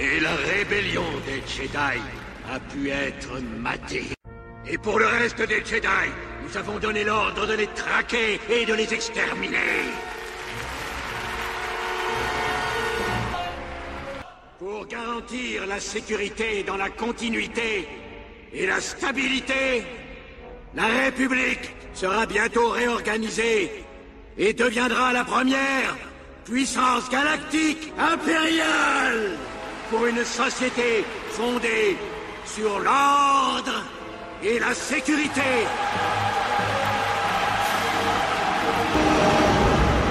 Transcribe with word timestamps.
Et 0.00 0.20
la 0.20 0.34
rébellion 0.36 1.02
des 1.26 1.42
Jedi 1.44 2.00
a 2.48 2.60
pu 2.72 2.88
être 2.88 3.40
matée. 3.58 4.12
Et 4.70 4.78
pour 4.78 4.96
le 5.00 5.06
reste 5.06 5.42
des 5.42 5.64
Jedi, 5.64 6.08
nous 6.44 6.56
avons 6.56 6.78
donné 6.78 7.02
l'ordre 7.02 7.46
de 7.46 7.54
les 7.54 7.66
traquer 7.66 8.38
et 8.48 8.64
de 8.64 8.74
les 8.74 8.94
exterminer. 8.94 9.58
Pour 14.60 14.86
garantir 14.86 15.66
la 15.66 15.80
sécurité 15.80 16.62
dans 16.62 16.76
la 16.76 16.90
continuité 16.90 17.88
et 18.52 18.66
la 18.66 18.80
stabilité, 18.80 19.82
la 20.76 20.86
République 20.86 21.74
sera 21.92 22.24
bientôt 22.24 22.68
réorganisée 22.68 23.84
et 24.36 24.52
deviendra 24.52 25.12
la 25.12 25.24
première 25.24 25.96
puissance 26.44 27.10
galactique 27.10 27.92
impériale 27.98 29.36
pour 29.90 30.06
une 30.06 30.24
société 30.24 31.04
fondée 31.30 31.96
sur 32.44 32.78
l'ordre 32.78 33.84
et 34.42 34.58
la 34.58 34.74
sécurité. 34.74 35.66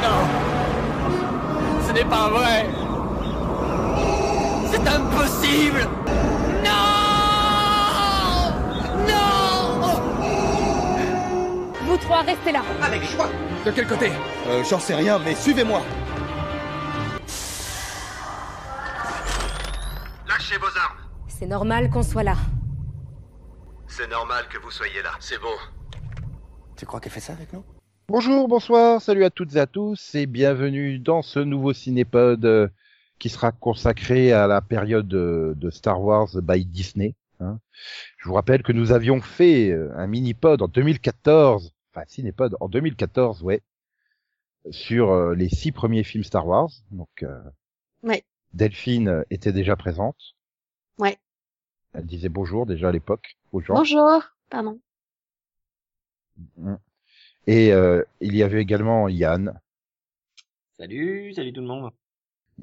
Non. 0.04 1.88
Ce 1.88 1.94
n'est 1.94 2.05
pas 2.05 2.30
vrai. 2.30 2.66
C'est 4.71 4.88
impossible. 4.88 5.88
Non. 6.66 6.71
Non. 9.07 10.02
Vous 11.85 11.98
trois, 11.98 12.21
restez 12.21 12.52
là. 12.52 12.62
Avec 12.82 13.04
joie. 13.04 13.30
De 13.66 13.71
quel 13.71 13.88
côté? 13.88 14.12
Euh, 14.48 14.63
j'en 14.70 14.80
sais 14.80 14.96
rien, 14.96 15.20
mais 15.23 15.35
suivez-moi. 15.35 15.82
C'est 21.38 21.46
normal 21.46 21.91
qu'on 21.91 22.02
soit 22.02 22.24
là. 22.24 22.35
C'est 23.88 24.10
normal 24.10 24.48
que 24.49 24.57
vous 24.57 24.71
soyez 24.71 25.04
là. 25.04 25.12
C'est 25.20 25.40
bon. 25.40 25.54
Tu 26.76 26.88
crois 26.88 26.99
qu'elle 26.99 27.12
fait 27.12 27.20
ça 27.20 27.34
avec 27.34 27.54
nous? 27.54 27.63
Bonjour, 28.07 28.48
bonsoir, 28.48 29.02
salut 29.02 29.24
à 29.24 29.29
toutes 29.29 29.55
et 29.55 29.60
à 29.60 29.68
tous 29.68 30.16
et 30.16 30.26
bienvenue 30.26 30.98
dans 30.98 31.21
ce 31.21 31.38
nouveau 31.40 31.74
cinépod 31.74 32.44
euh, 32.46 32.68
qui 33.20 33.29
sera 33.29 33.52
consacré 33.52 34.32
à 34.34 34.48
la 34.48 34.62
période 34.62 35.07
de, 35.07 35.54
de 35.55 35.70
Star 35.70 36.02
Wars 36.02 36.29
by 36.41 36.66
Disney. 36.66 37.13
hein. 37.40 37.60
Je 38.18 38.27
vous 38.27 38.34
rappelle 38.34 38.63
que 38.63 38.72
nous 38.72 38.91
avions 38.91 39.22
fait 39.22 39.70
euh, 39.70 39.91
un 39.96 40.07
mini-pod 40.07 40.62
en 40.63 40.68
2014, 40.68 41.72
enfin 41.94 42.05
cinépod 42.07 42.55
en 42.62 42.68
2014, 42.68 43.44
ouais, 43.44 43.62
sur 44.72 45.12
euh, 45.12 45.35
les 45.35 45.49
six 45.49 45.72
premiers 45.72 46.04
films 46.04 46.24
Star 46.24 46.48
Wars. 46.48 46.72
Donc, 46.91 47.10
euh, 47.24 47.40
Ouais. 48.01 48.24
Delphine 48.54 49.24
était 49.29 49.51
déjà 49.51 49.76
présente. 49.76 50.16
Ouais. 50.98 51.18
Elle 51.98 52.05
disait 52.05 52.29
bonjour 52.29 52.67
déjà 52.67 52.90
à 52.90 52.91
l'époque 52.91 53.37
aux 53.51 53.59
gens. 53.59 53.73
Bonjour. 53.73 54.21
Pardon. 54.51 54.79
Et 57.48 57.73
euh, 57.73 58.04
il 58.21 58.35
y 58.35 58.43
avait 58.43 58.62
également 58.62 59.09
Yann. 59.09 59.59
Salut, 60.77 61.34
salut 61.34 61.54
tout 61.54 61.62
le 61.62 61.67
monde. 61.67 61.89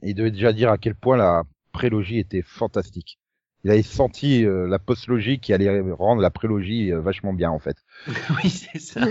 Il 0.03 0.15
devait 0.15 0.31
déjà 0.31 0.53
dire 0.53 0.71
à 0.71 0.79
quel 0.79 0.95
point 0.95 1.17
la 1.17 1.43
prélogie 1.73 2.21
était 2.21 2.43
fantastique. 2.43 3.19
Il 3.65 3.73
avait 3.73 3.83
senti 3.83 4.45
euh, 4.45 4.69
la 4.69 4.79
postlogie 4.79 5.41
qui 5.41 5.53
allait 5.53 5.81
rendre 5.81 6.23
la 6.23 6.31
prélogie 6.31 6.93
euh, 6.93 7.01
vachement 7.01 7.33
bien 7.33 7.51
en 7.51 7.59
fait. 7.59 7.79
oui, 8.07 8.51
c'est 8.51 8.79
ça. 8.79 9.01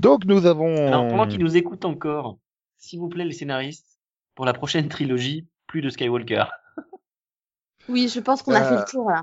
Donc 0.00 0.24
nous 0.24 0.46
avons. 0.46 0.74
Alors, 0.86 1.08
pendant 1.08 1.28
qu'ils 1.28 1.40
nous 1.40 1.58
écoutent 1.58 1.84
encore, 1.84 2.38
s'il 2.78 3.00
vous 3.00 3.10
plaît, 3.10 3.26
les 3.26 3.32
scénaristes, 3.32 4.00
pour 4.34 4.46
la 4.46 4.54
prochaine 4.54 4.88
trilogie, 4.88 5.46
plus 5.66 5.82
de 5.82 5.90
Skywalker. 5.90 6.46
Oui, 7.88 8.08
je 8.08 8.20
pense 8.20 8.42
qu'on 8.42 8.52
a 8.52 8.60
Euh, 8.62 8.68
fait 8.68 8.76
le 8.84 8.90
tour 8.90 9.10
là. 9.10 9.22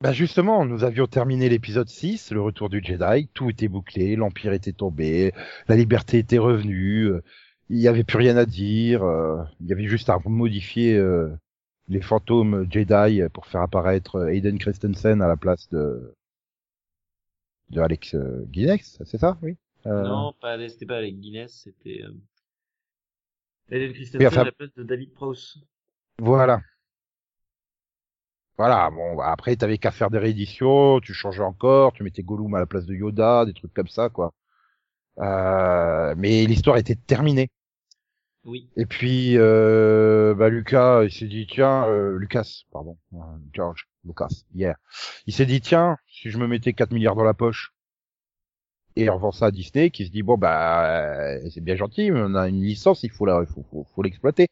Bah 0.00 0.12
justement, 0.12 0.64
nous 0.64 0.82
avions 0.82 1.06
terminé 1.06 1.48
l'épisode 1.50 1.88
6, 1.88 2.30
le 2.32 2.40
retour 2.40 2.70
du 2.70 2.82
Jedi, 2.82 3.28
tout 3.34 3.50
était 3.50 3.68
bouclé, 3.68 4.16
l'Empire 4.16 4.54
était 4.54 4.72
tombé, 4.72 5.32
la 5.68 5.76
liberté 5.76 6.16
était 6.18 6.38
revenue, 6.38 7.04
euh, 7.04 7.22
il 7.68 7.76
n'y 7.76 7.86
avait 7.88 8.04
plus 8.04 8.16
rien 8.16 8.36
à 8.38 8.46
dire, 8.46 9.02
euh, 9.02 9.42
il 9.60 9.66
y 9.66 9.72
avait 9.72 9.86
juste 9.88 10.08
à 10.08 10.18
modifier 10.24 10.96
euh, 10.96 11.28
les 11.88 12.00
fantômes 12.00 12.66
Jedi 12.70 13.20
pour 13.34 13.44
faire 13.46 13.60
apparaître 13.60 14.16
euh, 14.16 14.28
Hayden 14.28 14.58
Christensen 14.58 15.20
à 15.20 15.28
la 15.28 15.36
place 15.36 15.68
de 15.68 16.14
de 17.68 17.80
Alex 17.80 18.14
euh, 18.14 18.44
Guinness, 18.48 18.98
c'est 19.04 19.18
ça, 19.18 19.38
oui 19.42 19.56
Euh, 19.86 20.02
Non, 20.02 20.32
pas, 20.40 20.56
c'était 20.68 20.86
pas 20.86 20.96
avec 20.96 21.20
Guinness, 21.20 21.60
c'était, 21.64 22.02
euh... 22.04 22.12
Hayden 23.70 23.92
Christensen 23.92 24.20
Oui, 24.20 24.26
enfin- 24.26 24.40
à 24.40 24.44
la 24.44 24.52
place 24.52 24.74
de 24.74 24.82
David 24.82 25.12
Prowse. 25.12 25.62
Voilà. 26.18 26.62
Voilà, 28.58 28.90
bon, 28.90 29.16
bah, 29.16 29.30
après, 29.32 29.56
t'avais 29.56 29.78
qu'à 29.78 29.90
faire 29.90 30.10
des 30.10 30.18
rééditions, 30.18 31.00
tu 31.00 31.14
changeais 31.14 31.42
encore, 31.42 31.92
tu 31.92 32.02
mettais 32.02 32.22
Gollum 32.22 32.54
à 32.54 32.58
la 32.60 32.66
place 32.66 32.86
de 32.86 32.94
Yoda, 32.94 33.44
des 33.46 33.54
trucs 33.54 33.72
comme 33.72 33.88
ça, 33.88 34.08
quoi. 34.10 34.32
Euh, 35.20 36.14
mais 36.18 36.46
l'histoire 36.46 36.78
était 36.78 36.96
terminée. 36.96 37.50
Oui. 38.44 38.68
Et 38.76 38.86
puis, 38.86 39.36
euh, 39.36 40.34
bah, 40.34 40.48
Lucas, 40.48 41.04
il 41.04 41.12
s'est 41.12 41.26
dit, 41.26 41.46
tiens, 41.48 41.84
euh, 41.88 42.16
Lucas, 42.18 42.62
pardon, 42.72 42.96
euh, 43.14 43.18
George, 43.52 43.88
Lucas, 44.04 44.28
hier. 44.54 44.76
Il 45.26 45.34
s'est 45.34 45.46
dit, 45.46 45.60
tiens, 45.60 45.98
si 46.08 46.30
je 46.30 46.38
me 46.38 46.46
mettais 46.46 46.72
4 46.72 46.92
milliards 46.92 47.16
dans 47.16 47.24
la 47.24 47.34
poche, 47.34 47.72
et 48.96 49.08
on 49.08 49.14
revend 49.14 49.32
ça 49.32 49.46
à 49.46 49.50
Disney, 49.50 49.90
qui 49.90 50.06
se 50.06 50.10
dit, 50.10 50.22
bon, 50.22 50.36
bah, 50.36 51.34
euh, 51.36 51.50
c'est 51.50 51.60
bien 51.62 51.76
gentil, 51.76 52.10
mais 52.10 52.20
on 52.22 52.34
a 52.34 52.48
une 52.48 52.62
licence, 52.62 53.02
il 53.02 53.10
faut 53.10 53.24
la, 53.26 53.40
il 53.42 53.46
faut, 53.52 53.62
faut, 53.70 53.84
faut 53.94 54.02
l'exploiter. 54.02 54.46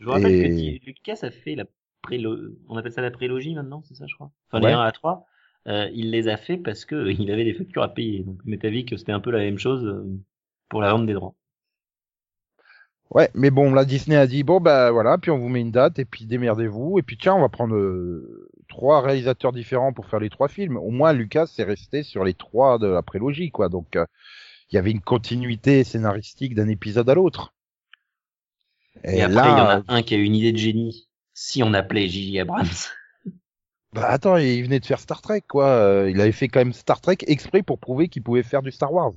Je 0.00 0.04
vous 0.06 0.10
rappelle 0.12 0.32
Et- 0.32 0.42
que 0.42 0.46
Di- 0.48 0.78
Lucas 0.86 1.18
a 1.22 1.30
fait 1.30 1.54
la 1.54 1.64
prélo... 2.08 2.36
on 2.68 2.76
appelle 2.76 2.92
ça 2.92 3.02
la 3.02 3.10
prélogie 3.10 3.54
maintenant, 3.54 3.82
c'est 3.84 3.94
ça, 3.94 4.06
je 4.06 4.14
crois? 4.14 4.30
Enfin, 4.50 4.62
Ouais. 4.62 4.70
les 4.70 4.74
1 4.74 4.80
à 4.80 4.92
3. 4.92 5.26
Euh, 5.66 5.90
il 5.92 6.10
les 6.10 6.28
a 6.28 6.36
fait 6.36 6.56
parce 6.56 6.84
que 6.84 6.94
euh, 6.94 7.12
il 7.12 7.30
avait 7.30 7.44
des 7.44 7.54
factures 7.54 7.82
à 7.82 7.92
payer. 7.92 8.24
Donc, 8.24 8.40
t'as 8.60 8.70
vu 8.70 8.84
que 8.84 8.96
c'était 8.96 9.12
un 9.12 9.20
peu 9.20 9.30
la 9.30 9.40
même 9.40 9.58
chose 9.58 9.84
euh, 9.84 10.04
pour 10.68 10.80
la 10.80 10.92
vente 10.92 11.06
des 11.06 11.14
droits. 11.14 11.34
Ouais, 13.10 13.30
mais 13.34 13.50
bon, 13.50 13.72
là, 13.72 13.84
Disney 13.84 14.16
a 14.16 14.26
dit, 14.26 14.42
bon, 14.42 14.60
bah 14.60 14.90
voilà, 14.90 15.16
puis 15.16 15.30
on 15.30 15.38
vous 15.38 15.48
met 15.48 15.62
une 15.62 15.70
date, 15.70 15.98
et 15.98 16.04
puis 16.04 16.26
démerdez-vous, 16.26 16.98
et 16.98 17.02
puis 17.02 17.16
tiens, 17.16 17.34
on 17.34 17.40
va 17.40 17.48
prendre 17.48 17.74
euh, 17.74 18.50
trois 18.68 19.00
réalisateurs 19.00 19.52
différents 19.52 19.94
pour 19.94 20.06
faire 20.06 20.20
les 20.20 20.28
trois 20.28 20.48
films. 20.48 20.76
Au 20.76 20.90
moins, 20.90 21.14
Lucas 21.14 21.46
s'est 21.46 21.64
resté 21.64 22.02
sur 22.02 22.22
les 22.22 22.34
trois 22.34 22.78
de 22.78 22.86
la 22.86 23.02
prélogie, 23.02 23.50
quoi. 23.50 23.70
Donc, 23.70 23.96
euh, 23.96 24.04
il 24.70 24.76
y 24.76 24.78
avait 24.78 24.90
une 24.90 25.00
continuité 25.00 25.84
scénaristique 25.84 26.54
d'un 26.54 26.68
épisode 26.68 27.08
à 27.08 27.14
l'autre. 27.14 27.54
Et, 29.04 29.22
après, 29.22 29.48
il 29.48 29.56
y 29.56 29.60
en 29.60 29.68
a 29.68 29.82
un 29.88 30.02
qui 30.02 30.14
a 30.14 30.18
une 30.18 30.34
idée 30.34 30.52
de 30.52 30.58
génie. 30.58 31.07
Si 31.40 31.62
on 31.62 31.72
appelait 31.72 32.08
J.J. 32.08 32.40
Abrams. 32.40 32.66
bah 33.92 34.08
attends, 34.08 34.38
il 34.38 34.60
venait 34.64 34.80
de 34.80 34.84
faire 34.84 34.98
Star 34.98 35.22
Trek, 35.22 35.44
quoi. 35.48 35.66
Euh, 35.68 36.10
Il 36.10 36.20
avait 36.20 36.32
fait 36.32 36.48
quand 36.48 36.58
même 36.58 36.72
Star 36.72 37.00
Trek 37.00 37.18
exprès 37.28 37.62
pour 37.62 37.78
prouver 37.78 38.08
qu'il 38.08 38.24
pouvait 38.24 38.42
faire 38.42 38.60
du 38.60 38.72
Star 38.72 38.92
Wars. 38.92 39.12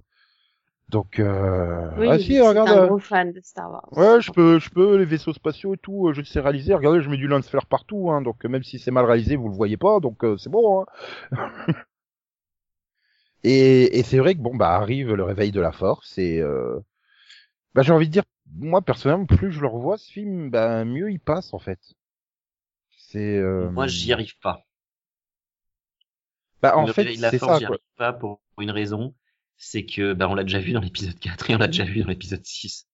Donc, 0.90 1.20
euh... 1.20 1.90
Oui, 1.98 2.08
ah 2.08 2.20
c'est 2.20 2.26
si, 2.26 2.40
regarde. 2.40 2.70
un 2.70 2.84
euh, 2.84 2.88
gros 2.88 3.00
fan 3.00 3.32
de 3.32 3.42
Star 3.42 3.72
Wars. 3.72 3.88
Ouais, 3.94 4.22
je 4.22 4.32
peux, 4.32 4.60
je 4.60 4.70
peux, 4.70 4.98
les 4.98 5.06
vaisseaux 5.06 5.34
spatiaux 5.34 5.74
et 5.74 5.80
tout, 5.80 6.10
euh, 6.10 6.14
je 6.14 6.22
sais 6.22 6.40
réaliser. 6.40 6.76
Regardez, 6.76 7.02
je 7.02 7.10
mets 7.10 7.18
du 7.18 7.26
lance 7.26 7.50
flare 7.50 7.66
partout, 7.66 8.12
hein, 8.12 8.22
donc 8.22 8.46
même 8.46 8.62
si 8.62 8.78
c'est 8.78 8.92
mal 8.92 9.06
réalisé, 9.06 9.36
vous 9.36 9.50
le 9.50 9.56
voyez 9.56 9.78
pas, 9.78 10.00
donc 10.00 10.24
euh, 10.24 10.38
c'est 10.38 10.52
bon. 10.52 10.86
Hein. 11.32 11.48
et 13.44 13.98
et 13.98 14.04
c'est 14.04 14.20
vrai 14.20 14.36
que 14.36 14.42
bon, 14.42 14.56
bah 14.56 14.76
arrive 14.76 15.16
le 15.16 15.24
réveil 15.24 15.52
de 15.52 15.60
la 15.60 15.72
force 15.72 16.20
et 16.20 16.40
euh, 16.40 16.80
bah 17.74 17.82
j'ai 17.82 17.94
envie 17.94 18.08
de 18.08 18.14
dire, 18.14 18.26
moi 18.54 18.84
personnellement, 18.84 19.26
plus 19.26 19.52
je 19.52 19.62
le 19.62 19.68
revois 19.68 19.98
ce 19.98 20.12
film, 20.12 20.52
bah 20.52 20.86
mieux 20.86 21.10
il 21.10 21.20
passe 21.20 21.52
en 21.56 21.60
fait. 21.60 21.80
C'est. 23.12 23.38
Euh... 23.38 23.70
Moi, 23.72 23.88
j'y 23.88 24.14
arrive 24.14 24.38
pas. 24.40 24.62
Bah 26.62 26.78
en 26.78 26.86
Le 26.86 26.94
fait, 26.94 27.14
c'est 27.16 27.38
ça 27.40 27.58
j'y 27.58 27.66
arrive 27.66 27.78
pas 27.98 28.14
pour 28.14 28.42
une 28.60 28.72
raison. 28.72 29.14
C'est 29.58 29.86
que, 29.86 30.14
bah, 30.14 30.28
on 30.30 30.36
l'a 30.36 30.44
déjà 30.44 30.60
vu 30.60 30.72
dans 30.74 30.80
l'épisode 30.80 31.18
4 31.20 31.50
et 31.50 31.56
on 31.56 31.58
l'a 31.58 31.68
déjà 31.68 31.84
vu 31.84 32.02
dans 32.02 32.08
l'épisode 32.08 32.46
6. 32.46 32.88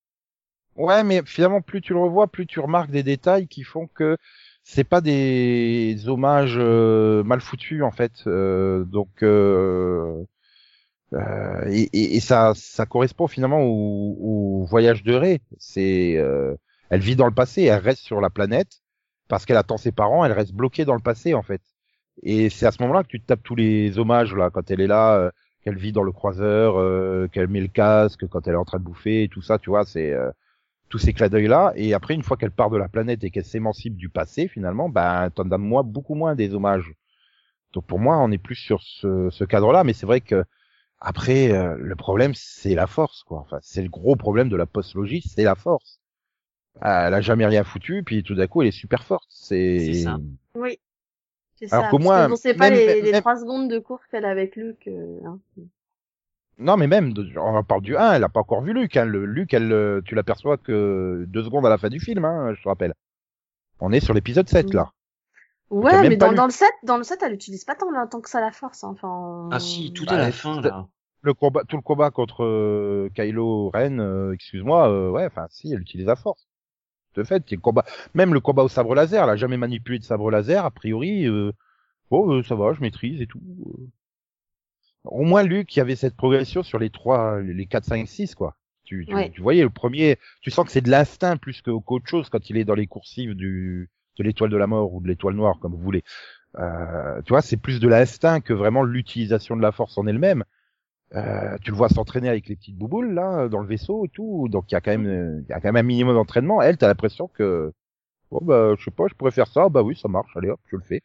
Ouais, 0.75 1.03
mais 1.03 1.21
finalement, 1.25 1.61
plus 1.61 1.81
tu 1.81 1.93
le 1.93 1.99
revois, 1.99 2.27
plus 2.27 2.45
tu 2.45 2.59
remarques 2.59 2.91
des 2.91 3.03
détails 3.03 3.47
qui 3.47 3.63
font 3.63 3.87
que 3.87 4.17
c'est 4.63 4.83
pas 4.83 5.01
des 5.01 6.07
hommages 6.07 6.55
euh, 6.57 7.23
mal 7.23 7.41
foutus 7.41 7.83
en 7.83 7.91
fait. 7.91 8.23
Euh, 8.27 8.83
donc 8.85 9.23
euh, 9.23 10.23
et, 11.67 11.83
et- 11.93 12.15
et 12.17 12.19
ça, 12.19 12.53
ça 12.55 12.85
correspond 12.85 13.27
finalement 13.27 13.61
au, 13.61 14.61
au 14.61 14.65
voyage 14.65 15.03
de 15.03 15.13
Rey. 15.13 15.39
C'est, 15.57 16.11
elle 16.89 16.99
vit 17.01 17.15
dans 17.15 17.27
le 17.27 17.33
passé, 17.33 17.63
elle 17.63 17.79
reste 17.81 18.01
sur 18.03 18.21
la 18.21 18.29
planète 18.29 18.81
parce 19.27 19.45
qu'elle 19.45 19.57
attend 19.57 19.77
ses 19.77 19.91
parents, 19.91 20.25
elle 20.25 20.31
reste 20.33 20.53
bloquée 20.53 20.85
dans 20.85 20.95
le 20.95 21.01
passé 21.01 21.33
en 21.33 21.43
fait. 21.43 21.61
Et 22.23 22.49
c'est 22.49 22.65
à 22.65 22.71
ce 22.71 22.81
moment-là 22.83 23.03
que 23.03 23.07
tu 23.09 23.21
te 23.21 23.25
tapes 23.27 23.43
tous 23.43 23.55
les 23.55 23.99
hommages 23.99 24.33
là 24.35 24.49
quand 24.49 24.69
elle 24.71 24.81
est 24.81 24.87
là. 24.87 25.15
euh, 25.17 25.31
qu'elle 25.63 25.77
vit 25.77 25.91
dans 25.91 26.03
le 26.03 26.13
croiseur, 26.13 26.79
euh, 26.79 27.27
qu'elle 27.27 27.47
met 27.49 27.59
le 27.59 27.67
casque, 27.67 28.25
quand 28.29 28.47
elle 28.47 28.53
est 28.53 28.57
en 28.57 28.63
train 28.65 28.79
de 28.79 28.83
bouffer, 28.85 29.27
tout 29.29 29.41
ça, 29.41 29.59
tu 29.59 29.69
vois, 29.69 29.85
c'est 29.85 30.13
euh, 30.13 30.31
tous 30.89 30.99
ces 30.99 31.13
clins 31.13 31.29
d'œil 31.29 31.47
là. 31.47 31.73
Et 31.75 31.93
après, 31.93 32.15
une 32.15 32.23
fois 32.23 32.37
qu'elle 32.37 32.51
part 32.51 32.69
de 32.71 32.77
la 32.77 32.89
planète 32.89 33.23
et 33.23 33.31
qu'elle 33.31 33.45
s'émancipe 33.45 33.95
du 33.97 34.09
passé, 34.09 34.47
finalement, 34.49 34.89
ben, 34.89 35.29
t'en 35.31 35.49
as 35.51 35.57
moi 35.59 35.83
beaucoup 35.83 36.15
moins 36.15 36.35
des 36.35 36.53
hommages. 36.55 36.93
Donc 37.73 37.85
pour 37.85 37.99
moi, 37.99 38.17
on 38.19 38.31
est 38.31 38.37
plus 38.37 38.55
sur 38.55 38.81
ce, 38.83 39.29
ce 39.31 39.43
cadre-là, 39.43 39.83
mais 39.83 39.93
c'est 39.93 40.05
vrai 40.05 40.21
que 40.21 40.43
après, 40.99 41.51
euh, 41.53 41.75
le 41.79 41.95
problème, 41.95 42.33
c'est 42.35 42.75
la 42.75 42.87
force, 42.87 43.23
quoi. 43.23 43.39
Enfin, 43.41 43.59
c'est 43.61 43.83
le 43.83 43.89
gros 43.89 44.15
problème 44.17 44.49
de 44.49 44.57
la 44.57 44.67
postlogie, 44.67 45.21
c'est 45.23 45.43
la 45.43 45.55
force. 45.55 45.99
Elle 46.81 47.13
a 47.13 47.21
jamais 47.21 47.45
rien 47.45 47.63
foutu, 47.63 48.03
puis 48.03 48.23
tout 48.23 48.35
d'un 48.35 48.47
coup, 48.47 48.61
elle 48.61 48.67
est 48.69 48.71
super 48.71 49.03
forte. 49.03 49.27
C'est. 49.29 49.79
C'est 49.79 50.03
ça. 50.03 50.17
Oui. 50.55 50.79
C'est 51.55 51.71
Alors 51.73 51.85
ça. 51.85 51.91
qu'au 51.91 51.97
parce 51.97 52.03
moins, 52.05 52.25
que 52.25 52.29
bon, 52.31 52.35
c'est 52.35 52.53
pas 52.53 52.69
même- 52.69 52.77
les, 52.79 53.01
les 53.01 53.11
même- 53.11 53.21
trois 53.21 53.35
secondes 53.37 53.69
de 53.69 53.79
cours 53.79 53.99
qu'elle 54.11 54.25
a 54.25 54.29
avec 54.29 54.55
Luc. 54.55 54.87
euh, 54.87 55.19
hein. 55.25 55.39
Non, 56.59 56.75
mais 56.77 56.87
même, 56.87 57.13
on 57.37 57.63
parle 57.63 57.81
du 57.81 57.95
1, 57.97 58.13
elle 58.13 58.23
a 58.23 58.29
pas 58.29 58.39
encore 58.39 58.61
vu 58.61 58.73
Luc. 58.73 58.97
Hein. 58.97 59.05
Le, 59.05 59.25
Luc, 59.25 59.53
elle, 59.53 59.71
euh, 59.71 60.01
tu 60.05 60.15
l'aperçois 60.15 60.57
que 60.57 61.25
deux 61.27 61.43
secondes 61.43 61.65
à 61.65 61.69
la 61.69 61.77
fin 61.77 61.89
du 61.89 61.99
film, 61.99 62.25
hein, 62.25 62.53
je 62.55 62.61
te 62.63 62.67
rappelle. 62.67 62.93
On 63.79 63.91
est 63.91 63.99
sur 63.99 64.13
l'épisode 64.15 64.49
7, 64.49 64.73
là. 64.73 64.91
Ouais, 65.69 66.07
mais 66.07 66.15
dans, 66.15 66.31
le 66.31 66.49
set, 66.49 66.71
dans 66.83 66.97
le 66.97 67.03
set, 67.03 67.19
elle 67.23 67.33
utilise 67.33 67.65
pas 67.65 67.75
tant, 67.75 67.87
tant 68.07 68.21
que 68.21 68.29
ça 68.29 68.39
la 68.39 68.51
force. 68.51 68.83
hein. 68.83 68.89
Enfin. 68.93 69.49
Ah 69.51 69.59
si, 69.59 69.91
tout 69.93 70.05
Bah, 70.05 70.13
à 70.13 70.17
la 70.17 70.31
fin 70.31 70.61
là. 70.61 70.87
Le 71.21 71.33
combat, 71.33 71.63
tout 71.67 71.75
le 71.75 71.81
combat 71.81 72.09
contre 72.09 72.43
euh, 72.43 73.09
Kylo 73.15 73.69
Ren, 73.71 73.99
euh, 73.99 74.31
excuse-moi, 74.33 74.89
euh, 74.89 75.09
ouais, 75.09 75.25
enfin, 75.25 75.45
si, 75.49 75.73
elle 75.73 75.81
utilise 75.81 76.05
la 76.07 76.15
force. 76.15 76.47
De 77.17 77.23
fait, 77.23 77.49
le 77.51 77.57
combat, 77.57 77.83
même 78.13 78.33
le 78.33 78.39
combat 78.39 78.63
au 78.63 78.67
sabre 78.69 78.93
laser, 78.95 79.23
elle 79.23 79.29
a 79.31 79.35
jamais 79.35 79.57
manipulé 79.57 79.97
de 79.99 80.03
sabre 80.03 80.29
laser, 80.31 80.63
a 80.65 80.71
priori, 80.71 81.25
euh, 81.27 81.51
bon, 82.11 82.31
euh, 82.31 82.43
ça 82.43 82.53
va, 82.55 82.73
je 82.73 82.79
maîtrise 82.81 83.19
et 83.21 83.27
tout. 83.27 83.41
euh. 83.65 83.87
Au 85.05 85.23
moins, 85.23 85.43
Luc, 85.43 85.75
il 85.75 85.79
y 85.79 85.81
avait 85.81 85.95
cette 85.95 86.15
progression 86.15 86.63
sur 86.63 86.79
les 86.79 86.89
trois, 86.89 87.39
les 87.41 87.65
4, 87.65 87.85
5, 87.85 88.07
6, 88.07 88.35
quoi. 88.35 88.55
Tu, 88.83 89.05
tu, 89.07 89.13
Ouais. 89.15 89.31
tu 89.31 89.41
voyais 89.41 89.63
le 89.63 89.69
premier, 89.69 90.17
tu 90.41 90.51
sens 90.51 90.65
que 90.65 90.71
c'est 90.71 90.81
de 90.81 90.89
l'instinct 90.91 91.37
plus 91.37 91.61
que- 91.61 91.77
qu'autre 91.79 92.07
chose 92.07 92.29
quand 92.29 92.49
il 92.49 92.57
est 92.57 92.63
dans 92.65 92.75
les 92.75 92.87
coursives 92.87 93.33
du, 93.33 93.89
de 94.17 94.23
l'étoile 94.23 94.49
de 94.49 94.57
la 94.57 94.67
mort 94.67 94.93
ou 94.93 95.01
de 95.01 95.07
l'étoile 95.07 95.35
noire, 95.35 95.57
comme 95.59 95.73
vous 95.73 95.81
voulez. 95.81 96.03
Euh, 96.59 97.21
tu 97.23 97.29
vois, 97.29 97.41
c'est 97.41 97.57
plus 97.57 97.79
de 97.79 97.87
l'instinct 97.87 98.41
que 98.41 98.53
vraiment 98.53 98.83
l'utilisation 98.83 99.57
de 99.57 99.61
la 99.61 99.71
force 99.71 99.97
en 99.97 100.07
elle-même. 100.07 100.43
Euh, 101.15 101.57
tu 101.63 101.71
le 101.71 101.77
vois 101.77 101.87
s'entraîner 101.89 102.27
avec 102.27 102.47
les 102.49 102.55
petites 102.57 102.77
bouboules 102.77 103.13
là 103.13 103.47
dans 103.47 103.61
le 103.61 103.67
vaisseau 103.67 104.05
et 104.05 104.09
tout, 104.09 104.47
donc 104.49 104.69
il 104.69 104.73
y 104.73 104.77
a 104.77 104.81
quand 104.81 104.91
même, 104.91 105.43
il 105.47 105.49
y 105.49 105.53
a 105.53 105.61
quand 105.61 105.69
même 105.69 105.77
un 105.77 105.83
minimum 105.83 106.15
d'entraînement. 106.15 106.61
Elle, 106.61 106.77
t'as 106.77 106.87
l'impression 106.87 107.27
que, 107.29 107.71
bon 108.29 108.39
bah, 108.41 108.73
je 108.77 108.83
sais 108.83 108.91
pas, 108.91 109.07
je 109.07 109.13
pourrais 109.13 109.31
faire 109.31 109.47
ça, 109.47 109.69
bah 109.69 109.83
oui, 109.83 109.97
ça 109.97 110.09
marche, 110.09 110.35
allez 110.35 110.49
hop, 110.49 110.59
je 110.69 110.75
le 110.75 110.83
fais. 110.83 111.01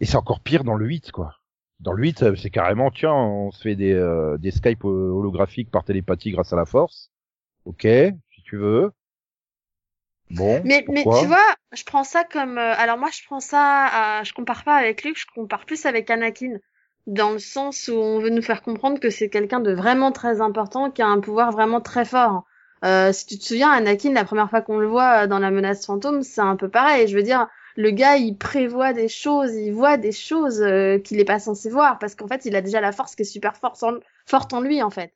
Et 0.00 0.06
c'est 0.06 0.16
encore 0.16 0.40
pire 0.40 0.64
dans 0.64 0.74
le 0.74 0.86
8 0.86 1.12
quoi. 1.12 1.36
Dans 1.78 1.92
le 1.92 2.02
8, 2.02 2.22
euh, 2.22 2.36
c'est 2.36 2.50
carrément, 2.50 2.90
tiens, 2.90 3.14
on 3.14 3.50
se 3.52 3.62
fait 3.62 3.74
des, 3.74 3.92
euh, 3.92 4.36
des 4.36 4.50
Skype 4.50 4.84
holographiques 4.84 5.70
par 5.70 5.84
télépathie 5.84 6.30
grâce 6.30 6.52
à 6.52 6.56
la 6.56 6.66
force. 6.66 7.10
Ok, 7.64 7.82
si 7.82 8.42
tu 8.44 8.56
veux. 8.56 8.92
Bon. 10.30 10.60
Mais, 10.64 10.84
mais 10.88 11.02
tu 11.02 11.26
vois, 11.26 11.54
je 11.72 11.82
prends 11.84 12.04
ça 12.04 12.24
comme. 12.24 12.58
euh, 12.58 12.74
alors 12.76 12.98
moi, 12.98 13.08
je 13.12 13.24
prends 13.26 13.40
ça. 13.40 13.86
À, 13.86 14.22
je 14.24 14.32
compare 14.32 14.62
pas 14.62 14.76
avec 14.76 15.02
Luke, 15.02 15.18
je 15.18 15.26
compare 15.34 15.64
plus 15.64 15.86
avec 15.86 16.08
Anakin, 16.10 16.58
dans 17.06 17.32
le 17.32 17.38
sens 17.38 17.88
où 17.88 17.94
on 17.94 18.18
veut 18.18 18.30
nous 18.30 18.42
faire 18.42 18.62
comprendre 18.62 19.00
que 19.00 19.10
c'est 19.10 19.28
quelqu'un 19.28 19.60
de 19.60 19.72
vraiment 19.72 20.12
très 20.12 20.40
important, 20.40 20.90
qui 20.90 21.02
a 21.02 21.06
un 21.06 21.20
pouvoir 21.20 21.50
vraiment 21.50 21.80
très 21.80 22.04
fort. 22.04 22.44
Euh, 22.84 23.12
si 23.12 23.26
tu 23.26 23.38
te 23.38 23.44
souviens, 23.44 23.70
Anakin, 23.70 24.12
la 24.12 24.24
première 24.24 24.48
fois 24.48 24.62
qu'on 24.62 24.78
le 24.78 24.86
voit 24.86 25.24
euh, 25.24 25.26
dans 25.26 25.38
la 25.38 25.50
menace 25.50 25.84
fantôme, 25.84 26.22
c'est 26.22 26.40
un 26.40 26.56
peu 26.56 26.68
pareil. 26.68 27.08
Je 27.08 27.16
veux 27.16 27.22
dire, 27.22 27.46
le 27.76 27.90
gars, 27.90 28.16
il 28.16 28.36
prévoit 28.36 28.92
des 28.92 29.08
choses, 29.08 29.54
il 29.54 29.72
voit 29.72 29.96
des 29.96 30.12
choses 30.12 30.62
euh, 30.62 30.98
qu'il 30.98 31.20
est 31.20 31.24
pas 31.24 31.38
censé 31.38 31.68
voir, 31.68 31.98
parce 31.98 32.14
qu'en 32.14 32.26
fait, 32.26 32.44
il 32.46 32.56
a 32.56 32.62
déjà 32.62 32.80
la 32.80 32.92
force 32.92 33.14
qui 33.14 33.22
est 33.22 33.26
super 33.26 33.56
forte 33.56 33.82
en, 33.82 33.94
forte 34.26 34.52
en 34.52 34.60
lui, 34.60 34.82
en 34.82 34.90
fait. 34.90 35.12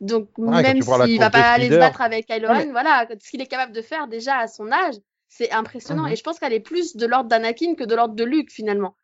Donc 0.00 0.28
Ouais, 0.36 0.62
même 0.62 0.82
s'il 0.82 1.18
va 1.18 1.30
pas 1.30 1.52
aller 1.52 1.70
se 1.70 1.76
battre 1.76 2.02
avec 2.02 2.26
Kylo 2.26 2.48
Ouais, 2.48 2.64
Ren, 2.64 2.70
voilà, 2.70 3.06
ce 3.18 3.30
qu'il 3.30 3.40
est 3.40 3.46
capable 3.46 3.72
de 3.72 3.80
faire 3.80 4.08
déjà 4.08 4.36
à 4.36 4.46
son 4.46 4.70
âge, 4.70 4.96
c'est 5.28 5.50
impressionnant. 5.52 6.04
Mhm. 6.04 6.12
Et 6.12 6.16
je 6.16 6.22
pense 6.22 6.38
qu'elle 6.38 6.52
est 6.52 6.60
plus 6.60 6.96
de 6.96 7.06
l'ordre 7.06 7.28
d'Anakin 7.30 7.74
que 7.74 7.84
de 7.84 7.94
l'ordre 7.94 8.14
de 8.14 8.24
Luke 8.24 8.50
finalement. 8.50 8.94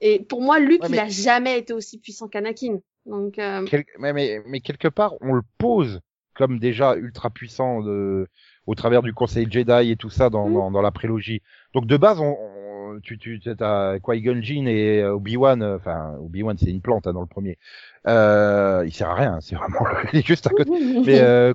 Et 0.00 0.20
pour 0.20 0.40
moi, 0.42 0.58
Luke, 0.58 0.82
Ouais, 0.82 0.88
il 0.92 0.98
a 0.98 1.08
jamais 1.08 1.58
été 1.58 1.72
aussi 1.72 1.98
puissant 1.98 2.28
qu'Anakin. 2.28 2.78
Donc 3.06 3.38
euh, 3.38 3.64
Quel- 3.66 3.84
mais, 3.98 4.12
mais, 4.12 4.40
mais 4.46 4.60
quelque 4.60 4.88
part, 4.88 5.14
on 5.20 5.32
le 5.34 5.42
pose 5.58 6.00
comme 6.34 6.58
déjà 6.58 6.94
ultra 6.96 7.28
puissant 7.30 7.82
de, 7.82 8.26
au 8.66 8.74
travers 8.74 9.02
du 9.02 9.12
Conseil 9.12 9.46
Jedi 9.50 9.90
et 9.90 9.96
tout 9.96 10.10
ça 10.10 10.30
dans, 10.30 10.48
Mm. 10.48 10.54
dans, 10.54 10.70
dans 10.70 10.82
la 10.82 10.90
prélogie. 10.90 11.42
Donc 11.74 11.86
de 11.86 11.96
base, 11.96 12.20
on, 12.20 12.36
on- 12.38 13.00
tu, 13.02 13.18
tu 13.18 13.40
as 13.60 13.98
Qui-Gon 14.04 14.40
Jinn 14.42 14.66
et 14.66 15.00
euh, 15.00 15.14
Obi-Wan, 15.14 15.62
euh, 15.62 15.76
enfin 15.76 16.16
Obi-Wan 16.20 16.56
c'est 16.58 16.70
une 16.70 16.80
plante 16.80 17.06
hein, 17.06 17.12
dans 17.12 17.20
le 17.20 17.26
premier. 17.26 17.56
Euh, 18.08 18.82
il 18.86 18.92
sert 18.92 19.10
à 19.10 19.14
rien, 19.14 19.38
c'est 19.40 19.54
vraiment, 19.54 19.78
il 20.12 20.20
est 20.20 20.26
juste 20.26 20.46
à 20.46 20.50
côté. 20.50 20.70
Mais 21.06 21.20
euh, 21.20 21.52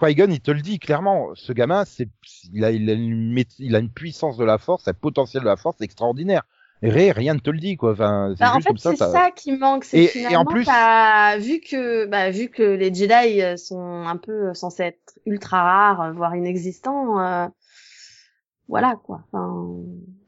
Qui- 0.00 0.06
Qui-Gon, 0.06 0.30
il 0.30 0.40
te 0.40 0.50
le 0.50 0.60
dit 0.60 0.78
clairement, 0.78 1.30
ce 1.34 1.52
gamin, 1.52 1.84
c'est, 1.84 2.08
il 2.52 2.64
a, 2.64 2.70
il 2.70 2.88
a 2.88 2.92
une, 2.92 3.42
il 3.58 3.76
a 3.76 3.78
une 3.80 3.90
puissance 3.90 4.36
de 4.36 4.44
la 4.44 4.58
force, 4.58 4.86
un 4.88 4.94
potentiel 4.94 5.42
de 5.42 5.48
la 5.48 5.56
force 5.56 5.80
extraordinaire. 5.80 6.42
Ray, 6.82 7.10
rien 7.12 7.34
ne 7.34 7.40
te 7.40 7.50
le 7.50 7.58
dit 7.58 7.76
quoi. 7.76 7.92
Enfin, 7.92 8.34
c'est 8.36 8.44
Bah, 8.44 8.52
en 8.54 8.60
fait, 8.60 8.78
ça. 8.78 8.90
c'est 8.92 8.96
ça 9.12 9.30
qui 9.34 9.52
manque. 9.52 9.84
C'est 9.84 10.04
Et- 10.04 10.08
que 10.08 10.18
et 10.18 10.24
en 10.36 10.44
finalement, 10.44 10.44
plus- 11.36 11.44
vu 11.44 11.60
que, 11.60 12.06
bah, 12.06 12.30
vu 12.30 12.48
que 12.50 12.62
les 12.62 12.94
Jedi 12.94 13.42
euh, 13.42 13.56
sont 13.56 13.80
un 14.06 14.16
peu 14.16 14.54
censés 14.54 14.84
être 14.84 15.18
ultra 15.26 15.62
rares, 15.62 16.00
euh, 16.02 16.12
voire 16.12 16.36
inexistants, 16.36 17.18
euh, 17.20 17.46
voilà 18.68 18.96
quoi. 19.02 19.24
Enfin, 19.32 19.74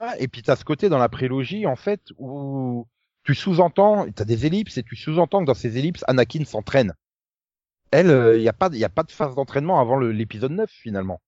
Ah, 0.01 0.15
et 0.19 0.29
puis 0.29 0.43
t'as 0.43 0.57
ce 0.57 0.65
côté 0.65 0.89
dans 0.89 0.99
la 0.99 1.09
prélogie 1.09 1.67
en 1.67 1.77
fait 1.77 2.01
où 2.19 2.87
tu 3.23 3.35
sous-entends, 3.35 4.07
t'as 4.15 4.25
des 4.25 4.47
ellipses 4.47 4.79
et 4.79 4.83
tu 4.83 4.97
sous-entends 4.97 5.41
que 5.41 5.47
dans 5.47 5.55
ces 5.55 5.79
ellipses 5.79 6.05
Anakin 6.09 6.45
s'entraîne. 6.45 6.95
Elle, 7.93 8.37
il 8.37 8.43
y 8.43 8.49
a 8.49 8.53
pas, 8.53 8.71
y 8.73 8.85
a 8.85 8.89
pas 8.89 9.03
de 9.03 9.11
phase 9.13 9.35
d'entraînement 9.35 9.81
avant 9.81 9.99
l'épisode 9.99 10.53
9 10.53 10.71
finalement. 10.71 11.21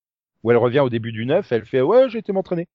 Où 0.43 0.51
elle 0.51 0.57
revient 0.57 0.81
au 0.81 0.89
début 0.91 1.13
du 1.13 1.27
9, 1.27 1.53
elle 1.53 1.65
fait 1.67 1.81
ouais 1.83 2.09
j'ai 2.09 2.19
été 2.19 2.33
m'entraîner. 2.33 2.67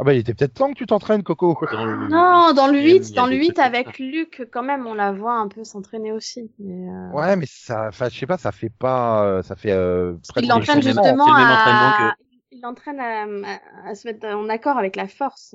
Ah 0.00 0.04
bah 0.04 0.14
il 0.14 0.20
était 0.20 0.32
peut-être 0.32 0.54
temps 0.54 0.68
que 0.72 0.78
tu 0.78 0.86
t'entraînes 0.86 1.24
Coco. 1.24 1.58
Dans 1.72 1.84
le 1.84 2.08
non, 2.08 2.52
dans 2.54 2.68
le 2.68 2.78
huitième, 2.78 3.00
8, 3.02 3.08
il 3.10 3.14
y 3.14 3.18
a 3.18 3.20
dans 3.20 3.26
le 3.26 3.32
des 3.32 3.38
8 3.38 3.44
trucs 3.46 3.56
comme 3.56 3.64
avec 3.64 3.86
ça. 3.88 3.92
Luke, 4.04 4.48
quand 4.52 4.62
même, 4.62 4.86
on 4.86 4.94
la 4.94 5.10
voit 5.12 5.34
un 5.34 5.48
peu 5.48 5.64
s'entraîner 5.64 6.12
aussi. 6.12 6.50
Mais, 6.60 6.88
euh, 6.88 7.10
Ouais 7.12 7.34
mais 7.34 7.46
ça, 7.48 7.88
enfin 7.88 8.08
je 8.08 8.16
sais 8.16 8.26
pas, 8.26 8.38
ça 8.38 8.52
fait 8.52 8.70
pas, 8.70 9.24
euh, 9.26 9.42
ça 9.42 9.56
fait 9.56 9.72
euh, 9.72 10.14
il 10.36 10.48
l'entraîne 10.48 10.80
justement 10.82 11.02
à... 11.26 12.14
Il 12.50 12.60
l'entraîne 12.62 13.00
à, 13.00 13.22
à- 13.24 13.88
à 13.90 13.94
se 13.94 14.06
mettre 14.08 14.26
en 14.26 14.48
accord 14.48 14.78
avec 14.78 14.96
la 14.96 15.06
force. 15.08 15.54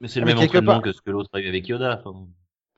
Mais 0.00 0.08
c'est 0.08 0.20
le 0.20 0.26
Mais 0.26 0.34
même 0.34 0.42
entraînement 0.44 0.72
part- 0.72 0.82
que 0.82 0.92
ce 0.92 1.00
que 1.00 1.10
l'autre 1.10 1.30
a 1.32 1.40
eu 1.40 1.48
avec 1.48 1.66
Yoda. 1.68 2.02
enfin. 2.04 2.26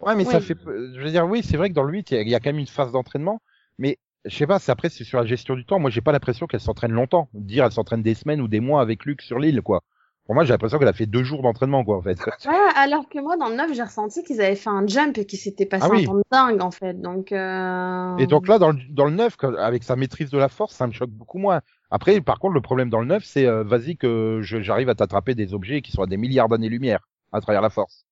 Ouais, 0.00 0.14
mais 0.14 0.24
ça 0.24 0.38
Oui. 0.38 0.44
fait, 0.44 0.58
je 0.64 1.00
veux 1.00 1.10
dire, 1.10 1.26
oui, 1.26 1.42
c'est 1.42 1.56
vrai 1.56 1.70
que 1.70 1.74
dans 1.74 1.82
le 1.82 1.92
8, 1.92 2.10
il 2.10 2.28
y, 2.28 2.30
y 2.30 2.34
a 2.34 2.40
quand 2.40 2.50
même 2.50 2.58
une 2.58 2.66
phase 2.66 2.92
d'entraînement, 2.92 3.40
mais 3.78 3.98
je 4.26 4.36
sais 4.36 4.46
pas, 4.46 4.58
c'est 4.58 4.70
après, 4.70 4.90
c'est 4.90 5.04
sur 5.04 5.18
la 5.18 5.24
gestion 5.26 5.54
du 5.56 5.64
temps. 5.64 5.78
Moi, 5.78 5.88
j'ai 5.90 6.02
pas 6.02 6.12
l'impression 6.12 6.46
qu'elle 6.46 6.60
s'entraîne 6.60 6.92
longtemps. 6.92 7.28
Dire, 7.32 7.64
elle 7.64 7.72
s'entraîne 7.72 8.02
des 8.02 8.14
semaines 8.14 8.40
ou 8.42 8.48
des 8.48 8.60
mois 8.60 8.82
avec 8.82 9.04
Luc 9.06 9.22
sur 9.22 9.38
l'île, 9.38 9.62
quoi. 9.62 9.82
Pour 10.26 10.34
moi, 10.34 10.44
j'ai 10.44 10.52
l'impression 10.52 10.78
qu'elle 10.78 10.88
a 10.88 10.92
fait 10.92 11.06
deux 11.06 11.22
jours 11.24 11.42
d'entraînement, 11.42 11.84
quoi, 11.84 11.96
en 11.96 12.02
fait. 12.02 12.18
Ouais, 12.46 12.54
alors 12.74 13.08
que 13.08 13.18
moi, 13.20 13.36
dans 13.36 13.48
le 13.48 13.54
9, 13.56 13.72
j'ai 13.72 13.82
ressenti 13.82 14.22
qu'ils 14.24 14.40
avaient 14.40 14.56
fait 14.56 14.70
un 14.70 14.86
jump 14.86 15.16
et 15.18 15.26
qu'ils 15.26 15.38
s'étaient 15.38 15.66
passé 15.66 15.86
Ah 15.86 15.90
oui. 15.90 16.04
un 16.04 16.06
temps 16.06 16.20
dingue, 16.30 16.60
en 16.62 16.70
fait. 16.70 17.00
Donc, 17.00 17.32
euh... 17.32 18.18
Et 18.18 18.26
donc 18.26 18.48
là, 18.48 18.58
dans 18.58 18.70
le, 18.72 18.78
dans 18.90 19.04
le 19.04 19.10
9, 19.12 19.36
quand- 19.36 19.54
avec 19.54 19.82
sa 19.84 19.94
maîtrise 19.96 20.30
de 20.30 20.38
la 20.38 20.48
force, 20.48 20.74
ça 20.74 20.86
me 20.86 20.92
choque 20.92 21.10
beaucoup 21.10 21.38
moins. 21.38 21.60
Après, 21.90 22.20
par 22.20 22.38
contre, 22.38 22.54
le 22.54 22.60
problème 22.60 22.90
dans 22.90 23.00
le 23.00 23.06
9, 23.06 23.24
c'est, 23.24 23.46
euh, 23.46 23.62
vas-y 23.62 23.96
que 23.96 24.40
j'arrive 24.42 24.88
à 24.88 24.94
t'attraper 24.94 25.34
des 25.34 25.54
objets 25.54 25.82
qui 25.82 25.92
sont 25.92 26.02
à 26.02 26.06
des 26.06 26.16
milliards 26.16 26.48
d'années-lumière 26.48 27.06
à 27.32 27.40
travers 27.40 27.60
la 27.62 27.70
force. 27.70 28.04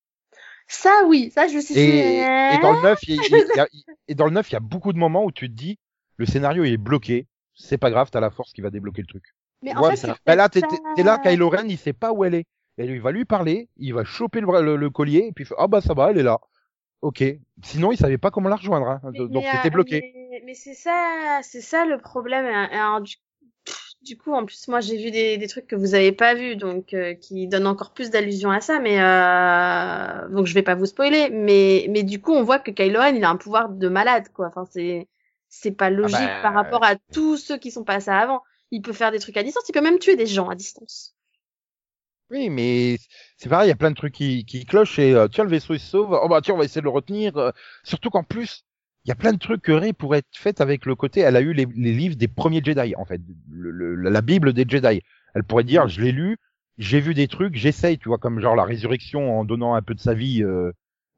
Ça, 0.66 0.90
oui, 1.06 1.30
ça, 1.34 1.46
je 1.48 1.56
me 1.56 1.60
suis 1.60 1.74
Et, 1.78 2.22
et 2.48 2.58
dans 2.58 2.72
le 2.72 2.78
9, 2.80 3.02
il 3.08 3.16
y 3.16 3.18
a- 3.36 3.40
il 3.52 3.56
y 3.56 3.60
a- 3.60 3.68
et 4.08 4.14
dans 4.14 4.26
le 4.26 4.32
9, 4.32 4.50
il 4.50 4.54
y 4.54 4.56
a 4.56 4.60
beaucoup 4.60 4.92
de 4.92 4.98
moments 4.98 5.24
où 5.24 5.32
tu 5.32 5.48
te 5.48 5.54
dis, 5.54 5.78
le 6.16 6.26
scénario 6.26 6.64
est 6.64 6.76
bloqué, 6.76 7.26
c'est 7.54 7.78
pas 7.78 7.90
grave, 7.90 8.10
t'as 8.10 8.20
la 8.20 8.30
force 8.30 8.52
qui 8.52 8.60
va 8.60 8.70
débloquer 8.70 9.02
le 9.02 9.06
truc. 9.08 9.24
Mais 9.64 9.74
en 9.76 9.82
Ouais, 9.82 9.96
fait, 9.96 10.10
bah 10.26 10.34
là, 10.36 10.48
t'es 10.48 10.60
ça- 10.60 11.02
là, 11.02 11.18
Kylo 11.18 11.48
Ren, 11.50 11.64
il 11.68 11.78
sait 11.78 11.92
pas 11.92 12.12
où 12.12 12.24
elle 12.24 12.34
est. 12.34 12.44
Et 12.78 12.86
lui, 12.86 12.96
il 12.96 13.00
va 13.00 13.12
lui 13.12 13.24
parler, 13.24 13.68
il 13.76 13.94
va 13.94 14.04
choper 14.04 14.40
le, 14.40 14.62
le, 14.62 14.76
le 14.76 14.90
collier, 14.90 15.26
et 15.28 15.32
puis 15.32 15.44
il 15.44 15.46
fait, 15.46 15.54
ah 15.58 15.68
bah 15.68 15.80
ça 15.80 15.94
va, 15.94 16.10
elle 16.10 16.18
est 16.18 16.22
là. 16.24 16.38
Ok. 17.02 17.22
Sinon, 17.62 17.92
il 17.92 17.96
savait 17.98 18.18
pas 18.18 18.30
comment 18.30 18.48
la 18.48 18.56
rejoindre, 18.56 18.88
hein. 18.88 19.00
Mais- 19.12 19.18
donc 19.18 19.44
c'était 19.44 19.68
euh, 19.68 19.70
bloqué. 19.70 20.12
Mais, 20.14 20.42
mais 20.44 20.54
c'est 20.54 20.74
ça, 20.74 21.40
c'est 21.42 21.60
ça 21.60 21.84
le 21.84 21.98
problème. 21.98 22.46
Alors, 22.46 23.00
du, 23.00 23.16
du 24.02 24.16
coup, 24.18 24.32
en 24.32 24.44
plus, 24.44 24.68
moi, 24.68 24.80
j'ai 24.80 24.96
vu 24.96 25.10
des, 25.10 25.38
des 25.38 25.46
trucs 25.48 25.66
que 25.66 25.76
vous 25.76 25.94
avez 25.94 26.12
pas 26.12 26.34
vus, 26.34 26.56
donc 26.56 26.92
euh, 26.94 27.14
qui 27.14 27.46
donnent 27.46 27.66
encore 27.66 27.92
plus 27.92 28.10
d'allusions 28.10 28.50
à 28.50 28.60
ça. 28.60 28.80
Mais 28.80 29.00
euh, 29.00 30.28
donc, 30.30 30.46
je 30.46 30.54
vais 30.54 30.62
pas 30.62 30.74
vous 30.74 30.86
spoiler. 30.86 31.30
Mais, 31.30 31.86
mais 31.90 32.02
du 32.02 32.20
coup, 32.20 32.32
on 32.32 32.42
voit 32.42 32.58
que 32.58 32.70
Kylo 32.70 33.00
Ren, 33.00 33.14
il 33.14 33.24
a 33.24 33.30
un 33.30 33.36
pouvoir 33.36 33.68
de 33.70 33.88
malade, 33.88 34.28
quoi. 34.32 34.48
Enfin, 34.48 34.64
c'est, 34.70 35.08
c'est 35.48 35.72
pas 35.72 35.90
logique 35.90 36.18
bah, 36.18 36.40
par 36.42 36.54
rapport 36.54 36.84
à 36.84 36.96
tous 37.12 37.36
ceux 37.36 37.56
qui 37.58 37.70
sont 37.70 37.84
passés 37.84 38.10
avant. 38.10 38.42
Il 38.74 38.82
peut 38.82 38.92
faire 38.92 39.10
des 39.10 39.20
trucs 39.20 39.36
à 39.38 39.42
distance. 39.42 39.64
Il 39.68 39.72
peut 39.72 39.80
même 39.80 39.98
tuer 39.98 40.16
des 40.16 40.26
gens 40.26 40.48
à 40.50 40.54
distance. 40.54 41.14
Oui, 42.30 42.48
mais 42.50 42.98
c'est 43.36 43.48
pareil, 43.48 43.66
il 43.66 43.70
y 43.70 43.72
a 43.72 43.76
plein 43.76 43.90
de 43.90 43.96
trucs 43.96 44.14
qui, 44.14 44.44
qui 44.46 44.64
clochent 44.64 44.98
et 44.98 45.14
euh, 45.14 45.28
tiens, 45.28 45.44
le 45.44 45.50
vaisseau 45.50 45.74
il 45.74 45.80
se 45.80 45.90
sauve. 45.90 46.18
Oh 46.22 46.28
bah 46.28 46.40
tiens, 46.42 46.54
on 46.54 46.58
va 46.58 46.64
essayer 46.64 46.80
de 46.80 46.84
le 46.86 46.90
retenir. 46.90 47.36
euh, 47.36 47.50
surtout 47.84 48.10
qu'en 48.10 48.24
plus, 48.24 48.64
il 49.04 49.08
y 49.10 49.12
a 49.12 49.14
plein 49.14 49.32
de 49.32 49.38
trucs 49.38 49.62
que 49.62 49.72
Rey 49.72 49.92
pourrait 49.92 50.18
être 50.18 50.36
fait 50.36 50.60
avec 50.60 50.86
le 50.86 50.94
côté. 50.96 51.20
Elle 51.20 51.36
a 51.36 51.40
eu 51.42 51.52
les, 51.52 51.66
les 51.76 51.92
livres 51.92 52.16
des 52.16 52.28
premiers 52.28 52.62
Jedi, 52.64 52.94
en 52.96 53.04
fait, 53.04 53.20
le- 53.50 53.70
le- 53.70 53.94
la 54.10 54.20
Bible 54.22 54.52
des 54.54 54.64
Jedi. 54.66 55.02
Elle 55.34 55.44
pourrait 55.44 55.64
dire, 55.64 55.86
je 55.88 56.00
l'ai 56.00 56.12
lu, 56.12 56.38
j'ai 56.78 57.00
vu 57.00 57.12
des 57.14 57.28
trucs, 57.28 57.56
j'essaye, 57.56 57.98
tu 57.98 58.08
vois, 58.08 58.18
comme 58.18 58.40
genre 58.40 58.56
la 58.56 58.64
résurrection 58.64 59.38
en 59.38 59.44
donnant 59.44 59.74
un 59.74 59.82
peu 59.82 59.94
de 59.94 60.00
sa 60.00 60.14
vie. 60.14 60.42
Euh, 60.42 60.72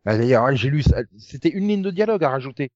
Ah, 0.06 0.54
j'ai 0.54 0.70
lu. 0.70 0.82
C'était 1.18 1.48
une 1.50 1.68
ligne 1.68 1.82
de 1.82 1.90
dialogue 1.90 2.24
à 2.24 2.30
rajouter. 2.30 2.70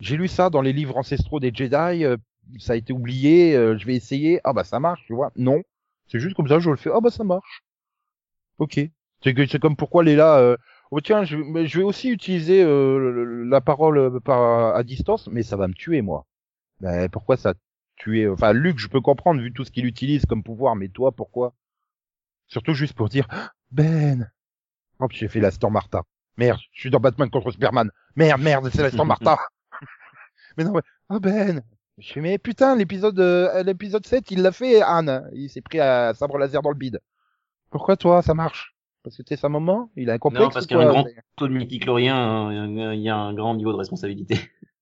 J'ai 0.00 0.16
lu 0.16 0.28
ça 0.28 0.50
dans 0.50 0.62
les 0.62 0.72
livres 0.72 0.96
ancestraux 0.96 1.40
des 1.40 1.52
Jedi. 1.54 2.04
euh, 2.04 2.16
ça 2.58 2.74
a 2.74 2.76
été 2.76 2.92
oublié. 2.92 3.54
euh, 3.56 3.76
je 3.78 3.86
vais 3.86 3.94
essayer. 3.96 4.40
Ah 4.44 4.52
bah 4.52 4.64
ça 4.64 4.80
marche, 4.80 5.04
tu 5.06 5.14
vois. 5.14 5.32
Non, 5.36 5.62
c'est 6.08 6.20
juste 6.20 6.36
comme 6.36 6.48
ça, 6.48 6.58
je 6.58 6.70
le 6.70 6.76
fais. 6.76 6.90
Ah 6.92 7.00
bah 7.00 7.10
ça 7.10 7.24
marche. 7.24 7.62
Ok. 8.58 8.80
C'est 9.22 9.34
que- 9.34 9.46
c'est 9.46 9.58
comme 9.60 9.76
pourquoi 9.76 10.04
Léla. 10.04 10.38
Euh, 10.38 10.56
oh 10.90 11.00
tiens, 11.00 11.24
je, 11.24 11.36
mais 11.36 11.66
je 11.66 11.78
vais 11.78 11.84
aussi 11.84 12.10
utiliser 12.10 12.62
euh, 12.62 13.44
la 13.48 13.60
parole 13.60 13.98
euh, 13.98 14.20
par 14.20 14.74
à 14.76 14.82
distance, 14.82 15.28
mais 15.28 15.42
ça 15.42 15.56
va 15.56 15.68
me 15.68 15.74
tuer 15.74 16.02
moi. 16.02 16.26
Ben 16.80 17.08
pourquoi 17.10 17.36
ça 17.36 17.54
tu 17.96 18.20
es, 18.20 18.28
enfin, 18.28 18.52
Luke, 18.52 18.78
je 18.78 18.88
peux 18.88 19.00
comprendre 19.00 19.40
vu 19.42 19.52
tout 19.52 19.64
ce 19.64 19.70
qu'il 19.70 19.86
utilise 19.86 20.26
comme 20.26 20.42
pouvoir, 20.42 20.76
mais 20.76 20.88
toi, 20.88 21.12
pourquoi? 21.12 21.54
Surtout 22.48 22.74
juste 22.74 22.94
pour 22.94 23.08
dire, 23.08 23.26
Ah, 23.30 23.52
Ben. 23.72 24.30
Oh, 25.00 25.08
puis 25.08 25.18
j'ai 25.18 25.28
fait 25.28 25.40
la 25.40 25.50
Storm 25.50 25.74
Martha. 25.74 26.02
Merde, 26.36 26.60
je 26.72 26.80
suis 26.80 26.90
dans 26.90 27.00
Batman 27.00 27.30
contre 27.30 27.50
Superman. 27.52 27.90
Merde, 28.16 28.42
merde, 28.42 28.70
c'est 28.72 28.82
la 28.82 28.90
Storm 28.90 29.08
Martha. 29.08 29.38
mais 30.56 30.64
non, 30.64 30.72
mais, 30.74 30.82
oh 31.10 31.20
Ben. 31.20 31.62
Je 31.98 32.12
fais, 32.12 32.20
mais 32.20 32.38
putain, 32.38 32.74
l'épisode, 32.76 33.18
euh, 33.20 33.62
l'épisode 33.62 34.04
7, 34.06 34.30
il 34.30 34.42
l'a 34.42 34.52
fait, 34.52 34.82
Anne. 34.82 35.28
Il 35.32 35.48
s'est 35.48 35.60
pris 35.60 35.80
à 35.80 36.12
sabre 36.14 36.38
laser 36.38 36.60
dans 36.62 36.70
le 36.70 36.76
bide. 36.76 37.00
Pourquoi 37.70 37.96
toi, 37.96 38.22
ça 38.22 38.34
marche? 38.34 38.74
Parce 39.04 39.16
que 39.16 39.22
t'es 39.22 39.36
sa 39.36 39.48
maman? 39.48 39.90
Il 39.96 40.10
a 40.10 40.14
un 40.14 40.18
complexe 40.18 40.44
Non, 40.44 40.50
parce 40.50 40.64
ou 40.64 40.68
qu'un 40.68 40.76
quoi 40.76 40.86
grand 40.86 41.06
taux 41.36 41.46
de 41.46 41.52
multichlorien, 41.52 42.50
euh, 42.50 42.94
il 42.94 43.02
y 43.02 43.10
a 43.10 43.16
un 43.16 43.34
grand 43.34 43.54
niveau 43.54 43.72
de 43.72 43.76
responsabilité. 43.78 44.36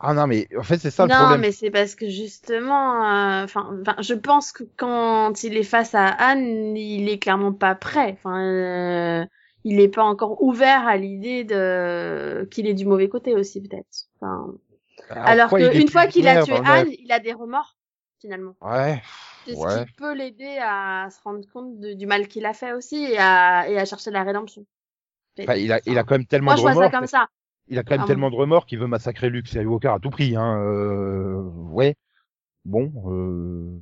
Ah 0.00 0.14
non, 0.14 0.28
mais 0.28 0.46
en 0.56 0.62
fait, 0.62 0.78
c'est 0.78 0.92
ça 0.92 1.06
le 1.06 1.10
non, 1.10 1.16
problème. 1.16 1.40
mais 1.40 1.50
c'est 1.50 1.72
parce 1.72 1.96
que 1.96 2.08
justement, 2.08 3.04
euh, 3.04 3.42
enfin, 3.42 3.76
enfin, 3.80 3.96
je 4.00 4.14
pense 4.14 4.52
que 4.52 4.62
quand 4.76 5.42
il 5.42 5.56
est 5.56 5.64
face 5.64 5.92
à 5.92 6.06
Anne, 6.06 6.76
il 6.76 7.08
est 7.08 7.18
clairement 7.18 7.52
pas 7.52 7.74
prêt. 7.74 8.12
Enfin, 8.12 8.40
euh, 8.40 9.26
il 9.64 9.80
est 9.80 9.88
pas 9.88 10.04
encore 10.04 10.40
ouvert 10.40 10.86
à 10.86 10.96
l'idée 10.96 11.42
de 11.42 12.46
qu'il 12.48 12.68
est 12.68 12.74
du 12.74 12.86
mauvais 12.86 13.08
côté 13.08 13.34
aussi 13.34 13.60
peut-être. 13.60 14.06
Enfin, 14.20 14.54
alors 15.10 15.48
pourquoi 15.48 15.60
il 15.60 15.66
est 15.66 15.78
qu'une 15.80 15.88
fois 15.88 16.06
qu'il 16.06 16.26
a 16.28 16.42
tué 16.42 16.54
Anne, 16.64 16.88
il 16.98 17.10
a 17.12 17.18
des 17.20 17.32
remords 17.32 17.76
finalement. 18.20 18.54
Ouais. 18.60 19.00
C'est 19.46 19.54
ce 19.54 19.58
Ouais. 19.58 19.84
qui 19.86 19.92
peut 19.92 20.12
l'aider 20.14 20.58
à 20.60 21.08
se 21.10 21.20
rendre 21.22 21.40
compte 21.52 21.78
de- 21.80 21.94
du 21.94 22.06
mal 22.06 22.26
qu'il 22.28 22.44
a 22.46 22.52
fait 22.52 22.72
aussi 22.72 22.96
et 23.04 23.18
à, 23.18 23.68
et 23.68 23.78
à 23.78 23.84
chercher 23.84 24.10
la 24.10 24.22
rédemption. 24.24 24.64
Enfin, 25.40 25.54
il 25.54 25.72
a, 25.72 25.80
il 25.86 25.96
a 25.96 26.02
quand 26.02 26.16
même 26.16 26.26
tellement 26.26 26.46
Moi, 26.50 26.54
de 26.54 26.58
je 26.58 26.62
vois 26.62 26.72
ça 26.72 26.78
remords. 26.78 26.90
comme 26.92 27.06
ça. 27.06 27.28
Il 27.68 27.78
a 27.78 27.82
quand 27.84 27.94
même 27.94 28.00
Ah 28.04 28.06
tellement 28.06 28.30
de 28.30 28.34
remords 28.36 28.66
qu'il 28.66 28.78
veut 28.78 28.86
massacrer 28.88 29.30
Luke 29.30 29.46
Skywalker 29.46 29.88
à 29.88 29.98
tout 30.00 30.10
prix. 30.10 30.34
Hein. 30.36 30.58
Euh... 30.60 31.42
Ouais. 31.70 31.94
Bon. 32.64 32.90
Euh... 33.06 33.78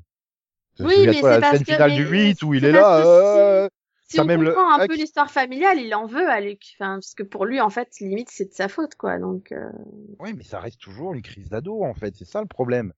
Oui, 0.81 1.07
mais 1.07 1.15
c'est 1.15 1.23
la 1.23 1.41
parce 1.41 1.57
scène 1.59 1.65
que- 1.65 1.95
du 1.97 2.05
8 2.07 2.43
où 2.43 2.53
il 2.53 2.65
est 2.65 2.73
là. 2.73 3.69
Si 4.09 4.21
on 4.21 4.25
même 4.25 4.43
le 4.43 4.53
comprend 4.53 4.73
un 4.73 4.87
peu 4.87 4.95
l'histoire 4.95 5.31
familiale, 5.31 5.81
il 5.81 5.95
en 5.95 6.07
veut 6.07 6.29
à 6.29 6.41
Luc. 6.41 6.63
Enfin, 6.79 6.95
parce 6.95 7.15
que 7.15 7.23
pour 7.23 7.45
lui, 7.45 7.61
en 7.61 7.71
fait, 7.71 7.89
limite, 8.01 8.29
c'est 8.31 8.47
de 8.47 8.53
sa 8.53 8.69
faute, 8.69 8.95
quoi. 8.95 9.19
Donc, 9.19 9.53
euh, 9.53 9.69
Ouais, 10.21 10.33
mais 10.33 10.45
ça 10.45 10.61
reste 10.61 10.81
toujours 10.81 11.13
une 11.15 11.23
crise 11.23 11.49
d'ado 11.49 11.83
en 11.83 11.95
fait. 11.95 12.15
C'est 12.17 12.25
ça 12.25 12.41
le 12.41 12.47
problème. 12.47 12.93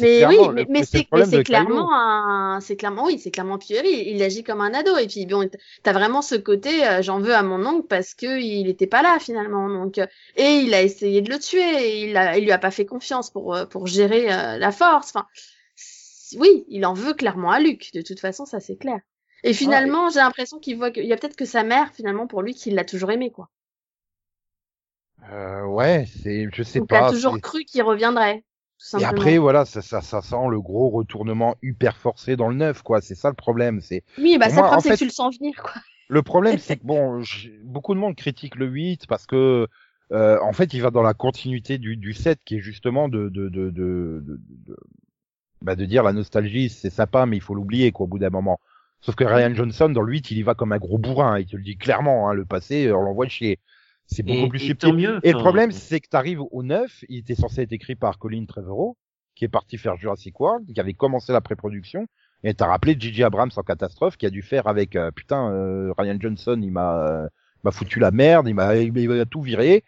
Mais 0.00 0.26
oui, 0.26 0.36
mais, 0.52 0.66
mais 0.68 0.82
c'est 0.82 1.04
clairement 1.44 1.94
un, 1.94 2.58
c'est 2.60 2.76
clairement 2.76 3.04
oui, 3.04 3.20
c'est 3.20 3.30
clairement 3.30 3.56
Pierre. 3.56 3.84
Il, 3.84 4.16
il 4.16 4.22
agit 4.22 4.42
comme 4.42 4.60
un 4.60 4.74
ado. 4.74 4.96
Et 4.96 5.06
puis 5.06 5.26
bon, 5.26 5.48
t'as 5.84 5.92
vraiment 5.92 6.22
ce 6.22 6.34
côté, 6.34 6.84
euh, 6.84 7.02
j'en 7.02 7.20
veux 7.20 7.34
à 7.34 7.44
mon 7.44 7.64
oncle 7.64 7.86
parce 7.86 8.14
que 8.14 8.40
il 8.40 8.68
était 8.68 8.88
pas 8.88 9.02
là 9.02 9.18
finalement. 9.20 9.68
Donc, 9.68 9.98
euh, 9.98 10.06
et 10.34 10.58
il 10.64 10.74
a 10.74 10.82
essayé 10.82 11.22
de 11.22 11.30
le 11.30 11.38
tuer. 11.38 11.60
Et 11.60 12.10
il 12.10 12.16
a, 12.16 12.36
il 12.36 12.44
lui 12.44 12.50
a 12.50 12.58
pas 12.58 12.72
fait 12.72 12.84
confiance 12.84 13.30
pour 13.30 13.56
pour 13.70 13.86
gérer 13.86 14.32
euh, 14.32 14.58
la 14.58 14.72
force. 14.72 15.10
Enfin, 15.14 15.26
oui, 16.38 16.64
il 16.68 16.84
en 16.84 16.94
veut 16.94 17.14
clairement 17.14 17.50
à 17.52 17.60
Luc. 17.60 17.90
De 17.94 18.02
toute 18.02 18.18
façon, 18.20 18.44
ça 18.46 18.58
c'est 18.58 18.76
clair. 18.76 18.98
Et 19.42 19.52
finalement, 19.52 20.08
j'ai 20.10 20.20
l'impression 20.20 20.58
qu'il 20.58 20.76
voit 20.76 20.90
qu'il 20.90 21.04
y 21.06 21.12
a 21.12 21.16
peut-être 21.16 21.36
que 21.36 21.44
sa 21.44 21.62
mère 21.62 21.92
finalement 21.94 22.26
pour 22.26 22.42
lui 22.42 22.54
qu'il 22.54 22.74
l'a 22.74 22.84
toujours 22.84 23.10
aimé 23.10 23.30
quoi. 23.30 23.50
Euh, 25.32 25.64
ouais, 25.66 26.06
c'est, 26.22 26.48
je 26.52 26.62
sais 26.62 26.80
Donc, 26.80 26.88
il 26.90 26.96
a 26.96 27.00
pas. 27.00 27.10
toujours 27.10 27.40
cru 27.40 27.64
qu'il 27.64 27.82
reviendrait. 27.82 28.44
Et 28.98 29.04
après, 29.04 29.38
voilà, 29.38 29.64
ça, 29.64 29.82
ça, 29.82 30.00
ça 30.00 30.22
sent 30.22 30.48
le 30.50 30.60
gros 30.60 30.88
retournement 30.90 31.54
hyper 31.62 31.96
forcé 31.96 32.36
dans 32.36 32.48
le 32.48 32.54
neuf, 32.56 32.82
quoi. 32.82 33.00
C'est 33.00 33.14
ça 33.14 33.28
le 33.28 33.34
problème. 33.34 33.80
C'est 33.80 34.02
oui, 34.18 34.38
bah 34.38 34.50
ça, 34.50 34.78
c'est 34.80 34.90
que 34.92 34.96
tu 34.98 35.04
le 35.04 35.10
sens 35.10 35.38
venir 35.38 35.54
quoi. 35.62 35.74
le 36.08 36.22
problème, 36.22 36.58
c'est 36.58 36.76
que 36.76 36.84
bon, 36.84 37.22
beaucoup 37.64 37.94
de 37.94 38.00
monde 38.00 38.16
critique 38.16 38.56
le 38.56 38.66
8 38.66 39.06
parce 39.06 39.26
que 39.26 39.68
euh, 40.12 40.38
en 40.42 40.52
fait, 40.52 40.74
il 40.74 40.82
va 40.82 40.90
dans 40.90 41.02
la 41.02 41.14
continuité 41.14 41.78
du, 41.78 41.96
du 41.96 42.12
7 42.14 42.40
qui 42.44 42.56
est 42.56 42.60
justement 42.60 43.08
de 43.08 43.28
de 43.28 43.48
de 43.48 43.70
de, 43.70 44.20
de, 44.24 44.40
de- 44.66 44.76
bah, 45.62 45.76
de 45.76 45.84
dire 45.84 46.02
la 46.02 46.12
nostalgie, 46.12 46.70
c'est 46.70 46.90
sympa, 46.90 47.26
mais 47.26 47.36
il 47.36 47.42
faut 47.42 47.54
l'oublier 47.54 47.92
quoi 47.92 48.04
au 48.04 48.08
bout 48.08 48.18
d'un 48.18 48.30
moment. 48.30 48.60
Sauf 49.00 49.14
que 49.14 49.24
Ryan 49.24 49.54
Johnson 49.54 49.88
dans 49.88 50.02
le 50.02 50.12
8, 50.12 50.30
il 50.30 50.38
y 50.38 50.42
va 50.42 50.54
comme 50.54 50.72
un 50.72 50.78
gros 50.78 50.98
bourrin, 50.98 51.38
il 51.38 51.46
te 51.46 51.56
le 51.56 51.62
dit 51.62 51.76
clairement. 51.76 52.28
Hein, 52.28 52.34
le 52.34 52.44
passé, 52.44 52.92
on 52.92 53.00
l'envoie 53.02 53.28
chier. 53.28 53.58
C'est 54.06 54.22
beaucoup 54.22 54.46
Et- 54.46 54.48
plus 54.48 54.58
subtil. 54.58 55.20
Et 55.22 55.32
le 55.32 55.38
problème, 55.38 55.70
c'est 55.72 56.00
que 56.00 56.08
tu 56.10 56.16
arrives 56.16 56.40
au 56.50 56.62
9, 56.62 57.04
il 57.08 57.18
était 57.18 57.34
censé 57.34 57.62
être 57.62 57.72
écrit 57.72 57.94
par 57.94 58.18
Colin 58.18 58.44
Trevorrow, 58.44 58.96
qui 59.34 59.44
est 59.44 59.48
parti 59.48 59.78
faire 59.78 59.96
Jurassic 59.96 60.38
World, 60.40 60.66
qui 60.72 60.80
avait 60.80 60.94
commencé 60.94 61.32
la 61.32 61.40
pré-production, 61.40 62.06
et 62.42 62.52
t'as 62.54 62.66
rappelé 62.66 62.96
J.J. 62.98 63.22
Abrams 63.22 63.50
en 63.56 63.62
catastrophe, 63.62 64.16
qui 64.16 64.26
a 64.26 64.30
dû 64.30 64.42
faire 64.42 64.66
avec, 64.66 64.96
euh, 64.96 65.10
putain, 65.12 65.50
euh, 65.52 65.92
Ryan 65.96 66.16
Johnson, 66.18 66.58
il 66.62 66.72
m'a 66.72 67.06
euh, 67.06 67.28
m'a 67.62 67.70
foutu 67.70 68.00
la 68.00 68.10
merde, 68.10 68.48
il 68.48 68.54
m'a 68.54 68.74
il 68.76 68.92
m'a 68.92 69.24
tout 69.26 69.42
viré. 69.42 69.84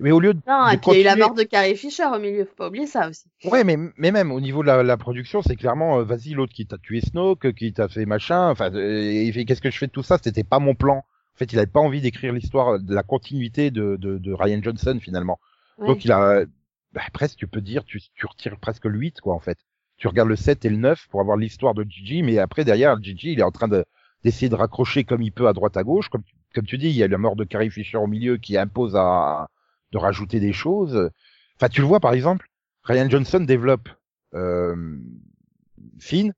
Mais 0.00 0.10
au 0.10 0.18
lieu 0.20 0.34
de, 0.34 0.40
Non, 0.48 0.68
de 0.68 0.74
et 0.74 0.76
puis 0.78 0.90
il 0.90 0.94
y 0.94 0.96
a 0.96 1.00
eu 1.00 1.04
la 1.04 1.16
mort 1.16 1.34
de 1.34 1.44
Carrie 1.44 1.76
Fisher 1.76 2.06
au 2.06 2.18
milieu, 2.18 2.44
faut 2.44 2.54
pas 2.56 2.68
oublier 2.68 2.86
ça 2.86 3.08
aussi. 3.08 3.24
Ouais, 3.44 3.62
mais, 3.64 3.76
mais 3.96 4.10
même 4.10 4.32
au 4.32 4.40
niveau 4.40 4.62
de 4.62 4.66
la, 4.66 4.82
la 4.82 4.96
production, 4.96 5.40
c'est 5.42 5.54
clairement, 5.56 5.98
euh, 6.00 6.04
vas-y, 6.04 6.30
l'autre 6.30 6.52
qui 6.52 6.66
t'a 6.66 6.78
tué 6.78 7.00
Snoke, 7.00 7.52
qui 7.54 7.72
t'a 7.72 7.88
fait 7.88 8.04
machin, 8.04 8.50
enfin, 8.50 8.72
euh, 8.74 9.44
qu'est-ce 9.46 9.60
que 9.62 9.70
je 9.70 9.78
fais 9.78 9.86
de 9.86 9.92
tout 9.92 10.02
ça? 10.02 10.18
C'était 10.22 10.42
pas 10.44 10.58
mon 10.58 10.74
plan. 10.74 10.96
En 10.98 11.36
fait, 11.36 11.52
il 11.52 11.58
avait 11.58 11.66
pas 11.66 11.80
envie 11.80 12.00
d'écrire 12.00 12.32
l'histoire 12.32 12.80
de 12.80 12.94
la 12.94 13.02
continuité 13.02 13.70
de, 13.70 13.96
de, 13.96 14.18
de 14.18 14.32
Ryan 14.32 14.60
Johnson 14.62 14.98
finalement. 15.00 15.38
Ouais. 15.78 15.86
Donc 15.88 16.04
il 16.04 16.12
a, 16.12 16.44
bah, 16.92 17.02
presque, 17.12 17.38
tu 17.38 17.46
peux 17.46 17.60
dire, 17.60 17.84
tu, 17.84 18.00
tu 18.14 18.26
retires 18.26 18.58
presque 18.58 18.84
le 18.86 18.98
8, 18.98 19.20
quoi, 19.20 19.34
en 19.34 19.40
fait. 19.40 19.58
Tu 19.96 20.08
regardes 20.08 20.28
le 20.28 20.36
7 20.36 20.64
et 20.64 20.70
le 20.70 20.76
9 20.76 21.06
pour 21.08 21.20
avoir 21.20 21.36
l'histoire 21.36 21.74
de 21.74 21.84
Gigi, 21.88 22.22
mais 22.24 22.38
après, 22.38 22.64
derrière, 22.64 23.00
Gigi, 23.02 23.32
il 23.32 23.38
est 23.40 23.44
en 23.44 23.52
train 23.52 23.68
de, 23.68 23.84
d'essayer 24.24 24.48
de 24.48 24.54
raccrocher 24.56 25.04
comme 25.04 25.22
il 25.22 25.30
peut 25.32 25.46
à 25.48 25.52
droite 25.52 25.76
à 25.76 25.84
gauche. 25.84 26.08
Comme, 26.08 26.22
tu- 26.24 26.34
comme 26.54 26.66
tu 26.66 26.78
dis, 26.78 26.88
il 26.88 26.96
y 26.96 27.02
a 27.04 27.08
la 27.08 27.18
mort 27.18 27.36
de 27.36 27.44
Carrie 27.44 27.70
Fisher 27.70 27.96
au 27.98 28.06
milieu 28.08 28.36
qui 28.36 28.56
impose 28.56 28.94
à, 28.96 29.48
de 29.94 29.98
rajouter 29.98 30.40
des 30.40 30.52
choses. 30.52 31.10
Enfin, 31.56 31.68
tu 31.68 31.80
le 31.80 31.86
vois, 31.86 32.00
par 32.00 32.12
exemple, 32.12 32.50
Ryan 32.82 33.08
Johnson 33.08 33.40
développe, 33.40 33.88
euh, 34.34 34.98
Finn, 35.98 36.34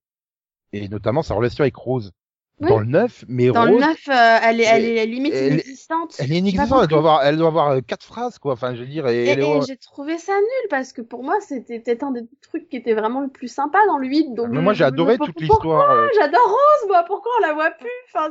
et 0.72 0.88
notamment 0.88 1.22
sa 1.22 1.34
relation 1.34 1.62
avec 1.62 1.74
Rose. 1.74 2.12
Oui. 2.58 2.70
Dans 2.70 2.78
le 2.78 2.86
9, 2.86 3.24
mais 3.28 3.48
Dans 3.48 3.66
Rose, 3.66 3.72
le 3.82 3.86
neuf, 3.86 4.08
euh, 4.08 4.38
elle 4.42 4.62
est, 4.62 4.64
elle 4.64 4.84
est 4.86 5.04
limite 5.04 5.34
elle- 5.34 5.52
inexistante. 5.52 6.14
elle 6.18 6.32
est 6.32 6.38
inexistante, 6.38 6.80
elle 6.84 6.88
doit 6.88 6.98
avoir, 7.00 7.22
elle 7.22 7.36
doit 7.36 7.48
avoir 7.48 7.68
euh, 7.68 7.80
quatre 7.86 8.02
phrases, 8.04 8.38
quoi. 8.38 8.54
Enfin, 8.54 8.74
je 8.74 8.80
veux 8.80 8.86
dire, 8.86 9.06
et, 9.08 9.36
j'ai 9.66 9.76
trouvé 9.76 10.16
ça 10.16 10.32
nul 10.32 10.68
parce 10.70 10.94
que 10.94 11.02
pour 11.02 11.22
moi 11.22 11.34
c'était 11.42 11.80
peut-être 11.80 12.02
un 12.04 12.12
des 12.12 12.22
trucs 12.40 12.70
qui 12.70 12.76
était 12.78 12.94
vraiment 12.94 13.20
le 13.20 13.28
plus 13.28 13.48
sympa 13.48 13.78
dans 13.88 13.98
le 13.98 14.06
8. 14.08 14.32
Donc 14.34 14.48
mais 14.48 14.62
moi, 14.62 14.72
j'ai 14.72 14.84
adoré 14.84 15.18
toute 15.18 15.38
l'histoire. 15.38 15.90
euh, 15.90 16.08
J'adore 16.18 16.46
Rose, 16.46 16.88
moi. 16.88 17.04
Pourquoi 17.06 17.30
on 17.40 17.46
la 17.46 17.52
voit 17.52 17.72
plus? 17.72 17.90
Enfin, 18.14 18.30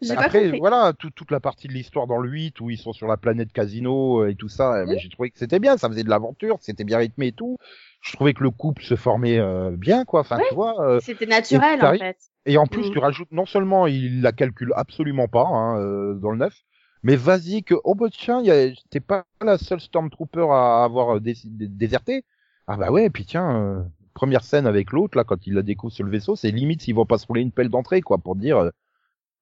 j'ai 0.00 0.14
pas 0.14 0.22
Après, 0.22 0.44
compris. 0.44 0.58
voilà, 0.58 0.94
tout- 0.98 1.10
toute 1.10 1.30
la 1.30 1.40
partie 1.40 1.68
de 1.68 1.74
l'histoire 1.74 2.06
dans 2.06 2.18
le 2.18 2.30
8 2.30 2.58
où 2.62 2.70
ils 2.70 2.78
sont 2.78 2.94
sur 2.94 3.06
la 3.06 3.18
planète 3.18 3.52
Casino 3.52 4.22
euh, 4.22 4.30
et 4.30 4.34
tout 4.34 4.48
ça, 4.48 4.86
j'ai 4.96 5.10
trouvé 5.10 5.28
que 5.30 5.38
c'était 5.38 5.58
bien, 5.58 5.76
ça 5.76 5.88
faisait 5.90 6.04
de 6.04 6.08
l'aventure, 6.10 6.56
c'était 6.62 6.84
bien 6.84 6.96
rythmé 6.96 7.26
et 7.26 7.32
tout. 7.32 7.58
Je 8.00 8.12
trouvais 8.16 8.32
que 8.32 8.42
le 8.42 8.50
couple 8.50 8.82
se 8.82 8.96
formait 8.96 9.38
euh, 9.38 9.72
bien, 9.72 10.06
quoi. 10.06 10.20
Enfin, 10.20 10.38
Oui. 10.38 10.44
tu 10.48 10.54
vois. 10.54 10.80
euh, 10.80 11.00
C'était 11.02 11.26
naturel 11.26 11.84
en 11.84 11.98
fait. 11.98 12.16
Et 12.46 12.58
en 12.58 12.66
plus, 12.66 12.88
Mhm. 12.88 12.90
tu 12.90 12.98
rajoutes, 12.98 13.30
non 13.32 13.46
seulement 13.46 13.86
il 13.86 14.20
la 14.22 14.32
calcule 14.32 14.72
absolument 14.76 15.28
pas 15.28 15.44
hein, 15.46 15.78
euh, 15.80 16.14
dans 16.14 16.30
le 16.30 16.38
9, 16.38 16.54
mais 17.02 17.16
vas-y 17.16 17.62
que, 17.64 17.74
oh 17.84 17.94
bah 17.94 18.08
tiens, 18.12 18.42
t'es 18.90 19.00
pas 19.00 19.24
la 19.42 19.58
seule 19.58 19.80
Stormtrooper 19.80 20.46
à 20.50 20.84
avoir 20.84 21.16
euh, 21.16 21.20
dé- 21.20 21.34
dé- 21.44 21.68
déserté. 21.68 22.24
Ah 22.66 22.76
bah 22.76 22.90
ouais, 22.90 23.06
et 23.06 23.10
puis 23.10 23.24
tiens, 23.26 23.56
euh, 23.56 23.82
première 24.14 24.44
scène 24.44 24.66
avec 24.66 24.92
l'autre, 24.92 25.16
là, 25.16 25.24
quand 25.24 25.46
il 25.46 25.54
la 25.54 25.62
découvre 25.62 25.92
sur 25.92 26.04
le 26.04 26.10
vaisseau, 26.10 26.36
c'est 26.36 26.50
limite 26.50 26.82
s'ils 26.82 26.94
vont 26.94 27.06
pas 27.06 27.18
se 27.18 27.26
rouler 27.26 27.42
une 27.42 27.52
pelle 27.52 27.68
d'entrée, 27.70 28.02
quoi, 28.02 28.18
pour 28.18 28.36
dire, 28.36 28.58
euh, 28.58 28.70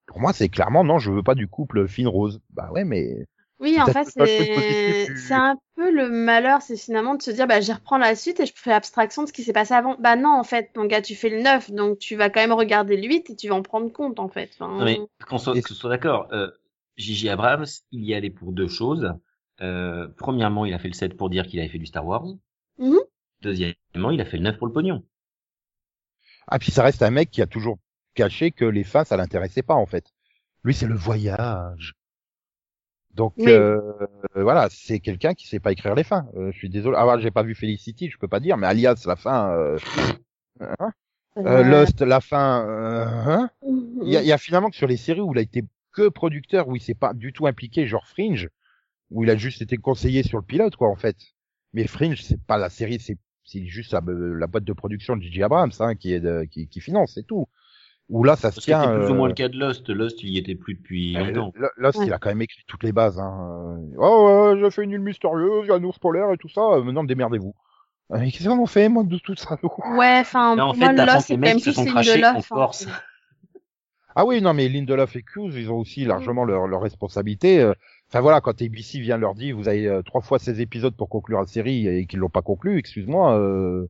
pour 0.07 0.21
moi, 0.21 0.33
c'est 0.33 0.49
clairement, 0.49 0.85
non, 0.85 0.99
je 0.99 1.11
veux 1.13 1.23
pas 1.23 1.35
du 1.35 1.49
couple 1.49 1.87
Finn-Rose. 1.89 2.41
Bah 2.51 2.71
ouais, 2.73 2.85
mais 2.85 3.27
Oui, 3.61 3.79
en 3.79 3.87
fait, 3.87 4.05
c'est 4.07 5.35
un 5.35 5.57
peu 5.77 5.91
le 5.91 6.09
malheur, 6.09 6.63
c'est 6.63 6.79
finalement 6.79 7.15
de 7.15 7.23
se 7.23 7.31
dire, 7.31 7.47
bah, 7.47 7.61
j'y 7.61 7.73
reprends 7.73 7.99
la 7.99 8.17
suite 8.17 8.41
et 8.41 8.47
je 8.47 8.53
fais 8.57 8.73
abstraction 8.73 9.23
de 9.23 9.29
ce 9.29 9.35
qui 9.35 9.43
s'est 9.43 9.53
passé 9.53 9.75
avant. 9.75 9.97
Bah 10.01 10.17
non, 10.17 10.31
en 10.31 10.45
fait, 10.45 10.71
mon 10.77 10.87
gars, 10.87 11.03
tu 11.03 11.15
fais 11.15 11.29
le 11.29 11.43
9, 11.43 11.71
donc 11.71 11.99
tu 11.99 12.17
vas 12.17 12.31
quand 12.31 12.41
même 12.41 12.53
regarder 12.53 12.97
le 12.97 13.07
8 13.07 13.29
et 13.31 13.37
tu 13.37 13.49
vas 13.49 13.55
en 13.57 13.63
prendre 13.63 13.93
compte, 13.93 14.19
en 14.19 14.29
fait. 14.29 14.51
Enfin, 14.55 14.79
Non, 14.79 14.85
mais 14.85 14.99
qu'on 15.29 15.37
soit, 15.37 15.61
ce 15.61 15.75
soit 15.75 15.91
d'accord, 15.91 16.29
euh, 16.33 16.51
J.J. 16.97 17.29
Abrams, 17.29 17.67
il 17.93 18.05
y 18.05 18.15
allait 18.15 18.31
pour 18.31 18.53
deux 18.53 18.69
choses. 18.69 19.13
Euh, 19.61 20.09
premièrement, 20.17 20.65
il 20.65 20.73
a 20.73 20.79
fait 20.79 20.89
le 20.89 20.95
7 20.95 21.15
pour 21.17 21.29
dire 21.29 21.47
qu'il 21.47 21.61
avait 21.61 21.69
fait 21.69 21.79
du 21.79 21.87
Star 21.87 22.07
Wars. 22.07 22.25
Mhm. 22.79 22.99
Deuxièmement, 23.43 24.11
il 24.11 24.23
a 24.23 24.25
fait 24.25 24.39
le 24.39 24.45
9 24.45 24.57
pour 24.57 24.69
le 24.69 24.73
pognon. 24.73 25.05
ah 26.47 26.59
puis 26.59 26.73
ça 26.73 26.83
reste 26.83 27.03
un 27.03 27.11
mec 27.11 27.31
qui 27.31 27.43
a 27.43 27.47
toujours 27.47 27.79
caché 28.15 28.53
que 28.53 28.65
les 28.65 28.85
fins, 28.85 29.05
ça 29.05 29.19
l'intéressait 29.19 29.63
pas 29.63 29.75
en 29.75 29.87
fait. 29.87 30.13
Lui, 30.65 30.73
c'est 30.73 30.87
le 30.87 30.95
voyage. 30.95 31.95
Donc 33.15 33.35
Oui. 33.39 33.51
euh, 33.51 33.81
voilà, 34.37 34.69
c'est 34.71 35.01
quelqu'un 35.01 35.35
qui 35.35 35.49
sait 35.49 35.61
pas 35.61 35.73
écrire 35.73 35.95
les 35.95 36.05
fins. 36.05 36.27
Euh, 36.37 36.53
je 36.53 36.59
suis 36.59 36.71
désolé. 36.71 36.97
Ah, 36.99 37.17
j'ai 37.19 37.31
pas 37.31 37.43
vu 37.43 37.55
Felicity, 37.55 38.09
je 38.09 38.19
peux 38.19 38.29
pas 38.29 38.41
dire, 38.41 38.57
mais 38.57 38.67
alias 38.67 39.03
la 39.07 39.17
fin, 39.17 39.51
euh, 39.53 39.79
hein 40.61 40.93
Euh, 41.47 41.63
Euh, 41.63 41.63
Lost 41.63 42.01
la 42.03 42.21
fin. 42.21 42.67
euh, 42.69 43.05
hein 43.07 43.51
mhm. 43.63 44.01
il 44.03 44.11
y, 44.13 44.17
a, 44.17 44.23
il 44.23 44.27
y 44.29 44.33
a 44.33 44.39
finalement 44.39 44.71
que 44.71 44.77
sur 44.77 44.87
les 44.89 44.97
séries 44.97 45.21
où 45.21 45.33
il 45.33 45.39
a 45.39 45.43
été 45.43 45.65
que 45.93 46.09
producteur, 46.09 46.69
où 46.69 46.77
il 46.77 46.81
s'est 46.83 46.95
pas 46.95 47.15
du 47.15 47.33
tout 47.33 47.47
impliqué, 47.47 47.87
genre 47.87 48.07
Fringe, 48.07 48.49
où 49.11 49.25
il 49.25 49.31
a 49.31 49.37
juste 49.37 49.63
été 49.63 49.77
conseiller 49.79 50.23
sur 50.23 50.39
le 50.39 50.45
pilote 50.45 50.77
quoi 50.77 50.89
en 50.91 50.97
fait. 50.97 51.17
Mais 51.75 51.87
Fringe, 51.87 52.23
c'est 52.23 52.43
pas 52.45 52.59
la 52.59 52.71
série, 52.71 53.01
c'est 53.01 53.19
c'est 53.45 53.67
juste 53.67 53.93
la, 53.93 54.03
la 54.07 54.47
boîte 54.47 54.65
de 54.65 54.73
production 54.73 55.17
de 55.17 55.23
J.J. 55.23 55.43
Abrams 55.45 55.73
hein, 55.81 55.95
qui 55.97 56.13
est 56.15 56.21
de- 56.21 56.45
qui, 56.51 56.69
qui 56.69 56.81
finance, 56.81 57.15
c'est 57.15 57.27
tout. 57.27 57.49
Où 58.11 58.25
là, 58.25 58.35
ça 58.37 58.51
se 58.51 58.61
C'était 58.61 58.73
tient. 58.73 58.83
plus 58.99 59.07
ou 59.09 59.13
euh, 59.13 59.15
moins 59.15 59.29
le 59.29 59.35
cas 59.35 59.49
de 59.49 59.57
Lost. 59.57 59.89
Lost, 59.89 60.23
il 60.23 60.31
y 60.31 60.39
était 60.39 60.55
plus 60.57 60.75
depuis 60.75 61.17
euh, 61.17 61.25
longtemps. 61.31 61.53
Lo- 61.55 61.69
Lost, 61.77 62.01
il 62.05 62.13
a 62.13 62.19
quand 62.19 62.29
même 62.31 62.43
écrit 62.43 62.63
toutes 62.67 62.83
les 62.83 62.93
bases. 62.93 63.19
Hein. 63.21 63.79
Oh, 63.97 64.51
ouais, 64.53 64.61
j'ai 64.61 64.71
fait 64.71 64.83
une 64.83 64.91
île 64.91 65.01
mystérieuse, 65.01 65.65
il 65.65 65.69
y 65.69 65.71
a 65.71 65.77
un 65.77 65.85
ours 65.85 65.99
polaire 65.99 66.33
et 66.33 66.37
tout 66.37 66.49
ça. 66.49 66.61
Euh, 66.61 66.83
Maintenant, 66.83 67.05
démerdez-vous. 67.05 67.55
Mais 68.11 68.33
qu'est-ce 68.33 68.49
qu'on 68.49 68.67
fait, 68.67 68.89
moi, 68.89 69.05
de 69.05 69.17
tout 69.19 69.37
ça 69.37 69.57
Ouais, 69.97 70.19
enfin, 70.21 70.59
en 70.59 70.75
fait, 70.75 70.93
Lost, 70.93 71.27
c'est 71.29 71.37
même 71.37 71.61
plus 71.61 71.77
Lost. 71.77 72.25
hein. 72.25 72.41
force. 72.43 72.87
Ah 74.17 74.25
oui, 74.27 74.43
non, 74.43 74.55
mais 74.55 74.69
Lindelof 74.69 75.15
et 75.15 75.25
Hughes, 75.37 75.55
ils 75.55 75.71
ont 75.71 75.77
aussi 75.79 76.05
largement 76.05 76.45
leur, 76.45 76.67
leur 76.67 76.83
responsabilité. 76.83 77.61
euh. 77.61 77.73
Enfin 78.09 78.21
voilà, 78.21 78.41
quand 78.41 78.61
ABC 78.61 78.99
vient 78.99 79.17
leur 79.17 79.35
dire, 79.37 79.57
vous 79.57 79.69
avez 79.69 79.87
euh, 79.87 80.03
trois 80.03 80.21
fois 80.21 80.41
16 80.41 80.59
épisodes 80.61 80.97
pour 80.97 81.09
conclure 81.09 81.39
la 81.39 81.47
série 81.47 81.87
et 81.87 82.07
qu'ils 82.07 82.19
l'ont 82.19 82.29
pas 82.29 82.43
conclu, 82.43 82.77
excuse-moi, 82.77 83.39
euh... 83.39 83.87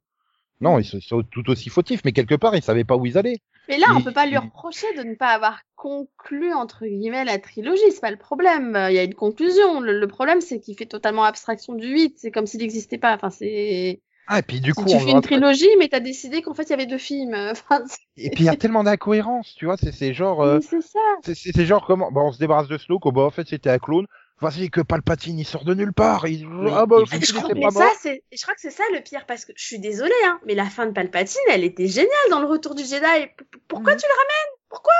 non, 0.61 0.79
ils 0.79 0.85
sont- 0.85 1.23
tout 1.23 1.49
aussi 1.50 1.69
fautifs, 1.71 2.02
mais 2.05 2.12
quelque 2.12 2.35
part, 2.35 2.55
ils 2.57 2.62
savaient 2.62 2.85
pas 2.85 2.97
où 2.97 3.07
ils 3.07 3.17
allaient. 3.19 3.38
Mais 3.69 3.79
là, 3.79 3.87
on 3.95 4.00
Il- 4.00 4.05
peut 4.05 4.12
pas 4.12 4.26
lui 4.26 4.37
reprocher 4.37 4.87
de 4.97 5.02
ne 5.02 5.14
pas 5.14 5.29
avoir 5.29 5.61
conclu, 5.76 6.52
entre 6.52 6.87
guillemets, 6.87 7.25
la 7.25 7.38
trilogie. 7.38 7.81
C'est 7.93 8.00
pas 8.00 8.11
le 8.11 8.17
problème. 8.19 8.76
Il 8.90 8.95
y 8.95 8.99
a 8.99 9.05
une 9.05 9.14
conclusion. 9.14 9.81
Le, 9.81 9.99
le 9.99 10.09
problème, 10.09 10.40
c'est 10.40 10.61
qu'il 10.61 10.76
fait 10.76 10.87
totalement 10.87 11.25
abstraction 11.25 11.75
du 11.75 11.87
8. 11.88 12.19
C'est 12.19 12.31
comme 12.31 12.47
s'il 12.47 12.61
n'existait 12.61 12.99
pas. 12.99 13.14
Enfin, 13.14 13.31
c'est... 13.31 14.02
Ah, 14.26 14.38
et 14.40 14.43
puis 14.43 14.61
du 14.61 14.71
Si 14.71 14.75
coup, 14.75 14.85
tu 14.85 14.97
on 14.97 15.00
fais 15.00 15.11
une 15.12 15.21
trilogie, 15.21 15.69
mais 15.79 15.88
t'as 15.88 16.00
décidé 16.00 16.43
qu'en 16.43 16.55
fait, 16.55 16.64
il 16.64 16.71
y 16.71 16.75
avait 16.75 16.87
deux 16.87 16.99
films. 16.99 17.35
Enfin, 17.52 17.85
et 18.17 18.31
puis 18.31 18.45
il 18.45 18.47
y 18.47 18.49
a 18.49 18.57
tellement 18.57 18.85
d'incohérences, 18.85 19.55
tu 19.57 19.64
vois, 19.64 19.76
c'est 19.76 20.14
genre, 20.14 20.43
euh, 20.43 20.59
c'est 20.61 20.83
ça. 20.83 20.99
c'est 21.23 21.64
genre 21.67 21.87
comment, 21.87 22.11
bon, 22.12 22.29
on 22.29 22.33
se 22.33 22.38
débarrasse 22.38 22.69
de 22.69 22.76
Snoke, 22.79 23.07
oh, 23.07 23.12
bah 23.12 23.23
en 23.23 23.31
fait 23.31 23.49
c'était 23.49 23.71
un 23.71 23.79
clone. 23.79 24.07
Vas-y 24.40 24.70
que 24.70 24.80
Palpatine 24.80 25.38
il 25.38 25.44
sort 25.47 25.64
de 25.64 25.75
nulle 25.75 25.92
part, 25.92 26.26
il... 26.26 26.47
ah 26.73 26.87
bah 26.87 26.97
Je 27.11 27.32
crois, 27.32 27.50
mais 27.54 27.61
pas 27.61 27.70
ça, 27.70 27.90
je 28.32 28.42
crois 28.42 28.54
que 28.54 28.61
c'est 28.61 28.70
ça 28.70 28.85
le 28.94 29.00
pire 29.02 29.26
parce 29.26 29.44
que 29.44 29.52
je 29.54 29.64
suis 29.64 29.78
désolée, 29.78 30.12
hein, 30.25 30.40
mais 30.47 30.54
la 30.54 30.64
fin 30.64 30.87
de 30.87 30.92
Palpatine, 30.92 31.40
elle 31.50 31.62
était 31.64 31.88
géniale 31.88 32.11
dans 32.30 32.40
le 32.40 32.47
Retour 32.47 32.75
du 32.75 32.82
Jedi. 32.82 33.00
P- 33.37 33.44
Pourquoi 33.68 33.92
Mhm. 33.92 33.99
tu 34.00 34.06
le 34.06 34.12
ramènes? 34.14 34.56
Pourquoi? 34.70 34.94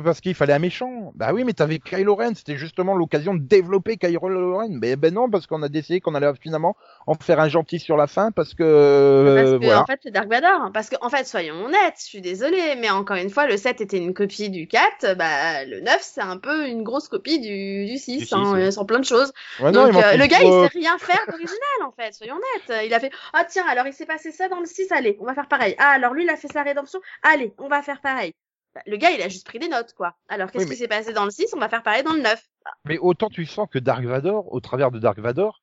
Parce 0.00 0.20
qu'il 0.20 0.34
fallait 0.34 0.52
un 0.52 0.58
méchant. 0.58 1.12
Bah 1.14 1.32
oui, 1.32 1.44
mais 1.44 1.52
t'avais 1.52 1.78
Kylo 1.78 2.14
Ren, 2.14 2.34
c'était 2.34 2.56
justement 2.56 2.94
l'occasion 2.94 3.34
de 3.34 3.40
développer 3.40 3.96
Kylo 3.96 4.56
Ren. 4.56 4.68
Mais 4.70 4.96
ben 4.96 5.12
non, 5.12 5.28
parce 5.28 5.46
qu'on 5.46 5.62
a 5.62 5.68
décidé 5.68 6.00
qu'on 6.00 6.14
allait 6.14 6.32
finalement 6.40 6.76
en 7.06 7.14
faire 7.14 7.40
un 7.40 7.48
gentil 7.48 7.78
sur 7.78 7.96
la 7.96 8.06
fin, 8.06 8.30
parce 8.30 8.54
que 8.54 8.62
Parce 8.62 9.48
euh, 9.48 9.58
que 9.58 9.64
voilà. 9.64 9.82
en 9.82 9.86
fait 9.86 10.00
c'est 10.02 10.10
Dark 10.10 10.28
Vador. 10.28 10.70
Parce 10.72 10.88
que 10.88 10.96
en 11.00 11.08
fait 11.08 11.26
soyons 11.26 11.64
honnêtes, 11.64 11.94
je 11.98 12.04
suis 12.04 12.20
désolée, 12.20 12.76
mais 12.80 12.90
encore 12.90 13.16
une 13.16 13.30
fois 13.30 13.46
le 13.46 13.56
7 13.56 13.80
était 13.80 13.98
une 13.98 14.14
copie 14.14 14.50
du 14.50 14.66
4, 14.66 15.16
bah 15.16 15.64
le 15.64 15.80
9 15.80 15.98
c'est 16.00 16.20
un 16.20 16.36
peu 16.38 16.68
une 16.68 16.82
grosse 16.82 17.08
copie 17.08 17.40
du, 17.40 17.86
du 17.86 17.98
6, 17.98 18.18
Du 18.18 18.26
6, 18.26 18.34
hein, 18.34 18.52
ouais. 18.52 18.86
plein 18.86 19.00
de 19.00 19.04
choses. 19.04 19.32
Ouais, 19.60 19.72
Donc 19.72 19.94
euh, 19.94 20.16
le 20.16 20.26
gars 20.26 20.42
il 20.42 20.50
sait 20.50 20.78
rien 20.78 20.98
faire 20.98 21.24
d'original 21.28 21.58
en 21.86 21.92
fait, 21.92 22.14
soyons 22.14 22.36
honnêtes. 22.36 22.86
Il 22.86 22.94
a 22.94 23.00
fait 23.00 23.10
ah 23.32 23.44
tiens 23.48 23.64
alors 23.68 23.86
il 23.86 23.92
s'est 23.92 24.06
passé 24.06 24.32
ça 24.32 24.48
dans 24.48 24.60
le 24.60 24.66
6, 24.66 24.92
allez 24.92 25.16
on 25.20 25.24
va 25.24 25.34
faire 25.34 25.48
pareil. 25.48 25.74
Ah 25.78 25.92
alors 25.96 26.14
lui 26.14 26.24
il 26.24 26.30
a 26.30 26.36
fait 26.36 26.48
sa 26.48 26.62
rédemption, 26.62 27.00
allez 27.22 27.52
on 27.58 27.68
va 27.68 27.82
faire 27.82 28.00
pareil. 28.00 28.32
Bah, 28.74 28.80
Le 28.86 28.96
gars 28.96 29.10
il 29.10 29.20
a 29.22 29.28
juste 29.28 29.46
pris 29.46 29.58
des 29.58 29.68
notes 29.68 29.92
quoi. 29.94 30.14
Alors 30.28 30.50
qu'est-ce 30.50 30.64
Oui, 30.64 30.68
mais- 30.70 30.74
qui 30.76 30.80
s'est 30.82 30.88
passé 30.88 31.12
dans 31.12 31.24
le 31.24 31.30
6, 31.30 31.52
on 31.54 31.58
va 31.60 31.68
faire 31.68 31.82
pareil 31.82 32.02
dans 32.02 32.14
le 32.14 32.20
9. 32.22 32.42
Mais 32.84 32.98
autant 32.98 33.28
tu 33.28 33.44
sens 33.46 33.68
que 33.70 33.78
Dark 33.78 34.04
Vador, 34.04 34.52
au 34.52 34.60
travers 34.60 34.90
de 34.90 34.98
Dark 34.98 35.18
Vador, 35.18 35.60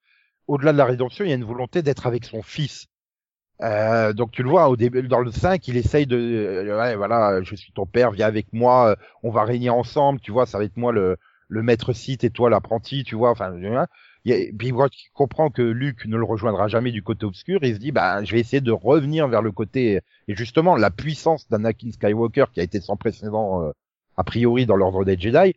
au-delà 0.48 0.74
de 0.74 0.78
la 0.78 0.86
rédemption, 0.86 1.26
il 1.26 1.30
y 1.30 1.32
a 1.32 1.36
une 1.36 1.44
volonté 1.44 1.82
d'être 1.82 2.08
avec 2.08 2.26
son 2.26 2.42
fils. 2.42 2.86
Euh, 3.62 4.14
donc 4.14 4.32
tu 4.32 4.42
le 4.42 4.50
vois 4.50 4.70
au 4.70 4.78
début 4.78 5.02
dans 5.08 5.20
le 5.20 5.32
5, 5.32 5.68
il 5.68 5.76
essaye 5.76 6.08
de 6.08 6.18
euh, 6.18 6.78
ouais 6.80 6.96
voilà, 6.96 7.42
je 7.44 7.56
suis 7.56 7.74
ton 7.74 7.86
père, 7.86 8.12
viens 8.12 8.28
avec 8.28 8.48
moi, 8.54 8.92
euh, 8.92 8.96
on 9.22 9.32
va 9.32 9.44
régner 9.44 9.70
ensemble, 9.70 10.22
tu 10.22 10.32
vois, 10.32 10.46
ça 10.46 10.58
va 10.58 10.64
être 10.64 10.78
moi 10.78 10.94
le 10.94 11.18
le 11.50 11.64
maître 11.64 11.92
site 11.94 12.24
et 12.24 12.30
toi 12.30 12.50
l'apprenti, 12.50 13.04
tu 13.04 13.16
vois, 13.16 13.32
enfin 13.32 13.52
voit 14.72 14.90
qu'il 14.90 15.10
comprend 15.14 15.50
que 15.50 15.62
Luke 15.62 16.06
ne 16.06 16.18
le 16.18 16.24
rejoindra 16.24 16.68
jamais 16.68 16.92
du 16.92 17.04
côté 17.04 17.26
obscur, 17.26 17.60
il 17.64 17.76
se 17.76 17.80
dit 17.80 17.92
bah 17.92 18.24
je 18.24 18.32
vais 18.34 18.40
essayer 18.40 18.62
de 18.62 18.72
revenir 18.72 19.28
vers 19.28 19.42
le 19.42 19.52
côté 19.52 20.02
et 20.28 20.36
justement 20.36 20.76
la 20.76 20.92
puissance 20.92 21.48
d'Anakin 21.50 21.92
Skywalker 21.92 22.46
qui 22.54 22.60
a 22.60 22.64
été 22.64 22.80
sans 22.82 22.98
précédent 22.98 23.64
euh, 23.64 23.72
a 24.18 24.24
priori 24.24 24.66
dans 24.66 24.76
l'ordre 24.76 25.06
des 25.06 25.18
Jedi 25.18 25.54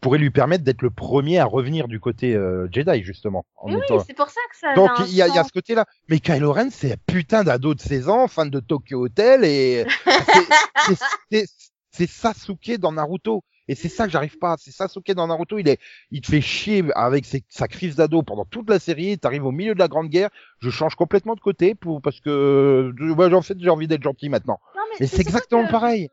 pourrait 0.00 0.18
lui 0.18 0.30
permettre 0.30 0.64
d'être 0.64 0.82
le 0.82 0.90
premier 0.90 1.38
à 1.38 1.44
revenir 1.44 1.88
du 1.88 2.00
côté 2.00 2.34
euh, 2.34 2.68
Jedi 2.70 3.02
justement. 3.02 3.44
En 3.56 3.72
oui, 3.72 3.80
c'est 4.06 4.16
pour 4.16 4.28
ça 4.28 4.40
que 4.50 4.56
ça. 4.56 4.74
donc 4.74 4.90
il 5.08 5.14
y 5.14 5.22
a, 5.22 5.28
y 5.28 5.38
a 5.38 5.44
ce 5.44 5.52
côté-là. 5.52 5.84
Mais 6.08 6.20
Kylo 6.20 6.52
Ren, 6.52 6.70
c'est 6.70 6.92
un 6.92 6.96
putain 7.06 7.44
d'ado 7.44 7.74
de 7.74 7.80
16 7.80 8.08
ans, 8.08 8.28
fan 8.28 8.50
de 8.50 8.60
Tokyo 8.60 9.04
Hotel, 9.04 9.44
et 9.44 9.84
c'est 11.30 12.06
Sasuke 12.08 12.78
dans 12.78 12.92
Naruto. 12.92 13.42
Et 13.70 13.76
c'est 13.76 13.88
ça 13.88 14.04
que 14.06 14.10
j'arrive 14.10 14.36
pas. 14.38 14.56
C'est 14.58 14.72
Sasuke 14.72 15.12
dans 15.12 15.28
Naruto, 15.28 15.56
il 15.58 15.68
est, 15.68 15.78
il 16.10 16.20
te 16.22 16.26
fait 16.26 16.40
chier 16.40 16.82
avec 16.96 17.24
ses- 17.24 17.44
sa 17.48 17.68
crise 17.68 17.94
d'ado 17.94 18.22
pendant 18.24 18.44
toute 18.44 18.68
la 18.68 18.80
série. 18.80 19.16
T'arrives 19.16 19.46
au 19.46 19.52
milieu 19.52 19.74
de 19.74 19.78
la 19.78 19.86
Grande 19.86 20.08
Guerre, 20.08 20.30
je 20.58 20.70
change 20.70 20.96
complètement 20.96 21.36
de 21.36 21.40
côté 21.40 21.76
pour 21.76 22.02
parce 22.02 22.18
que, 22.20 22.92
ouais, 23.16 23.32
en 23.32 23.42
fait, 23.42 23.56
j'ai 23.60 23.70
envie 23.70 23.86
d'être 23.86 24.02
gentil 24.02 24.28
maintenant. 24.28 24.58
Non, 24.74 24.82
Mais 24.98 25.06
c'est 25.06 25.20
exactement 25.20 25.64
que- 25.66 25.70
pareil. 25.70 26.08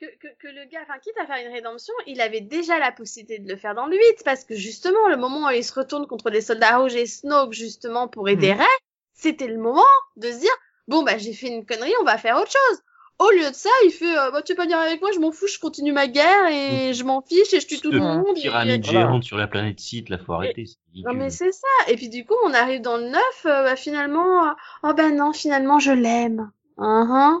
que, 0.00 0.06
que, 0.06 0.28
que 0.40 0.48
le 0.48 0.64
gars, 0.70 0.80
enfin, 0.84 0.98
quitte 1.02 1.18
à 1.22 1.26
faire 1.26 1.46
une 1.46 1.52
rédemption, 1.52 1.92
il 2.06 2.20
avait 2.22 2.40
déjà 2.40 2.78
la 2.78 2.92
possibilité 2.92 3.38
de 3.40 3.48
le 3.48 3.56
faire 3.56 3.74
dans 3.74 3.86
le 3.86 3.94
8, 3.96 4.22
parce 4.24 4.44
que 4.44 4.54
justement, 4.56 5.06
le 5.08 5.16
moment 5.18 5.48
où 5.48 5.50
il 5.50 5.62
se 5.62 5.74
retourne 5.74 6.06
contre 6.06 6.30
les 6.30 6.40
soldats 6.40 6.78
rouges 6.78 6.94
et 6.96 7.04
Snoke, 7.06 7.52
justement, 7.52 8.08
pour 8.08 8.28
aider 8.30 8.52
Mhm. 8.54 8.58
Rey, 8.60 8.66
c'était 9.12 9.48
le 9.48 9.58
moment 9.58 9.84
de 10.16 10.28
se 10.32 10.38
dire, 10.40 10.50
bon, 10.88 11.02
bah, 11.04 11.18
j'ai 11.18 11.34
fait 11.34 11.48
une 11.48 11.66
connerie, 11.66 11.92
on 12.00 12.04
va 12.04 12.16
faire 12.16 12.36
autre 12.36 12.50
chose. 12.50 12.78
Au 13.22 13.30
lieu 13.30 13.48
de 13.48 13.54
ça, 13.54 13.70
il 13.84 13.90
fait, 13.90 14.18
euh, 14.18 14.30
bah, 14.32 14.42
tu 14.42 14.52
veux 14.52 14.56
pas 14.56 14.64
venir 14.64 14.78
avec 14.78 15.00
moi, 15.00 15.10
je 15.14 15.20
m'en 15.20 15.30
fous, 15.30 15.46
je 15.46 15.58
continue 15.58 15.92
ma 15.92 16.08
guerre 16.08 16.48
et 16.50 16.92
je 16.92 17.04
m'en 17.04 17.22
fiche 17.22 17.52
et 17.52 17.60
je 17.60 17.66
tue 17.66 17.78
tout 17.78 17.92
le 17.92 18.00
monde. 18.00 18.36
et- 18.36 18.42
pyramide 18.42 18.84
Voilà. 18.84 19.00
géante 19.06 19.22
sur 19.24 19.36
la 19.36 19.46
planète 19.46 19.78
Sith, 19.78 20.08
là, 20.08 20.18
faut 20.18 20.32
arrêter. 20.32 20.66
c'est 20.66 20.76
Non 21.04 21.12
mais 21.14 21.30
c'est 21.30 21.52
ça. 21.52 21.68
Et 21.88 21.96
puis 21.96 22.08
du 22.08 22.24
coup, 22.24 22.34
on 22.44 22.52
arrive 22.52 22.80
dans 22.80 22.96
le 22.96 23.08
9, 23.10 23.20
euh, 23.46 23.62
bah, 23.62 23.76
finalement, 23.76 24.48
euh, 24.48 24.52
oh 24.82 24.92
bah 24.94 25.10
non, 25.10 25.32
finalement, 25.32 25.78
je 25.78 25.92
l'aime. 25.92 26.50
Uhum. 26.78 27.40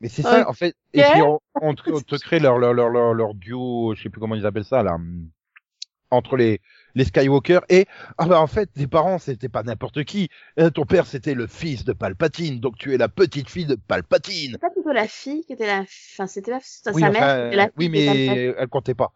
Mais 0.00 0.08
c'est 0.08 0.22
ça, 0.22 0.48
en 0.48 0.52
fait. 0.52 0.74
Et 0.94 1.02
puis 1.02 1.22
on, 1.22 1.40
on 1.60 1.74
te, 1.74 1.90
on 1.90 2.00
te 2.00 2.16
crée 2.16 2.38
leur, 2.38 2.58
leur, 2.58 2.72
leur, 2.72 2.88
leur, 2.88 3.12
leur 3.14 3.34
duo, 3.34 3.94
je 3.96 4.02
sais 4.02 4.08
plus 4.10 4.20
comment 4.20 4.36
ils 4.36 4.46
appellent 4.46 4.64
ça 4.64 4.82
là, 4.82 4.96
entre 6.10 6.36
les 6.36 6.60
les 6.94 7.04
Skywalker 7.04 7.60
et 7.68 7.86
ah 8.18 8.26
bah 8.26 8.40
en 8.40 8.46
fait 8.46 8.66
tes 8.72 8.86
parents 8.86 9.18
c'était 9.18 9.48
pas 9.48 9.62
n'importe 9.62 10.04
qui, 10.04 10.28
Euh, 10.58 10.70
ton 10.70 10.84
père 10.84 11.06
c'était 11.06 11.34
le 11.34 11.46
fils 11.46 11.84
de 11.84 11.92
Palpatine, 11.92 12.60
donc 12.60 12.76
tu 12.78 12.94
es 12.94 12.98
la 12.98 13.08
petite 13.08 13.48
fille 13.50 13.66
de 13.66 13.74
Palpatine. 13.76 14.52
C'est 14.52 14.58
pas 14.60 14.70
plutôt 14.70 14.92
la 14.92 15.06
fille 15.08 15.44
qui 15.46 15.52
était 15.52 15.66
la, 15.66 15.80
enfin, 15.80 16.26
c'était 16.26 16.50
la, 16.50 16.58
sa 16.62 16.92
Oui, 16.92 17.02
mère 17.02 17.12
enfin, 17.12 17.46
était 17.48 17.56
la 17.56 17.70
oui 17.76 17.88
mais 17.88 18.54
elle 18.56 18.68
comptait 18.68 18.94
pas. 18.94 19.12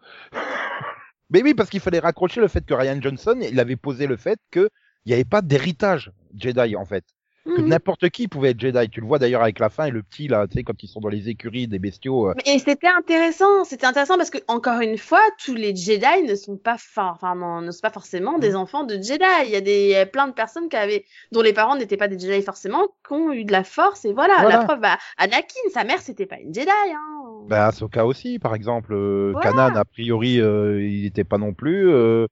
mais 1.29 1.41
oui 1.41 1.53
parce 1.53 1.69
qu'il 1.69 1.79
fallait 1.79 1.99
raccrocher 1.99 2.41
le 2.41 2.47
fait 2.47 2.65
que 2.65 2.73
Ryan 2.73 2.99
Johnson 3.01 3.37
il 3.41 3.59
avait 3.59 3.75
posé 3.75 4.07
le 4.07 4.17
fait 4.17 4.39
que 4.51 4.69
il 5.05 5.09
n'y 5.09 5.13
avait 5.13 5.25
pas 5.25 5.41
d'héritage 5.41 6.11
Jedi 6.35 6.75
en 6.75 6.85
fait. 6.85 7.03
Que 7.45 7.61
Mhm. 7.61 7.67
n'importe 7.67 8.09
qui 8.09 8.27
pouvait 8.27 8.51
être 8.51 8.59
Jedi. 8.59 8.89
Tu 8.89 9.01
le 9.01 9.07
vois 9.07 9.19
d'ailleurs 9.19 9.41
avec 9.41 9.59
la 9.59 9.69
fin 9.69 9.85
et 9.85 9.91
le 9.91 10.01
petit 10.01 10.27
là, 10.27 10.47
tu 10.47 10.57
sais, 10.57 10.63
quand 10.63 10.81
ils 10.81 10.87
sont 10.87 10.99
dans 11.01 11.09
les 11.09 11.29
écuries 11.29 11.67
des 11.67 11.79
bestiaux. 11.79 12.29
euh, 12.29 12.33
Et 12.45 12.57
c'était 12.59 12.87
intéressant, 12.87 13.63
c'était 13.65 13.85
intéressant 13.85 14.17
parce 14.17 14.29
que 14.29 14.37
encore 14.47 14.79
une 14.79 14.97
fois, 14.97 15.21
tous 15.43 15.53
les 15.55 15.75
Jedi 15.75 16.23
ne 16.27 16.35
sont 16.35 16.57
pas, 16.57 16.75
enfin, 16.95 17.35
non, 17.35 17.61
ne 17.61 17.71
sont 17.71 17.81
pas 17.81 17.89
forcément 17.89 18.39
des 18.39 18.55
enfants 18.55 18.83
de 18.85 18.95
Jedi. 18.95 19.25
Il 19.45 19.49
y 19.51 19.55
a 19.55 19.61
des, 19.61 19.89
y 19.89 19.95
a 19.95 20.05
plein 20.05 20.27
de 20.27 20.33
personnes 20.33 20.69
qui 20.69 20.75
avaient, 20.77 21.03
dont 21.31 21.41
les 21.41 21.53
parents 21.53 21.75
n'étaient 21.75 21.97
pas 21.97 22.07
des 22.07 22.17
Jedi 22.17 22.41
forcément, 22.43 22.87
qui 23.07 23.13
ont 23.13 23.31
eu 23.33 23.43
de 23.43 23.51
la 23.51 23.63
force 23.63 24.05
et 24.05 24.13
voilà. 24.13 24.35
Voilà. 24.41 24.59
La 24.59 24.63
preuve, 24.65 24.79
bah, 24.79 24.97
Anakin, 25.17 25.59
sa 25.73 25.83
mère, 25.83 26.01
c'était 26.01 26.25
pas 26.25 26.37
une 26.39 26.53
Jedi, 26.53 26.69
hein. 26.69 26.99
Ben, 27.47 27.63
Ahsoka 27.67 28.05
aussi, 28.05 28.39
par 28.39 28.55
exemple. 28.55 28.93
Euh, 28.93 29.31
Voilà. 29.33 29.49
Kanan, 29.51 29.75
a 29.75 29.83
priori, 29.83 30.39
euh, 30.39 30.81
il 30.81 31.03
n'était 31.03 31.25
pas 31.25 31.37
non 31.37 31.53
plus. 31.53 31.89
Euh... 31.91 32.25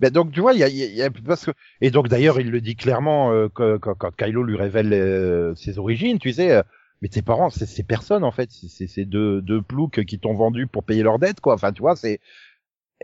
Ben, 0.00 0.10
donc, 0.10 0.32
tu 0.32 0.40
vois, 0.40 0.52
il 0.52 0.58
y 0.60 1.02
a, 1.02 1.10
parce 1.10 1.46
que 1.46 1.52
et 1.80 1.90
donc 1.90 2.08
d'ailleurs, 2.08 2.38
il 2.40 2.50
le 2.50 2.60
dit 2.60 2.76
clairement 2.76 3.32
euh, 3.32 3.48
quand, 3.48 3.78
quand 3.80 4.10
Kylo 4.14 4.42
lui 4.42 4.56
révèle 4.56 4.92
euh, 4.92 5.54
ses 5.54 5.78
origines, 5.78 6.18
tu 6.18 6.32
sais. 6.32 6.50
euh, 6.52 6.62
mais 7.02 7.08
tes 7.08 7.22
parents, 7.22 7.50
c'est 7.50 7.66
ces 7.66 7.82
personnes 7.82 8.24
en 8.24 8.30
fait, 8.32 8.50
c'est- 8.50 8.68
c'est 8.68 8.86
ces 8.86 9.04
deux 9.04 9.40
deux 9.42 9.62
ploucs 9.62 10.04
qui 10.06 10.18
t'ont 10.18 10.34
vendu 10.34 10.66
pour 10.66 10.84
payer 10.84 11.02
leurs 11.02 11.18
dettes, 11.18 11.40
quoi. 11.40 11.54
Enfin, 11.54 11.72
tu 11.72 11.80
vois, 11.82 11.96
c'est 11.96 12.20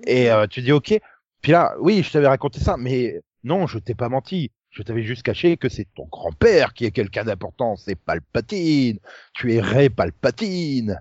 et 0.06 0.30
euh, 0.30 0.46
tu 0.46 0.62
dis 0.62 0.72
ok. 0.72 0.98
Puis 1.42 1.52
là, 1.52 1.74
oui, 1.80 2.02
je 2.02 2.12
t'avais 2.12 2.28
raconté 2.28 2.60
ça, 2.60 2.76
mais 2.78 3.20
non, 3.44 3.66
je 3.66 3.78
t'ai 3.78 3.94
pas 3.94 4.08
menti. 4.08 4.50
Je 4.70 4.82
t'avais 4.82 5.02
juste 5.02 5.22
caché 5.22 5.56
que 5.58 5.68
c'est 5.68 5.86
ton 5.94 6.06
grand-père 6.10 6.72
qui 6.74 6.84
est 6.86 6.92
quelqu'un 6.92 7.24
d'important, 7.24 7.76
c'est 7.76 7.94
Palpatine. 7.96 8.98
Tu 9.34 9.54
es 9.54 9.60
Ray 9.60 9.90
Palpatine. 9.90 11.00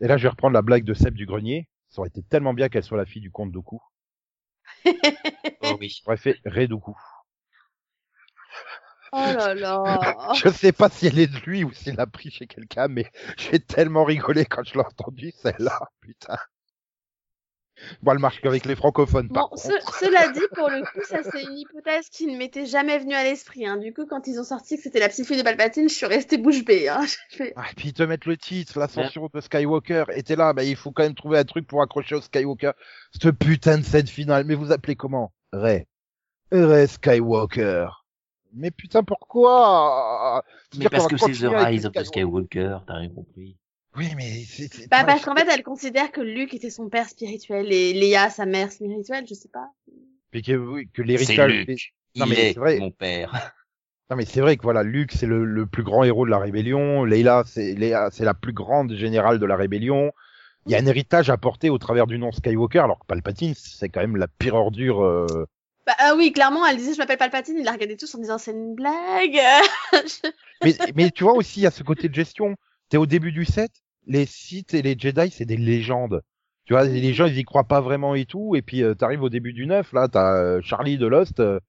Et 0.00 0.06
là, 0.08 0.16
je 0.18 0.24
vais 0.24 0.28
reprendre 0.30 0.54
la 0.54 0.62
blague 0.62 0.84
de 0.84 0.94
Seb 0.94 1.14
du 1.14 1.26
Grenier. 1.26 1.68
Ça 1.90 2.00
aurait 2.00 2.08
été 2.10 2.22
tellement 2.22 2.54
bien 2.54 2.68
qu'elle 2.68 2.84
soit 2.84 2.98
la 2.98 3.06
fille 3.06 3.22
du 3.22 3.30
comte 3.32 3.52
Doku. 3.52 3.80
Oh 5.62 5.76
oui. 5.80 6.00
J'aurais 6.04 6.16
fait. 6.16 6.40
Oh 9.12 9.16
là 9.16 9.54
là. 9.54 10.32
Je 10.34 10.48
sais 10.48 10.72
pas 10.72 10.88
si 10.88 11.06
elle 11.06 11.18
est 11.18 11.28
de 11.28 11.38
lui 11.46 11.62
ou 11.62 11.72
s'il 11.72 11.94
l'a 11.94 12.06
pris 12.06 12.30
chez 12.30 12.46
quelqu'un, 12.46 12.88
mais 12.88 13.10
j'ai 13.36 13.60
tellement 13.60 14.04
rigolé 14.04 14.44
quand 14.44 14.64
je 14.64 14.74
l'ai 14.74 14.80
entendu, 14.80 15.32
celle-là. 15.36 15.80
Putain. 16.00 16.36
Bon, 18.02 18.12
elle 18.12 18.18
marche 18.18 18.40
qu'avec 18.40 18.64
les 18.66 18.76
francophones, 18.76 19.28
par 19.28 19.50
Bon, 19.50 19.56
ce- 19.56 19.68
cela 20.00 20.28
dit, 20.32 20.40
pour 20.54 20.68
le 20.70 20.80
coup, 20.82 21.00
ça 21.08 21.22
c'est 21.24 21.42
une 21.42 21.58
hypothèse 21.58 22.08
qui 22.08 22.26
ne 22.26 22.36
m'était 22.38 22.66
jamais 22.66 22.98
venue 22.98 23.14
à 23.14 23.24
l'esprit. 23.24 23.66
Hein. 23.66 23.76
Du 23.78 23.92
coup, 23.92 24.06
quand 24.06 24.26
ils 24.26 24.38
ont 24.38 24.44
sorti 24.44 24.76
que 24.76 24.82
c'était 24.82 25.00
la 25.00 25.08
petite 25.08 25.26
fille 25.26 25.36
de 25.38 25.42
Palpatine, 25.42 25.88
je 25.88 25.94
suis 25.94 26.06
restée 26.06 26.38
bouche 26.38 26.64
bée. 26.64 26.88
Hein. 26.88 27.04
Fait, 27.30 27.52
Ah, 27.56 27.64
et 27.70 27.74
puis 27.74 27.88
ils 27.88 27.92
te 27.92 28.02
mettent 28.04 28.26
le 28.26 28.36
titre, 28.36 28.78
l'ascension 28.78 29.28
de 29.32 29.40
Skywalker, 29.40 30.04
et 30.14 30.22
t'es 30.22 30.36
là, 30.36 30.52
bah, 30.52 30.62
il 30.64 30.76
faut 30.76 30.92
quand 30.92 31.02
même 31.02 31.14
trouver 31.14 31.38
un 31.38 31.44
truc 31.44 31.66
pour 31.66 31.82
accrocher 31.82 32.14
au 32.14 32.20
Skywalker. 32.20 32.72
Cette 33.12 33.32
putain 33.32 33.78
de 33.78 33.82
scène 33.84 34.06
finale, 34.06 34.44
mais 34.44 34.54
vous 34.54 34.70
appelez 34.72 34.94
comment? 34.96 35.32
Ray. 35.52 35.86
Ray 36.52 36.86
Skywalker. 36.86 37.88
Mais 38.56 38.70
putain, 38.70 39.02
pourquoi? 39.02 40.44
Mais 40.76 40.88
parce 40.88 41.08
que 41.08 41.16
c'est 41.16 41.32
The 41.32 41.50
Rise 41.52 41.86
of 41.86 41.92
the 41.92 42.04
Skywalker, 42.04 42.78
t'as 42.86 42.94
rien 42.94 43.08
compris. 43.10 43.56
Oui, 43.96 44.08
mais 44.16 44.44
c'est... 44.48 44.72
c'est- 44.72 44.88
Bah, 44.88 45.04
parce 45.04 45.24
qu'en 45.24 45.34
fait, 45.36 45.46
elle 45.50 45.62
considère 45.62 46.10
que 46.12 46.20
Luke 46.20 46.54
était 46.54 46.70
son 46.70 46.88
père 46.88 47.08
spirituel 47.08 47.72
et 47.72 47.92
Léa 47.92 48.30
sa 48.30 48.46
mère 48.46 48.72
spirituelle, 48.72 49.24
je 49.28 49.34
sais 49.34 49.48
pas. 49.48 49.68
Puis 50.30 50.42
que, 50.42 50.52
oui, 50.52 50.88
que 50.92 51.02
C'est 51.02 51.06
l'héritage... 51.06 51.52
Luke. 51.66 51.94
Non, 52.16 52.26
Il 52.26 52.30
mais 52.30 52.50
est 52.50 52.52
c'est 52.54 52.60
vrai. 52.60 52.78
mon 52.78 52.90
père. 52.90 53.52
Non 54.10 54.16
mais 54.16 54.26
c'est 54.26 54.42
vrai 54.42 54.58
que 54.58 54.62
voilà, 54.62 54.82
Luke 54.82 55.12
c'est 55.12 55.24
le, 55.26 55.46
le 55.46 55.64
plus 55.64 55.82
grand 55.82 56.04
héros 56.04 56.26
de 56.26 56.30
la 56.30 56.38
rébellion, 56.38 57.04
Leila 57.04 57.42
c'est 57.46 57.72
Leia 57.74 58.10
c'est 58.12 58.26
la 58.26 58.34
plus 58.34 58.52
grande 58.52 58.92
générale 58.94 59.38
de 59.38 59.46
la 59.46 59.56
rébellion. 59.56 60.12
Il 60.66 60.72
y 60.72 60.74
a 60.74 60.78
un 60.78 60.84
héritage 60.84 61.30
apporté 61.30 61.70
au 61.70 61.78
travers 61.78 62.06
du 62.06 62.18
nom 62.18 62.30
Skywalker, 62.30 62.80
alors 62.80 62.98
que 62.98 63.06
Palpatine 63.06 63.54
c'est 63.56 63.88
quand 63.88 64.02
même 64.02 64.16
la 64.18 64.28
pire 64.28 64.56
ordure. 64.56 65.02
euh, 65.02 65.46
Bah 65.86 65.94
ah 65.96 66.14
oui, 66.16 66.32
clairement, 66.32 66.66
elle 66.66 66.76
disait 66.76 66.92
je 66.92 66.98
m'appelle 66.98 67.16
Palpatine, 67.16 67.56
il 67.58 67.64
la 67.64 67.72
regardait 67.72 67.96
tous 67.96 68.14
en 68.14 68.18
disant 68.18 68.36
c'est 68.36 68.50
une 68.52 68.74
blague. 68.74 69.40
Mais, 70.62 70.74
mais 70.94 71.10
tu 71.10 71.24
vois 71.24 71.32
aussi 71.32 71.60
il 71.60 71.62
y 71.62 71.66
a 71.66 71.70
ce 71.70 71.82
côté 71.82 72.10
de 72.10 72.14
gestion. 72.14 72.56
T'es 72.90 72.98
au 72.98 73.06
début 73.06 73.32
du 73.32 73.46
set, 73.46 73.72
les 74.06 74.26
Sith 74.26 74.74
et 74.74 74.82
les 74.82 74.96
Jedi 74.98 75.30
c'est 75.30 75.44
des 75.44 75.56
légendes. 75.56 76.22
Tu 76.66 76.72
vois, 76.72 76.84
les 76.84 77.12
gens 77.14 77.26
ils 77.26 77.38
y 77.38 77.44
croient 77.44 77.64
pas 77.68 77.80
vraiment 77.80 78.14
et 78.14 78.24
tout, 78.26 78.56
et 78.56 78.62
puis 78.62 78.82
euh, 78.82 78.94
t'arrives 78.94 79.22
au 79.22 79.28
début 79.28 79.52
du 79.52 79.66
9, 79.66 79.92
là 79.92 80.08
t'as 80.08 80.36
euh, 80.36 80.60
Charlie 80.62 80.98
de 80.98 81.06
Lost. 81.06 81.40
euh, 81.40 81.60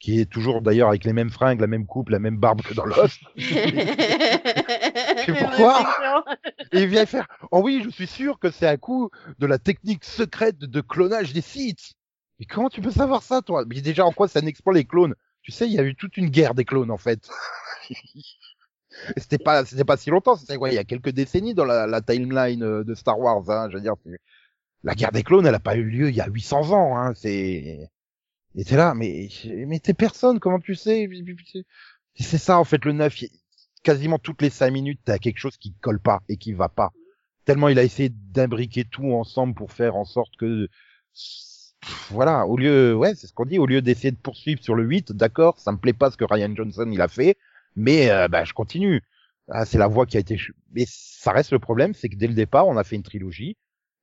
qui 0.00 0.18
est 0.18 0.30
toujours 0.30 0.62
d'ailleurs 0.62 0.88
avec 0.88 1.04
les 1.04 1.12
mêmes 1.12 1.30
fringues, 1.30 1.60
la 1.60 1.66
même 1.66 1.86
coupe, 1.86 2.08
la 2.08 2.18
même 2.18 2.38
barbe 2.38 2.62
que 2.62 2.74
dans 2.74 2.86
Lost. 2.86 3.20
pourquoi 5.38 6.24
Et 6.72 6.82
il 6.82 6.88
vient 6.88 7.06
faire 7.06 7.26
Oh 7.50 7.60
oui, 7.62 7.82
je 7.84 7.90
suis 7.90 8.06
sûr 8.06 8.38
que 8.38 8.50
c'est 8.50 8.66
un 8.66 8.78
coup 8.78 9.10
de 9.38 9.46
la 9.46 9.58
technique 9.58 10.04
secrète 10.04 10.58
de 10.58 10.80
clonage 10.80 11.32
des 11.32 11.42
sites. 11.42 11.92
Mais 12.38 12.46
comment 12.46 12.70
tu 12.70 12.80
peux 12.80 12.90
savoir 12.90 13.22
ça, 13.22 13.42
toi? 13.42 13.64
Mais 13.68 13.82
déjà, 13.82 14.06
en 14.06 14.12
quoi 14.12 14.26
ça 14.26 14.40
n'exploite 14.40 14.76
les 14.76 14.86
clones? 14.86 15.14
Tu 15.42 15.52
sais, 15.52 15.66
il 15.66 15.72
y 15.72 15.78
a 15.78 15.82
eu 15.82 15.94
toute 15.94 16.16
une 16.16 16.30
guerre 16.30 16.54
des 16.54 16.64
clones, 16.64 16.90
en 16.90 16.96
fait. 16.96 17.28
C'était 19.16 19.38
pas, 19.38 19.64
c'était 19.64 19.84
pas 19.84 19.96
si 19.96 20.10
longtemps, 20.10 20.36
c'était 20.36 20.56
quoi 20.56 20.70
Il 20.70 20.74
y 20.74 20.78
a 20.78 20.84
quelques 20.84 21.10
décennies 21.10 21.54
dans 21.54 21.64
la, 21.64 22.00
timeline 22.00 22.62
euh, 22.62 22.84
de 22.84 22.94
Star 22.94 23.18
Wars. 23.18 23.48
Hein, 23.48 23.68
je 23.70 23.76
veux 23.76 23.82
dire, 23.82 23.94
la 24.82 24.94
guerre 24.94 25.12
des 25.12 25.22
clones, 25.22 25.46
elle 25.46 25.54
a 25.54 25.60
pas 25.60 25.76
eu 25.76 25.84
lieu 25.84 26.08
il 26.08 26.14
y 26.14 26.20
a 26.20 26.28
800 26.28 26.70
ans. 26.72 26.96
Hein, 26.96 27.12
c'est, 27.14 27.90
et 28.56 28.64
t'es 28.64 28.76
là, 28.76 28.94
mais 28.94 29.28
mais 29.66 29.78
t'es 29.78 29.94
personne, 29.94 30.40
comment 30.40 30.58
tu 30.58 30.74
sais 30.74 31.08
C'est 32.14 32.38
ça, 32.38 32.58
en 32.58 32.64
fait, 32.64 32.84
le 32.84 32.92
9 32.92 33.14
quasiment 33.82 34.18
toutes 34.18 34.42
les 34.42 34.50
cinq 34.50 34.70
minutes, 34.70 35.00
t'as 35.04 35.18
quelque 35.18 35.38
chose 35.38 35.56
qui 35.56 35.72
colle 35.80 36.00
pas 36.00 36.20
et 36.28 36.36
qui 36.36 36.52
va 36.52 36.68
pas. 36.68 36.90
Tellement 37.44 37.68
il 37.68 37.78
a 37.78 37.82
essayé 37.84 38.10
d'imbriquer 38.10 38.84
tout 38.84 39.12
ensemble 39.12 39.54
pour 39.54 39.72
faire 39.72 39.96
en 39.96 40.04
sorte 40.04 40.36
que, 40.36 40.68
voilà, 42.10 42.46
au 42.46 42.56
lieu, 42.56 42.94
ouais, 42.94 43.14
c'est 43.14 43.26
ce 43.26 43.32
qu'on 43.32 43.46
dit, 43.46 43.58
au 43.58 43.66
lieu 43.66 43.80
d'essayer 43.80 44.10
de 44.10 44.16
poursuivre 44.16 44.62
sur 44.62 44.74
le 44.74 44.84
8, 44.84 45.12
d'accord, 45.12 45.58
ça 45.58 45.72
me 45.72 45.78
plaît 45.78 45.94
pas 45.94 46.10
ce 46.10 46.16
que 46.16 46.24
Ryan 46.24 46.54
Johnson 46.54 46.88
il 46.92 47.00
a 47.00 47.08
fait, 47.08 47.36
mais 47.80 48.10
euh, 48.10 48.28
bah 48.28 48.44
je 48.44 48.52
continue. 48.52 49.02
Ah, 49.48 49.64
c'est 49.64 49.78
la 49.78 49.88
voie 49.88 50.06
qui 50.06 50.16
a 50.16 50.20
été, 50.20 50.36
mais 50.72 50.84
ça 50.86 51.32
reste 51.32 51.50
le 51.50 51.58
problème, 51.58 51.92
c'est 51.94 52.08
que 52.08 52.16
dès 52.16 52.28
le 52.28 52.34
départ, 52.34 52.68
on 52.68 52.76
a 52.76 52.84
fait 52.84 52.94
une 52.96 53.02
trilogie, 53.02 53.56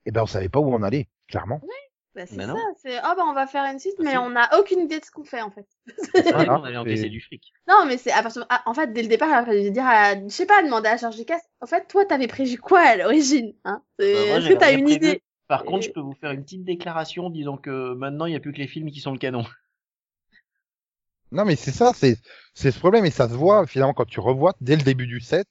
et 0.05 0.11
ben 0.11 0.23
on 0.23 0.27
savait 0.27 0.49
pas 0.49 0.59
où 0.59 0.73
on 0.73 0.83
allait, 0.83 1.07
clairement. 1.29 1.61
Bah, 2.15 2.25
c'est 2.25 2.35
Bah 2.35 2.47
ça, 2.47 2.53
c'est 2.81 2.97
oh 2.97 3.13
bah 3.15 3.23
on 3.29 3.33
va 3.33 3.45
faire 3.45 3.63
une 3.71 3.77
suite, 3.79 3.93
Bah, 3.99 4.03
mais 4.05 4.17
on 4.17 4.31
n'a 4.31 4.49
aucune 4.59 4.79
idée 4.79 4.99
de 4.99 5.05
ce 5.05 5.11
qu'on 5.11 5.23
fait 5.23 5.41
en 5.41 5.51
fait. 5.51 5.67
C'est 6.15 6.23
vrai 6.23 6.31
Voilà, 6.33 6.55
qu'on 6.57 6.63
allait 6.63 6.77
encaisser 6.77 7.09
du 7.09 7.21
fric. 7.21 7.53
Non, 7.67 7.85
mais 7.87 7.97
c'est 7.97 8.11
à 8.11 8.23
partir 8.23 8.45
ah, 8.49 8.63
en 8.65 8.73
fait 8.73 8.91
dès 8.91 9.03
le 9.03 9.07
départ, 9.07 9.29
il 9.29 9.33
a 9.35 9.45
fallu 9.45 9.71
dire, 9.71 9.85
à, 9.85 10.15
je 10.15 10.27
sais 10.29 10.47
pas, 10.47 10.63
demander 10.63 10.89
à 10.89 10.97
George 10.97 11.17
Lucas. 11.17 11.39
En 11.61 11.67
fait, 11.67 11.87
toi, 11.87 12.05
t'avais 12.05 12.27
prévu 12.27 12.57
quoi 12.57 12.79
à 12.79 12.95
l'origine, 12.97 13.53
hein? 13.65 13.83
Bah, 13.99 14.05
Est-ce 14.05 14.49
que 14.49 14.59
t'as 14.59 14.73
une 14.73 14.83
prévu. 14.85 14.97
idée? 14.97 15.21
Par 15.47 15.63
contre, 15.63 15.85
je 15.85 15.91
peux 15.91 16.01
vous 16.01 16.15
faire 16.19 16.31
une 16.31 16.43
petite 16.43 16.65
déclaration 16.65 17.29
disant 17.29 17.55
que 17.55 17.93
maintenant, 17.93 18.25
il 18.25 18.31
n'y 18.31 18.35
a 18.35 18.39
plus 18.39 18.51
que 18.51 18.57
les 18.57 18.67
films 18.67 18.91
qui 18.91 18.99
sont 18.99 19.11
le 19.13 19.19
canon. 19.19 19.45
Non, 21.31 21.45
mais 21.45 21.55
c'est 21.55 21.71
ça, 21.71 21.91
c'est 21.93 22.17
c'est 22.53 22.71
ce 22.71 22.79
problème 22.79 23.05
et 23.05 23.11
ça 23.11 23.27
se 23.27 23.33
voit 23.33 23.67
finalement 23.67 23.93
quand 23.93 24.05
tu 24.05 24.19
revois 24.19 24.53
dès 24.61 24.75
le 24.75 24.81
début 24.81 25.07
du 25.07 25.19
set, 25.19 25.47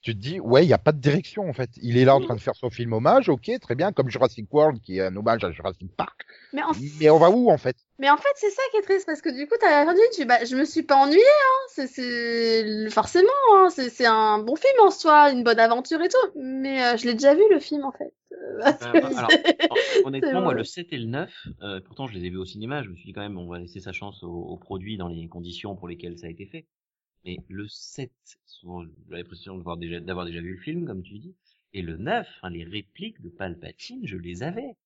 tu 0.00 0.14
te 0.14 0.20
dis 0.20 0.40
ouais, 0.40 0.64
il 0.64 0.68
y 0.68 0.72
a 0.72 0.78
pas 0.78 0.92
de 0.92 1.00
direction 1.00 1.48
en 1.48 1.52
fait. 1.52 1.70
Il 1.82 1.98
est 1.98 2.04
là 2.04 2.14
en 2.14 2.20
train 2.20 2.36
de 2.36 2.40
faire 2.40 2.54
son 2.54 2.70
film 2.70 2.92
hommage, 2.92 3.28
ok, 3.28 3.50
très 3.60 3.74
bien, 3.74 3.92
comme 3.92 4.08
Jurassic 4.08 4.52
World 4.52 4.80
qui 4.80 4.98
est 4.98 5.02
un 5.02 5.16
hommage 5.16 5.42
à 5.44 5.50
Jurassic 5.50 5.94
Park. 5.96 6.24
Mais 6.52 6.62
en, 6.62 6.70
Mais 7.00 7.10
on 7.10 7.18
va 7.18 7.30
où 7.30 7.50
en 7.50 7.58
fait? 7.58 7.76
Mais 7.98 8.08
en 8.08 8.16
fait, 8.16 8.28
c'est 8.36 8.50
ça 8.50 8.62
qui 8.70 8.76
est 8.76 8.82
triste 8.82 9.06
parce 9.06 9.20
que 9.20 9.28
du 9.28 9.48
coup, 9.48 9.56
t'as 9.60 9.80
regardé, 9.80 10.00
tu 10.14 10.24
bah, 10.24 10.44
je 10.44 10.54
me 10.54 10.64
suis 10.64 10.82
pas 10.84 10.96
ennuyée, 10.96 11.20
hein. 11.20 11.84
C'est, 11.86 12.90
forcément, 12.90 13.28
hein. 13.54 13.68
C'est, 13.70 13.90
c'est 13.90 14.06
un 14.06 14.38
bon 14.38 14.54
film 14.54 14.80
en 14.80 14.90
soi, 14.90 15.32
une 15.32 15.42
bonne 15.42 15.58
aventure 15.58 16.00
et 16.00 16.08
tout. 16.08 16.32
Mais 16.36 16.82
euh, 16.84 16.96
je 16.96 17.06
l'ai 17.06 17.14
déjà 17.14 17.34
vu 17.34 17.42
le 17.50 17.58
film 17.58 17.84
en 17.84 17.92
fait. 17.92 18.12
Euh, 18.42 18.62
parce 18.64 18.76
Euh, 18.82 18.96
que 18.96 18.98
bah, 18.98 19.12
alors, 19.14 19.36
honnêtement, 20.02 20.40
moi, 20.42 20.54
le 20.54 20.64
7 20.64 20.92
et 20.92 20.98
le 20.98 21.06
9, 21.06 21.48
euh, 21.62 21.80
pourtant, 21.80 22.06
je 22.06 22.14
les 22.14 22.24
ai 22.26 22.30
vus 22.30 22.36
au 22.38 22.44
cinéma, 22.44 22.82
je 22.82 22.90
me 22.90 22.96
suis 22.96 23.06
dit 23.06 23.12
quand 23.12 23.20
même, 23.22 23.38
on 23.38 23.48
va 23.48 23.58
laisser 23.58 23.80
sa 23.80 23.92
chance 23.92 24.22
au, 24.22 24.28
au 24.30 24.56
produit 24.56 24.96
dans 24.96 25.08
les 25.08 25.28
conditions 25.28 25.74
pour 25.76 25.88
lesquelles 25.88 26.18
ça 26.18 26.26
a 26.26 26.30
été 26.30 26.46
fait. 26.46 26.66
Mais 27.24 27.38
le 27.48 27.68
7, 27.68 28.12
souvent, 28.46 28.82
j'avais 29.08 29.22
l'impression 29.22 29.56
de 29.58 29.62
voir 29.62 29.76
déjà- 29.78 30.00
d'avoir 30.00 30.26
déjà 30.26 30.40
vu 30.40 30.54
le 30.56 30.60
film, 30.62 30.86
comme 30.86 31.02
tu 31.02 31.18
dis. 31.18 31.36
Et 31.74 31.82
le 31.82 31.96
9, 31.98 32.28
hein, 32.42 32.50
les 32.50 32.64
répliques 32.64 33.22
de 33.22 33.30
Palpatine, 33.30 34.06
je 34.06 34.16
les 34.18 34.42
avais. 34.44 34.76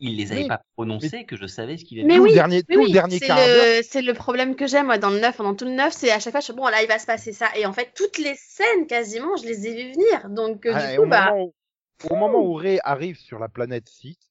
Il 0.00 0.16
les 0.16 0.32
avait 0.32 0.44
Oui, 0.44 0.46
pas 0.46 0.62
prononcées 0.74 1.26
que 1.26 1.36
je 1.36 1.46
savais 1.46 1.78
ce 1.78 1.84
qu'il 1.86 2.00
avait 2.00 2.08
Mais 2.08 2.18
Tout 2.18 2.26
oui, 2.26 2.30
dernier, 2.30 2.62
tout 2.64 2.80
oui, 2.80 2.88
dernier 2.88 3.18
c'est 3.18 3.30
le, 3.30 3.82
c'est 3.82 4.00
le 4.02 4.14
problème 4.14 4.56
que 4.56 4.66
j'ai 4.66 4.82
moi 4.82 4.96
dans 4.98 5.10
le 5.10 5.20
9, 5.20 5.36
pendant 5.36 5.54
tout 5.54 5.64
le 5.66 5.72
9, 5.72 5.92
c'est 5.94 6.10
à 6.10 6.18
chaque 6.18 6.32
fois 6.32 6.40
je 6.40 6.46
suis 6.46 6.54
bon 6.54 6.66
là 6.66 6.82
il 6.82 6.88
va 6.88 6.98
se 6.98 7.04
passer 7.06 7.32
ça 7.32 7.46
et 7.56 7.66
en 7.66 7.72
fait 7.74 7.92
toutes 7.94 8.16
les 8.18 8.34
scènes 8.36 8.86
quasiment 8.86 9.36
je 9.36 9.44
les 9.46 9.66
ai 9.66 9.74
vues 9.74 9.92
venir 9.92 10.30
donc 10.30 10.64
euh, 10.66 10.72
Ah, 10.72 10.80
du 10.80 10.88
coup 10.88 11.04
bah 11.06 11.30
moment 11.30 11.42
où, 11.44 11.54
au 12.08 12.16
moment 12.16 12.40
où 12.40 12.54
Ray 12.54 12.78
arrive 12.84 13.18
sur 13.18 13.38
la 13.38 13.48
planète 13.48 13.88
Sith, 13.88 14.30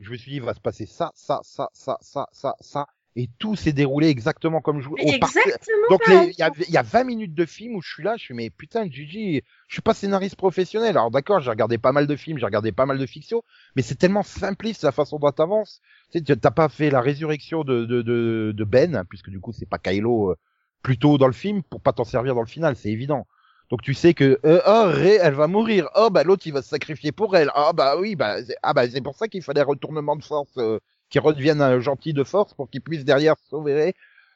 je 0.00 0.10
me 0.10 0.16
suis 0.16 0.30
dit, 0.32 0.36
il 0.36 0.42
va 0.42 0.54
se 0.54 0.60
passer 0.60 0.86
ça, 0.86 1.10
ça, 1.14 1.40
ça, 1.42 1.68
ça, 1.72 1.98
ça, 2.00 2.28
ça, 2.32 2.54
ça, 2.60 2.86
et 3.16 3.28
tout 3.38 3.56
s'est 3.56 3.72
déroulé 3.72 4.08
exactement 4.08 4.60
comme 4.60 4.80
je 4.80 4.88
partait- 5.18 5.40
exactement 5.40 5.88
Donc 5.90 6.00
il 6.06 6.68
y, 6.68 6.72
y 6.72 6.76
a 6.76 6.82
20 6.82 7.04
minutes 7.04 7.34
de 7.34 7.46
film 7.46 7.74
où 7.74 7.82
je 7.82 7.90
suis 7.92 8.02
là, 8.04 8.16
je 8.16 8.22
suis 8.22 8.34
mais 8.34 8.48
putain 8.50 8.88
Gigi, 8.88 9.42
je 9.66 9.74
suis 9.74 9.82
pas 9.82 9.94
scénariste 9.94 10.36
professionnel. 10.36 10.90
Alors 10.90 11.10
d'accord, 11.10 11.40
j'ai 11.40 11.50
regardé 11.50 11.78
pas 11.78 11.90
mal 11.90 12.06
de 12.06 12.14
films, 12.14 12.38
j'ai 12.38 12.44
regardé 12.46 12.70
pas 12.70 12.86
mal 12.86 12.98
de 12.98 13.06
fiction, 13.06 13.42
mais 13.74 13.82
c'est 13.82 13.96
tellement 13.96 14.22
simpliste 14.22 14.84
la 14.84 14.92
façon 14.92 15.18
dont 15.18 15.32
t'avances. 15.32 15.80
Tu 16.12 16.20
sais, 16.24 16.36
t'as 16.36 16.50
pas 16.52 16.68
fait 16.68 16.90
la 16.90 17.00
résurrection 17.00 17.64
de, 17.64 17.84
de, 17.86 18.02
de, 18.02 18.52
de 18.56 18.64
Ben, 18.64 19.04
puisque 19.08 19.30
du 19.30 19.40
coup 19.40 19.52
c'est 19.52 19.66
pas 19.68 19.78
Kylo 19.78 20.30
euh, 20.30 20.36
plus 20.82 20.98
tôt 20.98 21.18
dans 21.18 21.26
le 21.26 21.32
film 21.32 21.64
pour 21.64 21.80
pas 21.80 21.92
t'en 21.92 22.04
servir 22.04 22.36
dans 22.36 22.42
le 22.42 22.46
final, 22.46 22.76
c'est 22.76 22.90
évident. 22.90 23.26
Donc 23.70 23.82
tu 23.82 23.92
sais 23.94 24.14
que 24.14 24.38
euh, 24.44 24.60
oh 24.66 24.84
Rey, 24.86 25.18
elle 25.20 25.34
va 25.34 25.46
mourir. 25.46 25.88
Oh 25.94 26.08
bah 26.10 26.24
l'autre 26.24 26.46
il 26.46 26.52
va 26.52 26.62
se 26.62 26.68
sacrifier 26.68 27.12
pour 27.12 27.36
elle. 27.36 27.50
Ah 27.54 27.72
bah 27.74 27.96
oui 27.98 28.16
bah 28.16 28.42
c'est- 28.44 28.56
ah 28.62 28.72
bah 28.74 28.88
c'est 28.90 29.02
pour 29.02 29.14
ça 29.16 29.28
qu'il 29.28 29.42
fallait 29.42 29.60
un 29.60 29.64
retournement 29.64 30.16
de 30.16 30.24
force 30.24 30.56
euh, 30.58 30.78
qui 31.10 31.18
redevienne 31.18 31.60
un 31.60 31.78
gentil 31.80 32.12
de 32.14 32.24
force 32.24 32.54
pour 32.54 32.70
qu'il 32.70 32.80
puisse 32.80 33.04
derrière 33.04 33.34
sauver 33.50 33.74
Rey. 33.74 33.94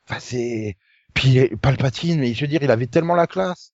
Enfin 0.08 0.20
c'est 0.20 0.76
puis 1.14 1.48
Palpatine, 1.62 2.20
mais 2.20 2.34
je 2.34 2.42
veux 2.42 2.46
dire 2.48 2.62
il 2.62 2.70
avait 2.70 2.86
tellement 2.86 3.14
la 3.14 3.26
classe. 3.26 3.72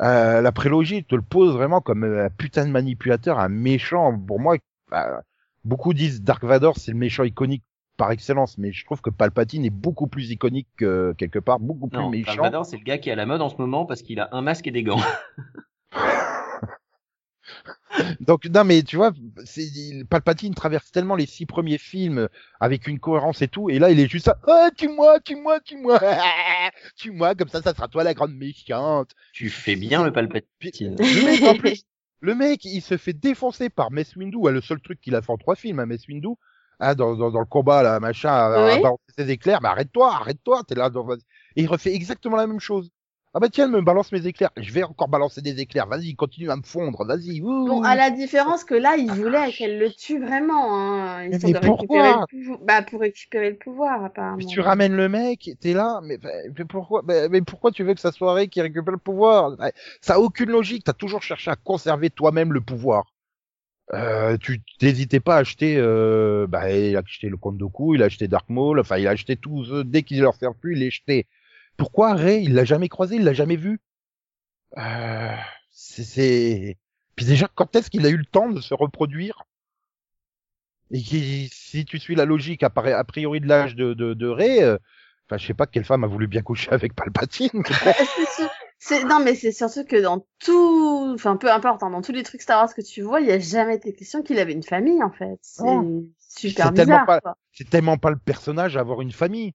Euh, 0.00 0.40
la 0.40 0.52
prélogie 0.52 1.04
te 1.04 1.14
le 1.16 1.22
pose 1.22 1.54
vraiment 1.54 1.80
comme 1.80 2.04
un 2.04 2.30
putain 2.30 2.66
de 2.66 2.70
manipulateur, 2.70 3.38
un 3.40 3.48
méchant. 3.48 4.16
Pour 4.18 4.40
moi, 4.40 4.56
bah, 4.90 5.22
beaucoup 5.64 5.94
disent 5.94 6.22
Dark 6.22 6.44
Vador 6.44 6.78
c'est 6.78 6.92
le 6.92 6.98
méchant 6.98 7.24
iconique 7.24 7.64
par 7.98 8.12
excellence, 8.12 8.56
mais 8.56 8.72
je 8.72 8.84
trouve 8.86 9.02
que 9.02 9.10
Palpatine 9.10 9.66
est 9.66 9.70
beaucoup 9.70 10.06
plus 10.06 10.30
iconique 10.30 10.68
que 10.78 11.14
quelque 11.18 11.38
part, 11.38 11.60
beaucoup 11.60 11.88
plus 11.88 11.98
Non, 11.98 12.08
méchant. 12.08 12.40
Vador, 12.40 12.64
c'est 12.64 12.78
le 12.78 12.84
gars 12.84 12.96
qui 12.96 13.10
est 13.10 13.12
à 13.12 13.16
la 13.16 13.26
mode 13.26 13.42
en 13.42 13.50
ce 13.50 13.56
moment 13.56 13.84
parce 13.84 14.00
qu'il 14.02 14.20
a 14.20 14.30
un 14.32 14.40
masque 14.40 14.66
et 14.66 14.70
des 14.70 14.84
gants. 14.84 15.00
Donc 18.20 18.46
non 18.46 18.64
mais 18.64 18.82
tu 18.82 18.96
vois, 18.96 19.12
Palpatine 20.10 20.54
traverse 20.54 20.90
tellement 20.90 21.16
les 21.16 21.26
six 21.26 21.46
premiers 21.46 21.78
films 21.78 22.28
avec 22.60 22.86
une 22.86 22.98
cohérence 22.98 23.42
et 23.42 23.48
tout, 23.48 23.70
et 23.70 23.78
là 23.78 23.90
il 23.90 24.00
est 24.00 24.08
juste 24.08 24.26
ça, 24.26 24.38
ah 24.46 24.70
tue-moi, 24.76 25.20
tue-moi, 25.20 25.60
tue-moi, 25.60 26.00
tue-moi 26.96 27.34
comme 27.34 27.48
ça, 27.48 27.62
ça 27.62 27.74
sera 27.74 27.88
toi 27.88 28.04
la 28.04 28.14
grande 28.14 28.34
méchante. 28.34 29.10
Tu 29.32 29.50
fais 29.50 29.76
bien 29.76 30.04
le 30.04 30.12
Palpatine. 30.12 30.96
le 30.98 31.24
mec 31.24 31.42
en 31.42 31.54
plus, 31.54 31.84
le 32.20 32.34
mec 32.34 32.64
il 32.64 32.80
se 32.80 32.96
fait 32.96 33.12
défoncer 33.12 33.70
par 33.70 33.90
Mace 33.90 34.16
Windu, 34.16 34.38
ah, 34.46 34.50
le 34.50 34.60
seul 34.60 34.80
truc 34.80 35.00
qu'il 35.00 35.14
a 35.14 35.22
fait 35.22 35.32
en 35.32 35.38
trois 35.38 35.56
films, 35.56 35.80
hein, 35.80 35.86
Mace 35.86 36.06
Windu, 36.08 36.34
ah, 36.80 36.94
dans, 36.94 37.16
dans, 37.16 37.30
dans 37.30 37.40
le 37.40 37.46
combat 37.46 37.82
là, 37.82 38.00
machin, 38.00 38.30
à, 38.30 38.50
balancer 38.76 38.98
éclairs, 39.18 39.60
mais 39.62 39.68
arrête-toi, 39.68 40.12
arrête-toi, 40.14 40.62
t'es 40.66 40.74
là, 40.74 40.90
dans... 40.90 41.08
et 41.12 41.16
il 41.56 41.66
refait 41.66 41.94
exactement 41.94 42.36
la 42.36 42.46
même 42.46 42.60
chose. 42.60 42.90
Ah 43.34 43.40
bah 43.40 43.48
tiens, 43.50 43.66
elle 43.66 43.72
me 43.72 43.82
balance 43.82 44.10
mes 44.10 44.26
éclairs, 44.26 44.50
je 44.56 44.72
vais 44.72 44.82
encore 44.82 45.08
balancer 45.08 45.42
des 45.42 45.60
éclairs, 45.60 45.86
vas-y, 45.86 46.14
continue 46.14 46.50
à 46.50 46.56
me 46.56 46.62
fondre, 46.62 47.04
vas-y. 47.04 47.40
Bon, 47.40 47.82
à 47.82 47.94
la 47.94 48.10
différence 48.10 48.64
que 48.64 48.74
là, 48.74 48.96
il 48.96 49.10
voulait 49.10 49.52
qu'elle 49.52 49.78
le 49.78 49.90
tue 49.92 50.18
vraiment, 50.18 50.74
hein, 50.74 51.28
mais 51.28 51.38
de 51.38 51.44
récupérer 51.44 51.66
pourquoi 51.66 52.26
le. 52.32 52.64
Bah, 52.64 52.80
pour 52.82 53.00
récupérer 53.00 53.50
le 53.50 53.58
pouvoir, 53.58 54.02
apparemment. 54.02 54.38
Mais 54.38 54.46
tu 54.46 54.60
ramènes 54.60 54.96
le 54.96 55.10
mec, 55.10 55.50
t'es 55.60 55.74
là, 55.74 56.00
mais, 56.02 56.18
mais 56.56 56.64
pourquoi, 56.64 57.02
mais, 57.06 57.28
mais 57.28 57.42
pourquoi 57.42 57.70
tu 57.70 57.84
veux 57.84 57.92
que 57.92 58.00
ça 58.00 58.12
soit 58.12 58.32
Ray 58.32 58.48
qui 58.48 58.62
récupère 58.62 58.92
le 58.92 58.98
pouvoir? 58.98 59.56
Ça 60.00 60.14
a 60.14 60.18
aucune 60.18 60.50
logique. 60.50 60.84
T'as 60.84 60.94
toujours 60.94 61.22
cherché 61.22 61.50
à 61.50 61.56
conserver 61.56 62.08
toi-même 62.08 62.54
le 62.54 62.62
pouvoir. 62.62 63.12
Euh, 63.94 64.36
tu 64.36 64.60
t'hésitais 64.78 65.20
pas 65.20 65.36
à 65.36 65.38
acheter, 65.38 65.76
euh, 65.78 66.46
bah, 66.46 66.70
il 66.70 66.94
a 66.94 67.00
acheté 67.00 67.28
le 67.28 67.38
Comte 67.38 67.56
Dooku, 67.56 67.94
il 67.94 68.02
a 68.02 68.06
acheté 68.06 68.28
Dark 68.28 68.48
Maul, 68.50 68.80
enfin, 68.80 68.98
il 68.98 69.06
a 69.06 69.10
acheté 69.10 69.36
tout, 69.36 69.64
euh, 69.70 69.82
dès 69.82 70.02
qu'il 70.02 70.20
leur 70.20 70.34
sert 70.34 70.54
plus, 70.54 70.74
il 70.74 70.80
les 70.80 70.90
jeté. 70.90 71.26
Pourquoi 71.78 72.14
Ray, 72.14 72.44
il 72.44 72.54
l'a 72.54 72.64
jamais 72.64 72.88
croisé, 72.88 73.16
il 73.16 73.24
l'a 73.24 73.32
jamais 73.32 73.56
vu? 73.56 73.80
Euh, 74.76 75.34
c'est, 75.70 76.76
puis 77.16 77.24
déjà, 77.24 77.48
quand 77.54 77.74
est-ce 77.76 77.90
qu'il 77.90 78.04
a 78.04 78.10
eu 78.10 78.16
le 78.16 78.26
temps 78.26 78.50
de 78.50 78.60
se 78.60 78.74
reproduire? 78.74 79.44
Et 80.90 81.48
si 81.50 81.84
tu 81.84 81.98
suis 81.98 82.14
la 82.14 82.24
logique 82.24 82.62
a, 82.62 82.70
priori 82.70 83.40
de 83.40 83.46
l'âge 83.46 83.74
de, 83.74 83.94
de, 83.94 84.14
de 84.14 84.26
Ray, 84.26 84.62
euh, 84.62 84.76
enfin, 85.26 85.38
je 85.38 85.46
sais 85.46 85.54
pas 85.54 85.66
quelle 85.66 85.84
femme 85.84 86.04
a 86.04 86.06
voulu 86.08 86.26
bien 86.26 86.42
coucher 86.42 86.70
avec 86.72 86.94
Palpatine, 86.94 87.62
c'est 88.78 89.04
non, 89.04 89.20
mais 89.24 89.34
c'est 89.34 89.52
surtout 89.52 89.84
que 89.84 89.96
dans 90.00 90.24
tout, 90.38 91.12
enfin, 91.14 91.36
peu 91.36 91.50
importe, 91.50 91.82
hein, 91.82 91.90
dans 91.90 92.02
tous 92.02 92.12
les 92.12 92.22
trucs 92.22 92.42
Star 92.42 92.60
Wars 92.62 92.74
que 92.74 92.82
tu 92.82 93.02
vois, 93.02 93.20
il 93.20 93.26
y 93.26 93.32
a 93.32 93.38
jamais 93.38 93.76
été 93.76 93.92
question 93.94 94.22
qu'il 94.22 94.38
avait 94.38 94.52
une 94.52 94.62
famille, 94.62 95.02
en 95.02 95.10
fait. 95.10 95.38
C'est 95.42 95.86
super 96.28 96.72
C'est 96.72 96.74
tellement 96.74 97.00
bizarre, 97.00 97.36
c'est 97.52 97.68
tellement 97.68 97.98
pas 97.98 98.10
le 98.10 98.16
personnage 98.18 98.76
à 98.76 98.80
avoir 98.80 99.00
une 99.00 99.12
famille. 99.12 99.52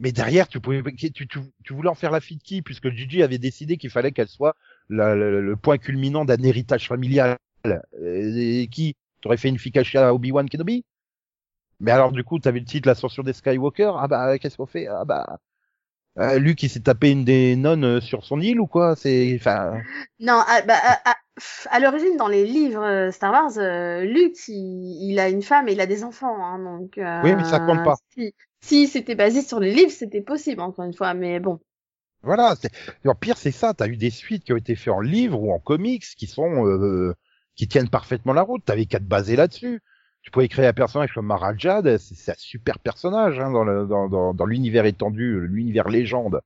Mais 0.00 0.12
derrière, 0.12 0.48
tu 0.48 0.60
pouvais, 0.60 0.82
tu, 0.96 1.12
tu, 1.12 1.28
tu 1.28 1.74
voulais 1.74 1.88
en 1.90 1.94
faire 1.94 2.10
la 2.12 2.20
fille 2.20 2.38
de 2.38 2.42
qui? 2.42 2.62
Puisque 2.62 2.90
Gigi 2.90 3.22
avait 3.22 3.38
décidé 3.38 3.76
qu'il 3.78 3.90
fallait 3.90 4.12
qu'elle 4.12 4.28
soit 4.28 4.56
la- 4.90 5.16
la- 5.16 5.30
le 5.40 5.56
point 5.56 5.78
culminant 5.78 6.24
d'un 6.24 6.42
héritage 6.42 6.88
familial. 6.88 7.38
Euh, 7.66 7.80
Et 8.36 8.68
qui? 8.70 8.96
T'aurais 9.22 9.38
fait 9.38 9.48
une 9.50 9.58
fille 9.58 9.72
cachée 9.72 9.98
à 9.98 10.14
Obi-Wan 10.14 10.48
Kenobi? 10.50 10.84
Mais 11.80 11.90
alors, 11.92 12.12
du 12.12 12.24
coup, 12.24 12.38
t'avais 12.40 12.60
le 12.60 12.66
titre 12.66 12.88
L'ascension 12.88 13.22
des 13.22 13.32
Skywalker? 13.32 13.92
Ah 13.98 14.08
bah, 14.08 14.38
qu'est-ce 14.38 14.56
qu'on 14.56 14.66
fait? 14.66 14.86
Ah 14.88 15.04
bah, 15.04 15.38
euh, 16.18 16.38
Luke, 16.38 16.62
il 16.62 16.70
s'est 16.70 16.80
tapé 16.80 17.10
une 17.10 17.24
des 17.24 17.56
nonnes 17.56 17.84
euh, 17.84 18.00
sur 18.00 18.24
son 18.24 18.40
île 18.40 18.60
ou 18.60 18.66
quoi? 18.66 18.96
C'est, 18.96 19.34
enfin, 19.38 19.84
Non, 20.20 20.34
à, 20.46 20.62
bah, 20.62 20.74
à, 20.82 21.10
à- 21.10 21.16
pff, 21.36 21.66
à 21.70 21.80
l'origine, 21.80 22.16
dans 22.16 22.28
les 22.28 22.44
livres 22.46 22.82
euh, 22.84 23.10
Star 23.10 23.32
Wars, 23.32 23.58
euh, 23.58 24.02
Luke, 24.04 24.36
il, 24.48 25.10
il 25.12 25.18
a 25.18 25.28
une 25.28 25.42
femme 25.42 25.68
et 25.68 25.72
il 25.72 25.80
a 25.80 25.86
des 25.86 26.04
enfants, 26.04 26.36
hein, 26.44 26.58
donc. 26.58 26.98
euh, 26.98 27.04
Oui, 27.22 27.34
mais 27.36 27.44
ça 27.44 27.58
compte 27.60 27.82
pas. 27.82 27.96
Si, 28.16 28.34
si 28.62 28.88
c'était 28.88 29.14
basé 29.14 29.42
sur 29.42 29.60
les 29.60 29.72
livres, 29.74 29.90
c'était 29.92 30.22
possible, 30.22 30.60
encore 30.62 30.84
une 30.84 30.94
fois, 30.94 31.14
mais 31.14 31.40
bon. 31.40 31.60
Voilà, 32.22 32.54
c'est 32.60 32.70
pire 33.20 33.36
c'est 33.36 33.50
ça, 33.52 33.74
t'as 33.74 33.86
eu 33.86 33.96
des 33.96 34.10
suites 34.10 34.44
qui 34.44 34.52
ont 34.52 34.56
été 34.56 34.76
faites 34.76 34.92
en 34.94 35.00
livre 35.00 35.40
ou 35.40 35.52
en 35.52 35.58
comics 35.58 36.04
qui 36.16 36.26
sont 36.26 36.66
euh, 36.66 37.14
qui 37.54 37.68
tiennent 37.68 37.90
parfaitement 37.90 38.32
la 38.32 38.42
route, 38.42 38.64
t'avais 38.64 38.86
qu'à 38.86 38.98
te 38.98 39.04
baser 39.04 39.36
là-dessus. 39.36 39.80
Tu 40.24 40.32
pouvais 40.32 40.48
créer 40.48 40.66
un 40.66 40.72
personnage 40.72 41.12
comme 41.14 41.26
Mara 41.26 41.56
Jade, 41.56 41.98
c'est 41.98 42.32
un 42.32 42.36
super 42.38 42.80
personnage 42.80 43.38
hein, 43.38 43.52
dans 43.52 43.62
le- 43.64 43.86
dans 43.86 44.08
dans, 44.08 44.34
dans 44.34 44.46
l'univers 44.46 44.86
étendu, 44.86 45.46
l'univers 45.46 45.88
légende. 45.88 46.40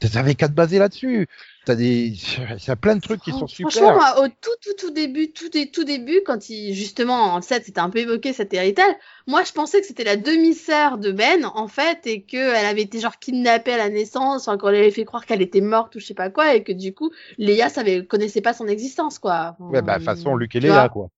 T'avais 0.00 0.34
qu'à 0.36 0.48
te 0.48 0.54
baser 0.54 0.78
là-dessus. 0.78 1.28
T'as 1.66 1.76
des 1.76 2.14
a 2.68 2.76
plein 2.76 2.96
de 2.96 3.00
trucs 3.02 3.22
qui 3.22 3.32
sont 3.32 3.48
Franchement, 3.60 3.92
super. 3.92 3.94
moi, 3.94 4.20
au 4.24 4.28
tout, 4.28 4.50
tout, 4.62 4.74
tout 4.78 4.90
début, 4.92 5.30
tout, 5.32 5.48
dé- 5.48 5.70
tout 5.70 5.84
début, 5.84 6.20
quand 6.24 6.48
il, 6.48 6.74
justement, 6.74 7.34
en 7.34 7.42
7, 7.42 7.64
c'était 7.64 7.80
un 7.80 7.90
peu 7.90 7.98
évoqué 7.98 8.32
cet 8.32 8.54
héritage, 8.54 8.94
moi, 9.26 9.44
je 9.44 9.52
pensais 9.52 9.80
que 9.80 9.86
c'était 9.86 10.04
la 10.04 10.16
demi-sœur 10.16 10.98
de 10.98 11.12
Ben, 11.12 11.44
en 11.54 11.68
fait, 11.68 12.06
et 12.06 12.22
qu'elle 12.22 12.64
avait 12.66 12.82
été, 12.82 13.00
genre, 13.00 13.18
kidnappée 13.18 13.72
à 13.74 13.76
la 13.78 13.88
naissance, 13.90 14.46
qu'on 14.60 14.70
lui 14.70 14.78
avait 14.78 14.90
fait 14.90 15.04
croire 15.04 15.26
qu'elle 15.26 15.42
était 15.42 15.60
morte 15.60 15.94
ou 15.96 16.00
je 16.00 16.06
sais 16.06 16.14
pas 16.14 16.30
quoi, 16.30 16.54
et 16.54 16.62
que, 16.64 16.72
du 16.72 16.94
coup, 16.94 17.10
Léa 17.38 17.68
savait, 17.68 18.04
connaissait 18.06 18.40
pas 18.40 18.54
son 18.54 18.68
existence, 18.68 19.18
quoi. 19.18 19.56
Ouais, 19.68 19.82
bah 19.82 19.94
de 19.94 19.98
toute 19.98 20.04
façon 20.04 20.34
Luke 20.36 20.54
Tu 20.54 20.56
il 20.56 20.64
est 20.66 20.72
vois. 20.72 20.72
là 20.72 20.88
quoi. 20.88 21.08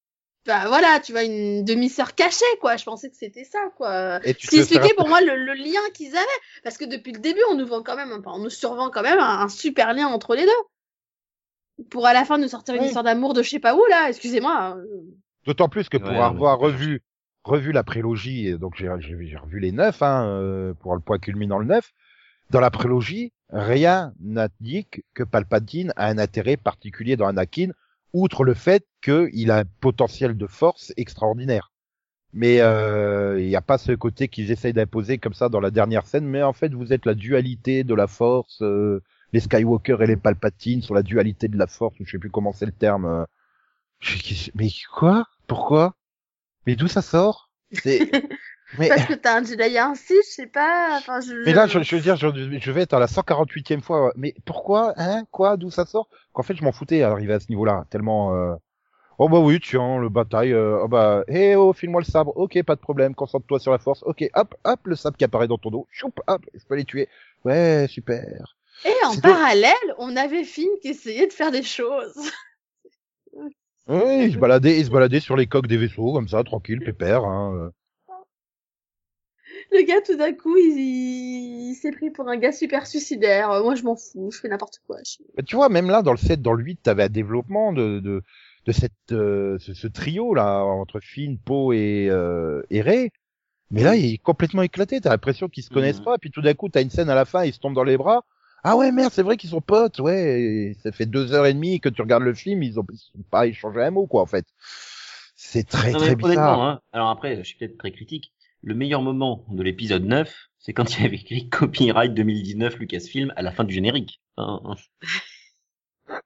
Bah, 0.49 0.65
voilà, 0.67 0.99
tu 0.99 1.13
vois, 1.13 1.23
une 1.25 1.63
demi-sœur 1.65 2.15
cachée, 2.15 2.45
quoi. 2.61 2.77
Je 2.77 2.85
pensais 2.85 3.11
que 3.11 3.17
c'était 3.17 3.45
ça, 3.45 3.59
quoi. 3.77 4.19
Et 4.27 4.33
tu 4.35 4.47
Ce 4.47 4.51
qui 4.51 4.59
expliquait 4.59 4.95
pour 4.97 5.07
moi 5.07 5.21
le, 5.21 5.37
le 5.37 5.53
lien 5.53 5.79
qu'ils 5.95 6.17
avaient. 6.17 6.27
Parce 6.65 6.79
que 6.79 6.87
depuis 6.87 7.13
le 7.13 7.21
début, 7.21 7.43
on 7.51 7.55
nous 7.55 7.67
vend 7.67 7.83
quand 7.83 7.97
même, 7.97 8.13
enfin, 8.13 8.33
on 8.35 8.39
nous 8.43 8.51
survend 8.51 8.91
quand 8.91 9.03
même 9.03 9.19
un, 9.19 9.41
un 9.43 9.49
super 9.49 9.93
lien 9.93 10.07
entre 10.09 10.35
les 10.35 10.47
deux. 10.47 11.85
Pour 11.91 12.07
à 12.07 12.13
la 12.13 12.25
fin 12.25 12.39
nous 12.39 12.49
sortir 12.49 12.75
une 12.75 12.81
Oui. 12.81 12.87
histoire 12.87 13.05
d'amour 13.05 13.35
de 13.35 13.43
je 13.43 13.51
sais 13.51 13.61
pas 13.61 13.77
où, 13.77 13.85
là, 13.91 14.09
excusez-moi. 14.09 14.77
euh, 14.79 15.03
D'autant 15.45 15.69
plus 15.69 15.89
que 15.89 15.97
pour 15.99 16.09
Ouais, 16.09 16.15
non, 16.15 16.31
mais 16.31 16.37
avoir 16.37 16.59
revu 16.59 17.03
revu 17.45 17.73
la 17.73 17.85
prélogie, 17.85 18.49
et 18.49 18.59
donc 18.59 18.75
j'ai 18.77 18.91
j'ai 19.01 19.17
j'ai 19.27 19.37
revu 19.37 19.61
les 19.61 19.73
neuf 19.73 20.03
hein, 20.03 20.27
euh, 20.27 20.75
pour 20.75 20.95
le 20.95 21.01
point 21.01 21.19
culminant 21.19 21.59
le 21.59 21.67
neuf. 21.67 21.93
Dans 22.51 22.61
la 22.61 22.71
prélogie, 22.71 23.33
rien 23.51 24.13
n'indique 24.21 25.05
que 25.15 25.23
Palpatine 25.23 25.93
a 25.97 26.07
un 26.09 26.19
intérêt 26.19 26.57
particulier 26.57 27.17
dans 27.17 27.27
Anakin, 27.27 27.71
outre 28.13 28.45
le 28.45 28.55
fait 28.55 28.87
qu'il 29.03 29.51
a 29.51 29.59
un 29.59 29.65
potentiel 29.81 30.37
de 30.37 30.47
force 30.47 30.93
extraordinaire. 30.97 31.73
Mais 32.33 32.61
euh, 32.61 33.41
il 33.41 33.47
n'y 33.49 33.57
a 33.57 33.63
pas 33.63 33.79
ce 33.79 33.93
côté 33.93 34.29
qu'ils 34.29 34.51
essayent 34.51 34.75
d'imposer 34.75 35.19
comme 35.19 35.33
ça 35.35 35.49
dans 35.49 35.61
la 35.61 35.71
dernière 35.71 36.07
scène. 36.07 36.27
Mais 36.27 36.43
en 36.43 36.53
fait, 36.53 36.75
vous 36.75 36.93
êtes 36.93 37.07
la 37.07 37.15
dualité 37.15 37.85
de 37.85 37.95
la 37.95 38.07
force. 38.07 38.61
euh, 38.63 39.03
les 39.33 39.41
Skywalker 39.41 39.97
et 40.01 40.07
les 40.07 40.17
Palpatine 40.17 40.83
sont 40.83 40.95
la 40.95 41.03
dualité 41.03 41.49
de 41.49 41.57
la 41.59 41.67
force. 41.67 41.97
Je 42.01 42.11
sais 42.11 42.19
plus 42.19 42.31
comment 42.31 42.53
c'est 42.53 42.67
le 42.67 42.73
terme. 42.73 43.07
euh. 43.07 43.25
Mais 44.55 44.69
quoi? 44.93 45.27
Pourquoi? 45.47 45.95
Mais 46.67 46.77
d'où 46.77 46.89
ça 46.89 47.03
sort? 47.03 47.51
Mais, 48.79 48.89
Parce 48.89 49.05
que 49.07 49.15
t'as 49.15 49.39
un 49.41 49.45
Jedi 49.45 49.79
ainsi, 49.79 50.15
je 50.27 50.31
sais 50.31 50.47
pas. 50.47 50.97
Enfin, 50.99 51.21
je, 51.21 51.33
mais 51.47 51.55
là, 51.55 51.67
je, 51.67 51.83
je 51.83 51.97
veux 51.97 52.03
dire, 52.03 52.17
je, 52.17 52.29
je 52.61 52.71
vais 52.71 52.83
être 52.83 52.93
à 52.93 52.99
la 52.99 53.07
148e 53.07 53.81
fois. 53.81 54.13
Mais 54.17 54.35
pourquoi 54.45 54.93
Hein 54.99 55.25
Quoi 55.31 55.57
D'où 55.57 55.71
ça 55.71 55.87
sort? 55.87 56.09
Qu'en 56.35 56.43
fait, 56.43 56.55
je 56.55 56.63
m'en 56.63 56.73
foutais 56.73 57.03
à 57.03 57.11
arriver 57.11 57.33
à 57.33 57.41
ce 57.41 57.47
niveau-là. 57.49 57.87
Tellement. 57.91 58.35
euh, 58.35 58.55
Oh 59.21 59.29
bah 59.29 59.39
oui, 59.41 59.59
tiens, 59.61 59.99
le 59.99 60.09
bataille. 60.11 60.53
euh, 60.53 60.81
oh 60.85 60.89
bah, 60.89 61.25
hé 61.29 61.57
oh, 61.57 61.73
file-moi 61.73 62.03
le 62.03 62.05
sabre. 62.05 62.37
Ok, 62.37 62.63
pas 62.63 62.75
de 62.77 62.81
problème. 62.81 63.15
Concentre-toi 63.15 63.59
sur 63.59 63.73
la 63.73 63.79
force. 63.79 64.03
Ok, 64.05 64.29
hop, 64.35 64.55
hop, 64.65 64.81
le 64.85 64.97
sabre 64.97 65.17
qui 65.17 65.25
apparaît 65.25 65.49
dans 65.49 65.59
ton 65.59 65.71
dos. 65.71 65.87
Choup, 65.91 66.13
hop, 66.27 66.43
je 66.55 66.65
peux 66.69 66.77
les 66.77 66.85
tuer. 66.85 67.09
Ouais, 67.45 67.87
super. 67.89 68.57
Et 68.85 69.07
en 69.07 69.17
parallèle, 69.19 69.73
on 69.99 70.15
avait 70.15 70.45
Finn 70.45 70.69
qui 70.83 70.89
essayait 70.89 71.27
de 71.27 71.33
faire 71.33 71.51
des 71.51 71.63
choses. 71.65 72.15
Oui, 73.91 74.27
il 74.27 74.33
se 74.35 74.39
baladait, 74.39 74.79
il 74.79 74.85
se 74.85 74.91
baladait 74.91 75.21
sur 75.21 75.35
les 75.35 75.47
coques 75.47 75.67
des 75.67 75.79
vaisseaux 75.79 76.13
comme 76.13 76.29
ça, 76.29 76.45
tranquille, 76.45 76.81
pépère. 76.81 77.25
Hein. 77.25 77.71
Le 79.71 79.83
gars, 79.87 80.01
tout 80.03 80.17
d'un 80.17 80.33
coup, 80.35 80.57
il, 80.59 81.71
il 81.71 81.75
s'est 81.75 81.91
pris 81.91 82.11
pour 82.11 82.29
un 82.29 82.37
gars 82.37 82.53
super 82.53 82.87
suicidaire. 82.87 83.49
Moi, 83.63 83.75
je 83.75 83.83
m'en 83.83 83.97
fous, 83.97 84.31
je 84.31 84.39
fais 84.41 84.49
n'importe 84.49 84.81
quoi. 84.87 84.99
je- 85.05 85.43
tu 85.47 85.57
vois, 85.57 85.69
même 85.69 85.89
là, 85.91 86.03
dans 86.03 86.13
le 86.13 86.19
7, 86.19 86.43
dans 86.43 86.53
le 86.53 86.65
8, 86.65 86.81
t'avais 86.83 87.05
un 87.05 87.09
développement 87.09 87.73
de, 87.73 88.01
de, 88.01 88.23
de 88.67 88.73
cette, 88.73 88.93
euh, 89.13 89.59
ce, 89.61 89.75
ce 89.75 89.87
trio 89.87 90.35
là 90.35 90.63
entre 90.65 91.01
Finn, 91.01 91.39
Poe 91.39 91.73
et, 91.75 92.09
euh, 92.11 92.63
et 92.71 92.81
Rey. 92.83 93.11
Mais 93.71 93.83
là, 93.85 93.97
il 93.97 94.15
est 94.15 94.19
complètement 94.19 94.63
éclaté. 94.63 95.01
T'as 95.01 95.11
l'impression 95.11 95.49
qu'ils 95.49 95.65
se 95.65 95.71
connaissent 95.71 96.01
Mhm. 96.01 96.05
pas. 96.05 96.19
Puis 96.19 96.31
tout 96.33 96.43
d'un 96.43 96.55
coup, 96.55 96.69
t'as 96.71 96.83
une 96.83 96.91
scène 96.91 97.11
à 97.11 97.15
la 97.17 97.25
fin, 97.27 97.45
ils 97.45 97.53
se 97.55 97.61
tombent 97.61 97.75
dans 97.75 97.85
les 97.85 97.99
bras. 97.99 98.25
Ah 98.65 98.77
ouais, 98.77 98.93
merde, 98.93 99.13
c'est 99.13 99.23
vrai 99.23 99.37
qu'ils 99.37 99.51
sont 99.51 99.61
potes. 99.63 100.01
Ouais, 100.01 100.43
et 100.43 100.75
ça 100.83 100.93
fait 100.93 101.07
deux 101.07 101.33
heures 101.35 101.47
et 101.47 101.55
demie 101.55 101.81
que 101.81 101.89
tu 101.91 102.03
regardes 102.03 102.25
le 102.25 102.35
film, 102.35 102.63
ils 102.63 102.81
ont, 102.81 102.87
ils 102.93 102.99
sont 102.99 103.23
pas 103.31 103.47
échangé 103.47 103.83
un 103.83 103.91
mot, 103.93 104.07
quoi, 104.07 104.23
en 104.23 104.27
fait. 104.27 104.47
C'est 105.37 105.69
très, 105.69 105.95
Non, 105.95 106.01
très 106.01 106.17
bizarre. 106.17 106.61
hein, 106.61 106.81
alors 106.93 107.09
après, 107.11 107.37
je 107.37 107.43
suis 107.43 107.57
peut-être 107.59 107.79
très 107.79 107.93
critique. 107.93 108.33
Le 108.63 108.75
meilleur 108.75 109.03
moment 109.03 109.45
de 109.51 109.63
l'épisode 109.63 110.05
9, 110.05 110.35
c'est 110.59 110.73
quand 110.73 110.97
il 110.97 111.03
y 111.03 111.07
avait 111.07 111.17
écrit 111.17 111.49
Copyright 111.49 112.13
2019 112.13 112.79
Lucasfilm 112.79 113.33
à 113.37 113.43
la 113.43 113.53
fin 113.53 113.65
du 113.65 113.75
générique. 113.75 114.21
Hein, 114.37 114.61
hein. 114.65 114.75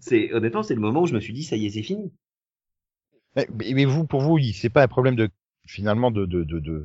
c'est 0.00 0.32
honnêtement, 0.32 0.62
c'est 0.62 0.74
le 0.74 0.80
moment 0.80 1.02
où 1.02 1.06
je 1.06 1.14
me 1.14 1.20
suis 1.20 1.32
dit 1.32 1.44
ça 1.44 1.56
y 1.56 1.66
est, 1.66 1.70
c'est 1.70 1.82
fini. 1.82 2.12
Mais, 3.34 3.84
vous, 3.84 4.06
pour 4.06 4.20
vous, 4.20 4.38
c'est 4.52 4.70
pas 4.70 4.82
un 4.82 4.88
problème 4.88 5.16
de 5.16 5.28
finalement 5.66 6.10
de 6.10 6.26
de, 6.26 6.44
de 6.44 6.60
de 6.60 6.84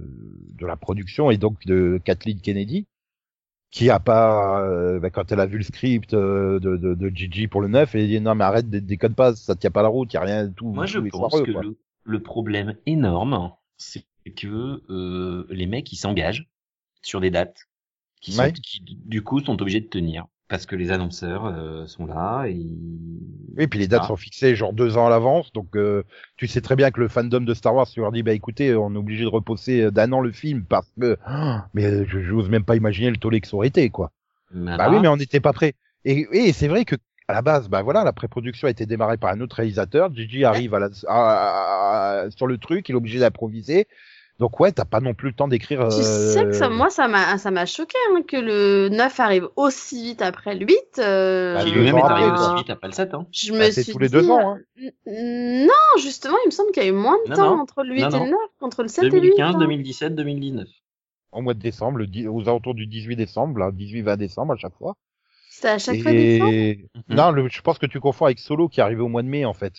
de 0.54 0.66
la 0.66 0.78
production 0.78 1.32
et 1.32 1.38
donc 1.38 1.66
de 1.66 2.00
Kathleen 2.04 2.40
Kennedy 2.40 2.88
qui 3.72 3.90
a 3.90 4.00
pas 4.00 4.64
euh, 4.64 5.00
bah, 5.00 5.10
quand 5.10 5.32
elle 5.32 5.42
a 5.42 5.46
vu 5.46 5.58
le 5.58 5.64
script 5.64 6.14
euh, 6.14 6.60
de, 6.60 6.78
de 6.78 6.96
de 6.96 7.10
Gigi 7.10 7.48
pour 7.48 7.62
le 7.62 7.68
9 7.68 7.94
et 7.96 8.04
elle 8.04 8.08
dit 8.08 8.22
non 8.22 8.36
mais 8.36 8.46
arrête 8.46 8.70
dé- 8.70 8.82
déconne 8.82 9.16
pas 9.16 9.36
ça 9.36 9.56
tient 9.56 9.70
pas 9.70 9.84
la 9.84 9.90
route 9.90 10.14
y 10.14 10.18
a 10.18 10.22
rien 10.22 10.50
tout 10.50 10.72
Moi, 10.72 10.86
je 10.86 11.00
tout 11.00 11.08
est 11.08 11.12
pense 11.12 11.42
que 11.42 11.52
le, 11.52 11.78
le 12.10 12.22
problème 12.22 12.76
énorme, 12.86 13.52
c'est 13.78 14.04
que 14.36 14.82
euh, 14.90 15.46
les 15.50 15.66
mecs 15.68 15.92
ils 15.94 15.98
s'engagent 15.98 16.48
sur 17.02 17.22
des 17.22 17.32
dates 17.32 17.68
qui, 18.22 18.34
sont, 18.34 18.44
Ouais. 18.44 18.52
qui 18.54 18.82
du 18.84 19.24
coup 19.24 19.40
sont 19.40 19.62
obligés 19.62 19.82
de 19.82 19.88
tenir 19.88 20.26
parce 20.50 20.66
que 20.66 20.76
les 20.76 20.92
annonceurs 20.92 21.46
euh, 21.46 21.86
sont 21.88 22.06
là 22.08 22.46
et 22.48 22.56
Oui, 23.58 23.68
puis 23.68 23.80
les 23.80 23.88
dates 23.88 24.02
Ah. 24.04 24.08
sont 24.08 24.16
fixées 24.16 24.56
genre 24.56 24.74
deux 24.74 24.98
ans 24.98 25.06
à 25.08 25.10
l'avance, 25.10 25.52
donc 25.54 25.76
euh, 25.76 26.04
tu 26.38 26.48
sais 26.48 26.62
très 26.62 26.76
bien 26.76 26.92
que 26.92 27.00
le 27.00 27.08
fandom 27.08 27.42
de 27.42 27.54
Star 27.54 27.76
Wars, 27.76 27.88
tu 27.88 28.00
leur 28.02 28.12
dis 28.12 28.24
bah 28.24 28.34
écoutez, 28.34 28.76
on 28.76 28.94
est 28.94 28.98
obligé 28.98 29.24
de 29.24 29.30
repousser 29.30 29.92
d'un 29.92 30.12
an 30.12 30.22
le 30.22 30.32
film 30.32 30.64
parce 30.66 30.92
que, 31.00 31.18
Ah, 31.26 31.68
mais 31.74 32.06
je 32.06 32.20
j'ose 32.22 32.50
même 32.50 32.64
pas 32.66 32.76
imaginer 32.76 33.10
le 33.12 33.18
tollé 33.18 33.42
que 33.42 33.48
ça 33.48 33.56
aurait 33.56 33.68
été 33.68 33.90
quoi. 33.90 34.12
Bah 34.52 34.90
oui, 34.92 34.98
mais 35.02 35.08
on 35.08 35.18
n'était 35.18 35.40
pas 35.40 35.54
prêt. 35.54 35.74
Et, 36.06 36.26
et 36.32 36.54
c'est 36.54 36.68
vrai 36.68 36.84
que 36.86 36.96
à 37.30 37.34
la 37.34 37.42
base, 37.44 37.70
bah 37.70 37.84
voilà, 37.84 38.04
la 38.04 38.12
pré-production 38.12 38.68
a 38.68 38.72
été 38.72 38.88
démarrée 38.88 39.18
par 39.18 39.32
un 39.32 39.40
autre 39.40 39.58
réalisateur. 39.58 40.12
Gigi 40.14 40.44
arrive 40.46 40.74
à 40.74 40.80
la, 40.80 40.90
à- 41.08 42.22
à- 42.26 42.32
sur 42.32 42.48
le 42.48 42.58
truc, 42.58 42.90
il 42.90 42.94
est 42.94 42.96
obligé 42.96 43.20
d'improviser. 43.20 43.88
Donc 44.40 44.60
ouais, 44.60 44.72
t'as 44.72 44.86
pas 44.86 45.00
non 45.02 45.14
plus 45.14 45.28
le 45.30 45.36
temps 45.36 45.48
d'écrire. 45.48 45.90
Tu 45.90 46.02
sais 46.02 46.44
que 46.46 46.54
ça, 46.54 46.66
euh, 46.66 46.70
moi, 46.70 46.90
ça 46.90 47.08
m'a, 47.08 47.38
ça 47.38 47.52
m'a 47.52 47.66
choqué 47.68 47.98
hein, 48.10 48.22
que 48.28 48.38
le 48.38 48.88
9 48.90 49.20
arrive 49.20 49.48
aussi 49.58 50.02
vite 50.02 50.22
après 50.22 50.56
le 50.56 50.66
8. 50.66 50.76
euh, 51.00 51.56
Bah, 51.56 51.66
lui-même 51.66 51.98
est 51.98 52.02
arrivé 52.02 52.32
aussi 52.32 52.56
vite 52.56 52.70
après 52.72 52.88
le 52.88 52.94
7. 52.94 53.14
Hein. 53.14 53.28
Je 53.34 53.52
me 53.54 53.60
Bah, 53.60 53.72
c'est 53.72 53.84
suis 53.84 53.92
tous 53.92 54.00
les 54.00 54.08
dit, 54.08 54.14
deux 54.14 54.30
ans, 54.32 54.56
hein. 54.56 54.60
euh, 55.08 55.66
Non, 55.66 56.02
justement, 56.02 56.38
il 56.46 56.48
me 56.48 56.52
semble 56.52 56.72
qu'il 56.72 56.82
y 56.82 56.86
a 56.86 56.90
eu 56.90 56.94
moins 56.94 57.18
de 57.26 57.30
Non, 57.32 57.36
temps 57.36 57.56
non. 57.58 57.62
entre 57.62 57.84
le 57.84 57.94
8 57.94 58.02
Non, 58.02 58.10
et 58.10 58.14
non. 58.14 58.26
le 58.26 58.32
9, 58.32 58.40
entre 58.62 58.82
le 58.82 58.88
7 58.88 59.04
et 59.04 59.10
le 59.10 59.16
8. 59.20 59.22
2015, 59.38 59.56
hein. 59.56 59.60
2017, 59.60 60.16
2019. 60.16 60.68
au 61.34 61.42
mois 61.42 61.54
de 61.54 61.60
décembre, 61.60 62.00
le 62.00 62.30
aux 62.30 62.42
alentours 62.44 62.74
du 62.76 62.88
18 62.88 63.16
décembre, 63.18 63.60
là, 63.60 63.72
18-20 63.72 64.16
décembre 64.18 64.54
à 64.54 64.58
chaque 64.58 64.76
fois. 64.78 64.96
C'était 65.60 65.68
à 65.70 65.78
chaque 65.78 66.02
fois 66.02 66.14
décembre? 66.14 66.56
Mhm. 66.96 67.04
non, 67.10 67.32
le- 67.32 67.50
je 67.50 67.62
pense 67.62 67.78
que 67.80 67.86
tu 67.86 68.00
confonds 68.00 68.26
avec 68.26 68.40
Solo 68.40 68.70
qui 68.70 68.80
est 68.80 68.84
arrivé 68.84 69.02
au 69.02 69.10
mois 69.10 69.24
de 69.24 69.28
mai 69.28 69.46
en 69.46 69.54
fait. 69.54 69.74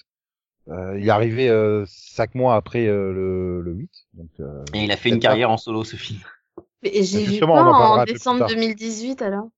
Euh, 0.69 0.99
il 0.99 1.07
est 1.07 1.11
arrivé 1.11 1.49
euh, 1.49 1.85
cinq 1.87 2.35
mois 2.35 2.57
après 2.57 2.87
euh, 2.87 3.13
le, 3.13 3.63
le 3.63 3.73
8. 3.73 3.93
Donc, 4.15 4.31
euh, 4.41 4.65
Et 4.75 4.85
il 4.85 4.93
a 4.93 4.97
fait 4.97 5.09
une 5.11 5.17
pas. 5.17 5.23
carrière 5.31 5.51
en 5.51 5.57
solo 5.57 5.85
ce 5.85 5.97
film. 5.97 6.21
Mais 6.83 7.03
j'ai 7.03 7.25
vu 7.25 7.41
pas 7.41 7.63
en 7.63 8.05
décembre 8.05 8.39
tard. 8.41 8.51
2018 8.51 9.23
alors? 9.23 9.49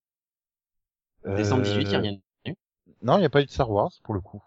Décembre 1.37 1.63
18, 1.63 1.83
il 1.83 1.89
n'y 1.91 1.95
a 1.97 2.01
rien. 2.11 2.19
Non, 3.03 3.17
il 3.17 3.21
n'y 3.21 3.27
a 3.27 3.31
pas 3.31 3.43
eu 3.43 3.47
de 3.47 3.51
Star 3.51 3.71
Wars 3.71 3.93
pour 4.05 4.15
le 4.15 4.21
coup. 4.21 4.43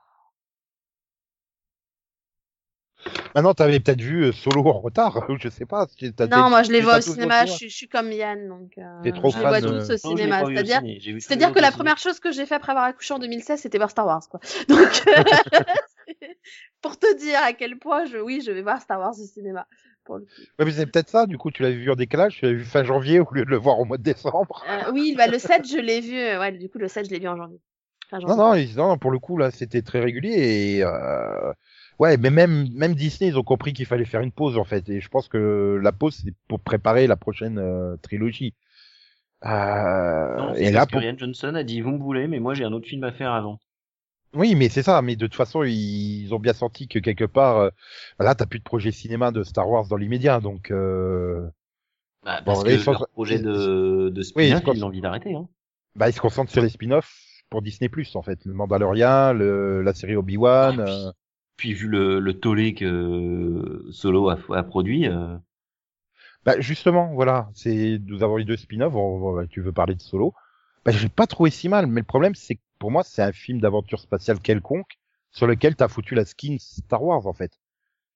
Maintenant, 3.36 3.54
t'avais 3.54 3.82
peut-être 3.82 4.02
vu 4.02 4.24
euh, 4.24 4.32
Solo 4.32 4.66
en 4.66 4.80
retard, 4.80 5.26
ou 5.30 5.38
je 5.40 5.50
sais 5.50 5.66
pas. 5.66 5.88
Non, 6.32 6.50
moi 6.50 6.64
je 6.64 6.72
les 6.72 6.80
vois 6.80 6.98
au 6.98 7.02
cinéma, 7.02 7.44
au 7.44 7.48
je 7.48 7.52
suis, 7.52 7.70
je 7.70 7.76
suis 7.76 7.88
comme 7.90 8.12
Yann, 8.12 8.48
donc 8.48 8.72
euh, 8.78 9.04
T'es 9.04 9.12
trop 9.12 9.30
je 9.30 9.36
les 9.36 9.42
fan 9.44 9.50
vois 9.52 9.62
de- 9.62 9.68
tous 9.68 9.76
au 9.76 9.82
je 9.82 9.92
l'ai 9.92 9.98
cinéma. 9.98 10.44
au 10.44 10.48
C'est-à-dire, 11.20 11.52
que 11.52 11.60
la 11.60 11.70
au 11.70 11.72
première 11.74 11.98
chose 11.98 12.20
que 12.22 12.32
j'ai 12.32 12.46
fait 12.46 12.56
après 12.56 12.72
avoir 12.72 12.86
accouché 12.86 13.14
en 13.14 13.20
2016, 13.20 13.60
c'était 13.60 13.78
voir 13.78 13.90
Star 13.92 14.06
Wars, 14.08 14.24
quoi. 14.30 14.40
Donc, 14.70 15.04
pour 16.82 16.98
te 16.98 17.18
dire 17.18 17.40
à 17.44 17.54
quel 17.54 17.78
point 17.78 18.06
je, 18.06 18.18
oui, 18.18 18.42
je 18.46 18.52
vais 18.52 18.62
voir 18.62 18.82
Star 18.82 19.00
Wars 19.00 19.12
au 19.20 19.26
cinéma. 19.26 19.68
pour 20.06 20.18
le 20.18 20.22
coup. 20.24 20.30
Ouais, 20.60 20.66
mais 20.66 20.72
c'est 20.72 20.86
peut-être 20.86 21.10
ça, 21.10 21.26
du 21.26 21.38
coup, 21.38 21.52
tu 21.52 21.62
l'avais 21.64 21.76
vu 21.76 21.92
en 21.92 21.96
décalage, 21.96 22.38
tu 22.38 22.46
l'avais 22.46 22.58
vu 22.58 22.64
fin 22.64 22.84
janvier 22.84 23.20
au 23.20 23.28
lieu 23.32 23.44
de 23.44 23.50
le 23.50 23.58
voir 23.58 23.80
au 23.80 23.86
mois 23.86 23.98
de 23.98 24.04
décembre. 24.04 24.64
Euh, 24.70 24.92
oui, 24.94 25.14
bah, 25.18 25.28
le 25.28 25.40
7, 25.40 25.68
je 25.68 25.78
l'ai 25.78 26.00
vu, 26.00 26.18
euh, 26.18 26.40
ouais, 26.40 26.52
du 26.54 26.70
coup, 26.70 26.78
le 26.78 26.88
7, 26.88 27.06
je 27.08 27.12
l'ai 27.12 27.20
vu 27.20 27.28
en 27.28 27.36
janvier. 27.36 27.60
Fin 28.10 28.20
Non, 28.20 28.38
non, 28.38 28.56
non, 28.78 28.98
pour 28.98 29.12
le 29.12 29.20
coup, 29.20 29.38
là, 29.38 29.50
c'était 29.52 29.82
très 29.82 30.00
régulier 30.00 30.78
et, 30.78 30.84
euh, 30.84 31.52
ouais, 32.00 32.18
mais 32.18 32.30
même, 32.30 32.70
même 32.74 32.96
Disney, 32.96 33.30
ils 33.32 33.38
ont 33.38 33.44
compris 33.44 33.74
qu'il 33.74 33.86
fallait 33.86 34.06
faire 34.06 34.22
une 34.22 34.32
pause, 34.32 34.58
en 34.58 34.64
fait. 34.66 34.88
Et 34.90 35.02
je 35.02 35.10
pense 35.10 35.28
que 35.28 35.80
la 35.82 35.92
pause, 35.92 36.22
c'est 36.24 36.34
pour 36.48 36.60
préparer 36.60 37.08
la 37.08 37.16
prochaine 37.18 37.58
euh, 37.60 37.98
trilogie. 37.98 38.54
Euh, 39.46 40.38
Non, 40.38 40.54
et 40.56 40.72
là, 40.72 40.86
pour... 40.88 41.00
Ryan 41.02 41.16
Johnson 41.18 41.54
a 41.56 41.64
dit 41.64 41.82
vous 41.82 41.92
me 41.92 42.00
voulez, 42.00 42.28
mais 42.28 42.40
moi 42.40 42.54
j'ai 42.56 42.64
un 42.64 42.74
autre 42.74 42.88
film 42.88 43.04
à 43.04 43.12
faire 43.12 43.32
avant. 43.32 43.60
oui, 44.34 44.56
mais 44.56 44.70
c'est 44.70 44.84
ça. 44.84 45.02
Mais 45.02 45.16
de 45.16 45.28
toute 45.28 45.36
façon, 45.36 45.64
ils 45.64 46.34
ont 46.34 46.40
bien 46.40 46.54
senti 46.54 46.88
que 46.88 47.00
quelque 47.00 47.26
part, 47.26 47.58
euh, 47.60 47.70
là, 48.20 48.34
t'as 48.36 48.46
plus 48.46 48.60
de 48.60 48.64
projet 48.64 48.92
cinéma 48.92 49.32
de 49.32 49.44
Star 49.44 49.70
Wars 49.70 49.88
dans 49.88 49.98
l'immédiat, 49.98 50.40
donc, 50.40 50.72
euh, 50.72 51.48
Bah, 52.24 52.42
Bon, 52.42 52.46
parce 52.54 52.62
ils 52.64 52.78
que 52.78 52.84
sont- 52.84 52.92
leur 52.94 53.08
projet 53.10 53.40
de, 53.40 54.10
de 54.10 54.24
Oui, 54.36 54.50
spin-off, 54.50 54.64
ils 54.76 54.84
ont 54.84 54.88
envie 54.88 55.02
d'arrêter. 55.02 55.36
Hein. 55.36 55.48
bah, 55.96 56.10
ils 56.10 56.14
se 56.14 56.22
concentrent 56.22 56.52
sur 56.52 56.62
les 56.64 56.70
spin-offs 56.70 57.14
pour 57.50 57.62
Disney+, 57.62 57.90
en 58.16 58.22
fait. 58.24 58.44
Le 58.46 58.54
Mandalorian, 58.54 59.34
le, 59.34 59.82
la 59.84 59.94
série 59.94 60.16
Obi-Wan. 60.16 60.84
Ah, 60.88 61.12
puis- 61.58 61.74
euh, 61.74 61.76
vu 61.76 61.88
le, 61.88 62.20
le 62.20 62.34
tollé 62.40 62.74
que 62.74 63.86
Solo 63.92 64.30
a, 64.30 64.38
a 64.56 64.64
produit, 64.64 65.08
euh, 65.08 65.38
Bah 66.46 66.60
justement, 66.60 67.14
voilà, 67.14 67.50
c'est 67.54 68.00
nous 68.06 68.24
avons 68.24 68.38
eu 68.40 68.46
deux 68.46 68.58
spin-offs. 68.58 68.94
tu 69.50 69.62
veux 69.62 69.72
parler 69.72 69.96
de 69.96 70.02
Solo 70.02 70.34
Bah 70.86 70.92
j'ai 70.92 71.10
pas 71.10 71.28
trouvé 71.28 71.50
si 71.50 71.70
mal, 71.70 71.88
mais 71.88 72.02
le 72.02 72.06
problème 72.06 72.36
c'est 72.36 72.56
que 72.56 72.62
pour 72.80 72.92
moi 72.92 73.04
c'est 73.04 73.22
un 73.24 73.32
film 73.32 73.60
d'aventure 73.62 74.00
spatiale 74.00 74.40
quelconque 74.40 74.98
sur 75.32 75.48
lequel 75.48 75.76
t'as 75.76 75.88
foutu 75.88 76.16
la 76.16 76.26
skin 76.26 76.58
Star 76.60 77.04
Wars 77.04 77.26
en 77.28 77.34
fait. 77.34 77.60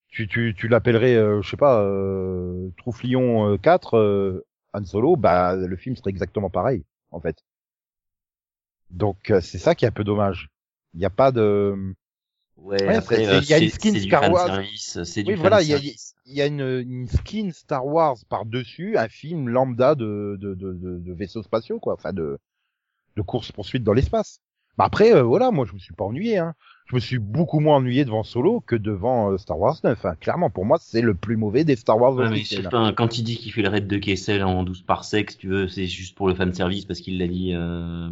Tu 0.08 0.28
tu 0.28 0.54
tu 0.56 0.68
l'appellerais, 0.68 1.16
euh, 1.16 1.42
je 1.42 1.50
sais 1.50 1.58
pas, 1.58 1.82
euh, 1.82 2.70
Trouflion 2.78 3.52
euh, 3.54 3.58
4, 3.58 3.96
euh, 3.98 4.46
Han 4.74 4.84
Solo, 4.84 5.16
bah 5.16 5.56
le 5.56 5.76
film 5.76 5.96
serait 5.96 6.10
exactement 6.10 6.50
pareil 6.50 6.84
en 7.12 7.20
fait. 7.20 7.44
Donc 8.90 9.30
euh, 9.30 9.40
c'est 9.40 9.58
ça 9.58 9.74
qui 9.74 9.84
est 9.84 9.88
un 9.88 9.92
peu 9.92 10.04
dommage. 10.04 10.48
Il 10.94 11.00
n'y 11.00 11.06
a 11.06 11.10
pas 11.10 11.32
de 11.32 11.94
ouais, 12.62 12.86
Ouais, 12.86 12.94
après, 12.94 13.26
euh, 13.26 13.40
il 13.42 13.48
y 13.48 13.54
a 13.54 13.58
une 13.58 13.68
skin 13.70 13.94
Star 13.98 14.32
Wars. 14.32 14.46
fanservice, 14.46 15.02
c'est 15.04 15.22
du 15.22 15.30
Oui, 15.32 15.36
voilà, 15.36 15.62
il 15.62 15.68
y 15.68 15.74
a- 15.74 15.78
y 16.26 16.46
une, 16.46 16.60
une 16.60 17.08
skin 17.08 17.50
Star 17.52 17.86
Wars 17.86 18.16
par 18.28 18.46
dessus 18.46 18.96
un 18.96 19.08
film 19.08 19.48
lambda 19.48 19.94
de 19.94 20.36
de, 20.40 20.54
de, 20.54 20.72
de, 20.72 20.98
de 20.98 21.12
vaisseaux 21.12 21.42
spatiaux 21.42 21.80
quoi, 21.80 21.94
enfin 21.94 22.12
de 22.12 22.38
de 23.16 23.22
course 23.22 23.52
poursuite 23.52 23.82
dans 23.84 23.92
l'espace. 23.92 24.40
Bah 24.78 24.84
après 24.84 25.12
euh, 25.12 25.22
voilà, 25.22 25.50
moi 25.50 25.66
je 25.66 25.74
me 25.74 25.78
suis 25.78 25.94
pas 25.94 26.04
ennuyé 26.04 26.38
hein. 26.38 26.54
Je 26.86 26.94
me 26.96 27.00
suis 27.00 27.18
beaucoup 27.18 27.60
moins 27.60 27.76
ennuyé 27.76 28.04
devant 28.04 28.22
Solo 28.22 28.60
que 28.60 28.76
devant 28.76 29.30
euh, 29.32 29.38
Star 29.38 29.58
Wars 29.58 29.78
9. 29.84 30.04
hein. 30.06 30.14
Clairement 30.20 30.50
pour 30.50 30.64
moi 30.64 30.78
c'est 30.80 31.00
le 31.02 31.14
plus 31.14 31.36
mauvais 31.36 31.64
des 31.64 31.76
Star 31.76 31.98
Wars 32.00 32.14
Ouais, 32.14 32.30
mais 32.30 32.62
pas- 32.70 32.92
quand 32.92 33.18
il 33.18 33.24
dit 33.24 33.36
qu'il 33.36 33.52
fait 33.52 33.62
le 33.62 33.68
raid 33.68 33.86
de 33.86 33.98
Kessel 33.98 34.42
en 34.44 34.62
12 34.62 34.82
parsecs, 34.82 35.36
tu 35.38 35.48
veux, 35.48 35.68
c'est 35.68 35.86
juste 35.86 36.16
pour 36.16 36.28
le 36.28 36.34
fanservice 36.34 36.84
parce 36.84 37.00
qu'il 37.00 37.18
l'a 37.18 37.26
dit. 37.28 37.52
Euh... 37.54 38.08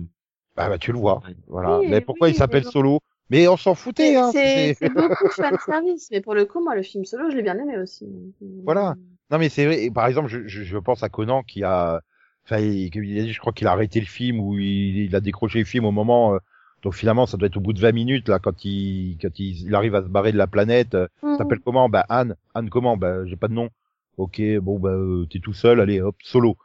Bah, 0.57 0.69
bah, 0.69 0.79
tu 0.79 0.93
le 0.93 0.99
vois. 0.99 1.23
Ouais. 1.27 1.35
Voilà. 1.47 1.79
Oui, 1.81 1.87
mais 1.89 2.01
pourquoi 2.01 2.29
oui, 2.29 2.35
il 2.35 2.37
s'appelle. 2.37 2.65
Solo 2.65 3.01
Mais 3.31 3.49
on 3.49 3.57
s'en 3.57 3.75
foutait 3.75 4.17
hein. 4.17 4.33
C'est 4.35 4.91
beaucoup 4.91 5.29
de 5.29 5.33
fanservice, 5.35 6.09
mais 6.11 6.21
pour 6.21 6.35
le 6.35 6.45
coup, 6.47 6.63
moi, 6.63 6.75
le 6.75 6.83
film 6.83 7.05
solo, 7.05 7.31
je 7.31 7.37
l'ai 7.37 7.43
bien 7.43 7.59
aimé 7.59 7.79
aussi. 7.79 8.05
euh, 8.43 8.47
Voilà. 8.65 8.97
Non 9.31 9.39
mais 9.39 9.49
c'est 9.49 9.67
vrai. 9.67 9.85
Et 9.85 9.91
par 9.91 10.07
exemple, 10.07 10.29
je, 10.29 10.47
je, 10.47 10.63
je 10.63 10.79
pense 10.79 11.03
à 11.03 11.09
Conan 11.09 11.43
qui 11.43 11.63
a, 11.65 12.01
enfin, 12.45 12.59
il, 12.61 12.95
il 12.95 13.19
a 13.21 13.23
dit, 13.25 13.33
je 13.33 13.41
crois 13.41 13.53
qu'il 13.53 13.67
a 13.67 13.73
arrêté 13.73 14.01
le 14.01 14.07
film 14.07 14.41
ou 14.41 14.59
il, 14.59 14.97
il 15.07 15.17
a 15.17 15.21
décroché 15.21 15.59
le 15.59 15.65
film 15.65 15.85
au 15.85 15.91
moment. 15.91 16.35
euh, 16.35 16.39
donc 16.83 16.95
finalement, 16.95 17.27
ça 17.27 17.37
doit 17.37 17.49
être 17.49 17.57
au 17.57 17.61
bout 17.61 17.73
de 17.73 17.81
20 17.81 17.93
minutes 17.93 18.29
là, 18.29 18.39
quand 18.39 18.65
il, 18.65 19.19
quand 19.21 19.39
il, 19.39 19.67
il 19.67 19.75
arrive 19.75 19.95
à 19.95 20.03
se 20.03 20.09
barrer 20.09 20.33
de 20.33 20.39
la 20.39 20.47
planète. 20.47 20.95
euh, 20.95 21.09
Mhm. 21.23 21.37
T'appelles 21.39 21.61
comment? 21.65 21.89
Bah 21.89 22.07
Anne. 22.09 22.37
Anne 22.55 22.71
comment? 22.71 22.97
Bah 22.97 23.27
j'ai 23.27 23.37
pas 23.37 23.49
de 23.49 23.53
nom. 23.55 23.69
Ok, 24.17 24.41
bon 24.63 24.79
bah 24.79 24.91
euh, 24.91 25.27
t'es 25.31 25.39
tout 25.41 25.53
seul. 25.53 25.81
Allez, 25.81 26.01
hop, 26.01 26.17
solo. 26.23 26.57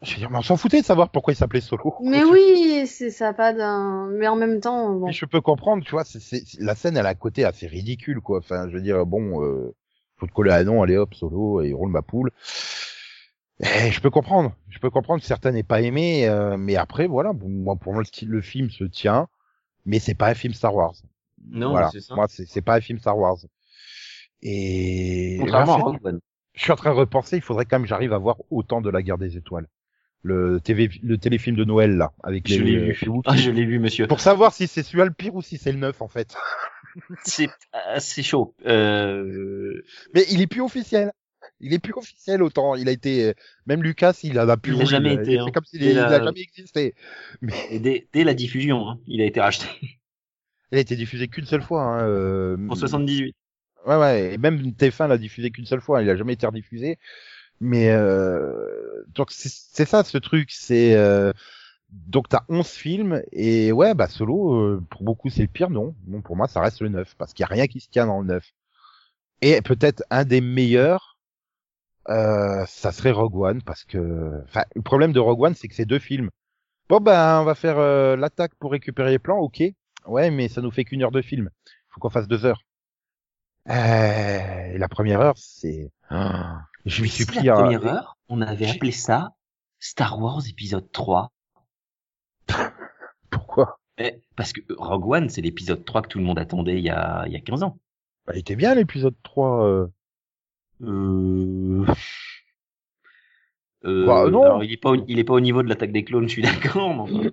Je 0.00 0.12
veux 0.12 0.18
dire, 0.18 0.30
mais 0.30 0.38
on 0.38 0.42
s'en 0.42 0.56
foutait 0.56 0.80
de 0.80 0.86
savoir 0.86 1.10
pourquoi 1.10 1.34
il 1.34 1.36
s'appelait 1.36 1.60
solo. 1.60 1.94
Mais 2.02 2.24
oui, 2.24 2.86
c'est 2.86 3.10
ça 3.10 3.34
pas 3.34 3.52
d'un. 3.52 4.06
Mais 4.10 4.26
en 4.26 4.36
même 4.36 4.60
temps, 4.60 4.94
bon. 4.94 5.06
Mais 5.06 5.12
je 5.12 5.26
peux 5.26 5.40
comprendre, 5.42 5.84
tu 5.84 5.90
vois, 5.90 6.04
c'est, 6.04 6.42
la 6.58 6.74
scène 6.74 6.96
elle 6.96 7.06
a 7.06 7.10
un 7.10 7.14
côté 7.14 7.44
assez 7.44 7.66
ridicule 7.66 8.20
quoi. 8.20 8.38
Enfin, 8.38 8.68
je 8.70 8.74
veux 8.76 8.80
dire, 8.80 9.04
bon, 9.04 9.42
euh, 9.44 9.74
faut 10.16 10.26
te 10.26 10.32
coller 10.32 10.52
un 10.52 10.64
nom, 10.64 10.82
allez 10.82 10.96
hop, 10.96 11.12
solo 11.14 11.60
et 11.60 11.72
roule 11.74 11.90
ma 11.90 12.00
poule. 12.02 12.30
Eh, 13.60 13.90
je 13.92 14.00
peux 14.00 14.10
comprendre, 14.10 14.54
je 14.70 14.78
peux 14.78 14.90
comprendre 14.90 15.20
que 15.20 15.26
certains 15.26 15.52
n'aient 15.52 15.62
pas 15.62 15.82
aimé, 15.82 16.26
euh, 16.26 16.56
mais 16.56 16.76
après 16.76 17.06
voilà, 17.06 17.32
bon, 17.32 17.48
moi 17.48 17.76
pour 17.76 17.92
moi 17.92 18.00
le, 18.02 18.06
style- 18.06 18.28
le 18.28 18.40
film 18.40 18.70
se 18.70 18.84
tient, 18.84 19.28
mais 19.84 19.98
c'est 19.98 20.14
pas 20.14 20.28
un 20.28 20.34
film 20.34 20.54
Star 20.54 20.74
Wars. 20.74 20.94
Non, 21.44 21.70
voilà, 21.70 21.90
c'est 21.90 22.00
ça. 22.00 22.14
moi 22.14 22.26
c'est, 22.28 22.46
c'est 22.48 22.62
pas 22.62 22.76
un 22.76 22.80
film 22.80 22.98
Star 22.98 23.16
Wars. 23.16 23.36
Et 24.42 25.36
Contrairement 25.38 25.74
à 25.74 25.78
là, 25.78 25.82
Rogue 25.84 26.06
One. 26.06 26.20
je 26.54 26.62
suis 26.62 26.72
en 26.72 26.76
train 26.76 26.90
de 26.92 26.98
repenser, 26.98 27.36
il 27.36 27.42
faudrait 27.42 27.66
quand 27.66 27.76
même 27.76 27.82
que 27.82 27.88
j'arrive 27.88 28.12
à 28.12 28.18
voir 28.18 28.38
autant 28.50 28.80
de 28.80 28.90
la 28.90 29.02
guerre 29.02 29.18
des 29.18 29.36
étoiles. 29.36 29.68
Le 30.22 30.60
TV, 30.60 30.88
le 31.02 31.18
téléfilm 31.18 31.56
de 31.56 31.64
Noël 31.64 31.96
là, 31.96 32.12
avec 32.22 32.48
Je 32.48 32.62
l'ai 32.62 32.76
euh, 32.76 32.92
vu. 32.92 33.10
Ah, 33.26 33.36
je 33.36 33.50
l'ai 33.50 33.64
vu, 33.64 33.80
monsieur. 33.80 34.06
Pour 34.06 34.20
savoir 34.20 34.52
si 34.54 34.68
c'est 34.68 34.82
celui-là 34.84 35.04
le 35.06 35.10
pire 35.10 35.34
ou 35.34 35.42
si 35.42 35.58
c'est 35.58 35.72
le 35.72 35.78
neuf 35.78 36.00
en 36.00 36.08
fait. 36.08 36.34
C'est 37.24 37.48
assez 37.72 38.22
chaud. 38.22 38.54
Euh... 38.66 39.82
Mais 40.14 40.26
il 40.30 40.42
est 40.42 40.46
plus 40.46 40.60
officiel. 40.60 41.10
Il 41.58 41.72
est 41.72 41.78
plus 41.78 41.94
officiel 41.94 42.42
autant. 42.42 42.74
Il 42.74 42.86
a 42.86 42.92
été, 42.92 43.32
même 43.64 43.82
Lucas, 43.82 44.20
il 44.22 44.38
en 44.38 44.46
a 44.46 44.58
plus. 44.58 44.74
Il 44.74 44.82
a 44.82 44.84
jamais 44.84 45.14
été, 45.14 45.24
C'est 45.24 45.38
hein. 45.38 45.46
comme 45.54 45.64
s'il 45.64 45.94
la- 45.94 46.06
a 46.06 46.22
jamais 46.22 46.42
existé. 46.42 46.94
Mais 47.40 47.54
Et 47.70 47.78
dès, 47.80 48.08
dès 48.12 48.24
la 48.24 48.34
diffusion, 48.34 48.90
hein, 48.90 49.00
il 49.06 49.22
a 49.22 49.24
été 49.24 49.40
racheté 49.40 49.66
il 50.72 50.78
a 50.78 50.80
été 50.80 50.96
diffusé 50.96 51.28
qu'une 51.28 51.44
seule 51.44 51.62
fois. 51.62 51.82
Hein, 51.82 52.08
euh, 52.08 52.56
en 52.68 52.74
78. 52.74 53.34
Ouais, 53.86 53.96
ouais. 53.96 54.34
Et 54.34 54.38
même 54.38 54.72
TF1 54.72 55.06
l'a 55.06 55.18
diffusé 55.18 55.50
qu'une 55.50 55.66
seule 55.66 55.82
fois. 55.82 56.02
Il 56.02 56.08
a 56.08 56.16
jamais 56.16 56.32
été 56.32 56.46
rediffusé. 56.46 56.98
Mais 57.62 57.90
euh, 57.90 59.04
donc 59.14 59.30
c'est 59.30 59.84
ça 59.86 60.02
ce 60.04 60.18
truc. 60.18 60.50
C'est 60.50 60.96
euh, 60.96 61.32
donc 61.90 62.28
t'as 62.28 62.42
11 62.48 62.66
films 62.68 63.22
et 63.32 63.70
ouais, 63.72 63.94
bah 63.94 64.08
Solo 64.08 64.54
euh, 64.54 64.84
pour 64.90 65.04
beaucoup 65.04 65.30
c'est 65.30 65.42
le 65.42 65.48
pire. 65.48 65.70
Non, 65.70 65.94
non 66.08 66.22
pour 66.22 66.36
moi 66.36 66.48
ça 66.48 66.60
reste 66.60 66.80
le 66.82 66.88
9 66.88 67.14
parce 67.16 67.32
qu'il 67.32 67.44
y 67.44 67.46
a 67.46 67.48
rien 67.54 67.68
qui 67.68 67.80
se 67.80 67.88
tient 67.88 68.06
dans 68.06 68.20
le 68.20 68.26
9. 68.26 68.44
Et 69.42 69.62
peut-être 69.62 70.02
un 70.10 70.24
des 70.24 70.40
meilleurs. 70.40 71.18
Euh, 72.08 72.64
ça 72.66 72.90
serait 72.92 73.12
Rogue 73.12 73.36
One 73.36 73.62
parce 73.62 73.84
que, 73.84 74.42
enfin, 74.44 74.64
le 74.74 74.82
problème 74.82 75.12
de 75.12 75.20
Rogue 75.20 75.42
One, 75.42 75.54
c'est 75.54 75.68
que 75.68 75.74
c'est 75.74 75.84
deux 75.86 76.00
films. 76.00 76.30
Bon 76.88 77.00
ben, 77.00 77.40
on 77.40 77.44
va 77.44 77.54
faire 77.54 77.78
euh, 77.78 78.16
l'attaque 78.16 78.54
pour 78.56 78.72
récupérer 78.72 79.10
les 79.10 79.18
plans, 79.20 79.38
ok. 79.38 79.62
Ouais, 80.06 80.30
mais 80.30 80.48
ça 80.48 80.60
nous 80.62 80.70
fait 80.72 80.84
qu'une 80.84 81.02
heure 81.02 81.12
de 81.12 81.22
film. 81.22 81.50
Faut 81.90 82.00
qu'on 82.00 82.10
fasse 82.10 82.28
deux 82.28 82.44
heures. 82.44 82.62
Euh, 83.68 84.72
et 84.74 84.78
la 84.78 84.88
première 84.88 85.20
heure, 85.20 85.36
c'est. 85.38 85.90
Ah, 86.10 86.62
je 86.86 87.02
m'y 87.02 87.08
suis 87.08 87.24
pris. 87.26 87.44
la 87.46 87.54
à- 87.54 87.56
première 87.62 87.86
heure, 87.86 88.16
on 88.28 88.40
avait 88.40 88.68
appelé 88.70 88.92
ça 88.92 89.34
Star 89.78 90.20
Wars 90.20 90.42
épisode 90.48 90.90
3. 90.92 91.32
Pourquoi? 93.30 93.78
Eh, 93.98 94.20
parce 94.36 94.52
que 94.52 94.60
Rogue 94.76 95.06
One, 95.06 95.28
c'est 95.28 95.42
l'épisode 95.42 95.84
3 95.84 96.02
que 96.02 96.08
tout 96.08 96.18
le 96.18 96.24
monde 96.24 96.38
attendait 96.38 96.78
il 96.78 96.84
y 96.84 96.90
a, 96.90 97.24
il 97.26 97.32
y 97.32 97.36
a 97.36 97.40
15 97.40 97.62
ans. 97.62 97.78
bah, 98.26 98.32
Il 98.34 98.40
était 98.40 98.56
bien 98.56 98.74
l'épisode 98.74 99.14
3. 99.22 99.64
euh. 99.66 99.86
Euh... 100.82 101.86
Euh, 103.84 104.06
Bah, 104.06 104.30
non. 104.30 104.42
alors, 104.42 104.64
il 104.64 104.72
est 104.72 104.76
pas 104.76 104.90
au, 104.90 105.04
il 105.08 105.18
est 105.18 105.24
pas 105.24 105.34
au 105.34 105.40
niveau 105.40 105.62
de 105.62 105.68
l'attaque 105.68 105.92
des 105.92 106.04
clones, 106.04 106.28
je 106.28 106.32
suis 106.32 106.42
d'accord, 106.42 106.94
mais 106.94 107.02
enfin, 107.02 107.30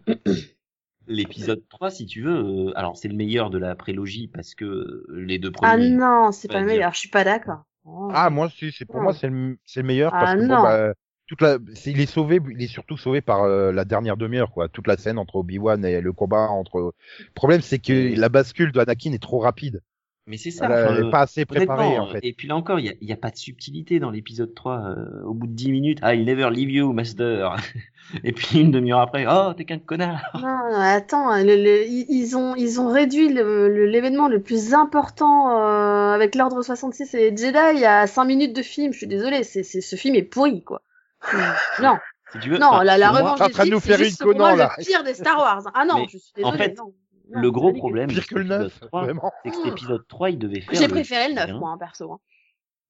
l'épisode 1.08 1.64
3, 1.70 1.90
si 1.92 2.06
tu 2.06 2.22
veux, 2.24 2.70
euh, 2.70 2.78
alors 2.78 2.98
c'est 2.98 3.08
le 3.08 3.16
meilleur 3.16 3.50
de 3.50 3.58
la 3.58 3.76
prélogie 3.76 4.28
parce 4.28 4.56
que 4.56 4.66
euh, 4.66 5.06
les 5.10 5.40
deux 5.40 5.52
Ah 5.62 5.76
premiers. 5.78 5.90
non, 5.90 6.32
c'est 6.32 6.48
pas 6.48 6.62
le 6.62 6.66
dire. 6.68 6.76
meilleur. 6.76 6.94
Je 6.94 7.00
suis 7.00 7.10
pas 7.10 7.24
d'accord. 7.24 7.64
Oh. 7.92 8.14
Ah, 8.14 8.30
moi, 8.30 8.50
c'est 8.58 8.72
c'est- 8.72 8.86
pour 8.86 9.02
moi, 9.02 9.14
c'est 9.14 9.28
le, 9.30 9.58
c'est 9.66 9.82
le 9.82 9.88
meilleur 9.88 10.16
parce 10.18 10.34
Ah, 10.34 10.36
que 10.36 10.42
bon, 10.44 10.58
bah, 10.58 10.94
toute 11.28 11.42
la, 11.42 11.58
il 11.86 12.00
est 12.00 12.06
sauvé, 12.08 12.40
il 12.52 12.62
est 12.62 12.68
surtout 12.68 12.98
sauvé 12.98 13.22
par 13.22 13.44
euh, 13.44 13.72
la 13.72 13.86
dernière 13.86 14.18
demi-heure, 14.18 14.52
quoi. 14.52 14.68
Toute 14.70 14.88
la 14.88 14.98
scène 14.98 15.18
entre 15.20 15.36
Obi-Wan 15.36 15.86
et 15.86 16.02
le 16.02 16.12
combat 16.14 16.48
entre. 16.50 16.94
Le 17.20 17.32
problème, 17.36 17.62
c'est 17.62 17.80
que 17.80 18.16
la 18.16 18.30
bascule 18.30 18.72
de 18.72 18.80
Anakin 18.80 19.14
est 19.14 19.22
trop 19.22 19.40
rapide. 19.40 19.82
Mais 20.28 20.38
c'est 20.38 20.52
ça. 20.52 20.66
Elle, 20.66 20.72
enfin, 20.72 20.94
elle 20.96 21.04
est 21.04 21.08
euh, 21.08 21.12
pas 21.12 21.22
assez 21.22 21.46
préparée, 21.46 21.98
en 21.98 22.08
fait. 22.08 22.20
Et 22.22 22.34
puis 22.34 22.48
là 22.48 22.56
encore, 22.56 22.80
il 22.80 22.86
y 22.86 22.90
a, 22.90 22.94
il 23.02 23.08
y 23.10 23.14
a 23.14 23.18
pas 23.18 23.32
de 23.32 23.38
subtilité 23.38 24.00
dans 24.00 24.12
l'épisode 24.12 24.54
3. 24.54 24.76
euh, 24.96 25.24
au 25.24 25.34
bout 25.34 25.48
de 25.48 25.54
10 25.54 25.72
minutes, 25.72 26.00
I'll 26.04 26.24
never 26.24 26.50
leave 26.52 26.70
you, 26.70 26.94
master. 26.94 27.56
et 28.24 28.32
puis 28.32 28.60
une 28.60 28.70
demi-heure 28.70 29.00
après, 29.00 29.26
oh, 29.28 29.54
t'es 29.58 29.66
qu'un 29.66 29.80
connard. 29.80 30.22
Non, 30.36 30.80
attends, 30.80 31.36
le- 31.38 31.56
le- 31.56 31.84
ils 31.88 32.36
ont 32.38 32.56
ils 32.56 32.80
ont 32.80 32.90
réduit 32.92 33.30
le- 33.34 33.70
le- 33.70 33.86
l'événement 33.88 34.28
le, 34.28 34.40
plus 34.40 34.76
important 34.76 35.58
euh, 35.60 36.12
avec 36.14 36.36
l'ordre 36.36 36.62
66 36.62 37.12
et 37.16 37.32
les 37.32 37.36
Jedi 37.38 37.84
à 37.86 38.06
5 38.06 38.26
minutes 38.26 38.56
de 38.56 38.62
film. 38.62 38.94
Je 38.94 39.00
suis 39.00 39.08
désolée, 39.08 39.44
c'est 39.44 39.64
c'est 39.64 39.82
ce 39.82 39.96
film 39.96 40.14
est 40.14 40.22
pourri 40.24 40.64
quoi. 40.64 40.84
non, 41.82 41.98
Si 42.34 42.40
tu 42.40 42.50
veux. 42.52 42.60
non, 42.60 42.82
la, 42.82 42.98
la 43.00 43.10
revanche 43.12 43.38
t'es 43.40 43.44
en 43.44 43.48
des 43.48 43.54
train 43.54 43.66
de 43.66 43.72
nous 43.72 43.80
c'est 43.80 43.88
faire 43.90 43.98
juste 43.98 44.22
une 44.22 44.28
pour 44.28 44.36
moi 44.38 44.52
Conan, 44.52 44.58
là. 44.58 44.72
le 44.78 44.86
pire 44.86 45.04
des 45.04 45.14
Star 45.16 45.38
Wars. 45.40 45.64
Ah 45.74 45.86
non, 45.86 45.96
Mais, 46.02 46.06
je 46.12 46.18
suis 46.20 46.32
en 46.44 46.52
désolée. 46.52 46.58
fait, 46.70 46.78
non. 46.78 46.94
Le 47.32 47.52
gros 47.52 47.72
problème 47.74 48.08
de 48.10 48.14
Pire 48.14 48.24
cet 48.24 48.32
que 48.34 48.40
le 48.40 48.44
9, 48.46 48.62
épisode 48.68 48.88
3, 48.90 49.04
vraiment. 49.04 49.32
c'est 49.44 49.52
que 49.52 49.56
cet 49.58 49.66
épisode 49.68 50.08
3, 50.08 50.30
il 50.32 50.40
devait 50.40 50.62
faire. 50.62 50.74
J'ai 50.76 50.88
préféré 50.88 51.28
le 51.30 51.36
9 51.36 51.46
bien. 51.48 51.60
moi 51.60 51.72
hein, 51.72 51.78
perso. 51.78 52.12
hein. 52.12 52.20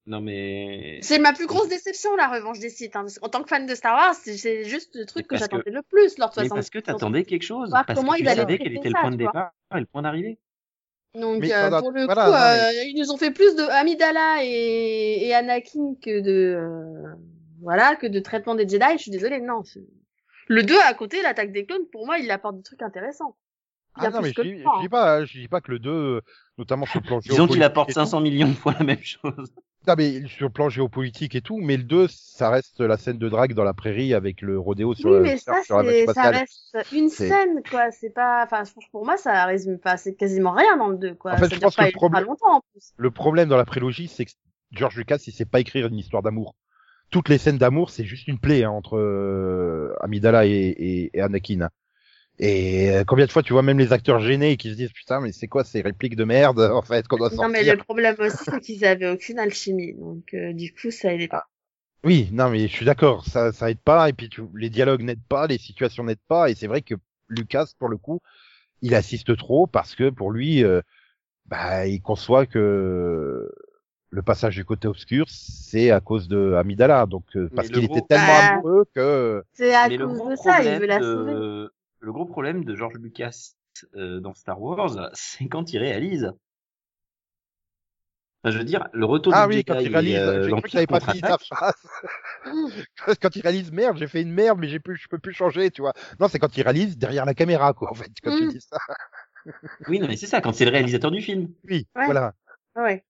Non 0.06 0.22
mais. 0.22 1.00
C'est 1.04 1.20
ma 1.20 1.34
plus 1.34 1.46
grosse 1.46 1.68
déception 1.68 2.16
la 2.16 2.28
revanche 2.30 2.60
des 2.60 2.70
Sith. 2.70 2.96
hein. 2.96 3.06
En 3.22 3.30
tant 3.30 3.44
que 3.44 3.50
fan 3.50 3.66
de 3.68 3.76
Star 3.76 3.94
Wars, 3.96 4.16
c'est- 4.16 4.64
juste 4.64 4.96
le 4.96 5.06
truc 5.06 5.28
que 5.28 5.38
j'attendais 5.38 5.70
le 5.72 5.82
plus 5.84 6.18
l'ordre 6.18 6.34
Mais 6.38 6.48
66. 6.48 6.50
parce 6.56 6.70
que 6.70 6.80
t'attendais 6.80 7.24
quelque 7.26 7.44
chose. 7.44 7.70
Voir 7.70 7.86
Parce 7.86 8.00
comment 8.00 8.14
que 8.14 8.18
tu 8.18 8.24
ils 8.24 8.26
traiter 8.28 8.58
quel 8.58 8.78
était 8.78 8.90
le 8.90 8.96
point 9.00 9.12
de 9.12 9.18
départ 9.18 9.52
et 9.76 9.80
le 9.80 9.86
point 9.86 10.02
d'arrivée. 10.02 10.40
Donc 11.16 11.42
Mais 11.42 11.54
euh, 11.54 11.60
voilà, 11.62 11.80
pour 11.82 11.92
le 11.92 12.06
voilà, 12.06 12.26
coup, 12.26 12.32
non, 12.32 12.38
mais- 12.38 12.80
euh, 12.80 12.84
ils 12.88 12.96
nous 13.00 13.12
ont 13.12 13.18
fait 13.18 13.32
plus 13.32 13.56
de 13.56 13.64
Amidala 13.64 14.44
et, 14.44 15.28
et 15.28 15.34
Anakin 15.36 15.96
que 16.02 16.22
de 16.22 16.56
euh, 16.56 17.14
voilà 17.62 17.96
que 17.96 18.08
de 18.08 18.20
traitement 18.20 18.56
des 18.56 18.68
Jedi. 18.68 18.86
Je 18.94 18.98
suis 19.02 19.12
désolée, 19.12 19.40
non. 19.42 19.62
Le 20.48 20.64
2 20.64 20.76
à 20.88 20.94
côté, 20.94 21.22
l'attaque 21.22 21.52
des 21.52 21.66
clones, 21.66 21.88
pour 21.92 22.06
moi, 22.06 22.18
il 22.20 22.30
apporte 22.32 22.58
des 22.58 22.64
trucs 22.64 22.82
intéressants. 22.82 23.36
Il 24.00 24.04
y 24.04 24.08
a 24.08 24.10
Ah 24.10 24.12
non, 24.16 24.22
mais 24.22 24.34
que 24.34 24.42
je 24.44 24.48
le 24.50 24.56
dis, 24.56 24.64
je 24.64 24.82
dis 24.82 24.90
pas, 24.90 25.26
je 25.26 25.40
dis 25.40 25.48
pas 25.48 25.62
que 25.62 25.72
le 25.72 25.80
2, 25.80 25.90
euh, 25.92 26.22
notamment 26.58 26.86
sur 26.86 27.00
le 27.02 27.06
plan 27.08 27.20
Disons 27.20 27.48
qu'il 27.48 27.56
géopolitique 27.56 27.64
apporte 27.64 27.90
et 27.90 27.94
tout. 27.94 28.00
500 28.00 28.22
millions 28.22 28.48
de 28.50 28.54
fois 28.54 28.74
la 28.80 28.86
même 28.86 29.04
chose. 29.04 29.24
Non, 29.88 29.94
mais 29.98 30.28
sur 30.28 30.48
le 30.48 30.52
plan 30.52 30.68
géopolitique 30.68 31.36
et 31.36 31.42
tout, 31.42 31.58
mais 31.58 31.78
le 31.78 31.84
2, 31.84 32.08
ça 32.10 32.50
reste 32.50 32.82
la 32.82 32.98
scène 32.98 33.18
de 33.18 33.30
drague 33.30 33.54
dans 33.54 33.64
la 33.64 33.74
prairie 33.74 34.14
avec 34.14 34.42
le 34.42 34.60
rodéo 34.60 34.94
sur, 34.94 35.10
oui, 35.10 35.16
la- 35.16 35.22
mais 35.22 35.38
sur, 35.38 35.54
ça, 35.54 35.64
sur 35.64 35.82
la 35.82 36.14
ça 36.14 36.30
reste 36.32 36.78
une 36.92 37.08
scène, 37.08 37.62
quoi. 37.72 37.90
C'est 37.92 38.10
pas, 38.10 38.44
enfin, 38.44 38.64
pour 38.92 39.06
moi, 39.06 39.16
ça 39.16 39.46
résume 39.46 39.80
pas, 39.80 39.96
c'est 39.96 40.16
quasiment 40.16 40.52
rien 40.52 40.76
dans 40.76 40.90
le 40.90 40.98
2, 40.98 41.16
quoi. 41.16 41.32
En 41.32 41.38
fait, 41.38 41.48
ça 41.48 41.56
je 41.56 41.62
pense 41.62 41.76
que 41.76 41.78
pas 41.78 41.84
le 41.84 41.88
ultra 41.88 42.00
problème- 42.10 42.26
longtemps, 42.26 42.58
en 42.58 42.62
plus. 42.74 42.92
Le 42.98 43.10
problème 43.10 43.48
dans 43.48 43.56
la 43.58 43.64
prélogie, 43.66 44.10
c'est 44.10 44.26
que 44.26 44.32
George 44.74 44.98
Lucas, 44.98 45.18
il 45.26 45.32
sait 45.32 45.46
pas 45.46 45.62
écrire 45.62 45.88
une 45.88 45.96
histoire 45.96 46.24
d'amour. 46.24 46.56
Toutes 47.10 47.30
les 47.30 47.38
scènes 47.38 47.58
d'amour, 47.58 47.90
c'est 47.90 48.04
juste 48.04 48.28
une 48.28 48.38
plaie 48.38 48.66
hein, 48.66 48.72
entre 48.72 48.98
euh, 48.98 49.96
Amidala 50.02 50.46
et, 50.46 50.50
et, 50.52 51.18
et 51.18 51.22
Anakin. 51.22 51.70
Et 52.40 52.90
euh, 52.92 53.04
combien 53.06 53.26
de 53.26 53.32
fois 53.32 53.44
tu 53.44 53.54
vois 53.54 53.64
même 53.64 53.80
les 53.80 53.94
acteurs 53.94 54.20
gênés 54.20 54.58
qui 54.58 54.72
se 54.72 54.76
disent 54.76 54.94
putain 54.94 55.20
mais 55.22 55.32
c'est 55.34 55.48
quoi 55.48 55.64
ces 55.64 55.82
répliques 55.82 56.16
de 56.16 56.24
merde 56.26 56.60
en 56.74 56.82
fait 56.82 57.08
qu'on 57.08 57.18
doit 57.18 57.30
sortir. 57.32 57.42
Non, 57.42 57.50
mais 57.50 57.64
le 57.64 57.78
problème 57.78 58.16
aussi, 58.20 58.46
c'est 58.46 58.60
qu'ils 58.60 58.86
avaient 58.86 59.10
aucune 59.10 59.40
alchimie. 59.40 59.94
Donc, 59.94 60.34
euh, 60.34 60.54
du 60.54 60.74
coup, 60.74 60.92
ça 60.92 61.14
aidait 61.14 61.28
pas. 61.28 61.48
Oui, 62.06 62.30
non 62.32 62.50
mais 62.50 62.68
je 62.68 62.74
suis 62.74 62.86
d'accord, 62.86 63.26
ça 63.26 63.52
ça 63.52 63.70
aide 63.70 63.80
pas 63.82 64.08
et 64.10 64.14
puis 64.14 64.30
tu, 64.30 64.42
les 64.56 64.70
dialogues 64.70 65.02
n'aident 65.02 65.24
pas, 65.28 65.48
les 65.48 65.58
situations 65.58 66.04
n'aident 66.06 66.18
pas 66.30 66.50
et 66.50 66.56
c'est 66.56 66.68
vrai 66.68 66.82
que 66.82 66.96
Lucas 67.28 67.68
pour 67.78 67.90
le 67.90 67.98
coup, 67.98 68.22
il 68.82 68.96
assiste 68.96 69.38
trop 69.38 69.68
parce 69.68 69.96
que 69.96 70.10
pour 70.10 70.32
lui 70.32 70.64
euh, 70.64 70.82
bah 71.48 71.88
il 71.88 72.02
conçoit 72.02 72.46
que 72.48 73.52
le 74.12 74.24
passage 74.24 74.56
du 74.58 74.66
côté 74.66 74.88
obscur 74.88 75.26
c'est 75.30 75.92
à 75.92 76.02
cause 76.02 76.28
de 76.30 76.54
Amidala 76.56 77.06
donc 77.08 77.26
euh, 77.38 77.50
parce 77.56 77.70
qu'il 77.72 77.84
gros- 77.84 77.86
était 77.86 78.04
tellement 78.04 78.38
Bah, 78.38 78.40
amoureux 78.40 78.86
que 78.96 79.44
C'est 79.54 79.76
à 79.76 79.90
Mais 79.90 79.98
cause 79.98 80.24
de 80.24 80.36
ça, 80.38 80.64
il 80.64 80.80
veut 80.80 80.88
la 80.88 81.02
sauver. 81.04 81.36
de... 81.38 81.72
le 82.00 82.12
gros 82.14 82.26
problème 82.26 82.64
de 82.66 82.76
George 82.76 82.96
Lucas 82.96 83.52
euh, 83.96 84.20
dans 84.20 84.34
Star 84.34 84.62
Wars, 84.62 85.10
c'est 85.14 85.48
quand 85.48 85.72
il 85.74 85.78
réalise. 85.80 86.32
Enfin, 88.42 88.54
je 88.54 88.58
veux 88.58 88.64
dire, 88.64 88.88
le 88.94 89.06
retour 89.06 89.34
ah 89.36 89.48
du 89.48 89.56
oui 89.56 89.66
quand 89.66 89.78
il 89.80 89.90
réalise, 89.90 90.16
euh, 90.16 90.44
j'ai 90.44 90.52
cru 90.52 90.62
que 90.62 90.68
l'Empire 90.68 90.72
t'avais 90.72 90.88
pas 90.88 91.00
fini 91.02 91.22
ta 91.22 91.38
phrase. 91.38 91.74
quand 93.22 93.36
il 93.36 93.42
réalise 93.42 93.72
merde, 93.74 93.98
j'ai 93.98 94.08
fait 94.08 94.22
une 94.22 94.32
merde 94.32 94.60
mais 94.60 94.70
j'ai 94.70 94.80
plus 94.80 94.96
je 94.96 95.08
peux 95.10 95.20
plus 95.20 95.34
changer, 95.34 95.72
tu 95.72 95.82
vois. 95.82 95.94
Non, 96.22 96.30
c'est 96.30 96.40
quand 96.40 96.56
il 96.56 96.62
réalise 96.64 96.98
derrière 96.98 97.26
la 97.26 97.34
caméra 97.34 97.74
quoi 97.74 97.92
en 97.92 97.94
fait 97.96 98.10
quand 98.24 98.36
tu 98.38 98.46
Mm. 98.46 98.50
dis 98.50 98.62
ça. 98.62 98.78
Oui, 99.88 100.00
non, 100.00 100.08
mais 100.08 100.18
c'est 100.18 100.28
ça, 100.28 100.42
quand 100.42 100.54
c'est 100.54 100.66
le 100.66 100.72
réalisateur 100.72 101.12
du 101.12 101.22
film. 101.22 101.48
Oui, 101.70 101.88
Ouais. 101.96 102.06
voilà. 102.06 102.34
Ouais. 102.76 103.04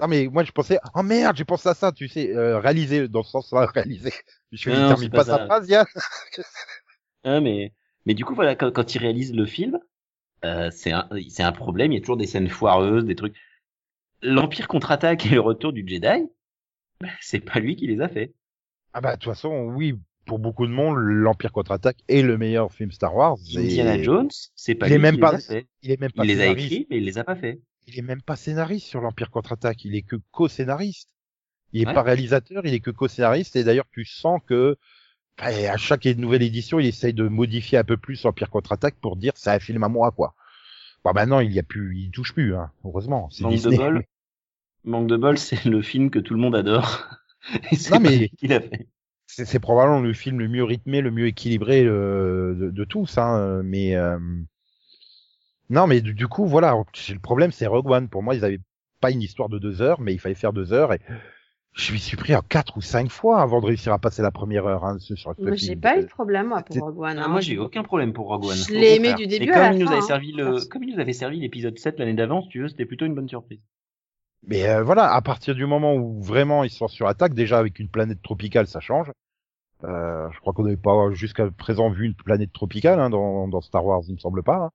Non 0.00 0.06
mais 0.08 0.26
moi 0.28 0.44
je 0.44 0.52
pensais 0.52 0.78
oh 0.94 1.02
merde 1.02 1.36
j'ai 1.36 1.44
pensé 1.46 1.68
à 1.70 1.74
ça 1.74 1.90
tu 1.90 2.06
sais 2.08 2.34
euh, 2.36 2.58
réaliser 2.58 3.08
dans 3.08 3.22
ce 3.22 3.30
sens-là 3.32 3.66
réaliser. 3.66 4.12
Je 4.52 4.58
suis 4.58 4.70
Non, 4.70 4.76
dit 4.76 4.82
non, 4.82 4.88
termine 4.88 5.10
pas, 5.10 5.18
pas 5.18 5.24
sa 5.24 5.44
phrase 5.46 5.68
Yann. 5.68 5.86
Hein, 7.24 7.40
mais, 7.40 7.72
mais 8.06 8.14
du 8.14 8.24
coup, 8.24 8.34
voilà, 8.34 8.54
quand, 8.56 8.70
quand 8.72 8.94
il 8.94 8.98
réalise 8.98 9.34
le 9.34 9.46
film, 9.46 9.78
euh, 10.44 10.70
c'est 10.70 10.92
un, 10.92 11.08
un 11.38 11.52
problème. 11.52 11.92
Il 11.92 11.96
y 11.96 11.98
a 11.98 12.00
toujours 12.00 12.16
des 12.16 12.26
scènes 12.26 12.48
foireuses, 12.48 13.04
des 13.04 13.16
trucs. 13.16 13.36
L'Empire 14.22 14.68
contre-attaque 14.68 15.26
et 15.26 15.30
le 15.30 15.40
retour 15.40 15.72
du 15.72 15.84
Jedi, 15.86 16.28
bah, 17.00 17.08
c'est 17.20 17.40
pas 17.40 17.60
lui 17.60 17.76
qui 17.76 17.86
les 17.86 18.00
a 18.00 18.08
fait. 18.08 18.32
ah 18.94 19.00
bah 19.00 19.16
de 19.16 19.20
toute 19.20 19.30
façon 19.32 19.64
oui 19.74 19.94
pour 20.24 20.38
beaucoup 20.38 20.66
de 20.66 20.72
monde 20.72 20.96
l'Empire 20.98 21.52
contre-attaque 21.52 21.98
est 22.08 22.22
le 22.22 22.36
meilleur 22.38 22.72
film 22.72 22.90
Star 22.90 23.14
Wars. 23.14 23.36
et 23.54 23.58
Indiana 23.58 24.02
Jones, 24.02 24.30
c'est 24.56 24.74
pas 24.74 24.86
Il 24.88 24.92
est 24.94 24.96
lui 24.96 25.02
même 25.02 25.14
qui 25.16 25.20
pas- 25.20 25.32
les 25.32 25.36
a 25.36 25.40
fait. 25.40 25.66
Il 25.82 25.90
est 25.92 26.00
même 26.00 26.12
pas 26.12 26.24
Il 26.24 26.28
les 26.28 26.40
a 26.40 26.46
écrits, 26.48 26.86
mais 26.90 26.96
il 26.98 27.04
les 27.04 27.18
a 27.18 27.24
pas 27.24 27.36
fait. 27.36 27.60
Il 27.86 27.98
est 27.98 28.02
même 28.02 28.22
pas 28.22 28.34
scénariste 28.36 28.86
sur 28.86 29.00
l'Empire 29.00 29.30
contre-attaque. 29.30 29.84
Il 29.84 29.94
est 29.94 30.02
que 30.02 30.16
co-scénariste. 30.32 31.10
Il 31.72 31.82
est 31.82 31.86
Ouais. 31.86 31.94
pas 31.94 32.02
réalisateur, 32.02 32.64
il 32.64 32.74
est 32.74 32.80
que 32.80 32.90
co-scénariste. 32.90 33.54
Et 33.56 33.62
d'ailleurs 33.64 33.86
tu 33.92 34.04
sens 34.04 34.40
que 34.46 34.76
enfin, 35.40 35.52
à 35.68 35.76
chaque 35.76 36.04
nouvelle 36.06 36.42
édition 36.42 36.78
il 36.78 36.86
essaye 36.86 37.12
de 37.14 37.28
modifier 37.28 37.78
un 37.78 37.84
peu 37.84 37.96
plus 37.96 38.22
l'Empire 38.24 38.50
contre-attaque 38.50 38.96
pour 39.00 39.16
dire 39.16 39.32
c'est 39.36 39.50
un 39.50 39.58
film 39.58 39.82
à 39.84 39.88
moi 39.88 40.10
quoi. 40.10 40.34
Bon 41.04 41.12
maintenant 41.12 41.40
il 41.40 41.52
y 41.52 41.58
a 41.58 41.62
plus, 41.62 41.96
il 41.98 42.10
touche 42.10 42.32
plus 42.34 42.54
hein. 42.54 42.70
Heureusement 42.84 43.28
c'est 43.30 43.42
Manque 43.44 43.52
Disney. 43.54 43.76
de 43.76 43.82
bol. 43.82 44.04
Manque 44.84 45.08
de 45.08 45.16
bol, 45.16 45.36
c'est 45.38 45.64
le 45.64 45.82
film 45.82 46.10
que 46.10 46.18
tout 46.20 46.34
le 46.34 46.40
monde 46.40 46.54
adore. 46.54 47.08
Et 47.72 47.76
c'est 47.76 47.92
Non, 47.94 48.00
mais- 48.00 48.30
fait. 48.40 48.86
c'est 49.26 49.58
probablement 49.58 50.00
le 50.00 50.12
film 50.12 50.38
le 50.38 50.46
mieux 50.48 50.62
rythmé, 50.64 51.00
le 51.00 51.10
mieux 51.10 51.26
équilibré 51.26 51.84
euh, 51.84 52.54
de, 52.54 52.70
de 52.70 52.84
tous, 52.84 53.18
hein, 53.18 53.62
mais 53.64 53.96
euh, 53.96 54.16
non, 55.70 55.86
mais 55.88 56.00
du, 56.00 56.14
du 56.14 56.28
coup, 56.28 56.46
voilà, 56.46 56.74
le 57.08 57.18
problème 57.18 57.50
c'est 57.50 57.66
Rogue 57.66 57.90
One. 57.90 58.08
Pour 58.08 58.22
moi, 58.22 58.34
ils 58.36 58.44
avaient 58.44 58.60
pas 59.00 59.10
une 59.10 59.22
histoire 59.22 59.48
de 59.48 59.58
deux 59.58 59.82
heures, 59.82 60.00
mais 60.00 60.14
il 60.14 60.18
fallait 60.20 60.34
faire 60.36 60.52
deux 60.52 60.72
heures 60.72 60.92
et 60.92 61.00
je 61.76 61.92
m'y 61.92 61.98
suis 61.98 62.16
pris 62.16 62.34
en 62.34 62.40
quatre 62.40 62.78
ou 62.78 62.80
cinq 62.80 63.10
fois 63.10 63.42
avant 63.42 63.60
de 63.60 63.66
réussir 63.66 63.92
à 63.92 63.98
passer 63.98 64.22
la 64.22 64.30
première 64.30 64.66
heure 64.66 64.84
hein, 64.84 64.98
sur 64.98 65.16
ce 65.18 65.42
Moi, 65.42 65.56
j'ai 65.56 65.76
pas 65.76 65.98
eu 65.98 66.02
de 66.02 66.08
problème, 66.08 66.48
moi, 66.48 66.62
pour 66.62 66.74
Rogue 66.78 67.00
One. 67.00 67.18
Ah, 67.18 67.24
hein. 67.24 67.28
moi, 67.28 67.40
j'ai 67.40 67.54
eu 67.54 67.58
aucun 67.58 67.82
problème 67.82 68.14
pour 68.14 68.28
Rogue 68.28 68.46
One. 68.46 68.56
Je 68.56 68.72
l'ai 68.72 68.96
aimé 68.96 69.12
du 69.12 69.24
Et 69.24 69.26
début 69.26 69.52
comme 69.52 69.56
à 69.56 69.70
la 69.70 69.74
il 69.74 69.80
nous 69.80 69.86
fin, 69.86 69.92
avait 69.92 70.02
hein. 70.02 70.06
servi 70.06 70.32
le, 70.32 70.66
comme 70.70 70.84
il 70.84 70.94
nous 70.94 71.00
avait 71.00 71.12
servi 71.12 71.38
l'épisode 71.38 71.78
7 71.78 71.98
l'année 71.98 72.14
d'avant, 72.14 72.40
si 72.40 72.48
tu 72.48 72.62
veux, 72.62 72.68
c'était 72.68 72.86
plutôt 72.86 73.04
une 73.04 73.14
bonne 73.14 73.28
surprise. 73.28 73.60
Mais 74.46 74.66
euh, 74.68 74.82
voilà, 74.82 75.12
à 75.12 75.20
partir 75.20 75.54
du 75.54 75.66
moment 75.66 75.94
où 75.94 76.22
vraiment 76.22 76.64
ils 76.64 76.70
sont 76.70 76.88
sur 76.88 77.08
attaque, 77.08 77.34
déjà 77.34 77.58
avec 77.58 77.78
une 77.78 77.88
planète 77.88 78.22
tropicale, 78.22 78.66
ça 78.66 78.80
change. 78.80 79.12
Euh, 79.84 80.30
je 80.32 80.40
crois 80.40 80.54
qu'on 80.54 80.62
n'avait 80.62 80.78
pas 80.78 81.12
jusqu'à 81.12 81.50
présent 81.50 81.90
vu 81.90 82.06
une 82.06 82.14
planète 82.14 82.52
tropicale 82.54 82.98
hein, 83.00 83.10
dans, 83.10 83.48
dans 83.48 83.60
Star 83.60 83.84
Wars, 83.84 84.00
il 84.08 84.14
me 84.14 84.18
semble 84.18 84.42
pas. 84.42 84.70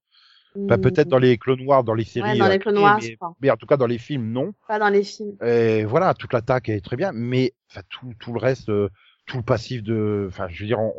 Enfin, 0.65 0.77
peut-être 0.77 1.07
dans 1.07 1.17
les 1.17 1.37
Clone 1.37 1.61
Wars, 1.65 1.83
dans 1.83 1.93
les 1.93 2.03
séries. 2.03 2.31
Ouais, 2.31 2.37
dans 2.37 2.47
les 2.47 2.55
euh, 2.55 2.57
Clone 2.59 2.75
mais- 2.75 2.81
Wars, 2.81 2.99
mais, 3.01 3.07
je 3.11 3.15
crois. 3.15 3.35
mais 3.41 3.49
en 3.51 3.55
tout 3.57 3.65
cas 3.65 3.77
dans 3.77 3.87
les 3.87 3.97
films, 3.97 4.31
non. 4.31 4.53
Pas 4.67 4.79
dans 4.79 4.89
les 4.89 5.03
films. 5.03 5.35
Et 5.45 5.85
voilà, 5.85 6.13
toute 6.13 6.33
l'attaque 6.33 6.67
est 6.69 6.81
très 6.83 6.97
bien, 6.97 7.11
mais 7.13 7.53
enfin 7.69 7.81
tout, 7.89 8.13
tout 8.19 8.33
le 8.33 8.39
reste, 8.39 8.69
euh, 8.69 8.89
tout 9.27 9.37
le 9.37 9.43
passif 9.43 9.81
de, 9.83 10.25
enfin 10.27 10.47
je 10.49 10.61
veux 10.63 10.67
dire, 10.67 10.79
on, 10.79 10.93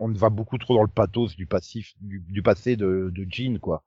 on 0.00 0.08
va 0.12 0.30
beaucoup 0.30 0.58
trop 0.58 0.74
dans 0.74 0.82
le 0.82 0.88
pathos 0.88 1.36
du 1.36 1.46
passif, 1.46 1.92
du, 2.00 2.24
du 2.28 2.42
passé 2.42 2.76
de, 2.76 3.10
de 3.14 3.26
Jean 3.30 3.58
quoi. 3.60 3.82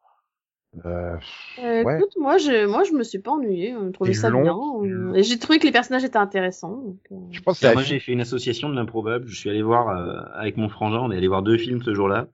Euh, 0.86 1.18
Euh, 1.62 1.84
ouais. 1.84 1.98
Écoute, 1.98 2.14
moi, 2.18 2.38
je, 2.38 2.66
moi, 2.66 2.84
je 2.86 2.94
me 2.94 3.04
suis 3.04 3.20
pas 3.20 3.32
ennuyée. 3.32 3.76
J'ai 3.86 3.92
trouvé 3.92 4.14
ça 4.14 4.30
long. 4.30 4.42
bien. 4.82 4.90
euh, 4.90 5.14
Et 5.16 5.24
j'ai 5.24 5.38
trouvé 5.38 5.60
que 5.60 5.66
les 5.66 5.72
personnages 5.74 6.06
étaient 6.06 6.16
intéressants. 6.16 6.78
donc, 6.78 6.98
euh, 7.12 7.16
je 7.32 7.42
pense 7.42 7.60
que 7.60 7.74
moi, 7.74 7.82
j'ai 7.84 8.00
fait 8.00 8.14
une 8.14 8.22
association 8.22 8.70
de 8.70 8.76
l'improbable. 8.76 9.28
Je 9.28 9.36
suis 9.38 9.50
allé 9.50 9.62
voir 9.62 9.90
euh, 9.90 10.22
avec 10.34 10.56
mon 10.56 10.70
frangin, 10.70 11.00
on 11.00 11.12
est 11.12 11.18
allé 11.18 11.28
voir 11.28 11.44
deux 11.44 11.58
films 11.58 11.84
ce 11.84 11.94
jour-là. 11.94 12.28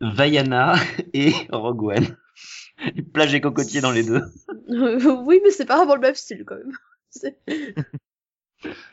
Vaiana 0.00 0.74
et 1.12 1.32
Rogue 1.50 1.82
One. 1.82 2.16
Plage 3.12 3.34
et 3.34 3.40
cocotier 3.40 3.80
dans 3.80 3.90
les 3.90 4.04
deux. 4.04 4.22
oui, 4.68 5.40
mais 5.42 5.50
c'est 5.50 5.66
pas 5.66 5.76
vraiment 5.78 5.96
le 5.96 6.00
même 6.00 6.14
style, 6.14 6.44
quand 6.44 6.56
même. 6.56 7.34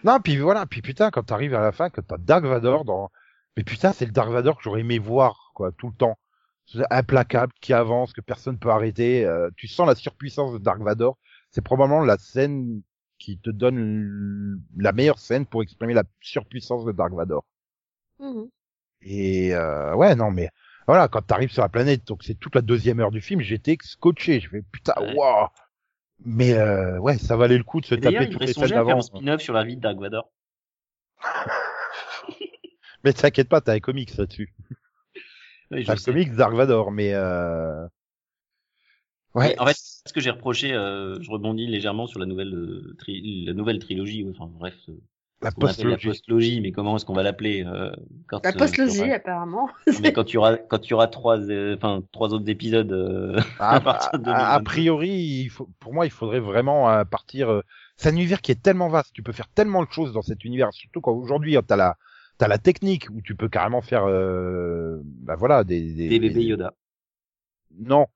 Non, 0.03 0.19
puis 0.19 0.37
voilà, 0.37 0.65
puis 0.65 0.81
putain, 0.81 1.11
quand 1.11 1.23
t'arrives 1.23 1.53
à 1.55 1.61
la 1.61 1.71
fin, 1.71 1.89
que 1.89 2.01
t'as 2.01 2.17
Dark 2.17 2.45
Vador 2.45 2.85
dans, 2.85 3.11
mais 3.57 3.63
putain, 3.63 3.93
c'est 3.93 4.05
le 4.05 4.11
Dark 4.11 4.29
Vador 4.29 4.57
que 4.57 4.63
j'aurais 4.63 4.81
aimé 4.81 4.99
voir, 4.99 5.51
quoi, 5.53 5.71
tout 5.71 5.87
le 5.87 5.95
temps. 5.95 6.17
Implacable, 6.89 7.53
qui 7.61 7.73
avance, 7.73 8.11
que 8.11 8.21
personne 8.21 8.57
peut 8.57 8.69
arrêter. 8.69 9.23
euh, 9.25 9.49
tu 9.55 9.67
sens 9.67 9.87
la 9.87 9.95
surpuissance 9.95 10.53
de 10.53 10.57
Dark 10.57 10.81
Vador. 10.81 11.17
C'est 11.51 11.61
probablement 11.61 12.01
la 12.01 12.17
scène 12.17 12.81
qui 13.19 13.37
te 13.37 13.49
donne 13.51 14.61
la 14.75 14.91
meilleure 14.91 15.19
scène 15.19 15.45
pour 15.45 15.61
exprimer 15.61 15.93
la 15.93 16.03
surpuissance 16.21 16.83
de 16.85 16.91
Dark 16.91 17.13
Vador. 17.13 17.45
Mhm. 18.19 18.49
Et 19.01 19.53
euh, 19.53 19.95
ouais, 19.95 20.15
non, 20.15 20.31
mais 20.31 20.49
voilà, 20.87 21.07
quand 21.07 21.21
t'arrives 21.21 21.51
sur 21.51 21.61
la 21.63 21.69
planète, 21.69 22.05
donc 22.07 22.23
c'est 22.23 22.35
toute 22.35 22.55
la 22.55 22.61
deuxième 22.61 22.99
heure 22.99 23.11
du 23.11 23.21
film, 23.21 23.41
j'étais 23.41 23.77
scotché. 23.81 24.39
Je 24.39 24.49
fais 24.49 24.61
putain, 24.71 24.93
waouh. 25.15 25.47
Mais 26.25 26.53
euh, 26.53 26.99
ouais, 26.99 27.17
ça 27.17 27.37
valait 27.37 27.57
le 27.57 27.63
coup 27.63 27.81
de 27.81 27.85
se 27.85 27.95
D'ailleurs, 27.95 28.23
taper 28.23 28.29
toutes 28.29 28.45
les 28.45 28.53
scènes 28.53 28.73
à 28.75 28.81
faire 28.81 28.97
un 28.97 29.01
d'avant. 29.01 29.01
spin-off 29.01 29.41
sur 29.41 29.53
la 29.53 29.63
vie 29.63 29.75
de 29.77 29.81
Dark 29.81 29.97
Vador. 29.99 30.31
Mais 33.03 33.13
t'inquiète 33.13 33.49
pas, 33.49 33.61
t'as 33.61 33.73
un 33.73 33.79
comics 33.79 34.15
là-dessus. 34.17 34.53
Oui, 35.71 35.83
T'as 35.85 35.95
sais. 35.95 36.11
comics 36.11 36.33
Dark 36.35 36.53
Vador, 36.53 36.91
mais 36.91 37.13
euh... 37.13 37.87
ouais. 39.33 39.49
Mais 39.49 39.59
en 39.59 39.65
fait, 39.65 39.75
ce 40.05 40.13
que 40.13 40.19
j'ai 40.19 40.29
reproché, 40.31 40.73
euh, 40.73 41.19
je 41.21 41.29
rebondis 41.29 41.67
légèrement 41.67 42.07
sur 42.07 42.19
la 42.19 42.25
nouvelle, 42.25 42.53
euh, 42.53 42.95
tri- 42.97 43.45
la 43.45 43.53
nouvelle 43.53 43.79
trilogie, 43.79 44.23
ouais, 44.23 44.31
enfin 44.37 44.47
bref, 44.47 44.75
euh, 44.89 44.93
la 45.41 45.51
postlogie. 45.51 46.07
postlogie, 46.07 46.61
mais 46.61 46.71
comment 46.71 46.95
est-ce 46.95 47.05
qu'on 47.05 47.13
va 47.13 47.23
l'appeler 47.23 47.63
euh, 47.65 47.91
quand 48.27 48.43
La 48.43 48.49
euh, 48.51 48.57
postlogie, 48.57 49.11
apparemment. 49.11 49.69
mais 50.01 50.11
quand 50.13 50.29
il 50.29 50.33
y 50.33 50.37
aura 50.37 50.57
quand 50.57 50.85
il 50.85 50.89
y 50.89 50.93
aura 50.93 51.07
trois, 51.07 51.37
euh, 51.39 51.75
enfin 51.75 52.03
trois 52.11 52.33
autres 52.33 52.49
épisodes. 52.49 52.91
euh, 52.91 53.39
Ah, 53.59 53.75
à 53.75 53.81
partir 53.81 54.19
de 54.19 54.23
a- 54.25 54.53
a 54.55 54.59
2022. 54.59 54.63
priori, 54.63 55.09
il 55.09 55.49
faut, 55.49 55.69
pour 55.79 55.93
moi, 55.93 56.05
il 56.05 56.11
faudrait 56.11 56.39
vraiment 56.39 56.89
euh, 56.89 57.05
partir. 57.05 57.49
euh, 57.49 57.61
C'est 57.97 58.09
un 58.09 58.13
univers 58.13 58.41
qui 58.41 58.51
est 58.51 58.61
tellement 58.61 58.89
vaste. 58.89 59.13
Tu 59.13 59.23
peux 59.23 59.31
faire 59.31 59.47
tellement 59.49 59.83
de 59.83 59.91
choses 59.91 60.13
dans 60.13 60.21
cet 60.21 60.43
univers. 60.43 60.73
Surtout 60.73 61.01
qu'aujourd'hui, 61.01 61.57
t'as 61.67 61.75
la, 61.75 61.97
t'as 62.37 62.47
la 62.47 62.57
technique 62.57 63.07
où 63.11 63.21
tu 63.21 63.35
peux 63.35 63.47
carrément 63.49 63.81
faire, 63.81 64.05
euh, 64.07 64.99
bah 65.05 65.35
voilà, 65.35 65.63
des, 65.63 65.93
des, 65.93 66.09
des 66.09 66.19
bébés 66.19 66.33
des- 66.33 66.43
Yoda. 66.43 66.73
Non, 67.77 68.07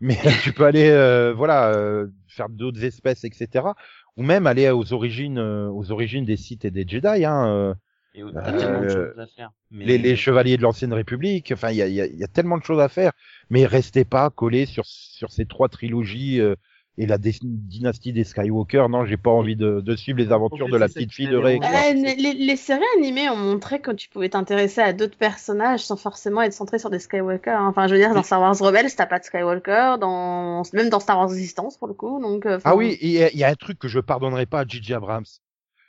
mais 0.00 0.16
tu 0.42 0.52
peux 0.52 0.64
aller, 0.66 0.88
euh, 0.90 1.32
voilà, 1.34 1.68
euh, 1.74 2.08
faire 2.28 2.48
d'autres 2.48 2.84
espèces, 2.84 3.24
etc. 3.24 3.74
Ou 4.16 4.22
même 4.22 4.46
aller 4.46 4.70
aux 4.70 4.92
origines, 4.92 5.38
euh, 5.38 5.68
aux 5.68 5.90
origines 5.90 6.24
des 6.24 6.36
Sith 6.36 6.64
et 6.64 6.70
des 6.70 6.86
Jedi. 6.86 7.24
Hein, 7.24 7.48
euh. 7.48 7.74
Euh, 8.18 8.30
t'as 8.32 8.52
tellement 8.52 8.80
de 8.80 8.88
choses 8.88 9.18
à 9.18 9.26
faire. 9.26 9.50
Mais... 9.70 9.84
les, 9.84 9.98
les 9.98 10.16
chevaliers 10.16 10.56
de 10.56 10.62
l'ancienne 10.62 10.94
République. 10.94 11.52
Enfin, 11.52 11.70
il 11.70 11.76
y 11.76 11.82
a, 11.82 11.86
il 11.86 11.94
y, 11.94 12.00
a, 12.00 12.06
y 12.06 12.24
a 12.24 12.28
tellement 12.28 12.56
de 12.56 12.64
choses 12.64 12.80
à 12.80 12.88
faire. 12.88 13.12
Mais 13.50 13.66
restez 13.66 14.06
pas 14.06 14.30
collés 14.30 14.64
sur 14.64 14.86
sur 14.86 15.30
ces 15.30 15.44
trois 15.44 15.68
trilogies 15.68 16.40
euh, 16.40 16.54
et 16.98 17.06
la 17.06 17.18
dynastie 17.18 18.12
des 18.12 18.24
Skywalker. 18.24 18.86
Non, 18.88 19.04
j'ai 19.04 19.16
pas 19.16 19.30
envie 19.30 19.56
de, 19.56 19.80
de 19.80 19.96
suivre 19.96 20.18
les 20.18 20.32
aventures 20.32 20.68
de 20.68 20.76
la 20.78 20.86
petite 20.94 21.12
fille 21.12 21.28
de 21.28 21.36
Rey. 21.36 21.58
Euh, 21.62 21.92
les, 21.94 22.32
les 22.34 22.56
séries 22.56 22.82
animées 22.98 23.28
ont 23.28 23.36
montré 23.36 23.80
que 23.80 23.90
tu 23.90 24.08
pouvais 24.08 24.28
t'intéresser 24.30 24.80
à 24.80 24.92
d'autres 24.92 25.16
personnages 25.18 25.80
sans 25.84 25.96
forcément 25.96 26.40
être 26.42 26.52
centré 26.54 26.78
sur 26.78 26.88
des 26.90 26.98
Skywalker. 26.98 27.50
hein. 27.50 27.66
Enfin, 27.68 27.86
je 27.86 27.92
veux 27.94 28.00
dire, 28.00 28.14
dans 28.14 28.22
Star 28.22 28.40
Wars 28.40 28.56
Rebels, 28.58 28.94
t'as 28.96 29.06
pas 29.06 29.18
de 29.18 29.24
Skywalker, 29.24 29.96
dans 30.00 30.62
même 30.72 30.88
dans 30.88 31.00
Star 31.00 31.18
Wars 31.18 31.28
Resistance 31.28 31.76
pour 31.76 31.88
le 31.88 31.94
coup. 31.94 32.20
Donc, 32.20 32.46
euh, 32.46 32.58
Ah 32.64 32.74
oui, 32.76 32.96
il 33.02 33.10
y, 33.10 33.22
a- 33.22 33.30
il 33.32 33.38
y 33.38 33.44
a 33.44 33.48
un 33.48 33.54
truc 33.54 33.78
que 33.78 33.88
je 33.88 34.00
pardonnerai 34.00 34.46
pas 34.46 34.60
à 34.60 34.64
J.J. 34.66 34.94
Abrams. 34.94 35.24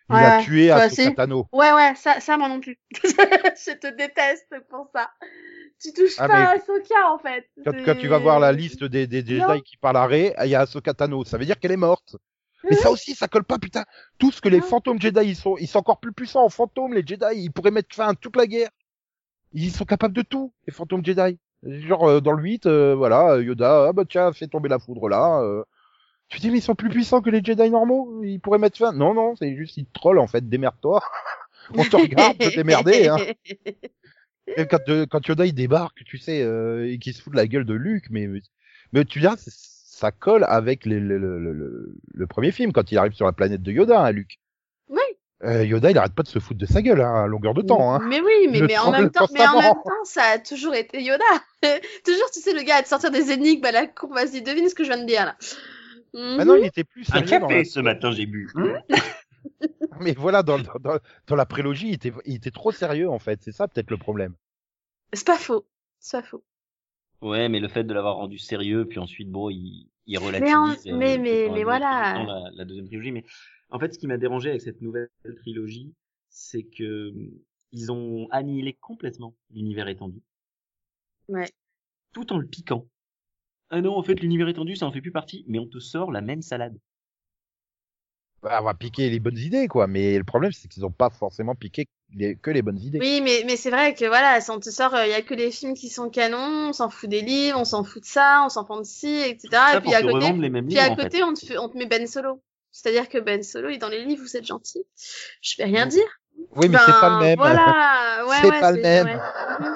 Il 0.09 0.15
Ouais, 0.15 0.23
a 0.23 0.41
tué 0.41 0.67
toi 0.67 0.75
Ahsoka 0.77 1.03
aussi? 1.03 1.15
Tano. 1.15 1.47
Ouais, 1.51 1.71
ouais, 1.73 1.93
ça, 1.95 2.19
ça 2.21 2.37
moi 2.37 2.47
non 2.47 2.59
plus. 2.61 2.79
je 2.93 3.73
te 3.77 3.87
déteste 3.95 4.53
pour 4.69 4.89
ça. 4.93 5.09
Tu 5.81 5.91
touches 5.93 6.15
Ah, 6.17 6.27
pas 6.27 6.33
à 6.33 6.49
Ahsoka 6.55 7.11
en 7.13 7.19
fait. 7.19 7.45
Quand, 7.65 7.95
tu 7.99 8.07
vas 8.07 8.17
voir 8.17 8.39
la 8.39 8.51
liste 8.51 8.83
des, 8.83 9.05
des. 9.05 9.25
Jedi 9.25 9.61
qui 9.63 9.77
parlent 9.77 9.97
à 9.97 10.05
Rey, 10.07 10.33
il 10.43 10.49
y 10.49 10.55
a 10.55 10.61
Ahsoka 10.61 10.93
Tano. 10.93 11.25
Ça 11.25 11.37
veut 11.37 11.45
dire 11.45 11.59
qu'elle 11.59 11.73
est 11.73 11.77
morte. 11.77 12.15
Mais 12.63 12.75
ça 12.75 12.89
aussi, 12.89 13.15
ça 13.15 13.27
colle 13.27 13.43
pas, 13.43 13.59
putain. 13.59 13.83
Tout 14.17 14.31
ce 14.31 14.41
que 14.41 14.49
les 14.49 14.61
fantômes 14.61 14.99
Jedi, 15.01 15.21
ils 15.23 15.35
sont, 15.35 15.57
ils 15.57 15.67
sont 15.67 15.79
encore 15.79 15.99
plus 15.99 16.11
puissants 16.11 16.43
en 16.43 16.49
fantômes, 16.49 16.93
les 16.93 17.05
Jedi. 17.05 17.25
Ils 17.35 17.51
pourraient 17.51 17.71
mettre 17.71 17.93
fin 17.95 18.07
à 18.09 18.15
toute 18.15 18.35
la 18.35 18.47
guerre. 18.47 18.69
Ils 19.53 19.71
sont 19.71 19.85
capables 19.85 20.13
de 20.15 20.21
tout, 20.23 20.53
les 20.65 20.73
fantômes 20.73 21.05
Jedi. 21.05 21.37
Genre, 21.63 22.07
euh, 22.09 22.19
dans 22.21 22.31
le 22.33 22.43
8, 22.43 22.65
euh, 22.65 22.95
voilà, 22.95 23.37
Yoda, 23.39 23.87
ah 23.89 23.93
bah 23.93 24.03
tiens, 24.07 24.31
fais 24.33 24.47
tomber 24.47 24.69
la 24.69 24.79
foudre 24.79 25.09
là. 25.09 25.41
euh. 25.41 25.63
Tu 26.29 26.39
dis, 26.39 26.49
mais 26.51 26.57
ils 26.57 26.61
sont 26.61 26.75
plus 26.75 26.89
puissants 26.89 27.21
que 27.21 27.29
les 27.29 27.43
Jedi 27.43 27.69
normaux. 27.69 28.21
Ils 28.23 28.39
pourraient 28.39 28.57
mettre 28.59 28.77
fin. 28.77 28.91
Non, 28.91 29.13
non, 29.13 29.35
c'est 29.37 29.55
juste, 29.55 29.77
ils 29.77 29.85
te 29.85 29.93
trollent, 29.93 30.19
en 30.19 30.27
fait. 30.27 30.47
Démerde-toi. 30.47 31.01
On 31.75 31.83
te 31.83 31.95
regarde, 31.95 32.37
te 32.37 32.55
démerder, 32.55 33.07
hein. 33.07 33.17
Et 34.55 34.65
quand, 34.65 34.87
euh, 34.87 35.05
quand 35.09 35.27
Yoda 35.27 35.45
il 35.45 35.53
débarque, 35.53 36.03
tu 36.05 36.17
sais, 36.17 36.41
euh, 36.41 36.89
et 36.89 36.99
qu'il 36.99 37.13
se 37.13 37.21
fout 37.21 37.33
de 37.33 37.37
la 37.37 37.47
gueule 37.47 37.65
de 37.65 37.73
Luke, 37.73 38.05
mais 38.09 38.29
mais 38.93 39.03
tu 39.03 39.21
c'est- 39.21 39.51
ça 39.51 40.11
colle 40.11 40.45
avec 40.47 40.85
les- 40.85 41.01
le, 41.01 41.17
le, 41.17 41.37
le, 41.39 41.95
le- 42.13 42.27
premier 42.27 42.51
film 42.53 42.71
quand 42.71 42.89
il 42.91 42.97
arrive 42.97 43.11
sur 43.13 43.25
la 43.25 43.33
planète 43.33 43.61
de 43.61 43.71
Yoda, 43.73 43.99
hein, 43.99 44.11
Luke. 44.11 44.39
Oui. 44.87 45.01
Euh, 45.43 45.65
Yoda, 45.65 45.91
il 45.91 45.97
arrête 45.97 46.13
pas 46.13 46.23
de 46.23 46.29
se 46.29 46.39
foutre 46.39 46.59
de 46.61 46.65
sa 46.65 46.81
gueule 46.81 47.01
hein, 47.01 47.23
à 47.25 47.27
longueur 47.27 47.53
de 47.53 47.61
temps. 47.61 47.93
Hein. 47.93 47.99
Mais 48.07 48.21
oui, 48.21 48.47
mais, 48.49 48.61
mais 48.61 48.77
en 48.77 48.91
même 48.91 49.11
temps, 49.11 49.27
mais 49.33 49.45
en 49.45 49.59
même 49.59 49.73
temps, 49.73 50.03
ça 50.05 50.21
a 50.23 50.39
toujours 50.39 50.73
été 50.75 51.03
Yoda. 51.03 51.25
toujours, 52.05 52.31
tu 52.33 52.39
sais, 52.39 52.53
le 52.53 52.61
gars 52.63 52.77
à 52.77 52.83
te 52.83 52.87
sortir 52.87 53.11
des 53.11 53.31
énigmes 53.31 53.65
à 53.65 53.71
la 53.73 53.85
cour. 53.85 54.13
Vas-y, 54.13 54.41
devine 54.41 54.69
ce 54.69 54.75
que 54.75 54.83
je 54.85 54.89
viens 54.89 55.01
de 55.01 55.05
dire 55.07 55.25
là. 55.25 55.35
Ah 56.13 56.45
non, 56.45 56.55
il 56.55 56.65
était 56.65 56.83
plus 56.83 57.07
Un 57.13 57.21
café 57.21 57.57
la... 57.59 57.65
ce 57.65 57.79
matin, 57.79 58.11
j'ai 58.11 58.25
bu. 58.25 58.49
Mais 59.99 60.13
voilà, 60.13 60.43
dans, 60.43 60.59
dans, 60.79 61.35
la 61.35 61.45
prélogie, 61.45 61.87
il 61.89 61.93
était, 61.93 62.11
il 62.25 62.35
était 62.35 62.51
trop 62.51 62.71
sérieux 62.71 63.09
en 63.09 63.19
fait. 63.19 63.41
C'est 63.41 63.51
ça 63.51 63.67
peut-être 63.67 63.89
le 63.89 63.97
problème. 63.97 64.35
C'est 65.13 65.25
pas 65.25 65.37
faux. 65.37 65.65
C'est 65.99 66.17
pas 66.21 66.27
faux. 66.27 66.43
Ouais, 67.21 67.49
mais 67.49 67.59
le 67.59 67.67
fait 67.67 67.83
de 67.83 67.93
l'avoir 67.93 68.17
rendu 68.17 68.37
sérieux, 68.37 68.85
puis 68.85 68.99
ensuite, 68.99 69.29
bon, 69.31 69.49
il, 69.49 69.89
il 70.05 70.17
relativise. 70.19 70.45
Mais 70.45 70.53
en- 70.53 70.69
euh, 70.69 70.97
mais- 70.97 71.17
mais- 71.17 71.49
mais 71.51 71.63
voilà. 71.63 72.23
La, 72.27 72.43
la 72.53 72.65
deuxième 72.65 72.85
trilogie. 72.85 73.11
Mais 73.11 73.23
en 73.71 73.79
fait, 73.79 73.93
ce 73.93 73.97
qui 73.99 74.05
m'a 74.05 74.17
dérangé 74.17 74.49
avec 74.49 74.61
cette 74.61 74.81
nouvelle 74.81 75.09
trilogie, 75.41 75.93
c'est 76.29 76.63
que 76.63 77.13
ils 77.71 77.91
ont 77.91 78.27
annihilé 78.31 78.73
complètement 78.73 79.35
l'univers 79.51 79.87
étendu. 79.87 80.21
Ouais. 81.27 81.49
Tout 82.13 82.31
en 82.31 82.37
le 82.37 82.45
piquant. 82.47 82.87
Ah 83.69 83.79
non, 83.79 83.95
en 83.97 84.03
fait, 84.03 84.19
l'univers 84.19 84.49
étendu, 84.49 84.75
ça 84.75 84.85
en 84.87 84.91
fait 84.91 84.99
plus 84.99 85.13
partie, 85.13 85.45
mais 85.47 85.57
on 85.57 85.67
te 85.67 85.79
sort 85.79 86.11
la 86.11 86.19
même 86.19 86.41
salade. 86.41 86.77
Bah, 88.41 88.59
on 88.61 88.65
va 88.65 88.73
piquer 88.73 89.09
les 89.09 89.19
bonnes 89.19 89.37
idées, 89.37 89.67
quoi. 89.67 89.87
Mais 89.87 90.17
le 90.17 90.23
problème, 90.23 90.51
c'est 90.51 90.67
qu'ils 90.67 90.85
ont 90.85 90.91
pas 90.91 91.09
forcément 91.09 91.55
piqué 91.55 91.87
les- 92.13 92.35
que 92.35 92.51
les 92.51 92.61
bonnes 92.61 92.79
idées. 92.79 92.99
Oui, 92.99 93.21
mais, 93.21 93.43
mais 93.45 93.57
c'est 93.57 93.69
vrai 93.69 93.93
que 93.93 94.05
voilà, 94.05 94.41
si 94.41 94.49
on 94.49 94.59
te 94.59 94.71
sort, 94.71 94.95
il 95.05 95.09
y 95.09 95.13
a 95.13 95.21
que 95.21 95.35
les 95.35 95.51
films 95.51 95.75
qui 95.75 95.89
sont 95.89 96.09
canons, 96.09 96.69
on 96.69 96.73
s'en 96.73 96.89
fout 96.89 97.07
des 97.09 97.21
livres, 97.21 97.59
on 97.59 97.65
s'en 97.65 97.83
fout 97.83 98.01
de 98.01 98.07
ça, 98.07 98.41
on 98.43 98.49
s'en 98.49 98.65
fout 98.65 98.79
de 98.79 98.83
ci, 98.85 99.07
etc. 99.07 99.61
Ça 99.65 99.77
et 99.77 99.81
puis 99.81 99.93
à 99.93 100.01
côté, 100.01 100.25
revendre 100.25 100.41
les 100.41 100.49
mêmes 100.49 100.67
puis 100.67 100.79
livres, 100.79 100.79
à 100.79 100.89
en 100.89 100.97
fait. 100.97 101.13
côté, 101.13 101.23
on 101.23 101.33
te, 101.33 101.45
fait- 101.45 101.57
on 101.59 101.69
te 101.69 101.77
met 101.77 101.85
Ben 101.85 102.07
Solo. 102.07 102.41
C'est-à-dire 102.71 103.07
que 103.07 103.19
Ben 103.19 103.43
Solo 103.43 103.69
est 103.69 103.77
dans 103.77 103.89
les 103.89 104.03
livres, 104.03 104.23
vous 104.23 104.35
êtes 104.35 104.45
gentil. 104.45 104.83
Je 105.41 105.57
vais 105.57 105.65
rien 105.65 105.85
dire. 105.85 106.07
Oui, 106.55 106.69
mais 106.69 106.77
Ben, 106.77 106.79
c'est 106.79 106.97
pas 106.97 107.09
le 107.09 107.15
même. 107.17 107.37
Voilà, 107.37 108.25
ouais, 108.27 108.43
C'est 108.43 108.51
ouais, 108.51 108.59
pas 108.59 108.71
le 108.71 108.79
même. 108.79 109.09
ouais. 109.13 109.69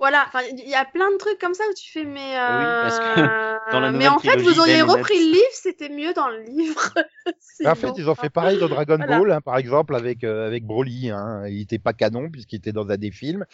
Voilà, 0.00 0.24
enfin, 0.26 0.40
il 0.50 0.66
y 0.66 0.74
a 0.74 0.86
plein 0.86 1.10
de 1.12 1.18
trucs 1.18 1.38
comme 1.38 1.52
ça 1.52 1.62
où 1.70 1.74
tu 1.74 1.92
fais, 1.92 2.04
mais 2.04 2.34
euh... 2.38 2.58
Oui, 2.58 2.64
parce 2.82 2.98
que 2.98 3.20
dans 3.72 3.80
la 3.80 3.92
mais 3.92 4.08
en 4.08 4.18
fait, 4.18 4.40
vous 4.40 4.58
auriez 4.58 4.80
repris 4.80 5.14
le 5.14 5.32
livre, 5.32 5.52
c'était 5.52 5.90
mieux 5.90 6.14
dans 6.14 6.28
le 6.28 6.42
livre. 6.42 6.94
En 7.66 7.74
fait, 7.74 7.90
ils 7.98 8.08
ont 8.08 8.14
fait 8.14 8.30
pareil 8.30 8.58
dans 8.58 8.70
Dragon 8.70 8.96
Voilà. 8.96 9.18
Ball, 9.18 9.32
hein, 9.32 9.40
par 9.42 9.58
exemple, 9.58 9.94
avec 9.94 10.24
euh, 10.24 10.46
avec 10.46 10.64
Broly. 10.64 11.10
Hein. 11.10 11.42
Il 11.46 11.60
était 11.60 11.78
pas 11.78 11.92
canon 11.92 12.30
puisqu'il 12.30 12.56
était 12.56 12.72
dans 12.72 12.88
un 12.88 12.96
des 12.96 13.10
films, 13.10 13.44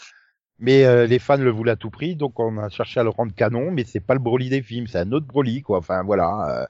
mais 0.60 0.84
euh, 0.84 1.06
les 1.06 1.18
fans 1.18 1.36
le 1.36 1.50
voulaient 1.50 1.72
à 1.72 1.76
tout 1.76 1.90
prix, 1.90 2.14
donc 2.14 2.38
on 2.38 2.56
a 2.58 2.68
cherché 2.68 3.00
à 3.00 3.02
le 3.02 3.10
rendre 3.10 3.34
canon, 3.34 3.72
mais 3.72 3.84
c'est 3.84 4.00
pas 4.00 4.14
le 4.14 4.20
Broly 4.20 4.48
des 4.48 4.62
films, 4.62 4.86
c'est 4.86 4.98
un 4.98 5.10
autre 5.10 5.26
Broly, 5.26 5.62
quoi. 5.62 5.78
Enfin 5.78 6.02
voilà, 6.04 6.62
euh, 6.62 6.66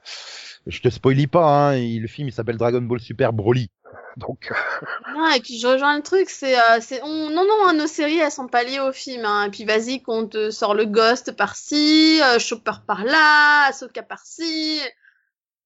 je 0.67 0.81
te 0.81 0.89
spoilie 0.89 1.27
pas. 1.27 1.45
Hein, 1.71 1.75
il- 1.77 2.01
le 2.01 2.07
film 2.07 2.27
il 2.27 2.31
s'appelle 2.31 2.57
Dragon 2.57 2.81
Ball 2.81 2.99
Super 2.99 3.33
Broly, 3.33 3.69
donc 4.17 4.51
Non, 5.15 5.29
et 5.31 5.39
puis 5.39 5.57
je 5.59 5.67
rejoins 5.67 5.95
le 5.97 6.03
truc, 6.03 6.29
c'est, 6.29 6.57
euh, 6.57 6.79
c'est, 6.81 7.01
on, 7.03 7.29
non, 7.29 7.43
non, 7.45 7.67
hein, 7.67 7.73
nos 7.73 7.87
séries, 7.87 8.17
elles 8.19 8.31
sont 8.31 8.47
pas 8.47 8.63
liées 8.63 8.79
au 8.79 8.91
film, 8.91 9.25
hein. 9.25 9.45
Et 9.45 9.49
puis 9.49 9.65
vas-y, 9.65 10.01
qu'on 10.01 10.27
te 10.27 10.49
sort 10.51 10.73
le 10.75 10.85
Ghost 10.85 11.31
par-ci, 11.35 12.19
euh, 12.23 12.39
Chopper 12.39 12.71
par-là, 12.85 13.67
Ahsoka 13.69 14.03
par-ci. 14.03 14.79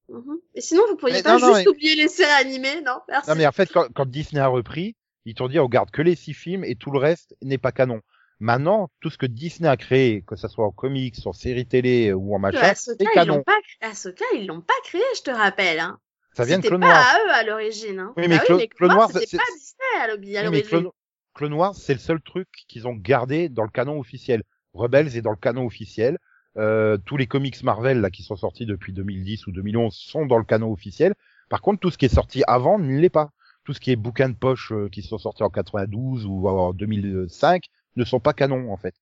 Mhm. 0.09 0.37
Et 0.55 0.61
sinon, 0.61 0.83
vous 0.89 0.97
pourriez 0.97 1.15
Mais 1.15 1.23
pas 1.23 1.37
non, 1.37 1.47
non, 1.47 1.53
juste 1.53 1.65
mais- 1.65 1.71
oublier 1.71 1.95
les 1.95 2.07
séries 2.09 2.29
animées, 2.31 2.81
non? 2.85 2.99
Merci. 3.07 3.29
non 3.29 3.35
mais 3.37 3.47
en 3.47 3.51
fait 3.53 3.71
quand, 3.71 3.85
quand 3.93 4.05
Disney 4.05 4.41
a 4.41 4.47
repris, 4.47 4.95
ils 5.25 5.35
t'ont 5.35 5.47
dit 5.47 5.59
on 5.59 5.67
garde 5.69 5.89
que 5.91 6.01
les 6.01 6.15
six 6.15 6.33
films 6.33 6.63
et 6.65 6.75
tout 6.75 6.91
le 6.91 6.99
reste 6.99 7.35
n'est 7.41 7.57
pas 7.57 7.71
canon. 7.71 8.01
Maintenant, 8.41 8.89
tout 9.01 9.11
ce 9.11 9.19
que 9.19 9.27
Disney 9.27 9.69
a 9.69 9.77
créé, 9.77 10.23
que 10.25 10.35
ça 10.35 10.49
soit 10.49 10.65
en 10.65 10.71
comics, 10.71 11.15
en 11.25 11.31
séries 11.31 11.67
télé 11.67 12.11
ou 12.11 12.35
en 12.35 12.39
machin, 12.39 12.73
c'est 12.75 12.95
ils 12.99 13.07
canon. 13.13 13.43
Ahsoka, 13.81 14.25
ils 14.33 14.47
l'ont 14.47 14.61
pas 14.61 14.73
créé, 14.83 15.03
je 15.15 15.21
te 15.21 15.29
rappelle, 15.29 15.79
hein. 15.79 15.99
Ça 16.33 16.43
vient 16.43 16.57
de 16.57 16.63
C'était 16.63 16.69
Clone 16.69 16.81
pas 16.81 16.95
à 17.03 17.19
eux 17.19 17.31
à 17.33 17.43
l'origine, 17.43 17.99
hein. 17.99 18.13
Oui, 18.17 18.27
mais 18.27 18.37
Bah 18.37 18.43
Clo- 18.45 18.57
mais 18.57 18.67
Clone 18.67 18.93
Wars, 18.93 19.11
c'était 19.11 19.25
c'est- 19.27 19.37
pas 19.37 19.43
Disney 19.53 20.37
à 20.37 20.49
Oui. 20.49 20.63
Clone, 20.63 20.89
Clone 21.35 21.73
c'est 21.75 21.93
le 21.93 21.99
seul 21.99 22.19
truc 22.19 22.47
qu'ils 22.67 22.87
ont 22.87 22.95
gardé 22.95 23.47
dans 23.47 23.63
le 23.63 23.69
canon 23.69 23.99
officiel. 23.99 24.41
Rebels 24.73 25.15
est 25.15 25.21
dans 25.21 25.31
le 25.31 25.37
canon 25.37 25.65
officiel. 25.67 26.17
Euh, 26.57 26.97
tous 27.05 27.17
les 27.17 27.27
comics 27.27 27.61
Marvel 27.63 28.01
là 28.01 28.09
qui 28.09 28.23
sont 28.23 28.35
sortis 28.35 28.65
depuis 28.65 28.91
2010 28.91 29.45
ou 29.45 29.51
2011 29.51 29.93
sont 29.95 30.25
dans 30.25 30.37
le 30.39 30.43
canon 30.43 30.71
officiel. 30.71 31.13
Par 31.49 31.61
contre, 31.61 31.79
tout 31.79 31.91
ce 31.91 31.97
qui 31.97 32.05
est 32.05 32.13
sorti 32.13 32.43
avant 32.47 32.79
ne 32.79 32.97
l'est 32.99 33.09
pas. 33.09 33.29
Tout 33.65 33.73
ce 33.73 33.79
qui 33.79 33.91
est 33.91 33.95
bouquins 33.95 34.29
de 34.29 34.35
poche 34.35 34.71
euh, 34.71 34.89
qui 34.89 35.03
sont 35.03 35.19
sortis 35.19 35.43
en 35.43 35.49
92 35.49 36.25
ou 36.25 36.47
en 36.47 36.73
2005 36.73 37.65
ne 37.95 38.03
sont 38.05 38.19
pas 38.19 38.33
canons 38.33 38.71
en 38.71 38.77
fait. 38.77 38.95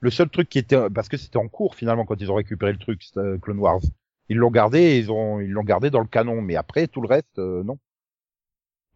Le 0.00 0.10
seul 0.10 0.28
truc 0.28 0.48
qui 0.48 0.58
était 0.58 0.90
parce 0.90 1.08
que 1.08 1.16
c'était 1.16 1.38
en 1.38 1.48
cours 1.48 1.74
finalement 1.74 2.04
quand 2.04 2.20
ils 2.20 2.30
ont 2.30 2.34
récupéré 2.36 2.72
le 2.72 2.78
truc 2.78 3.02
euh, 3.16 3.38
Clone 3.38 3.58
Wars. 3.58 3.80
Ils 4.28 4.36
l'ont 4.36 4.50
gardé, 4.50 4.80
et 4.80 4.98
ils 4.98 5.10
ont 5.10 5.40
ils 5.40 5.50
l'ont 5.50 5.62
gardé 5.62 5.90
dans 5.90 6.00
le 6.00 6.06
canon, 6.06 6.42
mais 6.42 6.56
après 6.56 6.86
tout 6.88 7.00
le 7.00 7.08
reste 7.08 7.38
euh, 7.38 7.62
non. 7.62 7.78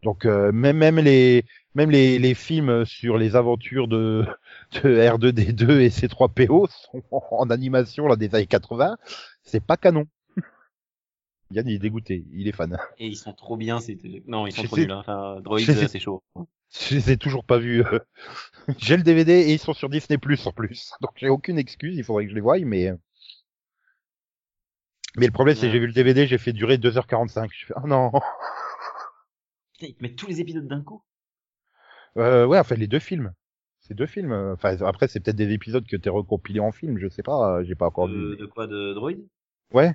Donc 0.03 0.25
euh, 0.25 0.51
même 0.51 0.77
même 0.77 0.99
les 0.99 1.45
même 1.73 1.89
les, 1.89 2.19
les 2.19 2.33
films 2.33 2.85
sur 2.85 3.17
les 3.17 3.35
aventures 3.35 3.87
de, 3.87 4.25
de 4.83 4.99
R2D2 4.99 5.79
et 5.79 5.89
C3PO 5.89 6.69
sont 6.69 7.03
en 7.31 7.49
animation 7.49 8.07
là 8.07 8.15
des 8.15 8.33
années 8.35 8.47
80, 8.47 8.97
c'est 9.43 9.63
pas 9.63 9.77
canon. 9.77 10.05
Yann 11.51 11.67
il 11.67 11.75
est 11.75 11.79
dégoûté, 11.79 12.25
il 12.33 12.47
est 12.47 12.51
fan. 12.51 12.77
Et 12.97 13.07
ils 13.07 13.17
sont 13.17 13.33
trop 13.33 13.57
bien, 13.57 13.79
c'est, 13.79 13.97
non, 14.27 14.47
ils 14.47 14.53
sont 14.53 14.63
trop 14.63 14.77
nuls, 14.77 14.91
hein. 14.91 14.99
Enfin, 14.99 15.39
Droid, 15.41 15.61
c'est 15.61 15.99
chaud. 15.99 16.21
Je 16.71 16.95
les 16.95 17.11
ai 17.11 17.17
toujours 17.17 17.43
pas 17.45 17.57
vus. 17.59 17.83
euh. 17.85 17.99
J'ai 18.77 18.95
le 18.97 19.03
DVD 19.03 19.31
et 19.33 19.53
ils 19.53 19.59
sont 19.59 19.73
sur 19.73 19.89
Disney 19.89 20.17
Plus 20.17 20.45
en 20.47 20.51
plus. 20.51 20.91
Donc 21.01 21.11
j'ai 21.17 21.29
aucune 21.29 21.57
excuse, 21.57 21.97
il 21.97 22.03
faudrait 22.03 22.25
que 22.25 22.29
je 22.31 22.35
les 22.35 22.41
voie, 22.41 22.59
mais 22.59 22.89
euh. 22.89 22.95
mais 25.17 25.25
le 25.25 25.31
problème 25.31 25.55
c'est 25.55 25.67
que 25.67 25.71
j'ai 25.73 25.79
vu 25.79 25.87
le 25.87 25.93
DVD, 25.93 26.25
j'ai 26.27 26.37
fait 26.37 26.53
durer 26.53 26.77
2h45. 26.77 27.49
Je 27.51 27.65
fais 27.65 27.73
oh 27.81 27.87
non. 27.87 28.11
Putain, 29.73 29.87
ils 29.87 29.95
te 29.95 30.03
mettent 30.03 30.15
tous 30.15 30.27
les 30.27 30.39
épisodes 30.39 30.67
d'un 30.67 30.81
coup? 30.81 31.03
Euh, 32.17 32.45
ouais, 32.45 32.59
enfin 32.59 32.75
les 32.75 32.87
deux 32.87 32.99
films. 32.99 33.33
C'est 33.79 33.93
deux 33.95 34.05
films. 34.05 34.31
euh, 34.31 34.53
Enfin 34.53 34.77
après 34.85 35.07
c'est 35.07 35.19
peut-être 35.19 35.35
des 35.35 35.51
épisodes 35.51 35.85
que 35.87 35.97
t'es 35.97 36.09
recompilés 36.09 36.59
en 36.59 36.71
film, 36.71 36.97
je 36.99 37.09
sais 37.09 37.23
pas, 37.23 37.63
j'ai 37.63 37.75
pas 37.75 37.87
encore 37.87 38.07
Euh, 38.07 38.31
vu. 38.31 38.37
de 38.37 38.45
quoi, 38.45 38.67
de 38.67 38.93
Droid? 38.93 39.17
Ouais. 39.73 39.93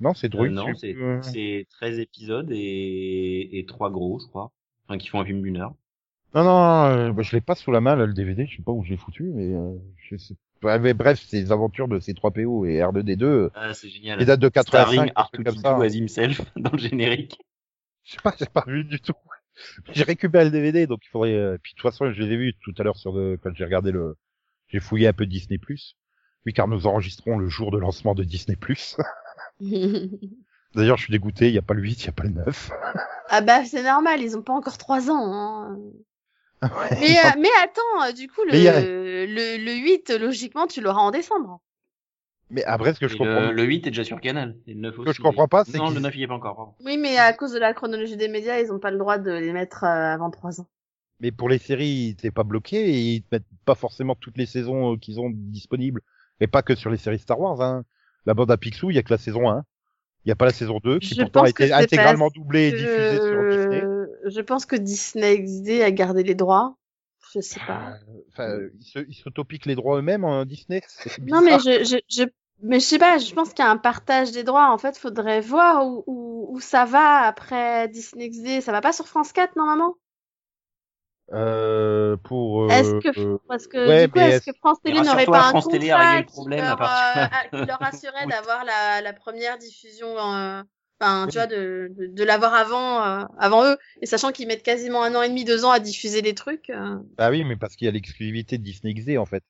Non, 0.00 0.14
c'est 0.14 0.26
Euh, 0.28 0.30
Droid. 0.30 0.50
non, 0.50 0.74
c'est, 0.74 0.94
euh. 0.96 1.20
c'est 1.22 1.66
13 1.70 1.98
épisodes 1.98 2.50
et, 2.50 3.58
et 3.58 3.66
3 3.66 3.90
gros, 3.90 4.18
je 4.18 4.26
crois. 4.28 4.52
Enfin, 4.88 4.98
qui 4.98 5.08
font 5.08 5.20
un 5.20 5.24
film 5.24 5.42
d'une 5.42 5.58
heure. 5.58 5.74
Non, 6.34 6.44
non, 6.44 6.84
euh, 6.86 7.12
bah, 7.12 7.22
je 7.22 7.32
l'ai 7.34 7.40
pas 7.40 7.54
sous 7.56 7.72
la 7.72 7.80
main, 7.80 7.96
là, 7.96 8.06
le 8.06 8.14
DVD, 8.14 8.46
je 8.46 8.56
sais 8.56 8.62
pas 8.62 8.72
où 8.72 8.84
je 8.84 8.90
l'ai 8.90 8.96
foutu, 8.96 9.24
mais, 9.34 9.52
euh, 9.54 9.74
je 10.08 10.16
sais 10.16 10.34
pas. 10.60 10.78
Mais 10.78 10.94
bref, 10.94 11.20
les 11.32 11.50
aventures 11.52 11.88
de 11.88 11.98
C3PO 11.98 12.66
et 12.68 12.78
R2D2, 12.80 13.24
euh, 13.24 13.50
Ah, 13.54 13.74
c'est 13.74 13.88
génial. 13.88 14.18
les 14.18 14.24
dates 14.26 14.40
de 14.40 14.48
85, 14.48 14.86
Starring 14.86 15.06
des 15.06 15.12
trucs 15.32 15.46
comme 15.46 15.54
R2D2 15.56 15.60
ça. 15.62 15.76
as 15.84 15.94
himself 15.96 16.40
dans 16.56 16.70
le 16.72 16.78
générique. 16.78 17.38
Je 18.04 18.12
sais 18.12 18.18
pas, 18.22 18.34
j'ai 18.38 18.46
pas 18.46 18.64
vu 18.66 18.84
du 18.84 19.00
tout. 19.00 19.12
J'ai 19.92 20.04
récupéré 20.04 20.44
le 20.44 20.50
DVD, 20.50 20.86
donc 20.86 21.00
il 21.04 21.08
faudrait, 21.08 21.34
euh, 21.34 21.58
puis 21.62 21.72
de 21.72 21.76
toute 21.80 21.90
façon, 21.90 22.10
je 22.12 22.22
les 22.22 22.32
ai 22.32 22.36
vus 22.36 22.54
tout 22.62 22.72
à 22.78 22.82
l'heure 22.82 22.96
sur 22.96 23.12
le, 23.12 23.36
quand 23.36 23.50
j'ai 23.54 23.64
regardé 23.64 23.90
le, 23.92 24.16
j'ai 24.68 24.80
fouillé 24.80 25.06
un 25.08 25.12
peu 25.12 25.26
Disney+. 25.26 25.58
Oui, 26.46 26.52
car 26.54 26.66
nous 26.66 26.86
enregistrons 26.86 27.36
le 27.36 27.48
jour 27.48 27.70
de 27.70 27.76
lancement 27.78 28.14
de 28.14 28.24
Disney+. 28.24 28.56
D'ailleurs, 30.74 30.96
je 30.96 31.02
suis 31.04 31.10
dégoûté, 31.12 31.48
il 31.48 31.54
y 31.54 31.58
a 31.58 31.62
pas 31.62 31.74
le 31.74 31.82
8, 31.82 32.02
il 32.02 32.06
y 32.06 32.08
a 32.08 32.12
pas 32.12 32.22
le 32.24 32.30
9. 32.30 32.70
ah 33.28 33.40
bah, 33.42 33.64
c'est 33.64 33.82
normal, 33.82 34.20
ils 34.22 34.36
ont 34.36 34.42
pas 34.42 34.52
encore 34.54 34.78
trois 34.78 35.10
ans, 35.10 35.32
hein. 35.34 35.78
Mais, 36.96 37.18
euh, 37.18 37.38
mais 37.38 37.48
attends, 37.62 38.02
euh, 38.08 38.12
du 38.12 38.28
coup, 38.28 38.42
le, 38.44 38.52
a- 38.68 38.80
le, 39.26 39.56
le 39.64 39.72
8, 39.74 40.10
logiquement, 40.10 40.66
tu 40.66 40.80
l'auras 40.80 41.00
en 41.00 41.10
décembre. 41.10 41.60
Mais 42.50 42.64
après, 42.64 42.94
ce 42.94 43.00
que 43.00 43.08
je 43.08 43.14
Et 43.14 43.18
comprends, 43.18 43.40
le, 43.48 43.52
le 43.52 43.62
8 43.64 43.86
est 43.86 43.90
déjà 43.90 44.04
sur 44.04 44.20
Canal. 44.20 44.56
Et 44.66 44.74
le 44.74 44.80
9 44.80 44.94
que 44.96 45.00
aussi. 45.10 45.16
je 45.16 45.20
comprends 45.20 45.48
pas, 45.48 45.64
c'est 45.64 45.78
Non, 45.78 45.90
le 45.90 46.00
9 46.00 46.14
il 46.16 46.22
est 46.22 46.26
pas 46.28 46.34
encore. 46.34 46.56
pardon. 46.56 46.74
Oui, 46.84 46.96
mais 46.98 47.16
à 47.18 47.32
cause 47.32 47.52
de 47.52 47.58
la 47.58 47.72
chronologie 47.74 48.16
des 48.16 48.28
médias, 48.28 48.58
ils 48.60 48.72
ont 48.72 48.78
pas 48.78 48.90
le 48.90 48.98
droit 48.98 49.18
de 49.18 49.30
les 49.30 49.52
mettre 49.52 49.84
euh, 49.84 50.14
avant 50.14 50.30
3 50.30 50.60
ans. 50.60 50.68
mais 51.20 51.32
pour 51.32 51.48
les 51.48 51.58
séries, 51.58 52.16
t'es 52.18 52.30
pas 52.30 52.44
bloqué 52.44 52.76
et 52.90 53.14
ils 53.16 53.22
te 53.22 53.28
mettent 53.32 53.44
pas 53.64 53.74
forcément 53.74 54.14
toutes 54.14 54.38
les 54.38 54.46
saisons 54.46 54.94
euh, 54.94 54.96
qu'ils 54.96 55.20
ont 55.20 55.30
disponibles. 55.30 56.02
Mais 56.40 56.46
pas 56.46 56.62
que 56.62 56.74
sur 56.74 56.90
les 56.90 56.96
séries 56.96 57.18
Star 57.18 57.38
Wars, 57.40 57.60
hein. 57.60 57.84
La 58.26 58.34
bande 58.34 58.50
à 58.50 58.56
Picsou, 58.56 58.90
il 58.90 58.96
y 58.96 58.98
a 58.98 59.02
que 59.02 59.12
la 59.12 59.18
saison 59.18 59.48
1. 59.50 59.64
Il 60.24 60.28
y 60.28 60.32
a 60.32 60.36
pas 60.36 60.46
la 60.46 60.52
saison 60.52 60.78
2 60.82 61.00
qui 61.00 61.14
Je 61.14 61.22
pourtant 61.22 61.44
a 61.44 61.52
que 61.52 61.64
été 61.64 61.72
intégralement 61.72 62.28
doublée 62.30 62.68
et 62.68 62.72
diffusée 62.72 63.20
sur 63.20 63.44
Disney. 63.46 63.90
Je... 64.26 64.40
pense 64.40 64.66
que 64.66 64.76
Disney 64.76 65.38
XD 65.42 65.82
a 65.82 65.90
gardé 65.90 66.22
les 66.22 66.34
droits. 66.34 66.76
Je 67.34 67.40
sais 67.40 67.60
pas. 67.60 67.92
Enfin, 68.28 68.58
ils 68.78 68.84
se- 68.84 69.06
ils 69.08 69.14
s'autopiquent 69.14 69.66
les 69.66 69.74
droits 69.76 69.98
eux-mêmes 69.98 70.24
en 70.24 70.44
Disney. 70.44 70.82
c'est 70.86 71.18
Non, 71.18 71.42
mais 71.42 71.58
je, 71.58 71.84
je, 71.84 71.96
je, 72.08 72.24
mais 72.62 72.80
je 72.80 72.84
sais 72.84 72.98
pas, 72.98 73.18
je 73.18 73.32
pense 73.32 73.50
qu'il 73.50 73.64
y 73.64 73.68
a 73.68 73.70
un 73.70 73.76
partage 73.76 74.32
des 74.32 74.42
droits. 74.44 74.70
En 74.72 74.78
fait, 74.78 74.98
faudrait 74.98 75.40
voir 75.40 75.86
où, 75.86 76.02
où, 76.06 76.48
où 76.54 76.60
ça 76.60 76.84
va 76.84 77.20
après 77.26 77.88
Disney 77.88 78.28
XD. 78.28 78.60
Ça 78.60 78.72
va 78.72 78.80
pas 78.80 78.92
sur 78.92 79.06
France 79.06 79.32
4, 79.32 79.56
normalement? 79.56 79.96
Euh, 81.32 82.16
pour. 82.16 82.62
euh, 82.62 82.68
Est-ce 82.72 82.94
que, 82.94 83.08
euh, 83.20 83.38
parce 83.48 83.66
que, 83.66 83.78
ouais, 83.88 84.06
du 84.06 84.10
coup, 84.10 84.18
est-ce 84.18 84.40
que 84.42 84.50
France 84.58 84.78
Télé 84.82 85.00
n'aurait 85.02 85.26
pas 85.28 85.48
un 85.48 85.50
France 85.50 85.68
Télé 85.68 85.90
a 85.90 85.98
réglé 85.98 86.24
contrat 86.24 86.24
qui 86.24 86.60
à 86.60 86.66
leur, 86.68 86.78
partir- 86.78 87.22
euh, 87.22 87.24
a- 87.32 87.48
qui 87.48 87.64
leur 87.66 87.82
assurait 87.82 88.26
d'avoir 88.26 88.64
la, 88.64 89.00
la 89.00 89.12
première 89.12 89.58
diffusion, 89.58 90.08
euh, 90.18 90.62
enfin, 91.00 91.26
tu 91.28 91.38
vois, 91.38 91.46
de, 91.46 91.90
de, 91.96 92.06
de 92.06 92.24
l'avoir 92.24 92.54
avant, 92.54 93.04
euh, 93.04 93.24
avant 93.38 93.64
eux. 93.64 93.76
Et 94.02 94.06
sachant 94.06 94.32
qu'ils 94.32 94.46
mettent 94.46 94.62
quasiment 94.62 95.02
un 95.02 95.14
an 95.14 95.22
et 95.22 95.28
demi, 95.28 95.44
deux 95.44 95.64
ans 95.64 95.70
à 95.70 95.80
diffuser 95.80 96.22
des 96.22 96.34
trucs. 96.34 96.70
euh, 96.70 96.96
Bah 97.16 97.30
oui, 97.30 97.44
mais 97.44 97.56
parce 97.56 97.76
qu'il 97.76 97.86
y 97.86 97.88
a 97.88 97.92
l'exclusivité 97.92 98.58
de 98.58 98.62
Disney 98.62 98.94
XD 98.94 99.18
en 99.18 99.26
fait. 99.26 99.42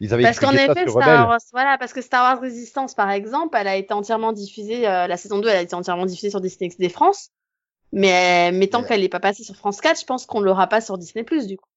Ils 0.00 0.14
avaient 0.14 0.22
Parce 0.22 0.38
qu'en 0.38 0.52
effet, 0.52 0.72
sur 0.84 0.90
Star 0.90 1.08
Rebelle. 1.08 1.28
Wars, 1.28 1.40
voilà, 1.52 1.76
parce 1.78 1.92
que 1.92 2.00
Star 2.02 2.22
Wars 2.22 2.40
Resistance, 2.40 2.94
par 2.94 3.10
exemple, 3.10 3.56
elle 3.60 3.68
a 3.68 3.76
été 3.76 3.92
entièrement 3.94 4.32
diffusée, 4.32 4.86
euh, 4.88 5.06
la 5.06 5.16
saison 5.16 5.38
2, 5.40 5.48
elle 5.48 5.56
a 5.56 5.62
été 5.62 5.74
entièrement 5.74 6.06
diffusée 6.06 6.30
sur 6.30 6.40
Disney 6.40 6.68
XD 6.68 6.88
France. 6.88 7.30
Mais, 7.92 8.52
mais 8.52 8.66
tant 8.68 8.82
Ouais. 8.82 8.88
qu'elle 8.88 9.00
n'est 9.00 9.08
pas 9.08 9.20
passée 9.20 9.44
sur 9.44 9.56
France 9.56 9.80
4, 9.80 10.00
je 10.00 10.04
pense 10.04 10.26
qu'on 10.26 10.40
l'aura 10.40 10.66
pas 10.66 10.80
sur 10.80 10.98
Disney 10.98 11.24
Plus, 11.24 11.46
du 11.46 11.56
coup. 11.56 11.68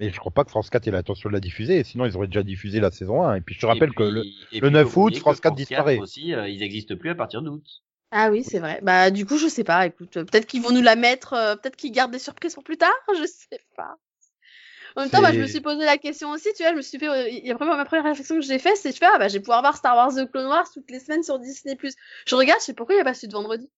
Et 0.00 0.10
je 0.10 0.18
crois 0.18 0.32
pas 0.32 0.44
que 0.44 0.50
France 0.50 0.68
4 0.70 0.88
ait 0.88 0.90
l'intention 0.90 1.28
de 1.28 1.34
la 1.34 1.40
diffuser, 1.40 1.84
sinon 1.84 2.04
ils 2.06 2.16
auraient 2.16 2.26
déjà 2.26 2.42
diffusé 2.42 2.80
la 2.80 2.90
saison 2.90 3.22
1. 3.22 3.36
Et 3.36 3.40
puis 3.40 3.54
je 3.54 3.60
te 3.60 3.66
rappelle 3.66 3.94
que 3.94 4.02
le, 4.02 4.24
et 4.50 4.60
le 4.60 4.68
puis, 4.68 4.70
9 4.70 4.88
faut 4.88 5.02
août, 5.04 5.16
France 5.16 5.36
que 5.36 5.42
4 5.42 5.54
disparaît. 5.54 5.98
aussi, 5.98 6.34
euh, 6.34 6.48
ils 6.48 6.62
existent 6.62 6.96
plus 6.96 7.10
à 7.10 7.14
partir 7.14 7.42
d'août. 7.42 7.62
Ah 8.12 8.30
oui, 8.30 8.44
c'est 8.44 8.58
vrai. 8.60 8.78
Bah, 8.82 9.10
du 9.10 9.26
coup, 9.26 9.38
je 9.38 9.48
sais 9.48 9.64
pas, 9.64 9.86
écoute, 9.86 10.16
euh, 10.18 10.24
peut-être 10.24 10.46
qu'ils 10.46 10.62
vont 10.62 10.70
nous 10.70 10.82
la 10.82 10.94
mettre, 10.96 11.32
euh, 11.32 11.56
peut-être 11.56 11.76
qu'ils 11.76 11.90
gardent 11.92 12.12
des 12.12 12.18
surprises 12.20 12.54
pour 12.54 12.62
plus 12.64 12.76
tard, 12.76 12.92
je 13.18 13.24
sais 13.26 13.60
pas. 13.76 13.96
En 14.96 15.02
même 15.02 15.10
temps, 15.10 15.20
moi, 15.20 15.32
je 15.32 15.38
me 15.40 15.46
suis 15.46 15.60
posé 15.60 15.84
la 15.84 15.98
question 15.98 16.30
aussi, 16.30 16.48
tu 16.54 16.62
vois, 16.62 16.72
je 16.72 16.76
me 16.76 16.82
suis 16.82 16.98
fait, 16.98 17.08
euh, 17.08 17.28
il 17.28 17.46
y 17.46 17.50
a 17.50 17.54
vraiment 17.54 17.76
ma 17.76 17.84
première 17.84 18.04
réflexion 18.04 18.36
que 18.36 18.42
j'ai 18.42 18.58
fait, 18.58 18.76
c'est, 18.76 18.92
je 18.92 18.98
fais, 18.98 19.06
ah, 19.06 19.18
bah, 19.18 19.28
je 19.28 19.34
vais 19.34 19.40
pouvoir 19.40 19.62
voir 19.62 19.76
Star 19.76 19.96
Wars 19.96 20.14
The 20.14 20.30
Clone 20.30 20.46
Wars 20.48 20.70
toutes 20.72 20.90
les 20.90 21.00
semaines 21.00 21.22
sur 21.24 21.38
Disney+. 21.38 21.76
Je 22.26 22.34
regarde, 22.36 22.60
je 22.60 22.66
sais 22.66 22.74
pourquoi 22.74 22.94
il 22.94 22.98
n'y 22.98 23.02
a 23.02 23.04
pas 23.04 23.14
celui 23.14 23.28
de 23.28 23.34
vendredi. 23.34 23.70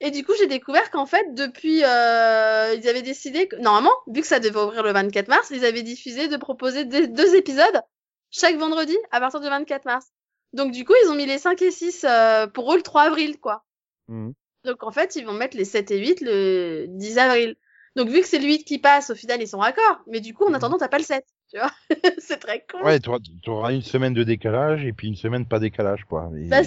Et 0.00 0.10
du 0.10 0.24
coup, 0.24 0.32
j'ai 0.38 0.46
découvert 0.46 0.90
qu'en 0.90 1.06
fait, 1.06 1.34
depuis, 1.34 1.82
euh, 1.84 2.74
ils 2.74 2.88
avaient 2.88 3.02
décidé 3.02 3.48
que, 3.48 3.56
normalement, 3.56 3.92
vu 4.08 4.20
que 4.20 4.26
ça 4.26 4.38
devait 4.40 4.58
ouvrir 4.60 4.82
le 4.82 4.92
24 4.92 5.28
mars, 5.28 5.50
ils 5.50 5.64
avaient 5.64 5.82
diffusé 5.82 6.28
de 6.28 6.36
proposer 6.36 6.84
des- 6.84 7.08
deux 7.08 7.34
épisodes 7.34 7.82
chaque 8.30 8.56
vendredi 8.56 8.96
à 9.10 9.20
partir 9.20 9.40
du 9.40 9.48
24 9.48 9.84
mars. 9.86 10.06
Donc, 10.52 10.72
du 10.72 10.84
coup, 10.84 10.94
ils 11.04 11.10
ont 11.10 11.14
mis 11.14 11.26
les 11.26 11.38
5 11.38 11.60
et 11.62 11.70
6, 11.70 12.04
euh, 12.08 12.46
pour 12.46 12.72
eux 12.72 12.76
le 12.76 12.82
3 12.82 13.02
avril, 13.02 13.38
quoi. 13.38 13.64
Mhm. 14.08 14.32
Donc, 14.64 14.82
en 14.82 14.90
fait, 14.90 15.14
ils 15.16 15.24
vont 15.26 15.32
mettre 15.34 15.56
les 15.56 15.64
7 15.64 15.90
et 15.90 15.98
8 15.98 16.20
le 16.22 16.86
10 16.88 17.18
avril. 17.18 17.56
Donc, 17.96 18.08
vu 18.08 18.20
que 18.20 18.26
c'est 18.26 18.38
le 18.38 18.46
8 18.46 18.64
qui 18.64 18.78
passe, 18.78 19.10
au 19.10 19.14
final, 19.14 19.40
ils 19.42 19.48
sont 19.48 19.58
raccords. 19.58 20.00
Mais 20.06 20.20
du 20.20 20.34
coup, 20.34 20.44
en 20.44 20.48
Mhm. 20.50 20.54
attendant, 20.56 20.78
t'as 20.78 20.88
pas 20.88 20.98
le 20.98 21.04
7, 21.04 21.24
tu 21.50 21.58
vois. 21.58 21.70
c'est 22.18 22.38
très 22.38 22.64
con. 22.70 22.82
Ouais, 22.84 22.98
tu 23.00 23.10
auras- 23.50 23.72
une 23.72 23.82
semaine 23.82 24.14
de 24.14 24.24
décalage 24.24 24.84
et 24.84 24.92
puis 24.92 25.08
une 25.08 25.16
semaine 25.16 25.46
pas 25.46 25.58
décalage, 25.58 26.04
quoi. 26.04 26.30
Et, 26.36 26.48
Bah, 26.48 26.60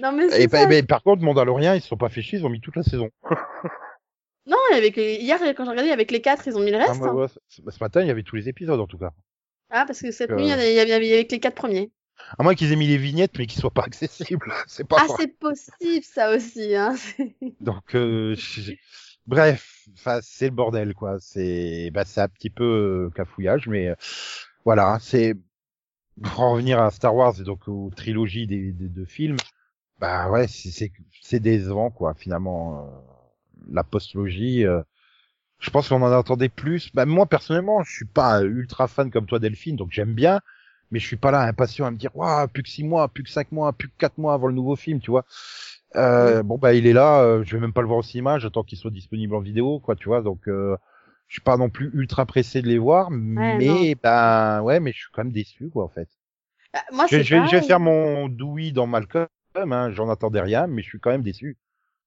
non, 0.00 0.12
mais 0.12 0.26
et, 0.42 0.66
mais 0.68 0.82
par 0.82 1.02
contre, 1.02 1.22
Mandalorian, 1.22 1.74
ils 1.74 1.80
se 1.82 1.88
sont 1.88 1.96
pas 1.96 2.08
fait 2.08 2.22
chier, 2.22 2.38
ils 2.38 2.46
ont 2.46 2.50
mis 2.50 2.60
toute 2.60 2.76
la 2.76 2.82
saison. 2.82 3.10
Non, 4.48 4.56
avec 4.72 4.94
les... 4.94 5.16
hier, 5.16 5.40
quand 5.56 5.64
j'ai 5.64 5.70
regardé, 5.70 5.90
avec 5.90 6.12
les 6.12 6.20
4, 6.20 6.46
ils 6.46 6.56
ont 6.56 6.60
mis 6.60 6.70
le 6.70 6.78
Ah, 6.80 6.86
reste. 6.86 7.00
bah, 7.00 7.08
hein. 7.10 7.14
ouais, 7.14 7.26
ce 7.48 7.62
matin, 7.80 8.00
il 8.02 8.06
y 8.06 8.10
avait 8.10 8.22
tous 8.22 8.36
les 8.36 8.48
épisodes, 8.48 8.78
en 8.78 8.86
tout 8.86 8.96
cas. 8.98 9.10
Ah, 9.70 9.84
parce 9.88 10.00
que 10.00 10.12
cette 10.12 10.30
Euh. 10.30 10.36
nuit, 10.36 10.44
il 10.44 10.48
y 10.48 10.52
avait, 10.52 10.70
il 10.72 10.76
y 10.76 10.78
avait 10.92 11.04
il 11.04 11.10
y 11.10 11.14
avait 11.14 11.26
que 11.26 11.32
les 11.32 11.40
4 11.40 11.56
premiers. 11.56 11.90
À 12.38 12.42
moins 12.42 12.54
qu'ils 12.54 12.72
aient 12.72 12.76
mis 12.76 12.86
les 12.88 12.98
vignettes, 12.98 13.38
mais 13.38 13.46
qu'ils 13.46 13.60
soient 13.60 13.70
pas 13.72 13.82
accessibles. 13.86 14.52
C'est 14.66 14.86
pas 14.88 14.98
Ah, 14.98 15.08
c'est 15.08 15.28
possible, 15.38 16.04
ça 16.04 16.30
aussi, 16.34 16.74
hein. 16.74 16.94
Donc, 17.60 17.94
euh, 17.94 18.34
je- 18.36 18.72
bref, 19.26 19.86
enfin, 19.94 20.20
c'est 20.22 20.46
le 20.46 20.54
bordel, 20.54 20.94
quoi. 20.94 21.16
C'est, 21.20 21.90
bah, 21.92 22.04
c'est 22.04 22.20
un 22.20 22.28
petit 22.28 22.50
peu 22.50 22.64
euh, 23.08 23.10
cafouillage, 23.14 23.66
mais 23.68 23.88
euh, 23.88 23.94
voilà, 24.64 24.98
c'est 25.00 25.34
pour 26.22 26.40
en 26.40 26.52
revenir 26.54 26.80
à 26.82 26.90
Star 26.92 27.14
Wars 27.16 27.40
et 27.40 27.44
donc 27.44 27.68
aux 27.68 27.90
trilogies 27.96 28.46
des, 28.48 28.72
des 28.72 28.88
deux 28.88 29.06
films. 29.06 29.38
Bah 30.00 30.30
ouais, 30.30 30.48
c'est 30.48 30.70
c'est 30.70 30.92
c'est 31.22 31.40
décevant, 31.40 31.90
quoi. 31.90 32.14
Finalement, 32.14 32.86
euh, 32.86 32.90
la 33.72 33.84
postlogie. 33.84 34.66
euh, 34.66 34.82
je 35.58 35.70
pense 35.70 35.88
qu'on 35.88 36.02
en 36.02 36.12
attendait 36.12 36.48
plus. 36.48 36.90
Bah, 36.94 37.06
moi 37.06 37.26
personnellement, 37.26 37.82
je 37.84 37.92
suis 37.92 38.04
pas 38.06 38.42
ultra 38.42 38.88
fan 38.88 39.10
comme 39.10 39.26
toi, 39.26 39.38
Delphine, 39.38 39.76
donc 39.76 39.90
j'aime 39.92 40.14
bien. 40.14 40.40
Mais 40.90 40.98
je 40.98 41.06
suis 41.06 41.16
pas 41.16 41.30
là 41.30 41.42
impatient 41.42 41.86
à 41.86 41.90
me 41.90 41.96
dire, 41.96 42.14
waouh, 42.16 42.48
plus 42.48 42.62
que 42.62 42.68
six 42.68 42.84
mois, 42.84 43.08
plus 43.08 43.24
que 43.24 43.30
cinq 43.30 43.50
mois, 43.52 43.72
plus 43.72 43.88
que 43.88 43.94
quatre 43.98 44.18
mois 44.18 44.34
avant 44.34 44.46
le 44.48 44.54
nouveau 44.54 44.76
film, 44.76 45.00
tu 45.00 45.10
vois. 45.10 45.24
Euh, 45.96 46.42
Bon 46.42 46.58
bah 46.58 46.74
il 46.74 46.86
est 46.86 46.92
là, 46.92 47.22
euh, 47.22 47.44
je 47.44 47.54
vais 47.56 47.60
même 47.60 47.72
pas 47.72 47.80
le 47.80 47.86
voir 47.88 47.98
au 48.00 48.02
cinéma, 48.02 48.38
j'attends 48.38 48.64
qu'il 48.64 48.78
soit 48.78 48.90
disponible 48.90 49.34
en 49.34 49.40
vidéo, 49.40 49.80
quoi, 49.80 49.96
tu 49.96 50.08
vois. 50.08 50.22
Donc 50.22 50.48
euh, 50.48 50.76
je 51.28 51.34
suis 51.34 51.42
pas 51.42 51.56
non 51.56 51.70
plus 51.70 51.90
ultra 51.94 52.26
pressé 52.26 52.62
de 52.62 52.68
les 52.68 52.78
voir, 52.78 53.10
mais 53.10 53.94
ben 53.94 54.60
ouais, 54.62 54.80
mais 54.80 54.92
je 54.92 54.98
suis 54.98 55.08
quand 55.12 55.24
même 55.24 55.32
déçu, 55.32 55.70
quoi, 55.70 55.84
en 55.84 55.88
fait. 55.88 56.08
Bah, 56.72 56.80
moi, 56.92 57.06
Je, 57.06 57.22
je 57.22 57.34
vais, 57.34 57.46
je 57.46 57.56
vais 57.56 57.62
faire 57.62 57.80
mon 57.80 58.28
Dewey 58.28 58.72
dans 58.72 58.86
Malcolm, 58.86 59.28
hein, 59.54 59.90
j'en 59.92 60.08
attendais 60.10 60.40
rien, 60.40 60.66
mais 60.66 60.82
je 60.82 60.88
suis 60.88 61.00
quand 61.00 61.10
même 61.10 61.22
déçu. 61.22 61.56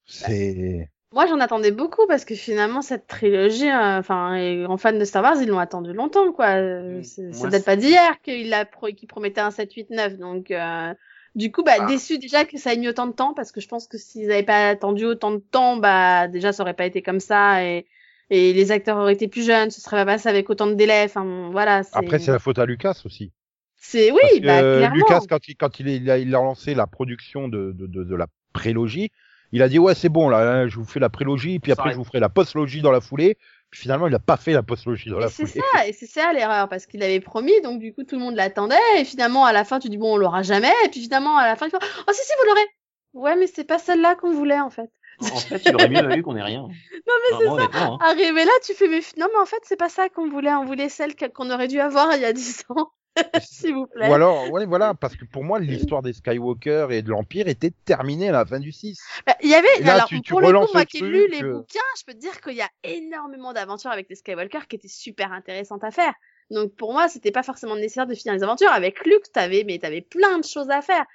C'est 0.05 0.89
Moi, 1.11 1.25
j'en 1.25 1.39
attendais 1.39 1.71
beaucoup 1.71 2.05
parce 2.07 2.23
que 2.23 2.35
finalement, 2.35 2.81
cette 2.83 3.07
trilogie, 3.07 3.67
euh, 3.69 3.97
enfin, 3.99 4.37
grands 4.63 4.77
fans 4.77 4.93
de 4.93 5.03
Star 5.05 5.23
Wars, 5.23 5.41
ils 5.41 5.47
l'ont 5.47 5.57
attendu 5.57 5.91
longtemps, 5.91 6.31
quoi. 6.31 6.49
Euh, 6.57 6.99
Mm, 6.99 7.03
C'est 7.03 7.33
ça 7.33 7.39
moi, 7.39 7.49
date 7.49 7.61
c'est- 7.61 7.65
pas 7.65 7.75
d'hier 7.75 8.21
qu'il 8.21 8.53
a 8.53 8.63
pro 8.65 8.87
qu'il 8.87 9.07
promettait 9.07 9.41
un 9.41 9.49
7, 9.49 9.73
8, 9.73 9.89
9. 9.89 10.17
Donc, 10.17 10.51
euh, 10.51 10.93
du 11.33 11.51
coup, 11.51 11.63
bah, 11.63 11.73
Ah. 11.79 11.85
déçu 11.87 12.19
déjà 12.19 12.45
que 12.45 12.59
ça 12.59 12.73
ait 12.73 12.77
mis 12.77 12.87
autant 12.87 13.07
de 13.07 13.13
temps 13.13 13.33
parce 13.33 13.51
que 13.51 13.59
je 13.59 13.67
pense 13.67 13.87
que 13.87 13.97
s'ils 13.97 14.31
avaient 14.31 14.43
pas 14.43 14.69
attendu 14.69 15.05
autant 15.05 15.31
de 15.31 15.39
temps, 15.39 15.77
bah, 15.77 16.27
déjà, 16.27 16.51
ça 16.53 16.61
aurait 16.61 16.75
pas 16.75 16.85
été 16.85 17.01
comme 17.01 17.19
ça 17.19 17.63
et, 17.65 17.87
et 18.29 18.53
les 18.53 18.71
acteurs 18.71 18.97
auraient 18.97 19.13
été 19.13 19.27
plus 19.27 19.43
jeunes, 19.47 19.71
ce 19.71 19.81
serait 19.81 19.95
pas 19.97 20.05
passé 20.13 20.29
avec 20.29 20.47
autant 20.51 20.67
de 20.67 20.75
délais. 20.75 21.03
Enfin, 21.05 21.23
bon, 21.25 21.49
voilà. 21.49 21.81
après 21.93 22.19
c'est 22.19 22.31
la 22.31 22.37
faute 22.39 22.59
à 22.59 22.65
Lucas 22.67 23.01
aussi. 23.03 23.31
c'est, 23.77 24.11
oui, 24.11 24.19
Parce 24.21 24.33
que 24.35 24.45
bah, 24.45 24.59
clairement. 24.77 24.95
Lucas 24.95 25.19
quand 25.27 25.47
il 25.47 25.55
quand 25.55 25.79
il, 25.79 26.11
a, 26.11 26.17
il 26.19 26.27
a 26.35 26.39
lancé 26.39 26.75
la 26.75 26.85
production 26.85 27.47
de 27.47 27.71
de, 27.71 27.87
de, 27.87 28.03
de 28.03 28.15
la 28.15 28.27
prélogie, 28.53 29.09
il 29.51 29.61
a 29.61 29.69
dit 29.69 29.79
ouais 29.79 29.95
c'est 29.95 30.09
bon 30.09 30.29
là, 30.29 30.39
hein, 30.39 30.67
je 30.67 30.75
vous 30.77 30.85
fais 30.85 30.99
la 30.99 31.09
prélogie, 31.09 31.59
puis 31.59 31.71
Ça 31.71 31.81
après 31.81 31.93
je 31.93 31.97
vous 31.97 32.03
ferai 32.03 32.19
la 32.19 32.29
postlogie 32.29 32.81
dans 32.81 32.91
la 32.91 33.01
foulée. 33.01 33.37
Puis 33.71 33.81
finalement 33.81 34.07
il 34.07 34.15
a 34.15 34.19
pas 34.19 34.37
fait 34.37 34.53
la 34.53 34.63
postlogie 34.63 35.11
dans 35.11 35.19
Et 35.19 35.21
la 35.21 35.29
c'est 35.29 35.45
foulée. 35.45 35.63
ça, 35.73 35.87
et 35.87 35.93
c'est 35.93 36.07
ça 36.07 36.33
l'erreur, 36.33 36.67
parce 36.69 36.87
qu'il 36.87 37.03
avait 37.03 37.19
promis, 37.19 37.61
donc 37.61 37.79
du 37.79 37.93
coup 37.93 38.03
tout 38.03 38.15
le 38.15 38.21
monde 38.21 38.35
l'attendait, 38.35 38.75
et 38.97 39.05
finalement 39.05 39.45
à 39.45 39.53
la 39.53 39.63
fin 39.63 39.77
tu 39.79 39.89
dis 39.89 39.97
bon 39.97 40.13
on 40.13 40.17
l'aura 40.17 40.41
jamais, 40.41 40.73
et 40.85 40.89
puis 40.89 41.01
finalement 41.01 41.37
à 41.37 41.45
la 41.45 41.55
fin 41.55 41.67
il 41.67 41.69
fait 41.69 41.77
oh 41.79 42.11
si 42.11 42.23
si 42.25 42.31
vous 42.39 42.47
l'aurez. 42.47 42.67
Ouais 43.13 43.35
mais 43.35 43.45
c'est 43.45 43.65
pas 43.65 43.77
celle-là 43.77 44.15
qu'on 44.15 44.31
voulait 44.31 44.59
en 44.59 44.71
fait. 44.71 44.89
En 45.21 45.25
fait, 45.35 45.61
il 45.65 45.75
aurait 45.75 45.89
mieux 45.89 46.01
valu 46.01 46.23
qu'on 46.23 46.35
ait 46.35 46.41
rien. 46.41 46.61
Non 46.61 46.69
mais 46.71 47.37
c'est 47.37 47.47
honnêtement, 47.47 48.01
hein. 48.01 48.05
Arrivé 48.09 48.43
là 48.45 48.51
tu 48.65 48.73
fais 48.73 48.87
mais 48.87 49.01
non 49.17 49.27
mais 49.31 49.39
en 49.39 49.45
fait 49.45 49.59
c'est 49.63 49.77
pas 49.77 49.89
ça 49.89 50.09
qu'on 50.09 50.29
voulait, 50.29 50.53
on 50.53 50.65
voulait 50.65 50.89
celle 50.89 51.13
qu'on 51.15 51.51
aurait 51.51 51.67
dû 51.67 51.79
avoir 51.79 52.15
il 52.15 52.21
y 52.21 52.25
a 52.25 52.33
10 52.33 52.65
ans, 52.69 52.89
s'il 53.41 53.73
vous 53.73 53.87
plaît. 53.87 54.09
Ou 54.09 54.13
alors, 54.13 54.51
ouais, 54.51 54.65
voilà, 54.65 54.93
parce 54.93 55.15
que 55.15 55.25
pour 55.25 55.43
moi, 55.43 55.59
l'histoire 55.59 56.01
des 56.01 56.13
Skywalker 56.13 56.87
et 56.91 57.01
de 57.01 57.09
l'Empire 57.09 57.47
était 57.47 57.71
terminée 57.85 58.29
à 58.29 58.31
la 58.31 58.45
fin 58.45 58.59
du 58.59 58.71
6. 58.71 58.99
Bah, 59.25 59.35
Il 59.41 59.49
y 59.49 59.53
avait, 59.53 59.67
là, 59.81 59.93
alors 59.93 60.07
tu- 60.07 60.21
tu 60.21 60.31
pour 60.31 60.41
le 60.41 60.51
coup, 60.53 60.67
moi 60.73 60.85
qui 60.85 60.97
ai 60.97 61.01
lu 61.01 61.27
les 61.27 61.43
euh. 61.43 61.53
bouquins, 61.53 61.79
je 61.97 62.03
peux 62.05 62.13
te 62.13 62.19
dire 62.19 62.39
qu'il 62.41 62.55
y 62.55 62.61
a 62.61 62.69
énormément 62.83 63.53
d'aventures 63.53 63.91
avec 63.91 64.07
les 64.09 64.15
Skywalker 64.15 64.67
qui 64.69 64.75
étaient 64.75 64.87
super 64.87 65.31
intéressantes 65.31 65.83
à 65.83 65.91
faire. 65.91 66.13
Donc 66.49 66.75
pour 66.75 66.93
moi, 66.93 67.07
c'était 67.07 67.31
pas 67.31 67.43
forcément 67.43 67.75
nécessaire 67.75 68.07
de 68.07 68.15
finir 68.15 68.35
les 68.35 68.43
aventures. 68.43 68.71
Avec 68.71 69.05
Luke, 69.05 69.31
t'avais, 69.31 69.63
mais 69.65 69.77
t'avais 69.77 70.01
plein 70.01 70.39
de 70.39 70.43
choses 70.45 70.69
à 70.69 70.81
faire. 70.81 71.05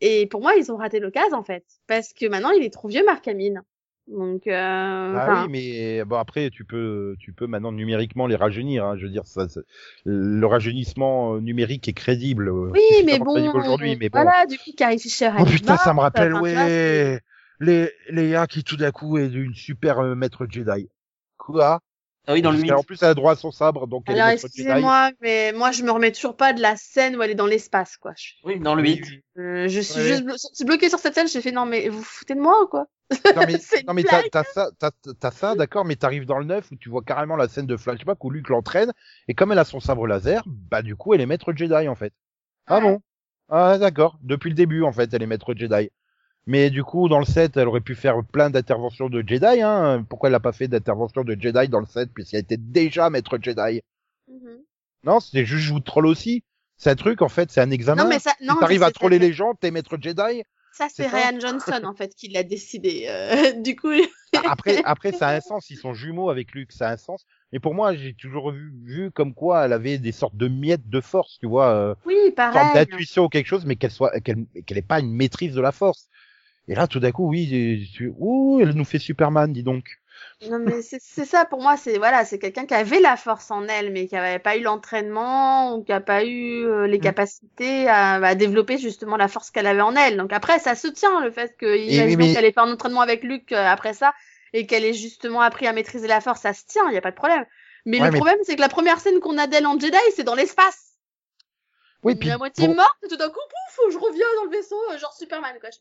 Et 0.00 0.26
pour 0.26 0.40
moi, 0.40 0.54
ils 0.56 0.72
ont 0.72 0.76
raté 0.76 0.98
l'occasion 0.98 1.36
en 1.36 1.44
fait, 1.44 1.64
parce 1.86 2.12
que 2.12 2.26
maintenant 2.26 2.50
il 2.50 2.64
est 2.64 2.72
trop 2.72 2.88
vieux, 2.88 3.04
Mark 3.04 3.26
Hamill. 3.28 3.62
Donc, 4.12 4.46
euh, 4.46 5.18
Ah 5.18 5.28
oui, 5.30 5.48
mais 5.50 6.04
bon 6.04 6.16
après, 6.16 6.50
tu 6.50 6.64
peux, 6.64 7.16
tu 7.18 7.32
peux 7.32 7.46
maintenant 7.46 7.72
numériquement 7.72 8.26
les 8.26 8.36
rajeunir. 8.36 8.84
Hein, 8.84 8.96
je 8.96 9.04
veux 9.04 9.10
dire, 9.12 9.26
ça, 9.26 9.48
ça- 9.48 9.60
le 10.04 10.44
rajeunissement 10.46 11.34
euh, 11.36 11.40
numérique 11.40 11.88
est 11.88 11.92
crédible. 11.92 12.48
euh, 12.48 12.70
oui, 12.72 12.80
c'est 12.82 13.04
mais 13.04 13.18
bon, 13.18 13.48
aujourd'hui, 13.50 13.96
mais 13.98 14.08
bon. 14.08 14.20
voilà, 14.22 14.46
du 14.46 14.58
coup, 14.58 14.70
Carrie 14.76 14.98
Fisher. 14.98 15.30
Oh 15.38 15.44
est 15.44 15.50
putain, 15.50 15.76
ça 15.76 15.92
me 15.94 16.00
rappelle, 16.00 16.34
ouais, 16.34 17.20
les 17.60 17.90
Léa 18.10 18.46
qui 18.46 18.64
tout 18.64 18.76
d'un 18.76 18.90
coup 18.90 19.18
est 19.18 19.28
une 19.28 19.54
super 19.54 19.98
euh, 20.00 20.14
maître 20.14 20.46
Jedi. 20.48 20.88
Quoi? 21.36 21.80
Ah 22.26 22.34
oui, 22.34 22.42
dans 22.42 22.50
le 22.52 22.56
Parce 22.56 22.62
8. 22.62 22.70
qu'en 22.70 22.82
plus, 22.84 23.02
elle 23.02 23.08
a 23.08 23.14
droit 23.14 23.32
à 23.32 23.36
son 23.36 23.50
sabre, 23.50 23.86
donc 23.88 24.04
elle 24.06 24.20
Alors 24.20 24.28
excusez-moi, 24.28 25.10
mais 25.20 25.52
moi 25.52 25.72
je 25.72 25.82
me 25.82 25.90
remets 25.90 26.12
toujours 26.12 26.36
pas 26.36 26.52
de 26.52 26.60
la 26.60 26.76
scène 26.76 27.16
où 27.16 27.22
elle 27.22 27.32
est 27.32 27.34
dans 27.34 27.46
l'espace, 27.46 27.96
quoi. 27.96 28.12
Je, 28.16 28.34
Oui, 28.44 28.60
dans 28.60 28.76
le 28.76 28.82
8. 28.82 29.02
euh, 29.38 29.66
je 29.68 29.80
suis 29.80 30.00
Ouais. 30.00 30.06
juste 30.06 30.24
blo- 30.24 30.36
c'est 30.52 30.64
bloquée 30.64 30.88
sur 30.88 31.00
cette 31.00 31.14
scène. 31.14 31.26
J'ai 31.26 31.40
fait 31.40 31.50
non 31.50 31.66
mais 31.66 31.88
vous 31.88 31.98
vous 31.98 32.04
foutez 32.04 32.34
de 32.34 32.40
moi 32.40 32.62
ou 32.62 32.68
quoi? 32.68 32.86
Non 33.34 33.42
mais, 33.46 33.54
non, 33.88 33.94
mais 33.94 34.04
t'as, 34.04 34.44
ça, 34.44 34.70
t'as, 34.78 35.30
ça, 35.30 35.54
d'accord, 35.54 35.84
mais 35.84 35.96
t'arrives 35.96 36.24
dans 36.26 36.38
le 36.38 36.44
9 36.44 36.70
où 36.70 36.76
tu 36.76 36.88
vois 36.90 37.02
carrément 37.02 37.36
la 37.36 37.48
scène 37.48 37.66
de 37.66 37.76
flashback 37.76 38.22
où 38.24 38.30
Luke 38.30 38.48
l'entraîne, 38.50 38.92
et 39.26 39.34
comme 39.34 39.52
elle 39.52 39.58
a 39.58 39.64
son 39.64 39.80
sabre 39.80 40.06
laser, 40.06 40.42
bah 40.46 40.82
du 40.82 40.94
coup 40.96 41.14
elle 41.14 41.20
est 41.20 41.26
maître 41.26 41.52
Jedi 41.54 41.88
en 41.88 41.94
fait. 41.96 42.12
Ah 42.66 42.76
Ouais. 42.76 42.82
bon? 42.82 43.00
Ah 43.48 43.78
d'accord, 43.78 44.18
depuis 44.22 44.50
le 44.50 44.54
début 44.56 44.82
en 44.82 44.92
fait 44.92 45.12
elle 45.12 45.22
est 45.22 45.26
maître 45.26 45.54
Jedi. 45.54 45.90
Mais 46.46 46.70
du 46.70 46.82
coup 46.82 47.08
dans 47.08 47.18
le 47.20 47.24
7 47.24 47.56
elle 47.56 47.68
aurait 47.68 47.80
pu 47.80 47.94
faire 47.94 48.22
plein 48.24 48.50
d'interventions 48.50 49.08
de 49.08 49.22
Jedi, 49.26 49.62
hein. 49.62 50.04
Pourquoi 50.08 50.28
elle 50.28 50.34
a 50.34 50.40
pas 50.40 50.52
fait 50.52 50.68
d'intervention 50.68 51.22
de 51.24 51.36
Jedi 51.38 51.68
dans 51.68 51.80
le 51.80 51.86
7 51.86 52.10
puisqu'elle 52.12 52.40
était 52.40 52.56
déjà 52.56 53.10
maître 53.10 53.38
Jedi? 53.40 53.82
Mhm. 54.28 54.58
Non, 55.04 55.20
c'était 55.20 55.44
juste 55.44 55.64
je 55.64 55.72
vous 55.72 55.80
troll 55.80 56.06
aussi. 56.06 56.42
C'est 56.76 56.90
un 56.90 56.96
truc 56.96 57.22
en 57.22 57.28
fait, 57.28 57.50
c'est 57.52 57.60
un 57.60 57.70
examen. 57.70 58.02
Non 58.04 58.08
mais 58.08 58.18
ça, 58.18 58.32
non 58.40 58.54
si 58.54 58.60
t'arrives 58.60 58.82
à 58.82 58.90
troller 58.90 59.18
les 59.20 59.32
gens, 59.32 59.54
t'es 59.54 59.70
maître 59.70 59.96
Jedi. 60.00 60.42
Ça 60.74 60.86
c'est 60.92 61.06
Ryan 61.06 61.38
Johnson 61.38 61.80
en 61.84 61.92
fait 61.94 62.14
qui 62.14 62.28
l'a 62.28 62.42
décidé. 62.42 63.04
euh, 63.08 63.52
du 63.60 63.76
coup, 63.76 63.90
Après, 64.48 64.80
après, 64.84 65.12
ça 65.12 65.28
a 65.28 65.36
un 65.36 65.40
sens. 65.42 65.68
Ils 65.70 65.76
sont 65.76 65.92
jumeaux 65.92 66.30
avec 66.30 66.52
Luke, 66.52 66.72
ça 66.72 66.88
a 66.88 66.92
un 66.94 66.96
sens. 66.96 67.24
Mais 67.52 67.58
pour 67.60 67.74
moi, 67.74 67.94
j'ai 67.94 68.14
toujours 68.14 68.50
vu, 68.52 68.72
vu 68.82 69.10
comme 69.10 69.34
quoi 69.34 69.66
elle 69.66 69.74
avait 69.74 69.98
des 69.98 70.12
sortes 70.12 70.34
de 70.34 70.48
miettes 70.48 70.88
de 70.88 71.00
force, 71.02 71.38
tu 71.38 71.46
vois, 71.46 71.68
euh, 71.74 71.94
oui 72.06 72.14
une 72.14 72.34
sorte 72.34 72.34
pareil. 72.54 72.72
d'intuition 72.74 73.24
ou 73.24 73.28
quelque 73.28 73.46
chose, 73.46 73.66
mais 73.66 73.76
qu'elle 73.76 73.90
soit, 73.90 74.18
qu'elle, 74.20 74.46
qu'elle 74.66 74.78
ait 74.78 74.82
pas 74.82 75.00
une 75.00 75.12
maîtrise 75.12 75.54
de 75.54 75.60
la 75.60 75.72
force. 75.72 76.08
Et 76.68 76.74
là, 76.74 76.86
tout 76.86 77.00
d'un 77.00 77.10
coup, 77.12 77.28
oui, 77.28 77.88
tu, 77.94 78.12
ouh, 78.18 78.60
elle 78.60 78.70
nous 78.70 78.84
fait 78.84 78.98
Superman, 78.98 79.52
dis 79.52 79.62
donc. 79.62 79.84
Non 80.48 80.58
mais 80.58 80.82
c'est 80.82 81.00
ça 81.24 81.44
pour 81.44 81.60
moi, 81.62 81.76
c'est 81.76 81.98
voilà, 81.98 82.24
c'est 82.24 82.38
quelqu'un 82.38 82.66
qui 82.66 82.74
avait 82.74 83.00
la 83.00 83.16
force 83.16 83.50
en 83.50 83.66
elle, 83.66 83.92
mais 83.92 84.06
qui 84.06 84.16
avait 84.16 84.38
pas 84.38 84.56
eu 84.56 84.62
l'entraînement 84.62 85.74
ou 85.74 85.82
qui 85.84 85.92
a 85.92 86.00
pas 86.00 86.24
eu 86.24 86.64
euh, 86.64 86.86
les 86.86 86.98
Mm. 86.98 87.02
capacités 87.02 87.88
à, 87.88 88.14
à 88.14 88.34
développer 88.34 88.78
justement 88.78 89.16
la 89.16 89.26
force 89.28 89.50
qu'elle 89.50 89.66
avait 89.66 89.80
en 89.80 89.96
elle. 89.96 90.16
Donc 90.16 90.32
après, 90.32 90.58
ça 90.58 90.74
se 90.74 90.86
tient 90.88 91.20
le 91.20 91.30
fait 91.30 91.54
imaginons 91.62 92.16
mais- 92.18 92.34
qu'elle 92.34 92.44
ait 92.44 92.52
fait 92.52 92.60
un 92.60 92.72
entraînement 92.72 93.00
avec 93.00 93.22
Luke 93.24 93.52
euh, 93.52 93.66
après 93.66 93.94
ça 93.94 94.14
et 94.52 94.66
qu'elle 94.66 94.84
ait 94.84 94.92
justement 94.94 95.40
appris 95.40 95.66
à 95.66 95.72
maîtriser 95.72 96.06
la 96.08 96.20
force, 96.20 96.40
ça 96.42 96.52
se 96.52 96.64
tient, 96.66 96.88
il 96.88 96.94
y 96.94 96.98
a 96.98 97.02
pas 97.02 97.10
de 97.10 97.16
problème. 97.16 97.44
Mais 97.84 97.98
Ouais, 97.98 98.06
le 98.06 98.12
mais- 98.12 98.18
problème, 98.18 98.38
c'est 98.44 98.54
que 98.56 98.60
la 98.60 98.68
première 98.68 99.00
scène 99.00 99.18
qu'on 99.20 99.38
a 99.38 99.46
d'elle 99.48 99.66
en 99.66 99.78
Jedi, 99.78 99.96
c'est 100.14 100.24
dans 100.24 100.34
l'espace. 100.36 100.92
Oui, 102.04 102.14
puis 102.16 102.30
à 102.30 102.38
moitié 102.38 102.66
bon, 102.68 102.74
morte, 102.74 102.96
tout 103.08 103.16
d'un 103.16 103.28
coup, 103.28 103.38
pouf, 103.50 103.92
je 103.92 103.98
reviens 103.98 104.26
dans 104.38 104.44
le 104.44 104.50
vaisseau, 104.50 104.76
euh, 104.92 104.98
genre 104.98 105.12
Superman, 105.14 105.56
quoi. 105.60 105.70
Je 105.72 105.78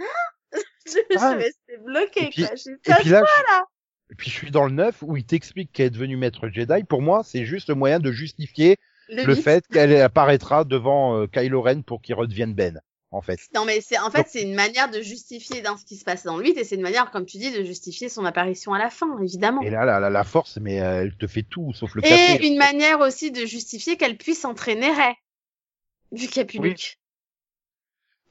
ah 0.00 0.04
je, 0.86 0.92
je 0.92 1.16
Ah. 1.18 1.30
suis 1.30 1.42
restée 1.44 1.76
bloquée, 1.84 2.26
Et 2.26 2.30
puis- 2.30 2.42
quoi. 2.44 2.54
Je 2.54 2.60
suis 2.60 2.70
et 2.72 2.76
puis 3.00 3.10
là, 3.10 3.22
je- 3.26 3.42
là. 3.52 3.64
et 4.10 4.14
puis 4.14 4.30
je 4.30 4.34
suis 4.34 4.50
dans 4.50 4.64
le 4.66 4.72
9 4.72 5.02
où 5.02 5.16
il 5.16 5.24
t'explique 5.24 5.72
qu'elle 5.72 5.86
est 5.86 5.90
devenue 5.90 6.16
maître 6.16 6.48
Jedi. 6.48 6.84
Pour 6.84 7.02
moi, 7.02 7.22
c'est 7.24 7.44
juste 7.44 7.68
le 7.68 7.74
moyen 7.74 7.98
de 8.00 8.12
justifier 8.12 8.76
le 9.08 9.34
fait 9.34 9.64
qu'elle 9.68 9.94
apparaîtra 10.00 10.64
devant 10.64 11.16
euh, 11.18 11.26
Kylo 11.26 11.60
Ren 11.62 11.82
pour 11.82 12.00
qu'il 12.02 12.14
redevienne 12.14 12.54
Ben, 12.54 12.80
en 13.10 13.20
fait. 13.20 13.38
Non, 13.54 13.64
mais 13.66 13.80
c'est 13.82 13.98
en 13.98 14.10
fait 14.10 14.26
c'est 14.28 14.42
une 14.42 14.54
manière 14.54 14.90
de 14.90 15.02
justifier 15.02 15.60
dans 15.60 15.76
ce 15.76 15.84
qui 15.84 15.96
se 15.96 16.04
passe 16.04 16.24
dans 16.24 16.38
le 16.38 16.44
8 16.44 16.56
et 16.56 16.64
c'est 16.64 16.76
une 16.76 16.82
manière, 16.82 17.10
comme 17.10 17.26
tu 17.26 17.36
dis, 17.36 17.50
de 17.52 17.62
justifier 17.64 18.08
son 18.08 18.24
apparition 18.24 18.72
à 18.72 18.78
la 18.78 18.88
fin, 18.90 19.18
évidemment. 19.22 19.60
Et 19.62 19.70
là, 19.70 19.84
la, 19.84 20.00
la, 20.00 20.08
la 20.08 20.24
force, 20.24 20.56
mais 20.58 20.80
euh, 20.80 21.02
elle 21.02 21.16
te 21.16 21.26
fait 21.26 21.42
tout 21.42 21.72
sauf 21.74 21.94
le 21.94 22.04
Et 22.06 22.08
café. 22.08 22.46
une 22.46 22.56
manière 22.56 23.00
aussi 23.00 23.30
de 23.32 23.44
justifier 23.44 23.96
qu'elle 23.98 24.16
puisse 24.16 24.44
entraîner 24.46 24.90
Rey, 24.90 25.14
vu 26.12 26.26
qu'il 26.28 26.36
n'y 26.42 26.42
a 26.42 26.46
plus 26.46 26.58
Oui. 26.60 26.68
Luke. 26.70 26.98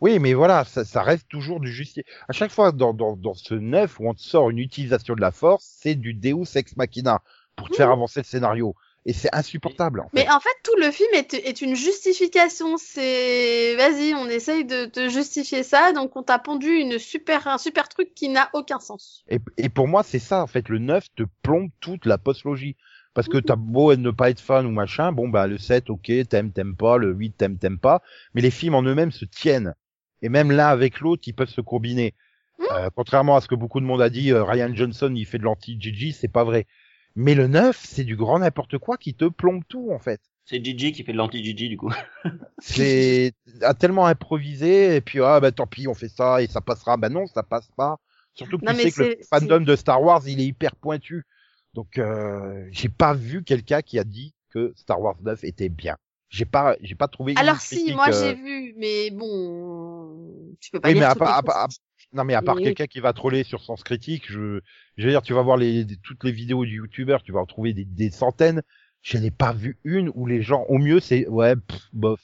Oui, 0.01 0.19
mais 0.19 0.33
voilà, 0.33 0.65
ça, 0.65 0.83
ça 0.83 1.01
reste 1.03 1.27
toujours 1.29 1.59
du 1.59 1.71
justice. 1.71 2.03
À 2.27 2.33
chaque 2.33 2.51
fois 2.51 2.71
dans, 2.71 2.93
dans, 2.93 3.15
dans 3.15 3.33
ce 3.33 3.53
neuf 3.53 3.99
où 3.99 4.09
on 4.09 4.13
te 4.13 4.21
sort 4.21 4.49
une 4.49 4.57
utilisation 4.59 5.15
de 5.15 5.21
la 5.21 5.31
force, 5.31 5.63
c'est 5.79 5.95
du 5.95 6.13
Deus 6.13 6.55
ex 6.55 6.75
machina 6.75 7.21
pour 7.55 7.69
te 7.69 7.75
faire 7.75 7.87
Mhm. 7.87 7.93
avancer 7.93 8.19
le 8.21 8.25
scénario. 8.25 8.75
Et 9.05 9.13
c'est 9.13 9.33
insupportable. 9.33 9.99
En 10.01 10.09
fait. 10.09 10.11
Mais 10.13 10.29
en 10.29 10.39
fait, 10.39 10.49
tout 10.63 10.75
le 10.77 10.91
film 10.91 11.09
est, 11.13 11.33
est 11.33 11.61
une 11.61 11.75
justification. 11.75 12.77
C'est, 12.77 13.75
vas-y, 13.75 14.13
on 14.15 14.27
essaye 14.27 14.65
de 14.65 14.85
te 14.85 15.09
justifier 15.09 15.63
ça, 15.63 15.91
donc 15.93 16.15
on 16.15 16.23
t'a 16.23 16.39
pondu 16.39 16.69
une 16.69 16.99
super, 16.99 17.47
un 17.47 17.57
super 17.57 17.87
truc 17.89 18.13
qui 18.13 18.29
n'a 18.29 18.49
aucun 18.53 18.79
sens. 18.79 19.27
Et, 19.27 19.39
et 19.57 19.69
pour 19.69 19.87
moi, 19.87 20.03
c'est 20.03 20.19
ça, 20.19 20.41
en 20.43 20.47
fait. 20.47 20.69
Le 20.69 20.79
9 20.79 21.05
te 21.15 21.23
plombe 21.41 21.69
toute 21.79 22.05
la 22.05 22.17
postlogie. 22.17 22.75
Parce 23.13 23.27
que 23.27 23.37
t'as 23.39 23.57
beau 23.57 23.93
ne 23.95 24.11
pas 24.11 24.29
être 24.29 24.39
fan 24.39 24.65
ou 24.65 24.71
machin, 24.71 25.11
bon, 25.11 25.27
bah, 25.27 25.45
le 25.47 25.57
7, 25.57 25.89
ok, 25.89 26.09
t'aimes, 26.29 26.53
t'aimes 26.53 26.77
pas, 26.77 26.97
le 26.97 27.11
8, 27.11 27.31
t'aimes, 27.37 27.57
t'aimes 27.57 27.79
pas. 27.79 28.01
Mais 28.33 28.41
les 28.41 28.51
films 28.51 28.75
en 28.75 28.83
eux-mêmes 28.83 29.11
se 29.11 29.25
tiennent. 29.25 29.75
Et 30.21 30.29
même 30.29 30.51
l'un 30.51 30.67
avec 30.67 30.99
l'autre, 30.99 31.23
ils 31.25 31.33
peuvent 31.33 31.49
se 31.49 31.61
combiner. 31.61 32.13
Mhm. 32.59 32.65
Euh, 32.71 32.89
contrairement 32.95 33.35
à 33.35 33.41
ce 33.41 33.47
que 33.47 33.55
beaucoup 33.55 33.79
de 33.79 33.85
monde 33.85 34.01
a 34.01 34.09
dit, 34.09 34.31
euh, 34.31 34.43
Ryan 34.43 34.73
Johnson, 34.73 35.11
il 35.15 35.25
fait 35.25 35.37
de 35.37 35.43
l'anti-Gigi, 35.43 36.13
c'est 36.13 36.27
pas 36.27 36.43
vrai. 36.43 36.67
Mais 37.15 37.35
le 37.35 37.47
9, 37.47 37.77
c'est 37.83 38.03
du 38.03 38.15
grand 38.15 38.39
n'importe 38.39 38.77
quoi 38.77 38.97
qui 38.97 39.13
te 39.13 39.25
plombe 39.25 39.63
tout, 39.67 39.91
en 39.91 39.99
fait. 39.99 40.21
C'est 40.45 40.63
Gigi 40.63 40.91
qui 40.91 41.03
fait 41.03 41.11
de 41.11 41.17
l'anti-Gigi, 41.17 41.69
du 41.69 41.77
coup. 41.77 41.93
C'est 42.59 43.33
a 43.61 43.73
tellement 43.73 44.05
improvisé, 44.05 44.95
et 44.95 45.01
puis, 45.01 45.19
ah, 45.21 45.39
bah, 45.39 45.51
tant 45.51 45.67
pis, 45.67 45.87
on 45.87 45.93
fait 45.93 46.09
ça, 46.09 46.41
et 46.41 46.47
ça 46.47 46.61
passera. 46.61 46.97
Bah 46.97 47.09
non, 47.09 47.25
ça 47.27 47.43
passe 47.43 47.69
pas. 47.75 47.99
Surtout 48.33 48.57
que 48.57 48.65
Non, 48.65 48.73
tu 48.73 48.81
sais 48.81 48.91
que 48.91 49.01
le 49.01 49.17
fandom 49.29 49.61
de 49.61 49.75
Star 49.75 50.01
Wars, 50.01 50.21
il 50.27 50.39
est 50.39 50.45
hyper 50.45 50.75
pointu. 50.75 51.25
Donc, 51.73 51.97
euh, 51.97 52.67
j'ai 52.71 52.89
pas 52.89 53.13
vu 53.13 53.43
quelqu'un 53.43 53.81
qui 53.81 53.99
a 53.99 54.03
dit 54.03 54.33
que 54.49 54.73
Star 54.75 55.01
Wars 55.01 55.17
9 55.21 55.43
était 55.43 55.69
bien. 55.69 55.97
J'ai 56.31 56.45
pas, 56.45 56.75
j'ai 56.81 56.95
pas 56.95 57.07
trouvé. 57.09 57.33
une 57.33 57.39
Alors 57.39 57.59
si, 57.59 57.75
critique, 57.75 57.95
moi 57.95 58.09
euh, 58.09 58.11
j'ai 58.11 58.33
vu, 58.35 58.73
mais 58.77 59.11
bon, 59.11 60.55
tu 60.61 60.71
peux 60.71 60.79
pas 60.79 60.87
Oui, 60.89 60.95
mais 60.95 61.03
à 61.03 61.13
part, 61.13 61.35
à 61.37 61.43
part- 61.43 61.57
à- 61.57 61.67
critiques. 61.67 61.81
non, 62.13 62.23
mais 62.23 62.33
à 62.35 62.41
part 62.41 62.55
Oui. 62.55 62.63
quelqu'un 62.63 62.87
qui 62.87 63.01
va 63.01 63.11
troller 63.13 63.43
sur 63.43 63.61
Sens 63.61 63.83
Critique, 63.83 64.31
je, 64.31 64.61
je 64.97 65.03
veux 65.05 65.11
dire, 65.11 65.21
tu 65.21 65.33
vas 65.33 65.41
voir 65.41 65.57
les, 65.57 65.85
toutes 66.03 66.23
les 66.23 66.31
vidéos 66.31 66.65
du 66.65 66.77
youtubeur, 66.77 67.21
tu 67.21 67.31
vas 67.33 67.41
en 67.41 67.45
trouver 67.45 67.73
des, 67.73 67.83
des 67.85 68.09
centaines. 68.09 68.63
Je 69.01 69.17
n'ai 69.17 69.31
pas 69.31 69.51
vu 69.51 69.77
une 69.83 70.09
où 70.15 70.25
les 70.25 70.41
gens, 70.41 70.63
au 70.69 70.77
mieux, 70.77 70.99
c'est, 71.01 71.27
ouais, 71.27 71.55
pff, 71.57 71.81
bof. 71.91 72.21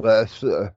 Euh, 0.00 0.68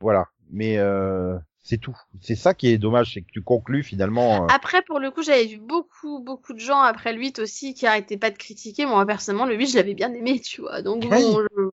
voilà. 0.00 0.26
Mais, 0.50 0.78
euh, 0.78 1.38
c'est 1.62 1.78
tout. 1.78 1.96
C'est 2.20 2.34
ça 2.34 2.54
qui 2.54 2.68
est 2.68 2.78
dommage, 2.78 3.14
c'est 3.14 3.22
que 3.22 3.30
tu 3.32 3.42
conclus 3.42 3.84
finalement. 3.84 4.44
euh, 4.44 4.46
Après, 4.52 4.82
pour 4.82 4.98
le 4.98 5.10
coup, 5.12 5.22
j'avais 5.22 5.46
vu 5.46 5.58
beaucoup, 5.58 6.20
beaucoup 6.20 6.52
de 6.52 6.58
gens 6.58 6.80
après 6.80 7.12
le 7.12 7.20
8 7.20 7.38
aussi 7.38 7.74
qui 7.74 7.86
arrêtaient 7.86 8.16
pas 8.18 8.30
de 8.32 8.36
critiquer. 8.38 8.86
Moi, 8.86 9.06
personnellement, 9.06 9.46
le 9.46 9.54
8, 9.56 9.68
je 9.68 9.76
l'avais 9.76 9.94
bien 9.94 10.12
aimé, 10.12 10.40
tu 10.40 10.62
vois. 10.62 10.82
Donc 10.82 11.02
bon, 11.04 11.16
je- 11.56 11.70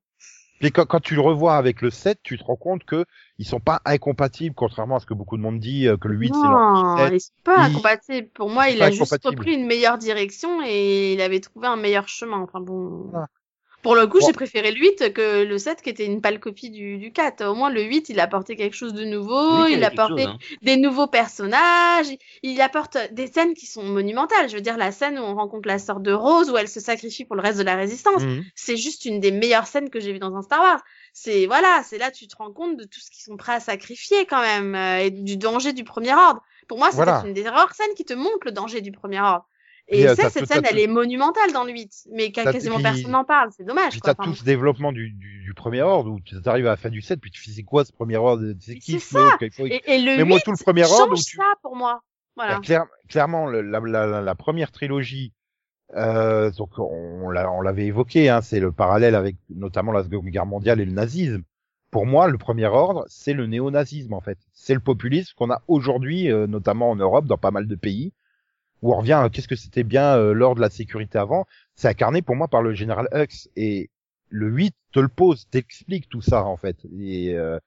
Puis 0.60 0.72
quand, 0.72 0.86
quand 0.86 1.00
tu 1.00 1.16
le 1.16 1.22
revois 1.22 1.56
avec 1.56 1.82
le 1.82 1.90
7, 1.90 2.20
tu 2.22 2.38
te 2.38 2.44
rends 2.44 2.56
compte 2.58 2.84
que 2.84 3.06
ils 3.38 3.46
sont 3.46 3.60
pas 3.62 3.82
incompatibles, 3.86 4.54
contrairement 4.56 4.98
à 4.98 5.00
ce 5.00 5.06
que 5.06 5.14
beaucoup 5.14 5.38
de 5.38 5.42
monde 5.42 5.60
dit, 5.60 5.88
euh, 5.88 5.96
que 5.98 6.08
le 6.10 6.16
8 6.16 6.34
c'est 6.34 6.42
non, 6.42 6.52
l'anti-7. 6.52 7.14
ils 7.16 7.20
sont 7.22 7.32
pas 7.44 7.68
Il- 7.68 7.72
incompatibles. 7.72 8.30
Pour 8.30 8.50
moi, 8.50 8.70
il 8.70 8.82
a 8.82 8.92
juste 8.92 9.18
repris 9.24 9.54
une 9.54 9.66
meilleure 9.66 9.98
direction 9.98 10.62
et 10.66 11.14
il 11.14 11.22
avait 11.22 11.40
trouvé 11.40 11.68
un 11.68 11.78
meilleur 11.78 12.08
chemin. 12.10 12.40
Enfin 12.40 12.60
bon. 12.60 13.10
Pour 13.82 13.96
le 13.96 14.08
coup, 14.08 14.20
Bon. 14.20 14.26
j'ai 14.28 14.34
préféré 14.34 14.72
le 14.72 14.78
8 14.80 15.14
que 15.14 15.44
le 15.46 15.58
7 15.58 15.82
qui 15.82 15.90
était 15.90 16.06
une 16.06 16.20
pâle 16.22 16.40
copie 16.42 16.70
du, 16.70 16.98
du 16.98 17.14
4. 17.14 17.46
Au 17.46 17.56
moins, 17.56 17.70
le 17.70 17.82
8, 17.82 18.10
il 18.10 18.20
a 18.20 18.24
apporté 18.24 18.58
quelque 18.58 18.76
chose 18.76 18.94
de 18.94 19.06
nouveau, 19.06 19.66
il 19.68 19.80
y 19.80 19.84
a 19.84 19.88
a 19.88 19.90
quelque 19.90 20.00
apporté 20.02 20.24
chose, 20.24 20.34
hein. 20.34 20.56
des 20.62 20.76
nouveaux 20.76 21.08
personnages, 21.08 22.08
il 22.44 22.60
apporte 22.62 22.98
des 23.14 23.28
scènes 23.28 23.54
qui 23.54 23.66
sont 23.66 23.84
monumentales. 23.84 24.50
Je 24.50 24.56
veux 24.56 24.62
dire, 24.62 24.76
la 24.78 24.92
scène 24.92 25.18
où 25.18 25.22
on 25.22 25.34
rencontre 25.36 25.68
la 25.68 25.80
sœur 25.80 26.02
de 26.02 26.12
Rose, 26.12 26.50
où 26.50 26.58
elle 26.58 26.68
se 26.68 26.80
sacrifie 26.80 27.24
pour 27.26 27.36
le 27.38 27.42
reste 27.42 27.58
de 27.58 27.64
la 27.64 27.76
résistance, 27.76 28.22
Mhm. 28.24 28.44
c'est 28.56 28.76
juste 28.78 29.06
une 29.06 29.20
des 29.22 29.32
meilleures 29.32 29.68
scènes 29.68 29.90
que 29.90 30.00
j'ai 30.00 30.12
vues 30.12 30.20
dans 30.20 30.36
un 30.36 30.42
Star 30.42 30.60
Wars. 30.60 30.82
C'est 31.14 31.46
voilà, 31.46 31.82
c'est 31.86 31.98
là 31.98 32.12
tu 32.12 32.28
te 32.28 32.36
rends 32.36 32.52
compte 32.52 32.76
de 32.78 32.84
tout 32.84 33.00
ce 33.00 33.10
qu'ils 33.10 33.24
sont 33.24 33.38
prêts 33.38 33.54
à 33.54 33.60
sacrifier 33.60 34.26
quand 34.26 34.42
même 34.42 34.76
euh, 34.76 35.06
et 35.06 35.10
du 35.12 35.38
danger 35.38 35.74
du 35.74 35.84
premier 35.84 36.14
ordre. 36.14 36.42
Pour 36.68 36.78
moi, 36.78 36.90
c'est 36.92 36.98
Voilà. 36.98 37.24
une 37.26 37.34
des 37.34 37.48
rares 37.48 37.74
scènes 37.74 37.94
qui 37.96 38.06
te 38.06 38.14
montre 38.14 38.40
le 38.46 38.52
danger 38.52 38.82
du 38.82 38.92
premier 38.92 39.20
ordre. 39.22 39.46
Et 39.92 40.08
euh, 40.08 40.16
ça, 40.16 40.30
cette 40.30 40.46
scène, 40.46 40.62
elle 40.66 40.76
tout- 40.76 40.78
est 40.84 40.88
monumentale 40.88 41.52
dans 41.52 41.64
le 41.64 41.72
8, 41.72 41.92
mais 42.12 42.32
quasiment 42.32 42.76
puis- 42.76 42.84
personne 42.84 43.12
n'en 43.12 43.24
parle. 43.24 43.50
C'est 43.58 43.64
dommage. 43.64 43.92
Puis 43.92 44.02
t'as 44.02 44.14
tout 44.14 44.34
ce 44.36 44.44
développement 44.44 44.92
du, 44.92 45.10
du, 45.12 45.42
du 45.44 45.54
premier 45.54 45.82
ordre 45.82 46.12
où 46.12 46.20
tu 46.20 46.36
arrives 46.46 46.68
à 46.68 46.72
la 46.72 46.78
fin 46.78 46.90
du 46.90 47.02
7, 47.02 47.20
puis 47.20 47.32
tu 47.32 47.42
fais 47.42 47.64
quoi 47.64 47.86
ce 47.86 47.92
premier 47.92 48.18
ordre 48.18 48.44
C'est 48.60 48.76
qui 48.76 48.94
mec 48.94 49.54
faut- 49.54 49.66
et, 49.66 49.82
et 49.88 49.98
le 50.00 50.18
Mais 50.18 50.24
moi 50.26 50.38
8 50.38 50.44
tout 50.44 50.52
le 50.52 50.64
premier 50.64 50.84
ordre 50.84 51.14
où 51.14 51.16
change 51.16 51.26
tu 51.26 51.38
ça 51.38 51.44
pour 51.64 51.76
moi. 51.76 52.02
Voilà. 52.36 52.56
Bah, 52.56 52.62
clair- 52.62 52.86
clairement 53.10 53.48
le- 53.48 53.62
la, 53.62 53.80
la, 53.80 54.06
la, 54.06 54.22
la 54.22 54.36
première 54.36 54.72
trilogie 54.72 55.34
euh, 55.96 56.52
donc 56.52 56.70
on 56.78 57.30
l'avait 57.32 57.88
évoqué 57.88 58.30
hein, 58.30 58.42
c'est 58.42 58.60
le 58.60 58.72
parallèle 58.72 59.16
avec 59.16 59.38
notamment 59.50 59.92
la 59.92 60.04
Seconde 60.04 60.26
Guerre 60.28 60.46
mondiale 60.46 60.80
et 60.80 60.86
le 60.86 60.92
nazisme. 60.92 61.42
Pour 61.92 62.06
moi, 62.06 62.28
le 62.28 62.38
premier 62.38 62.68
ordre, 62.68 63.04
c'est 63.08 63.34
le 63.34 63.48
néo-nazisme 63.48 64.14
en 64.14 64.22
fait. 64.22 64.38
C'est 64.54 64.76
le 64.76 64.80
populisme 64.80 65.34
qu'on 65.36 65.50
a 65.50 65.64
aujourd'hui, 65.68 66.32
euh, 66.32 66.46
notamment 66.46 66.92
en 66.92 66.96
Europe, 66.96 67.26
dans 67.26 67.38
pas 67.40 67.50
mal 67.50 67.66
de 67.68 67.74
pays, 67.76 68.14
où 68.82 68.94
on 68.94 68.98
revient. 68.98 69.28
Qu'est-ce 69.32 69.48
que 69.48 69.56
c'était 69.56 69.84
bien 69.84 70.16
euh, 70.18 70.34
l'ordre 70.34 70.58
de 70.58 70.62
la 70.62 70.70
sécurité 70.70 71.18
avant 71.18 71.46
C'est 71.76 71.88
incarné 71.88 72.22
pour 72.22 72.36
moi 72.36 72.48
par 72.48 72.62
le 72.62 72.74
général 72.74 73.08
Hux 73.14 73.50
et 73.56 73.90
le 74.30 74.48
8 74.50 74.76
te 74.92 75.00
le 75.00 75.08
pose, 75.08 75.48
t'explique 75.50 76.10
tout 76.10 76.22
ça 76.22 76.46
en 76.46 76.58
fait. 76.58 76.78
Et, 77.00 77.34
euh, 77.36 77.60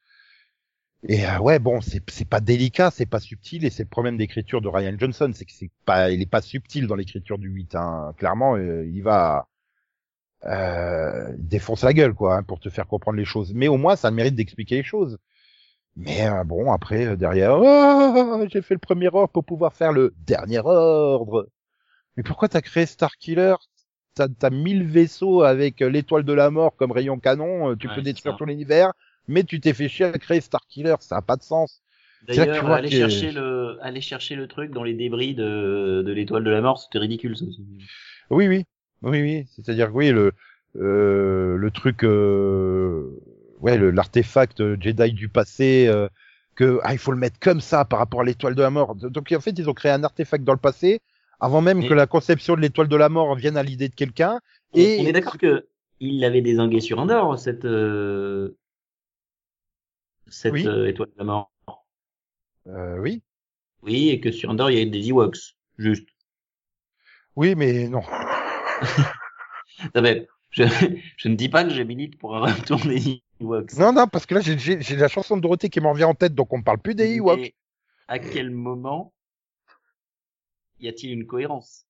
et 1.09 1.27
euh, 1.27 1.39
ouais, 1.39 1.59
bon, 1.59 1.81
c'est 1.81 2.03
c'est 2.11 2.29
pas 2.29 2.41
délicat, 2.41 2.91
c'est 2.93 3.07
pas 3.07 3.19
subtil, 3.19 3.65
et 3.65 3.71
c'est 3.71 3.83
le 3.83 3.89
problème 3.89 4.17
d'écriture 4.17 4.61
de 4.61 4.69
Ryan 4.69 4.95
Johnson, 4.99 5.33
c'est 5.35 5.45
que 5.45 5.53
c'est 5.53 5.71
pas, 5.85 6.11
il 6.11 6.23
est 6.23 6.27
pas 6.31 6.43
subtil 6.43 6.87
dans 6.87 6.95
l'écriture 6.95 7.39
du 7.39 7.49
8. 7.49 7.75
Hein. 7.75 8.15
Clairement, 8.19 8.57
euh, 8.57 8.87
il 8.87 9.03
va 9.03 9.49
euh, 10.45 11.33
défonce 11.39 11.83
la 11.85 11.93
gueule 11.93 12.15
quoi, 12.15 12.37
hein, 12.37 12.43
pour 12.43 12.61
te 12.61 12.69
faire 12.69 12.87
comprendre 12.87 13.19
les 13.19 13.25
choses. 13.25 13.53
Mais 13.55 13.69
au 13.69 13.77
moins, 13.79 13.97
ça 13.97 14.11
mérite 14.11 14.35
d'expliquer 14.37 14.77
les 14.77 14.83
choses. 14.85 15.19
Mais 15.97 16.26
euh, 16.28 16.45
bon, 16.45 16.72
après 16.72 17.07
euh, 17.07 17.16
derrière, 17.16 17.59
Oh, 17.61 18.45
j'ai 18.51 18.62
fait 18.62 18.74
le 18.74 18.78
premier 18.80 19.09
ordre 19.09 19.28
pour 19.32 19.45
pouvoir 19.45 19.74
faire 19.74 19.93
le 19.93 20.14
dernier 20.26 20.59
ordre. 20.61 21.49
Mais 22.16 22.22
pourquoi 22.24 22.49
t'as 22.49 22.62
créé 22.62 22.86
Starkiller? 22.86 23.57
T'as 24.14 24.28
t'as 24.28 24.51
mille 24.51 24.84
vaisseaux 24.84 25.43
avec 25.43 25.82
euh, 25.82 25.90
l'étoile 25.90 26.24
de 26.24 26.32
la 26.34 26.51
mort 26.51 26.76
comme 26.76 26.93
rayon 26.93 27.18
canon, 27.20 27.76
tu 27.76 27.88
Ouais, 27.88 27.90
peux 27.90 28.03
détruire 28.03 28.34
tout 28.34 28.47
l'univers, 28.47 28.93
mais 29.28 29.45
tu 29.45 29.61
t'es 29.61 29.74
fait 29.74 29.88
chier 29.88 30.07
à 30.07 30.18
créer 30.18 30.40
Starkiller, 30.43 30.97
ça 31.01 31.18
a 31.18 31.22
pas 31.22 31.36
de 31.36 31.43
sens. 31.43 31.82
D'ailleurs, 32.22 32.72
aller 32.72 32.90
que- 32.90 32.90
chercher 32.90 33.30
le, 33.32 33.78
aller 33.80 34.01
chercher 34.01 34.34
le 34.34 34.49
truc 34.49 34.72
dans 34.72 34.82
les 34.84 34.95
débris 34.95 35.34
de, 35.36 36.03
de 36.05 36.12
l'étoile 36.12 36.43
de 36.45 36.51
la 36.51 36.61
mort, 36.61 36.78
c'était 36.80 36.99
ridicule, 36.99 37.36
ça 37.36 37.45
aussi. 37.45 37.64
Oui, 38.30 38.49
oui, 38.49 38.64
oui, 39.03 39.20
oui. 39.22 39.47
C'est-à-dire 39.55 39.88
que 39.88 39.93
oui, 39.93 40.11
le 40.11 40.32
euh, 40.76 41.57
le 41.57 41.70
truc, 41.70 42.05
euh, 42.05 43.20
ouais, 43.63 43.79
l'artefact 43.79 44.59
Jedi 44.81 45.13
du 45.13 45.29
passé, 45.29 45.87
euh, 45.89 46.09
que 46.55 46.79
ah, 46.83 46.93
il 46.93 46.99
faut 46.99 47.13
le 47.13 47.19
mettre 47.19 47.39
comme 47.41 47.61
ça 47.63 47.85
par 47.87 47.99
rapport 47.99 48.21
à 48.21 48.25
l'étoile 48.25 48.55
de 48.55 48.63
la 48.63 48.71
mort. 48.71 48.95
Donc 48.95 49.33
en 49.35 49.41
fait, 49.41 49.53
ils 49.59 49.71
ont 49.71 49.75
créé 49.75 49.91
un 49.93 50.05
artefact 50.05 50.45
dans 50.45 50.53
le 50.53 50.59
passé 50.59 51.01
avant 51.41 51.61
même 51.63 51.81
Et- 51.83 51.89
que 51.89 51.95
la 51.95 52.07
conception 52.07 52.55
de 52.55 52.61
l'étoile 52.61 52.89
de 52.89 52.97
la 52.97 53.09
mort 53.09 53.35
vienne 53.35 53.57
à 53.57 53.63
l'idée 53.63 53.89
de 53.89 53.95
quelqu'un. 53.95 54.39
Et 54.75 54.99
on 55.01 55.07
est 55.07 55.13
d'accord 55.13 55.39
que 55.39 55.67
il 55.99 56.21
l'avait 56.21 56.43
désingué 56.43 56.81
sur 56.81 56.99
Andorre, 56.99 57.39
cette, 57.39 57.65
euh, 57.65 58.57
cette 60.29 60.53
Oui. 60.53 60.67
euh, 60.67 60.89
étoile 60.89 61.09
de 61.09 61.19
la 61.19 61.25
mort. 61.25 61.51
Euh, 62.67 62.99
oui, 62.99 63.23
Oui, 63.83 64.11
et 64.11 64.21
que 64.21 64.31
sur 64.31 64.51
Andorre, 64.51 64.71
il 64.71 64.79
y 64.79 64.83
a 64.83 64.85
des 64.85 65.09
Ewoks. 65.09 65.57
Juste. 65.79 66.09
oui, 67.37 67.55
mais 67.55 67.89
non. 67.89 68.03
Non, 69.95 70.03
mais 70.03 70.29
je, 70.53 70.62
je 71.16 71.28
ne 71.28 71.34
dis 71.34 71.48
pas 71.48 71.64
que 71.64 71.70
j'ai 71.70 71.84
milite 71.84 72.16
pour 72.18 72.36
un 72.36 72.53
retour 72.55 72.78
des 72.80 73.22
Ewoks. 73.40 73.74
Non, 73.78 73.92
non, 73.92 74.07
parce 74.07 74.24
que 74.26 74.34
là, 74.36 74.40
j'ai- 74.40 74.57
j'ai 74.59 74.80
j'ai 74.80 74.96
la 74.96 75.09
chanson 75.09 75.36
de 75.36 75.42
Dorothée 75.42 75.68
qui 75.68 75.80
m'en 75.80 75.92
revient 75.92 76.05
en 76.05 76.14
tête, 76.14 76.34
donc 76.34 76.53
on 76.53 76.62
parle 76.62 76.78
plus 76.78 76.94
des 76.94 77.16
Ewoks. 77.16 77.40
Mais 77.40 77.55
à 78.09 78.18
quel 78.20 78.50
moment 78.50 79.12
y 80.80 80.88
a-t-il 80.88 81.12
une 81.12 81.26
cohérence? 81.26 81.84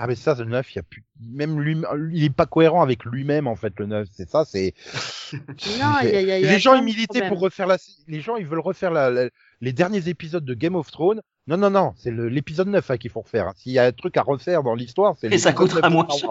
Ah, 0.00 0.06
mais 0.06 0.14
ça, 0.14 0.34
le 0.36 0.44
neuf, 0.44 0.72
il 0.72 0.76
y 0.76 0.78
a 0.78 0.84
plus, 0.84 1.02
même 1.20 1.60
lui, 1.60 1.76
il 2.12 2.22
est 2.24 2.30
pas 2.30 2.46
cohérent 2.46 2.82
avec 2.82 3.04
lui-même, 3.04 3.48
en 3.48 3.56
fait, 3.56 3.72
le 3.80 3.86
neuf. 3.86 4.08
C'est 4.12 4.28
ça, 4.28 4.44
c'est. 4.44 4.74
Non, 5.80 5.96
il 6.02 6.10
y 6.10 6.16
a, 6.16 6.20
il 6.22 6.26
y 6.28 6.30
a- 6.30 6.38
il 6.38 6.44
y 6.44 6.48
a 6.48 6.52
les 6.52 6.58
gens, 6.60 6.74
ils 6.76 6.84
militaient 6.84 7.26
pour 7.28 7.40
refaire 7.40 7.66
la, 7.66 7.76
les 8.06 8.20
gens, 8.20 8.36
ils 8.36 8.46
veulent 8.46 8.60
refaire 8.60 8.92
la, 8.92 9.10
la- 9.10 9.28
les 9.60 9.72
derniers 9.72 10.08
épisodes 10.08 10.44
de 10.44 10.54
Game 10.54 10.76
of 10.76 10.90
Thrones. 10.92 11.20
Non, 11.48 11.56
non, 11.56 11.68
non, 11.70 11.94
c'est 11.96 12.12
le- 12.12 12.28
l'épisode 12.28 12.68
9 12.68 12.88
hein, 12.90 12.96
qu'il 12.96 13.10
faut 13.10 13.22
refaire. 13.22 13.52
S'il 13.56 13.72
y 13.72 13.78
a 13.80 13.84
un 13.86 13.92
truc 13.92 14.16
à 14.16 14.22
refaire 14.22 14.62
dans 14.62 14.74
l'histoire, 14.76 15.16
c'est 15.18 15.26
Et 15.32 15.36
ça 15.38 15.50
l'épisode 15.50 15.68
coûtera 15.82 15.90
9 15.90 15.92
moins 16.06 16.08
cher. 16.16 16.30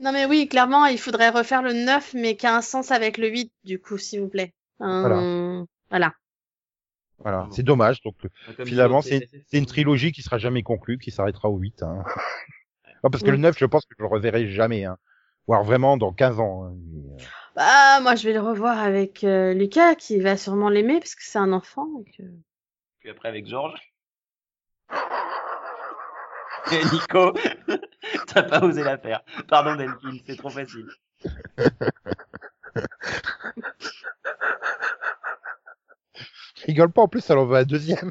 Non 0.00 0.12
mais 0.12 0.24
oui, 0.24 0.48
clairement, 0.48 0.86
il 0.86 0.98
faudrait 0.98 1.28
refaire 1.30 1.62
le 1.62 1.72
9, 1.72 2.14
mais 2.14 2.36
qui 2.36 2.46
a 2.46 2.56
un 2.56 2.62
sens 2.62 2.90
avec 2.90 3.18
le 3.18 3.28
8, 3.28 3.52
du 3.64 3.78
coup, 3.80 3.98
s'il 3.98 4.20
vous 4.22 4.28
plaît. 4.28 4.54
Euh, 4.80 5.62
Voilà. 5.90 6.14
Voilà, 7.18 7.46
c'est 7.52 7.62
dommage. 7.62 8.00
Donc, 8.00 8.14
Comme 8.56 8.66
finalement, 8.66 9.02
c'est 9.02 9.28
une 9.52 9.66
trilogie 9.66 10.10
qui 10.10 10.22
sera 10.22 10.38
jamais 10.38 10.62
conclue, 10.62 10.96
qui 10.98 11.10
s'arrêtera 11.10 11.50
au 11.50 11.58
8. 11.58 11.82
Hein. 11.82 12.02
Non, 13.02 13.08
parce 13.10 13.22
que 13.22 13.28
Oui. 13.30 13.36
le 13.36 13.42
9, 13.42 13.56
je 13.58 13.64
pense 13.64 13.86
que 13.86 13.94
je 13.98 14.02
le 14.02 14.08
reverrai 14.08 14.46
jamais. 14.50 14.84
Hein. 14.84 14.98
Voire 15.46 15.64
vraiment 15.64 15.96
dans 15.96 16.12
15 16.12 16.38
ans. 16.38 16.64
hein. 16.64 16.74
Mais, 16.92 17.12
euh, 17.14 17.26
Bah, 17.56 18.00
moi, 18.02 18.14
je 18.14 18.26
vais 18.28 18.34
le 18.34 18.40
revoir 18.40 18.78
avec 18.78 19.24
euh, 19.24 19.54
Lucas, 19.54 19.94
qui 19.94 20.18
va 20.20 20.36
sûrement 20.36 20.68
l'aimer, 20.68 20.98
parce 21.00 21.14
que 21.14 21.22
c'est 21.24 21.38
un 21.38 21.52
enfant. 21.54 21.86
Puis 22.98 23.08
après 23.10 23.28
avec 23.30 23.46
Georges. 23.46 23.80
Et 26.72 26.84
Nico, 26.92 27.32
t'as 28.26 28.42
pas 28.42 28.60
osé 28.62 28.82
la 28.82 28.98
faire. 28.98 29.22
Pardon 29.48 29.76
Delphine, 29.76 30.20
c'est 30.26 30.36
trop 30.36 30.50
facile. 30.50 30.86
Rigole 36.66 36.92
pas, 36.92 37.02
en 37.02 37.08
plus, 37.08 37.20
ça 37.20 37.34
en 37.36 37.46
va 37.46 37.58
un 37.58 37.64
deuxième. 37.64 38.10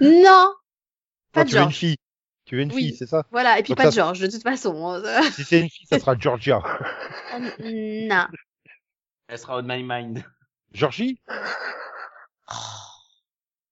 Non 0.00 0.54
Pas 1.32 1.44
de 1.44 1.48
tu 1.48 1.54
veux 1.54 1.60
une 1.62 1.64
George. 1.64 1.74
fille. 1.76 1.96
Tu 2.44 2.56
veux 2.56 2.62
une 2.62 2.72
Oui. 2.72 2.88
fille, 2.88 2.96
c'est 2.96 3.06
ça? 3.06 3.24
Voilà, 3.30 3.58
et 3.58 3.62
puis 3.62 3.70
Donc 3.70 3.78
pas 3.78 3.84
ça- 3.84 3.90
de 3.90 3.94
George, 3.94 4.20
de 4.20 4.26
toute 4.28 4.42
façon. 4.42 4.92
Euh, 4.94 5.20
Si 5.32 5.44
c'est 5.44 5.60
une 5.60 5.70
fille, 5.70 5.86
ça 5.86 5.98
sera 5.98 6.16
Georgia. 6.18 6.60
non. 7.60 8.26
Elle 9.28 9.38
sera 9.38 9.58
on 9.58 9.62
my 9.62 9.82
mind. 9.82 10.24
Georgie? 10.72 11.20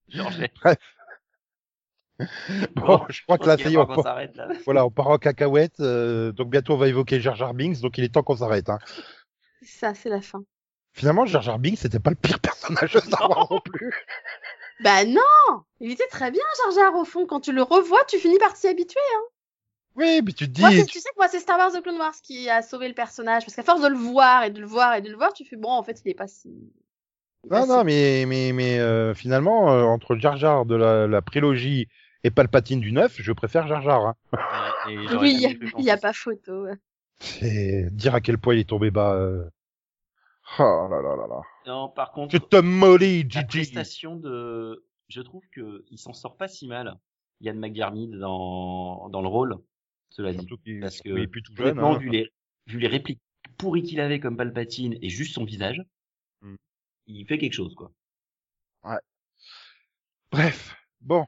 Georges. 0.09 0.49
Bon, 2.77 3.01
je 3.09 3.23
crois 3.23 3.39
que 3.39 3.47
là, 3.47 3.59
ça 3.59 3.69
y 3.69 3.75
est, 3.75 3.77
on, 3.77 3.87
qu'on 3.87 4.03
s'arrête 4.03 4.37
là. 4.37 4.49
voilà, 4.65 4.87
on 4.87 4.91
part 4.91 5.09
en 5.09 5.19
cacahuète. 5.19 5.81
euh, 5.81 6.33
donc 6.33 6.49
bientôt, 6.51 6.75
on 6.75 6.77
va 6.79 6.89
évoquer 6.89 7.21
Jar 7.21 7.35
Jar 7.37 7.55
Binks. 7.55 7.81
Donc 7.81 7.99
il 7.99 8.05
est 8.05 8.09
temps 8.15 8.23
qu'on 8.23 8.37
s'arrête. 8.37 8.69
Hein. 8.71 8.79
Ça, 9.63 9.95
c'est 9.95 10.11
la 10.11 10.21
fin. 10.21 10.45
Finalement, 10.93 11.27
Jar 11.27 11.43
Jar 11.43 11.59
Binks, 11.59 11.79
c'était 11.79 11.99
pas 11.99 12.11
le 12.11 12.17
pire 12.17 12.39
personnage 12.41 12.93
de 12.93 13.01
Star 13.01 13.29
Wars 13.29 13.49
non 13.51 13.61
plus. 13.61 13.93
Bah 14.81 15.05
non 15.05 15.21
Il 15.81 15.91
était 15.91 16.07
très 16.09 16.31
bien, 16.31 16.43
Jar 16.65 16.75
Jar, 16.75 16.95
au 16.97 17.05
fond. 17.05 17.27
Quand 17.27 17.41
tu 17.41 17.53
le 17.53 17.63
revois, 17.63 18.05
tu 18.07 18.19
finis 18.19 18.39
par 18.39 18.55
t'y 18.55 18.69
habituer. 18.69 19.01
Oui, 19.97 20.21
mais 20.25 20.33
tu 20.33 20.51
te 20.53 20.61
Moi, 20.61 20.71
dis, 20.71 20.77
c'est- 20.79 20.87
tu 20.87 20.99
sais 21.01 21.09
que 21.11 21.17
moi, 21.19 21.29
c'est 21.29 21.39
Star 21.41 21.59
Wars 21.59 21.73
The 21.73 21.81
Clone 21.83 21.99
Wars 21.99 22.15
qui 22.23 22.49
a 22.51 22.63
sauvé 22.63 22.89
le 22.89 22.95
personnage. 22.95 23.45
Parce 23.45 23.55
qu'à 23.57 23.63
force 23.63 23.81
de 23.81 23.89
le 23.89 23.97
voir 23.97 24.45
et 24.45 24.51
de 24.51 24.61
le 24.61 24.67
voir 24.67 24.95
et 24.95 25.03
de 25.03 25.09
le 25.09 25.17
voir, 25.17 25.33
tu 25.33 25.45
fais 25.45 25.57
bon, 25.57 25.71
en 25.71 25.83
fait, 25.83 26.01
il 26.05 26.11
est 26.11 26.15
pas 26.15 26.27
si. 26.27 26.49
pas 27.49 27.61
non, 27.61 27.65
si- 27.65 27.69
non, 27.71 27.85
mais 27.85 28.25
mais 28.27 28.53
mais 28.53 28.79
euh, 28.81 29.15
finalement, 29.15 29.73
euh, 29.73 29.83
entre 29.83 30.17
Jar 30.17 30.37
Jar 30.37 30.65
de 30.67 30.75
la, 30.75 31.07
la 31.07 31.23
prélogie 31.23 31.89
et 32.25 32.31
Palpatine 32.31 32.81
du 32.81 32.91
9, 32.93 33.17
je 33.21 33.33
préfère 33.33 33.67
Jar 33.69 33.83
Jar. 33.83 34.07
Hein. 34.07 34.15
Ouais, 34.33 34.95
et 34.95 34.99
Oui, 35.17 35.33
il 35.35 35.39
y 35.41 35.43
jamais 35.85 35.91
a- 35.91 35.97
pas 35.99 36.13
photo. 36.13 36.65
ouais. 36.65 36.75
C'est 37.21 37.89
dire 37.93 38.15
à 38.15 38.21
quel 38.21 38.39
point 38.39 38.55
il 38.55 38.61
est 38.61 38.69
tombé 38.69 38.91
bas. 38.91 39.15
euh. 39.15 39.45
Oh 40.59 40.89
là 40.91 41.01
là 41.01 41.17
là 41.17 41.27
là. 41.29 41.41
Non, 41.67 41.89
par 41.89 42.13
contre, 42.13 42.33
Je 42.33 42.39
te 42.39 42.57
mollis, 42.57 43.23
la 43.23 43.29
Gigi. 43.29 43.47
prestation 43.47 44.17
de, 44.17 44.85
je 45.09 45.21
trouve 45.23 45.43
que 45.53 45.85
il 45.91 45.99
s'en 45.99 46.13
sort 46.13 46.37
pas 46.37 46.49
si 46.49 46.67
mal. 46.67 46.99
Yann 47.41 47.59
McDermott 47.59 48.11
dans 48.19 49.09
dans 49.11 49.23
le 49.23 49.29
rôle, 49.29 49.57
cela 50.11 50.33
dit. 50.33 50.47
Parce 50.81 51.01
que, 51.01 51.09
il 51.11 51.19
est 51.21 51.27
plus 51.27 51.43
tout 51.43 51.55
jeune. 51.57 51.79
Hein. 51.79 51.99
vu 51.99 52.09
les 52.11 52.31
vu 52.67 52.79
les 52.79 52.89
répliques 52.89 53.21
pourries 53.59 53.83
qu'il 53.83 54.01
avait 54.01 54.21
comme 54.21 54.37
Palpatine 54.37 54.97
et 55.03 55.09
juste 55.09 55.35
son 55.35 55.45
visage, 55.45 55.83
Mm. 56.43 56.57
il 57.07 57.27
fait 57.27 57.39
quelque 57.39 57.53
chose 57.55 57.75
quoi. 57.75 57.91
Bref, 60.31 60.77
bon. 61.01 61.27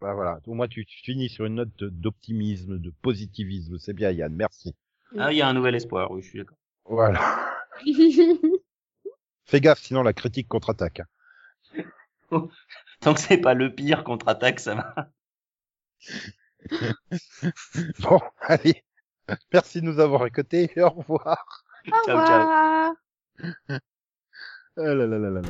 Bah 0.00 0.14
voilà, 0.14 0.38
au 0.46 0.54
moins 0.54 0.68
tu, 0.68 0.84
tu 0.86 0.98
finis 0.98 1.28
sur 1.28 1.44
une 1.44 1.56
note 1.56 1.82
d'optimisme, 1.82 2.78
de 2.78 2.90
positivisme. 3.02 3.78
C'est 3.78 3.92
bien, 3.94 4.10
Yann, 4.10 4.34
merci. 4.34 4.74
Ah, 5.18 5.32
il 5.32 5.38
y 5.38 5.42
a 5.42 5.48
un 5.48 5.54
nouvel 5.54 5.74
espoir, 5.74 6.10
oui, 6.10 6.22
je 6.22 6.28
suis 6.28 6.38
d'accord. 6.38 6.58
Voilà. 6.84 7.54
Fais 9.46 9.60
gaffe, 9.60 9.80
sinon 9.80 10.02
la 10.02 10.12
critique 10.12 10.48
contre-attaque. 10.48 11.02
Tant 13.00 13.14
que 13.14 13.20
c'est 13.20 13.38
pas 13.38 13.54
le 13.54 13.74
pire 13.74 14.04
contre-attaque, 14.04 14.60
ça 14.60 14.74
va. 14.74 15.10
Bon, 18.00 18.20
allez. 18.40 18.84
Merci 19.52 19.80
de 19.80 19.86
nous 19.86 20.00
avoir 20.00 20.26
écoutés 20.26 20.70
et 20.76 20.82
au 20.82 20.90
revoir. 20.90 21.64
Au 21.86 21.90
Ciao, 22.06 22.26
ciao. 22.26 22.40
revoir. 22.40 22.94
Ah 24.76 24.94
là 24.94 25.06
là 25.06 25.18
là 25.18 25.30
là 25.30 25.40
là. 25.40 25.48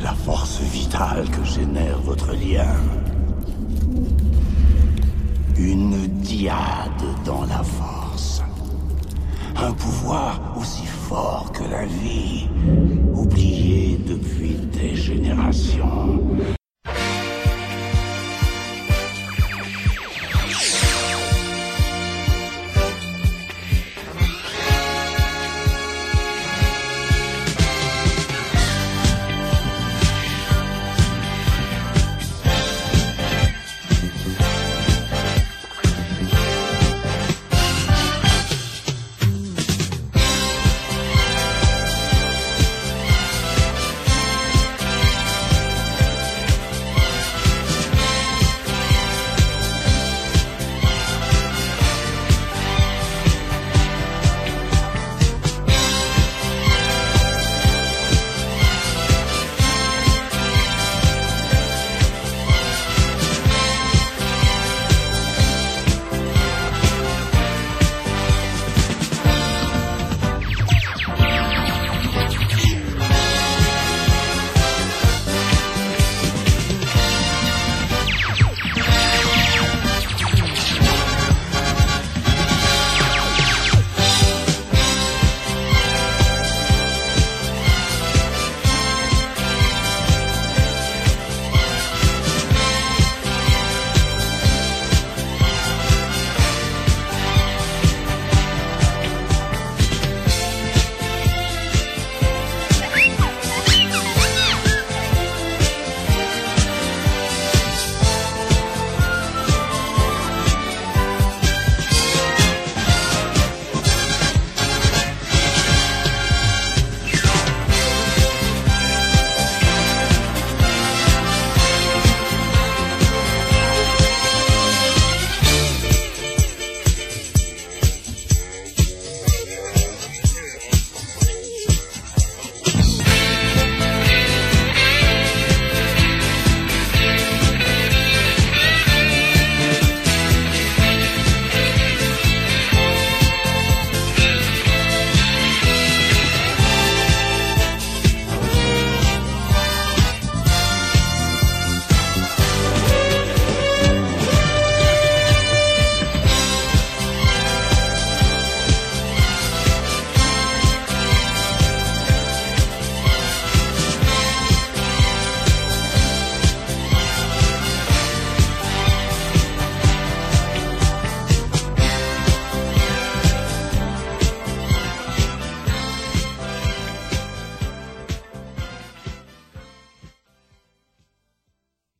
La 0.00 0.12
force 0.12 0.60
vitale 0.60 1.28
que 1.30 1.44
génère 1.44 1.98
votre 2.00 2.32
lien. 2.32 2.76
Une 5.56 6.06
diade 6.06 7.04
dans 7.24 7.44
la 7.46 7.62
force. 7.62 8.42
Un 9.56 9.72
pouvoir 9.72 10.54
aussi 10.56 10.86
fort 10.86 11.50
que 11.52 11.64
la 11.64 11.84
vie. 11.86 12.48
Oublié 13.12 13.98
depuis 14.06 14.54
des 14.72 14.94
générations. 14.94 16.20